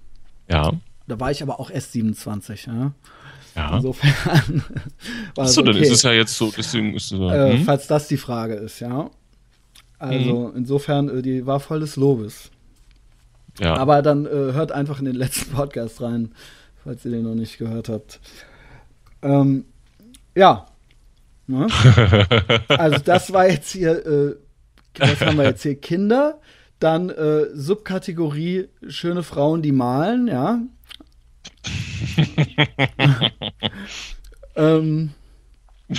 Ja. 0.49 0.73
Da 1.07 1.19
war 1.21 1.31
ich 1.31 1.41
aber 1.41 1.61
auch 1.61 1.71
erst 1.71 1.93
27, 1.93 2.65
ja. 2.65 2.91
Ja. 3.55 3.77
Insofern. 3.77 4.61
Achso, 5.37 5.61
okay. 5.61 5.71
dann 5.71 5.81
ist 5.81 5.91
es 5.91 6.03
ja 6.03 6.11
jetzt 6.11 6.35
so, 6.35 6.51
deswegen 6.55 6.93
ist 6.93 7.03
es 7.03 7.09
so. 7.17 7.29
Äh, 7.29 7.59
hm? 7.59 7.63
Falls 7.63 7.87
das 7.87 8.09
die 8.09 8.17
Frage 8.17 8.55
ist, 8.55 8.81
ja. 8.81 9.09
Also 9.99 10.49
hm. 10.49 10.57
insofern, 10.57 11.07
äh, 11.07 11.21
die 11.21 11.45
war 11.45 11.61
voll 11.61 11.79
des 11.79 11.95
Lobes. 11.95 12.51
Ja. 13.61 13.77
Aber 13.77 14.01
dann 14.01 14.25
äh, 14.25 14.29
hört 14.29 14.73
einfach 14.73 14.99
in 14.99 15.05
den 15.05 15.15
letzten 15.15 15.51
Podcast 15.55 16.01
rein, 16.01 16.35
falls 16.83 17.05
ihr 17.05 17.11
den 17.11 17.23
noch 17.23 17.35
nicht 17.35 17.57
gehört 17.57 17.87
habt. 17.87 18.19
Ähm, 19.21 19.63
ja. 20.35 20.65
Ne? 21.47 21.67
also 22.67 22.97
das 22.97 23.31
war 23.31 23.47
jetzt 23.47 23.71
hier 23.71 24.05
äh, 24.05 24.35
was 24.99 25.21
haben 25.21 25.37
wir 25.37 25.45
jetzt 25.45 25.63
hier? 25.63 25.75
Kinder, 25.75 26.39
dann 26.79 27.09
äh, 27.09 27.45
Subkategorie 27.53 28.67
schöne 28.87 29.23
Frauen, 29.23 29.61
die 29.61 29.71
malen, 29.71 30.27
ja. 30.27 30.59
ähm. 34.55 35.11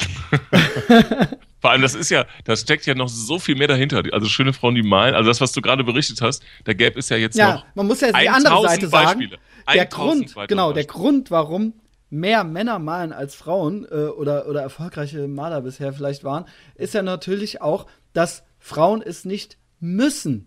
Vor 1.61 1.71
allem, 1.71 1.83
das 1.83 1.95
ist 1.95 2.11
ja, 2.11 2.27
da 2.45 2.57
steckt 2.57 2.87
ja 2.87 2.95
noch 2.95 3.09
so 3.09 3.39
viel 3.39 3.57
mehr 3.57 3.69
dahinter. 3.69 4.03
Also 4.13 4.27
schöne 4.29 4.53
Frauen, 4.53 4.75
die 4.75 4.83
malen. 4.83 5.15
Also 5.15 5.29
das, 5.29 5.41
was 5.41 5.53
du 5.53 5.61
gerade 5.61 5.85
berichtet 5.85 6.21
hast, 6.21 6.45
da 6.65 6.73
gäbe 6.75 6.99
es 6.99 7.09
ja 7.09 7.17
jetzt 7.17 7.37
Ja, 7.37 7.55
noch. 7.55 7.67
man 7.75 7.87
muss 7.87 8.01
ja 8.01 8.09
die 8.09 8.29
1000 8.29 8.47
andere 8.47 8.69
Seite 8.69 8.89
sagen. 8.89 9.07
Beispiele. 9.07 9.39
Der 9.73 9.83
1000 9.83 10.35
Grund, 10.35 10.49
genau, 10.49 10.73
der. 10.73 10.85
Grund, 10.85 11.31
warum 11.31 11.73
mehr 12.11 12.45
Männer 12.45 12.79
malen 12.79 13.13
als 13.13 13.35
Frauen 13.35 13.85
äh, 13.91 14.07
oder, 14.07 14.49
oder 14.49 14.63
erfolgreiche 14.63 15.27
Maler 15.27 15.63
bisher 15.63 15.93
vielleicht 15.93 16.23
waren, 16.23 16.45
ist 16.77 16.95
ja 16.95 17.03
natürlich 17.03 17.63
auch, 17.63 17.87
dass 18.13 18.45
Frauen 18.59 19.03
es 19.03 19.25
nicht 19.25 19.59
müssen. 19.81 20.47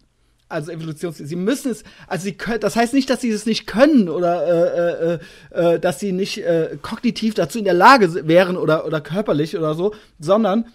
Also 0.49 0.71
Evolutions, 0.71 1.17
sie 1.17 1.35
müssen 1.35 1.71
es, 1.71 1.83
also 2.07 2.23
sie 2.23 2.33
können, 2.33 2.59
das 2.59 2.75
heißt 2.75 2.95
nicht, 2.95 3.07
dass 3.11 3.21
sie 3.21 3.29
es 3.29 3.45
nicht 3.45 3.67
können 3.67 4.09
oder 4.09 4.47
äh, 4.47 5.13
äh, 5.13 5.75
äh, 5.75 5.79
dass 5.79 5.99
sie 5.99 6.11
nicht 6.11 6.39
äh, 6.39 6.75
kognitiv 6.81 7.35
dazu 7.35 7.59
in 7.59 7.65
der 7.65 7.75
Lage 7.75 8.27
wären 8.27 8.57
oder, 8.57 8.87
oder 8.87 8.99
körperlich 8.99 9.55
oder 9.55 9.75
so, 9.75 9.93
sondern 10.19 10.65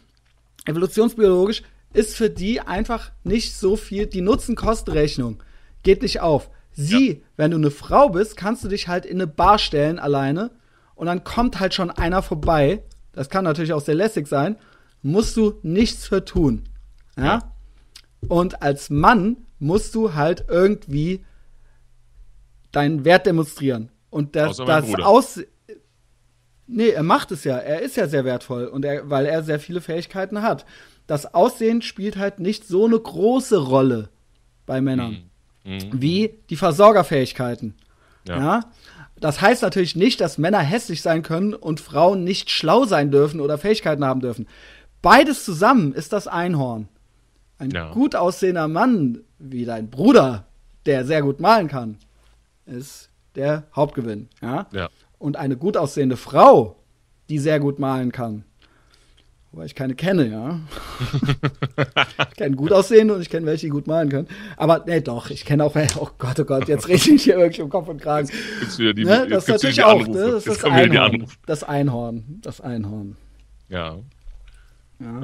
evolutionsbiologisch 0.65 1.65
ist 1.93 2.15
für 2.15 2.31
die 2.31 2.61
einfach 2.61 3.11
nicht 3.25 3.57
so 3.57 3.75
viel, 3.75 4.07
die 4.07 4.21
Nutzen-Kosten-Rechnung 4.21 5.43
geht 5.83 6.03
nicht 6.03 6.21
auf. 6.21 6.51
Sie, 6.73 7.25
wenn 7.37 7.51
du 7.51 7.57
eine 7.57 7.73
Frau 7.73 8.11
bist, 8.11 8.37
kannst 8.37 8.63
du 8.63 8.69
dich 8.69 8.87
halt 8.87 9.05
in 9.05 9.17
eine 9.17 9.27
Bar 9.27 9.59
stellen 9.59 9.99
alleine 9.99 10.53
und 10.95 11.07
dann 11.07 11.25
kommt 11.25 11.59
halt 11.59 11.75
schon 11.75 11.91
einer 11.91 12.23
vorbei. 12.23 12.85
Das 13.13 13.29
kann 13.29 13.43
natürlich 13.43 13.73
auch 13.73 13.81
sehr 13.81 13.95
lässig 13.97 14.29
sein. 14.29 14.57
Musst 15.03 15.37
du 15.37 15.59
nichts 15.63 16.07
für 16.07 16.25
tun. 16.25 16.65
Ja? 17.17 17.25
Ja. 17.25 17.53
Und 18.29 18.63
als 18.63 18.91
Mann 18.91 19.37
musst 19.65 19.95
du 19.95 20.15
halt 20.15 20.45
irgendwie 20.49 21.25
deinen 22.73 23.05
Wert 23.05 23.27
demonstrieren. 23.27 23.91
Und 24.11 24.37
das, 24.37 24.59
das. 24.59 24.95
Aus. 25.03 25.41
Nee, 26.67 26.89
er 26.91 27.03
macht 27.03 27.31
es 27.33 27.45
ja. 27.45 27.57
Er 27.59 27.81
ist 27.83 27.97
ja 27.97 28.07
sehr 28.07 28.25
wertvoll 28.25 28.67
und 28.67 28.85
er, 28.85 29.11
weil 29.11 29.27
er 29.27 29.43
sehr 29.43 29.61
viele 29.61 29.81
Fähigkeiten 29.81 30.43
hat. 30.43 30.65
Das 31.07 31.35
Aussehen 31.35 31.83
spielt 31.83 32.17
halt 32.17 32.39
nicht 32.41 32.67
so 32.67 32.87
eine 32.87 32.99
große 32.99 33.59
Rolle 33.59 34.09
bei 34.67 34.81
Männern 34.81 35.25
Mhm. 35.67 35.79
wie 35.95 36.35
die 36.51 36.57
Versorgerfähigkeiten. 36.57 37.75
Ja. 38.29 38.37
Ja. 38.39 38.61
Das 39.19 39.41
heißt 39.41 39.63
natürlich 39.63 39.97
nicht, 39.97 40.21
dass 40.21 40.37
Männer 40.37 40.59
hässlich 40.61 41.01
sein 41.01 41.23
können 41.23 41.55
und 41.55 41.81
Frauen 41.81 42.23
nicht 42.23 42.51
schlau 42.51 42.85
sein 42.85 43.11
dürfen 43.11 43.41
oder 43.41 43.57
Fähigkeiten 43.57 44.05
haben 44.05 44.21
dürfen. 44.21 44.47
Beides 45.01 45.43
zusammen 45.45 45.95
ist 45.95 46.13
das 46.13 46.27
Einhorn. 46.29 46.89
Ein 47.59 47.71
Ja. 47.71 47.93
gut 47.93 48.15
aussehender 48.15 48.69
Mann 48.69 49.21
wie 49.51 49.65
dein 49.65 49.91
Bruder, 49.91 50.47
der 50.87 51.05
sehr 51.05 51.23
gut 51.23 51.41
malen 51.41 51.69
kann, 51.69 51.99
ist 52.67 53.11
der 53.35 53.65
Hauptgewinn. 53.75 54.29
Ja? 54.41 54.67
Ja. 54.73 54.89
Und 55.19 55.37
eine 55.37 55.57
gut 55.57 55.77
aussehende 55.77 56.17
Frau, 56.17 56.77
die 57.29 57.39
sehr 57.39 57.61
gut 57.61 57.79
malen 57.79 58.13
kann. 58.13 58.45
Wobei 59.53 59.67
ich 59.67 59.75
keine 59.77 59.95
kenne, 59.95 60.27
ja. 60.29 60.61
ich 62.31 62.37
kenne 62.37 62.57
gut 62.57 62.73
aussehende 62.73 63.15
und 63.15 63.21
ich 63.21 63.31
kenne 63.31 63.47
welche, 63.47 63.67
die 63.67 63.71
gut 63.71 63.87
malen 63.87 64.09
können. 64.09 64.27
Aber 64.57 64.83
nee, 64.87 65.01
doch, 65.01 65.31
ich 65.31 65.45
kenne 65.45 65.63
auch 65.63 65.77
welche. 65.77 66.01
Oh 66.01 66.09
Gott, 66.19 66.41
oh 66.41 66.45
Gott, 66.45 66.67
jetzt 66.67 66.89
rede 66.89 67.11
ich 67.13 67.23
hier 67.23 67.37
wirklich 67.37 67.63
um 67.63 67.71
Kopf 67.71 67.89
und 67.89 68.01
Kragen. 68.03 68.29
Gibt's 68.59 68.79
wieder 68.81 68.93
die, 68.95 69.05
Ne? 69.05 69.27
jetzt 69.29 69.31
Das 69.31 69.45
ist 69.45 69.49
natürlich 69.51 69.77
die 69.77 69.85
auch, 69.85 70.01
Anrufe. 70.01 70.11
ne? 70.11 70.31
Das 70.33 70.47
ist 70.47 70.47
jetzt 70.47 70.65
das 70.65 70.73
Einhorn. 70.73 71.27
Das 71.47 71.63
Einhorn. 71.63 72.39
Das 72.43 72.61
Einhorn. 72.61 73.17
Ja. 73.69 73.99
Ja. 74.99 75.21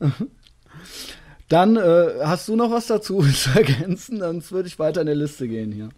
Dann 1.48 1.76
äh, 1.76 2.08
hast 2.24 2.48
du 2.48 2.56
noch 2.56 2.70
was 2.70 2.86
dazu 2.86 3.22
zu 3.32 3.50
ergänzen, 3.50 4.20
sonst 4.20 4.52
würde 4.52 4.68
ich 4.68 4.78
weiter 4.78 5.00
in 5.00 5.06
der 5.06 5.14
Liste 5.16 5.48
gehen 5.48 5.72
hier. 5.72 5.88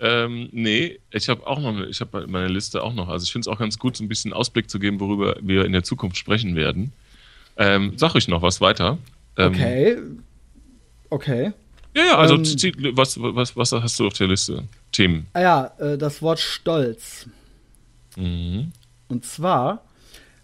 Ähm, 0.00 0.48
nee, 0.52 0.98
ich 1.10 1.28
habe 1.28 1.46
auch 1.46 1.60
noch, 1.60 1.86
ich 1.86 2.00
habe 2.00 2.26
meine 2.26 2.48
Liste 2.48 2.82
auch 2.82 2.94
noch. 2.94 3.08
Also 3.08 3.24
ich 3.24 3.32
finde 3.32 3.48
es 3.48 3.54
auch 3.54 3.58
ganz 3.58 3.78
gut, 3.78 3.96
so 3.96 4.04
ein 4.04 4.08
bisschen 4.08 4.32
Ausblick 4.32 4.68
zu 4.68 4.78
geben, 4.78 5.00
worüber 5.00 5.36
wir 5.40 5.64
in 5.64 5.72
der 5.72 5.84
Zukunft 5.84 6.16
sprechen 6.16 6.56
werden. 6.56 6.92
Ähm, 7.56 7.92
sag 7.96 8.14
ich 8.16 8.28
noch 8.28 8.42
was 8.42 8.60
weiter? 8.60 8.98
Ähm, 9.36 9.52
Okay. 9.52 9.98
Okay. 11.10 11.52
Ja, 11.96 12.04
ja, 12.04 12.18
also 12.18 12.34
Ähm, 12.34 12.96
was, 12.96 13.16
was, 13.20 13.56
was 13.56 13.72
hast 13.72 14.00
du 14.00 14.06
auf 14.08 14.14
der 14.14 14.26
Liste? 14.26 14.64
Themen. 14.90 15.26
Ah 15.32 15.40
ja, 15.40 15.72
äh, 15.78 15.96
das 15.96 16.22
Wort 16.22 16.40
Stolz. 16.40 17.28
Mhm. 18.16 18.72
Und 19.08 19.24
zwar 19.24 19.84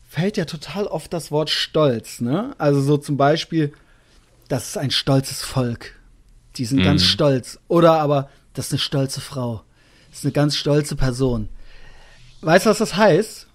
fällt 0.09 0.37
ja 0.37 0.45
total 0.45 0.87
oft 0.87 1.13
das 1.13 1.31
Wort 1.33 1.51
Stolz, 1.51 2.21
ne? 2.21 2.55
Also 2.59 2.81
so 2.81 2.97
zum 2.97 3.17
Beispiel, 3.17 3.73
das 4.51 4.69
ist 4.69 4.77
ein 4.79 4.91
stolzes 4.91 5.41
Volk. 5.43 5.95
Die 6.57 6.65
sind 6.67 6.81
Mhm. 6.81 6.85
ganz 6.85 7.05
stolz. 7.05 7.59
Oder 7.69 7.93
aber, 8.01 8.29
das 8.53 8.67
ist 8.67 8.73
eine 8.73 8.79
stolze 8.81 9.21
Frau. 9.23 9.63
Das 10.11 10.19
ist 10.19 10.25
eine 10.27 10.33
ganz 10.33 10.57
stolze 10.57 10.97
Person. 10.97 11.49
Weißt 12.43 12.67
du, 12.67 12.71
was 12.71 12.79
das 12.79 12.97
heißt? 12.97 13.47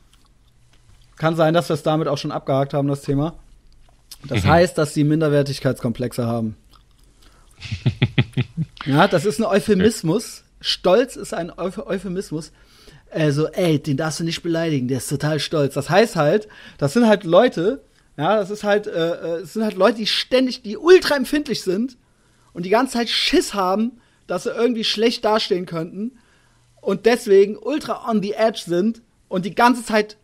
Kann 1.18 1.36
sein, 1.36 1.54
dass 1.54 1.70
wir 1.70 1.74
es 1.76 1.84
damit 1.84 2.08
auch 2.08 2.18
schon 2.18 2.32
abgehakt 2.32 2.74
haben, 2.74 2.88
das 2.88 3.02
Thema. 3.04 3.36
Das 4.24 4.44
Mhm. 4.44 4.48
heißt, 4.50 4.78
dass 4.78 4.94
sie 4.94 5.04
Minderwertigkeitskomplexe 5.04 6.26
haben. 6.26 6.56
ja, 8.86 9.08
das 9.08 9.26
ist 9.26 9.40
ein 9.40 9.46
Euphemismus. 9.46 10.44
Stolz 10.62 11.16
ist 11.16 11.34
ein 11.34 11.52
Euph 11.58 11.78
Euphemismus. 11.86 12.52
Also, 13.12 13.48
ey, 13.48 13.80
den 13.82 13.98
darfst 13.98 14.20
du 14.20 14.24
nicht 14.24 14.42
beleidigen, 14.44 14.88
der 14.88 14.98
ist 14.98 15.10
total 15.10 15.40
stolz. 15.40 15.74
Das 15.76 15.90
heißt 15.90 16.16
halt, 16.16 16.48
das 16.78 16.94
sind 16.94 17.08
halt 17.08 17.24
Leute, 17.24 17.82
ja, 18.18 18.38
das 18.38 18.50
ist 18.50 18.64
halt, 18.64 18.88
äh, 18.88 18.92
äh, 18.92 19.42
es 19.42 19.54
sind 19.54 19.64
halt 19.64 19.76
Leute, 19.76 19.98
die 19.98 20.08
ständig, 20.08 20.62
die 20.62 20.78
ultra 20.78 21.16
empfindlich 21.16 21.64
sind 21.64 21.98
und 22.54 22.66
die 22.66 22.70
ganze 22.70 22.94
Zeit 22.94 23.10
Schiss 23.10 23.54
haben, 23.54 24.00
dass 24.28 24.44
sie 24.44 24.52
irgendwie 24.52 24.84
schlecht 24.84 25.26
dastehen 25.26 25.66
könnten 25.66 26.18
und 26.82 27.06
deswegen 27.06 27.58
ultra 27.58 28.10
on 28.10 28.22
the 28.22 28.34
edge 28.34 28.62
sind 28.66 29.02
und 29.28 29.46
die 29.46 29.56
ganze 29.56 29.84
Zeit 29.84 30.18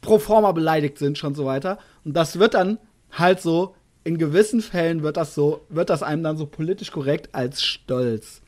pro 0.00 0.18
forma 0.18 0.52
beleidigt 0.52 0.98
sind, 0.98 1.16
schon 1.16 1.34
so 1.34 1.46
weiter. 1.46 1.78
Und 2.04 2.14
das 2.14 2.38
wird 2.38 2.54
dann 2.54 2.78
halt 3.10 3.40
so, 3.40 3.74
in 4.04 4.18
gewissen 4.18 4.60
Fällen 4.60 5.02
wird 5.02 5.16
das 5.16 5.34
so, 5.34 5.64
wird 5.70 5.88
das 5.88 6.02
einem 6.02 6.22
dann 6.22 6.36
so 6.36 6.46
politisch 6.46 6.92
korrekt 6.92 7.30
als 7.32 7.62
Stolz 7.62 8.42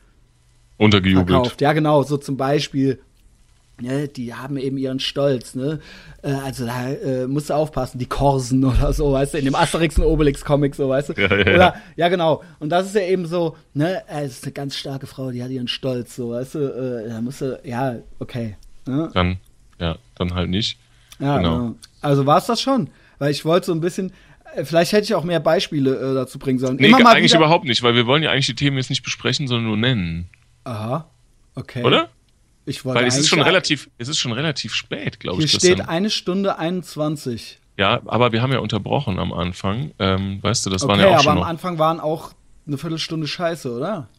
Untergejubelt. 0.77 1.29
verkauft. 1.29 1.61
Ja, 1.61 1.73
genau, 1.73 2.03
so 2.03 2.17
zum 2.17 2.37
Beispiel, 2.37 2.99
ne, 3.81 4.07
die 4.07 4.33
haben 4.33 4.57
eben 4.57 4.77
ihren 4.77 4.99
Stolz, 4.99 5.55
ne? 5.55 5.79
Äh, 6.21 6.31
also 6.31 6.65
da 6.65 6.89
äh, 6.89 7.27
musst 7.27 7.49
du 7.49 7.53
aufpassen, 7.53 7.99
die 7.99 8.05
Korsen 8.05 8.63
oder 8.65 8.93
so, 8.93 9.11
weißt 9.11 9.33
du, 9.33 9.37
in 9.37 9.45
dem 9.45 9.55
Asterix 9.55 9.97
und 9.97 10.05
Obelix-Comic, 10.05 10.75
so, 10.75 10.89
weißt 10.89 11.09
du? 11.09 11.13
Ja, 11.13 11.35
ja. 11.35 11.55
Oder, 11.55 11.75
ja, 11.95 12.09
genau. 12.09 12.43
Und 12.59 12.69
das 12.69 12.87
ist 12.87 12.95
ja 12.95 13.01
eben 13.01 13.25
so, 13.25 13.55
ne, 13.73 14.03
äh, 14.09 14.23
es 14.25 14.33
ist 14.37 14.43
eine 14.43 14.53
ganz 14.53 14.75
starke 14.75 15.07
Frau, 15.07 15.31
die 15.31 15.43
hat 15.43 15.49
ihren 15.51 15.67
Stolz, 15.67 16.15
so, 16.15 16.31
weißt 16.31 16.55
du, 16.55 16.59
äh, 17.05 17.09
da 17.09 17.21
musst 17.21 17.41
du, 17.41 17.59
ja, 17.63 17.95
okay. 18.19 18.55
Ne? 18.85 19.09
Dann, 19.13 19.37
ja, 19.79 19.97
dann 20.15 20.33
halt 20.33 20.49
nicht. 20.49 20.79
Ja, 21.19 21.37
Genau. 21.37 21.57
genau. 21.57 21.75
Also 22.01 22.25
war 22.25 22.37
es 22.37 22.45
das 22.45 22.61
schon. 22.61 22.89
Weil 23.19 23.31
ich 23.31 23.43
wollte 23.45 23.65
so 23.67 23.71
ein 23.73 23.81
bisschen, 23.81 24.11
äh, 24.55 24.63
vielleicht 24.63 24.91
hätte 24.91 25.03
ich 25.03 25.15
auch 25.15 25.23
mehr 25.23 25.39
Beispiele 25.39 26.13
dazu 26.13 26.37
bringen 26.39 26.59
sollen. 26.59 26.77
Nee, 26.77 26.93
eigentlich 26.93 27.31
wieder. 27.31 27.39
überhaupt 27.39 27.65
nicht, 27.65 27.81
weil 27.83 27.95
wir 27.95 28.05
wollen 28.05 28.23
ja 28.23 28.31
eigentlich 28.31 28.45
die 28.45 28.55
Themen 28.55 28.77
jetzt 28.77 28.89
nicht 28.89 29.03
besprechen, 29.03 29.47
sondern 29.47 29.65
nur 29.65 29.77
nennen. 29.77 30.29
Aha. 30.63 31.09
Okay. 31.55 31.83
Oder? 31.83 32.09
Ich 32.67 32.83
wollte 32.83 32.99
Weil 32.99 33.07
es 33.07 33.17
ist 33.17 33.29
schon 33.29 33.41
relativ, 33.41 33.89
es 33.97 34.09
ist 34.09 34.19
schon 34.19 34.33
relativ 34.33 34.73
spät, 34.73 35.19
glaube 35.21 35.37
Hier 35.37 35.45
ich. 35.45 35.51
steht 35.51 35.61
Christian. 35.77 35.87
eine 35.89 36.09
Stunde 36.09 36.57
21. 36.59 37.59
Ja, 37.77 38.01
aber 38.05 38.31
wir 38.33 38.41
haben 38.41 38.51
ja 38.51 38.59
unterbrochen 38.59 39.19
am 39.19 39.31
Anfang. 39.31 39.91
Ähm, 39.99 40.43
weißt 40.43 40.65
du, 40.65 40.69
das 40.69 40.81
waren 40.83 40.99
Okay, 40.99 41.01
ja 41.03 41.07
auch 41.07 41.13
aber 41.13 41.23
schon 41.23 41.31
am 41.31 41.37
noch. 41.39 41.45
Anfang 41.47 41.79
waren 41.79 41.99
auch 42.01 42.33
eine 42.67 42.77
Viertelstunde 42.77 43.25
Scheiße, 43.27 43.71
oder? 43.71 44.09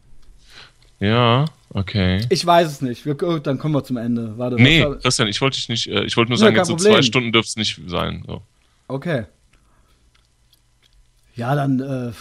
Ja, 0.99 1.45
okay. 1.69 2.25
Ich 2.29 2.43
weiß 2.45 2.67
es 2.71 2.81
nicht. 2.81 3.05
Wir, 3.05 3.21
oh, 3.21 3.37
dann 3.37 3.59
kommen 3.59 3.75
wir 3.75 3.83
zum 3.83 3.97
Ende. 3.97 4.37
Warte. 4.37 4.55
Nee, 4.55 4.83
war- 4.83 4.95
Christian, 4.97 5.27
ich 5.27 5.39
wollte 5.41 5.57
dich 5.57 5.69
nicht, 5.69 5.87
äh, 5.87 6.03
ich 6.05 6.17
wollte 6.17 6.31
nur 6.31 6.39
Ja, 6.39 6.45
sagen, 6.45 6.55
jetzt 6.55 6.67
so 6.67 6.75
zwei 6.75 7.01
Stunden 7.03 7.31
dürfte 7.31 7.49
es 7.49 7.55
nicht 7.55 7.79
sein. 7.87 8.23
So. 8.25 8.41
Okay. 8.87 9.25
Ja, 11.35 11.53
dann, 11.55 11.79
äh, 11.79 12.11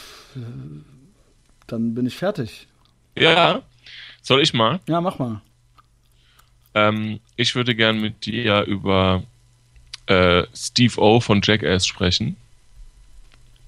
dann 1.67 1.95
bin 1.95 2.07
ich 2.07 2.17
fertig. 2.17 2.69
Ja, 3.17 3.63
soll 4.23 4.43
ich 4.43 4.53
mal? 4.55 4.81
Ja, 4.89 5.01
mach 5.01 5.19
mal. 5.19 5.41
Ähm, 6.89 7.21
ich 7.37 7.55
würde 7.55 7.75
gern 7.75 8.01
mit 8.01 8.25
dir 8.27 8.63
über 8.65 9.23
äh, 10.07 10.45
Steve 10.55 11.01
O 11.01 11.21
von 11.21 11.41
Jackass 11.43 11.87
sprechen, 11.87 12.37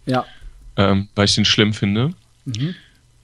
Ja. 0.06 0.24
ähm, 0.76 1.08
weil 1.14 1.26
ich 1.26 1.34
den 1.34 1.44
schlimm 1.44 1.72
finde. 1.72 2.12
Mhm. 2.44 2.74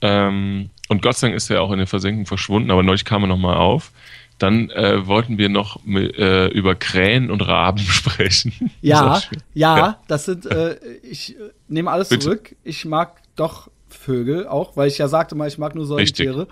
Ähm, 0.03 0.71
und 0.89 1.03
Gott 1.03 1.17
sei 1.17 1.29
Dank 1.29 1.37
ist 1.37 1.51
er 1.51 1.63
auch 1.63 1.73
in 1.73 1.79
der 1.79 1.87
Versenkung 1.87 2.27
verschwunden, 2.27 2.71
aber 2.71 2.83
neulich 2.83 3.05
kam 3.05 3.23
er 3.25 3.27
nochmal 3.29 3.57
auf. 3.57 3.91
Dann 4.39 4.69
äh, 4.71 5.07
wollten 5.07 5.39
wir 5.39 5.49
noch 5.49 5.81
äh, 5.87 6.49
über 6.53 6.75
Krähen 6.75 7.31
und 7.31 7.41
Raben 7.41 7.79
sprechen. 7.99 8.53
Ja, 8.83 9.15
Das 9.15 9.29
ja, 9.55 9.79
Ja. 9.79 10.01
das 10.09 10.27
sind, 10.27 10.45
äh, 10.47 10.77
ich 11.03 11.35
nehme 11.69 11.91
alles 11.91 12.11
Bitte. 12.11 12.25
zurück. 12.25 12.55
Ich 12.63 12.85
mag 12.85 13.17
doch 13.37 13.69
Vögel 13.89 14.47
auch, 14.47 14.77
weil 14.77 14.89
ich 14.89 14.99
ja 14.99 15.09
sagte 15.09 15.35
mal, 15.35 15.49
ich 15.49 15.57
mag 15.59 15.75
nur 15.75 15.85
Richtig. 15.97 16.27
Säugetiere. 16.27 16.49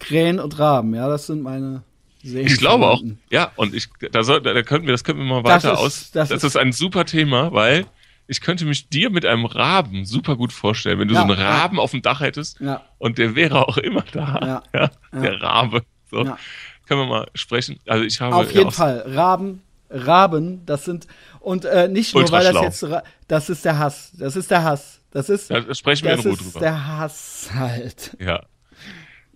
Krähen 0.00 0.40
und 0.40 0.58
Raben, 0.58 0.92
ja, 0.94 1.08
das 1.08 1.26
sind 1.28 1.40
meine 1.42 1.82
Ich 2.24 2.56
glaube 2.58 2.86
auch, 2.86 3.02
ja, 3.30 3.52
und 3.56 3.74
ich, 3.74 3.88
da, 4.12 4.22
soll, 4.24 4.40
da 4.40 4.62
könnten 4.62 4.86
wir, 4.86 4.92
das 4.92 5.04
könnten 5.04 5.22
wir 5.26 5.28
mal 5.28 5.42
Das 5.42 5.62
weiter 5.64 5.74
ist- 5.74 5.78
aus. 5.78 6.10
das 6.12 6.28
Das, 6.30 6.38
ist- 6.38 6.44
ist 6.44 6.56
ein 6.56 6.72
super 6.72 7.04
Thema, 7.04 7.52
weil 7.52 7.86
ich 8.26 8.40
könnte 8.40 8.64
mich 8.64 8.88
dir 8.88 9.10
mit 9.10 9.26
einem 9.26 9.44
Raben 9.44 10.06
super 10.06 10.36
gut 10.36 10.52
vorstellen, 10.52 10.98
wenn 10.98 11.08
du 11.08 11.14
Ja, 11.14 11.26
so 11.26 11.32
einen 11.32 11.40
ja. 11.40 11.50
Raben 11.58 11.78
auf 11.78 11.90
dem 11.90 12.00
Dach 12.00 12.20
hättest 12.20 12.58
Ja. 12.60 12.82
und 12.98 13.18
der 13.18 13.34
wäre 13.34 13.68
auch 13.68 13.76
immer 13.76 14.02
da. 14.12 14.62
Ja, 14.72 14.90
der 15.12 15.40
Rabe. 15.42 15.82
So. 16.10 16.24
Ja. 16.24 16.38
Können 16.86 17.00
wir 17.00 17.06
mal 17.06 17.28
sprechen. 17.34 17.78
Also 17.86 18.04
ich 18.04 18.20
habe 18.20 18.34
Auf 18.36 18.50
ja 18.52 18.58
jeden 18.60 18.70
Fall. 18.70 19.04
Raben, 19.06 19.62
Raben, 19.90 20.64
das 20.66 20.84
sind. 20.86 21.06
Und 21.40 21.64
äh, 21.66 21.88
nicht 21.88 22.14
nur, 22.14 22.30
weil 22.30 22.50
das 22.50 22.62
jetzt, 22.80 22.86
das 23.28 23.50
ist 23.50 23.64
der 23.66 23.78
Hass. 23.78 24.12
Das 24.18 24.36
ist 24.36 24.50
der 24.50 24.64
Hass. 24.64 25.00
Das 25.10 25.28
ist, 25.28 25.50
Ja, 25.50 25.60
da 25.60 25.74
sprechen 25.74 26.04
wir 26.06 26.16
das 26.16 26.24
in 26.24 26.30
Ruhe 26.32 26.40
ist 26.40 26.46
drüber. 26.46 26.60
der 26.60 26.86
Hass 26.96 27.50
halt. 27.54 28.16
Ja. 28.18 28.42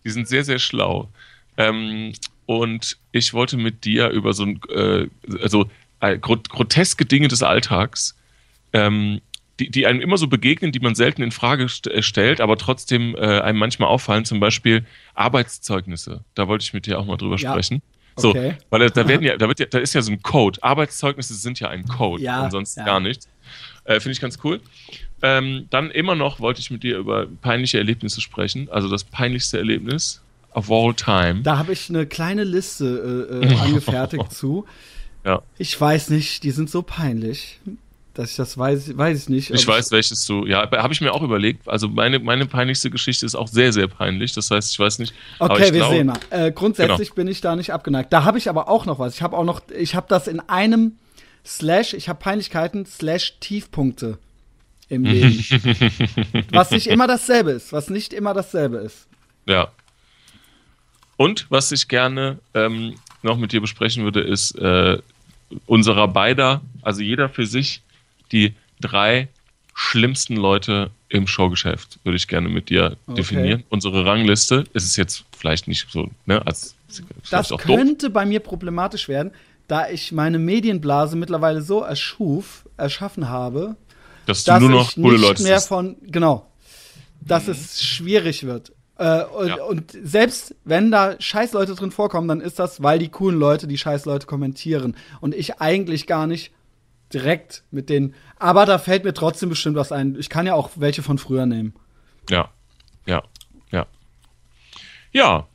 Die 0.05 0.11
sind 0.11 0.27
sehr, 0.29 0.45
sehr 0.45 0.59
schlau. 0.59 1.11
Ähm, 1.59 2.13
und 2.49 2.97
ich 3.13 3.35
wollte 3.35 3.59
mit 3.59 3.85
dir 3.85 4.09
über 4.09 4.33
so 4.33 4.45
ein, 4.45 4.59
äh, 4.75 5.07
also 5.43 5.69
äh, 6.01 6.17
gro 6.17 6.39
groteske 6.49 7.05
Dinge 7.05 7.29
des 7.29 7.43
Alltags, 7.43 8.17
ähm, 8.73 9.21
die, 9.61 9.69
die 9.71 9.87
einem 9.87 10.01
immer 10.01 10.17
so 10.17 10.29
begegnen, 10.29 10.73
die 10.73 10.81
man 10.81 10.95
selten 10.95 11.21
in 11.23 11.31
Frage 11.31 11.69
st 11.69 11.89
äh, 11.89 12.03
stellt, 12.03 12.41
aber 12.41 12.57
trotzdem 12.57 13.15
äh, 13.17 13.41
einem 13.41 13.59
manchmal 13.59 13.91
auffallen, 13.91 14.25
zum 14.25 14.41
Beispiel 14.41 14.87
Arbeitszeugnisse. 15.15 16.25
Da 16.35 16.49
wollte 16.49 16.63
ich 16.63 16.73
mit 16.73 16.87
dir 16.87 16.99
auch 16.99 17.05
mal 17.05 17.19
drüber 17.19 17.37
Ja. 17.37 17.53
sprechen. 17.53 17.83
So, 18.17 18.31
Okay. 18.31 18.55
weil 18.71 18.81
da- 18.81 18.89
da 18.89 19.07
werden 19.09 19.23
ja, 19.27 19.37
da 19.37 19.47
wird 19.47 19.61
ja, 19.61 19.67
da 19.67 19.79
ist 19.79 19.93
ja 19.95 20.01
so 20.01 20.11
ein 20.11 20.23
Code. 20.23 20.63
Arbeitszeugnisse 20.63 21.35
sind 21.35 21.61
ja 21.61 21.69
ein 21.69 21.85
Code, 21.87 22.23
Ja, 22.23 22.45
ansonsten 22.45 22.81
ja. 22.81 22.87
gar 22.87 23.01
nichts. 23.01 23.29
Äh, 23.85 24.01
Finde 24.01 24.13
ich 24.13 24.21
ganz 24.21 24.39
cool. 24.43 24.61
Ähm, 25.23 25.67
dann 25.69 25.91
immer 25.91 26.15
noch 26.15 26.41
wollte 26.41 26.61
ich 26.61 26.71
mit 26.71 26.83
dir 26.83 26.97
über 26.97 27.27
peinliche 27.43 27.77
Erlebnisse 27.77 28.23
sprechen. 28.23 28.69
Also 28.71 28.89
das 28.89 29.05
peinlichste 29.05 29.59
Erlebnis 29.59 30.23
of 30.59 30.71
all 30.71 30.93
time. 30.95 31.43
Da 31.43 31.57
habe 31.59 31.73
ich 31.73 31.89
eine 31.89 32.07
kleine 32.07 32.45
Liste 32.45 33.29
äh, 33.43 33.47
äh, 33.47 33.57
angefertigt 33.59 34.33
zu. 34.33 34.67
Ja. 35.25 35.43
Ich 35.59 35.79
weiß 35.81 36.11
nicht, 36.11 36.43
die 36.43 36.51
sind 36.51 36.69
so 36.71 36.83
peinlich, 36.83 37.61
dass 38.15 38.31
ich 38.31 38.37
das 38.37 38.57
weiß, 38.59 38.97
weiß 38.97 39.23
ich 39.23 39.29
nicht. 39.29 39.51
Ich 39.51 39.67
weiß, 39.67 39.91
welches 39.91 40.25
du. 40.27 40.47
Ja, 40.47 40.71
habe 40.71 40.93
ich 40.93 41.01
mir 41.01 41.13
auch 41.13 41.23
überlegt. 41.23 41.69
Also 41.69 41.89
meine, 41.89 42.19
meine 42.19 42.47
peinlichste 42.47 42.91
Geschichte 42.91 43.25
ist 43.27 43.35
auch 43.35 43.49
sehr, 43.49 43.73
sehr 43.73 43.89
peinlich. 43.89 44.33
Das 44.33 44.51
heißt, 44.51 44.73
ich 44.73 44.79
weiß 44.79 44.99
nicht. 45.01 45.15
Okay, 45.39 45.65
wir 45.65 45.71
glaube- 45.73 45.95
sehen 45.95 46.07
mal. 46.09 46.19
Äh, 46.31 46.53
grundsätzlich 46.53 47.09
Genau. 47.11 47.15
bin 47.17 47.29
ich 47.29 47.41
da 47.41 47.57
nicht 47.57 47.73
abgeneigt. 47.73 48.13
Da 48.13 48.25
habe 48.25 48.39
ich 48.39 48.49
aber 48.49 48.69
auch 48.69 48.87
noch 48.87 48.99
was. 48.99 49.15
Ich 49.15 49.23
habe 49.23 49.37
auch 49.37 49.45
noch, 49.45 49.61
ich 49.77 49.95
habe 49.95 50.07
das 50.09 50.27
in 50.29 50.41
einem 50.41 50.93
Slash, 51.47 51.95
ich 51.95 52.09
habe 52.09 52.19
Peinlichkeiten 52.19 52.85
Slash 52.87 53.39
Tiefpunkte 53.41 54.19
im 54.89 55.05
Leben. 55.05 55.39
was 56.53 56.71
nicht 56.71 56.87
immer 56.87 57.07
dasselbe 57.07 57.51
ist, 57.53 57.73
was 57.73 57.91
nicht 57.91 58.13
immer 58.13 58.35
dasselbe 58.35 58.79
ist. 58.79 59.07
Ja. 59.47 59.69
Und 61.19 61.47
was 61.51 61.71
ich 61.73 61.89
gerne 61.89 62.39
ähm, 62.55 62.95
noch 63.23 63.37
mit 63.37 63.53
dir 63.53 63.61
besprechen 63.61 64.05
würde, 64.05 64.21
ist 64.21 64.53
äh, 64.53 64.99
unserer 65.67 66.09
beider, 66.09 66.63
also 66.81 67.03
jeder 67.03 67.29
für 67.29 67.45
sich, 67.45 67.83
die 68.33 68.55
drei 68.81 69.29
schlimmsten 69.75 70.37
Leute 70.37 70.91
im 71.09 71.27
Showgeschäft, 71.27 71.99
würde 72.05 72.17
ich 72.17 72.29
gerne 72.29 72.49
mit 72.49 72.71
dir 72.71 72.97
Okay. 73.07 73.17
definieren. 73.17 73.65
Unsere 73.69 74.05
Rangliste 74.07 74.65
ist 74.75 74.85
es 74.85 74.97
jetzt 74.97 75.25
vielleicht 75.37 75.69
nicht 75.69 75.87
so, 75.91 76.09
ne, 76.27 76.45
als 76.47 76.75
ist 76.89 77.03
Das 77.31 77.51
auch 77.53 77.61
doof. 77.61 77.77
könnte 77.77 78.11
bei 78.11 78.25
mir 78.25 78.41
problematisch 78.41 79.09
werden, 79.09 79.33
da 79.67 79.89
ich 79.91 80.13
meine 80.13 80.39
Medienblase 80.39 81.17
mittlerweile 81.17 81.63
so 81.63 81.81
erschuf, 81.83 82.65
erschaffen 82.77 83.29
habe, 83.29 83.77
dass 84.27 84.45
du 84.45 84.53
dass 84.53 84.61
nur 84.61 84.71
noch 84.71 84.89
ich 84.91 84.95
coole 84.97 85.15
nicht 85.15 85.23
Leute 85.23 85.43
mehr 85.43 85.59
siehst. 85.59 85.69
von 85.69 85.97
genau, 86.03 86.47
dass 87.21 87.49
es 87.49 87.83
schwierig 87.83 88.45
wird. 88.45 88.73
Äh, 88.99 89.25
und, 89.25 89.49
Ja. 89.49 89.63
und 89.65 89.97
selbst 90.03 90.55
wenn 90.65 90.91
da 90.91 91.21
scheiß 91.21 91.53
Leute 91.53 91.75
drin 91.75 91.91
vorkommen, 91.93 92.29
dann 92.29 92.41
ist 92.41 92.59
das, 92.59 92.83
weil 92.83 92.99
die 92.99 93.09
coolen 93.09 93.39
Leute 93.39 93.67
die 93.69 93.79
scheiß 93.79 94.05
Leute 94.07 94.27
kommentieren 94.27 94.97
und 95.21 95.35
ich 95.35 95.61
eigentlich 95.61 96.07
gar 96.07 96.27
nicht 96.27 96.53
direkt 97.15 97.63
mit 97.71 97.89
denen. 97.89 98.15
Aber 98.39 98.67
da 98.67 98.79
fällt 98.79 99.05
mir 99.05 99.15
trotzdem 99.15 99.49
bestimmt 99.49 99.77
was 99.77 99.93
ein. 99.93 100.17
Ich 100.19 100.29
kann 100.29 100.47
ja 100.47 100.55
auch 100.55 100.71
welche 100.77 101.03
von 101.03 101.17
früher 101.19 101.47
nehmen. 101.47 101.75
Ja, 102.29 102.51
ja, 103.07 103.23
ja. 103.71 103.87
Ja, 105.13 105.47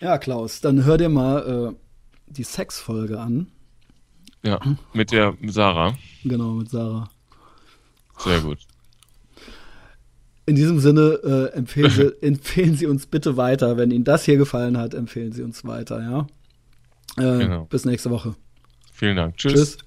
Ja, 0.00 0.18
Klaus, 0.18 0.60
dann 0.60 0.84
hör 0.84 0.98
dir 0.98 1.08
mal 1.08 1.72
äh, 1.72 1.76
die 2.26 2.42
Sexfolge 2.44 3.18
an. 3.18 3.46
ja, 4.42 4.60
mit 4.92 5.12
der 5.12 5.34
Sarah. 5.46 5.94
Genau, 6.24 6.50
mit 6.54 6.68
Sarah. 6.70 7.08
Sehr 8.18 8.40
gut. 8.40 8.58
In 10.46 10.54
diesem 10.54 10.78
Sinne 10.78 11.50
äh, 11.52 11.56
empfehlen, 11.56 11.90
Sie, 11.90 12.12
empfehlen 12.22 12.76
Sie 12.76 12.86
uns 12.86 13.06
bitte 13.06 13.36
weiter. 13.36 13.76
Wenn 13.76 13.90
Ihnen 13.90 14.04
das 14.04 14.24
hier 14.24 14.36
gefallen 14.36 14.78
hat, 14.78 14.94
empfehlen 14.94 15.32
Sie 15.32 15.42
uns 15.42 15.64
weiter, 15.64 16.00
ja? 16.00 16.26
Äh, 17.18 17.38
Genau. 17.38 17.64
Bis 17.64 17.84
nächste 17.84 18.10
Woche. 18.10 18.36
Vielen 18.92 19.16
Dank. 19.16 19.36
Tschüss. 19.36 19.52
Tschüss. 19.52 19.78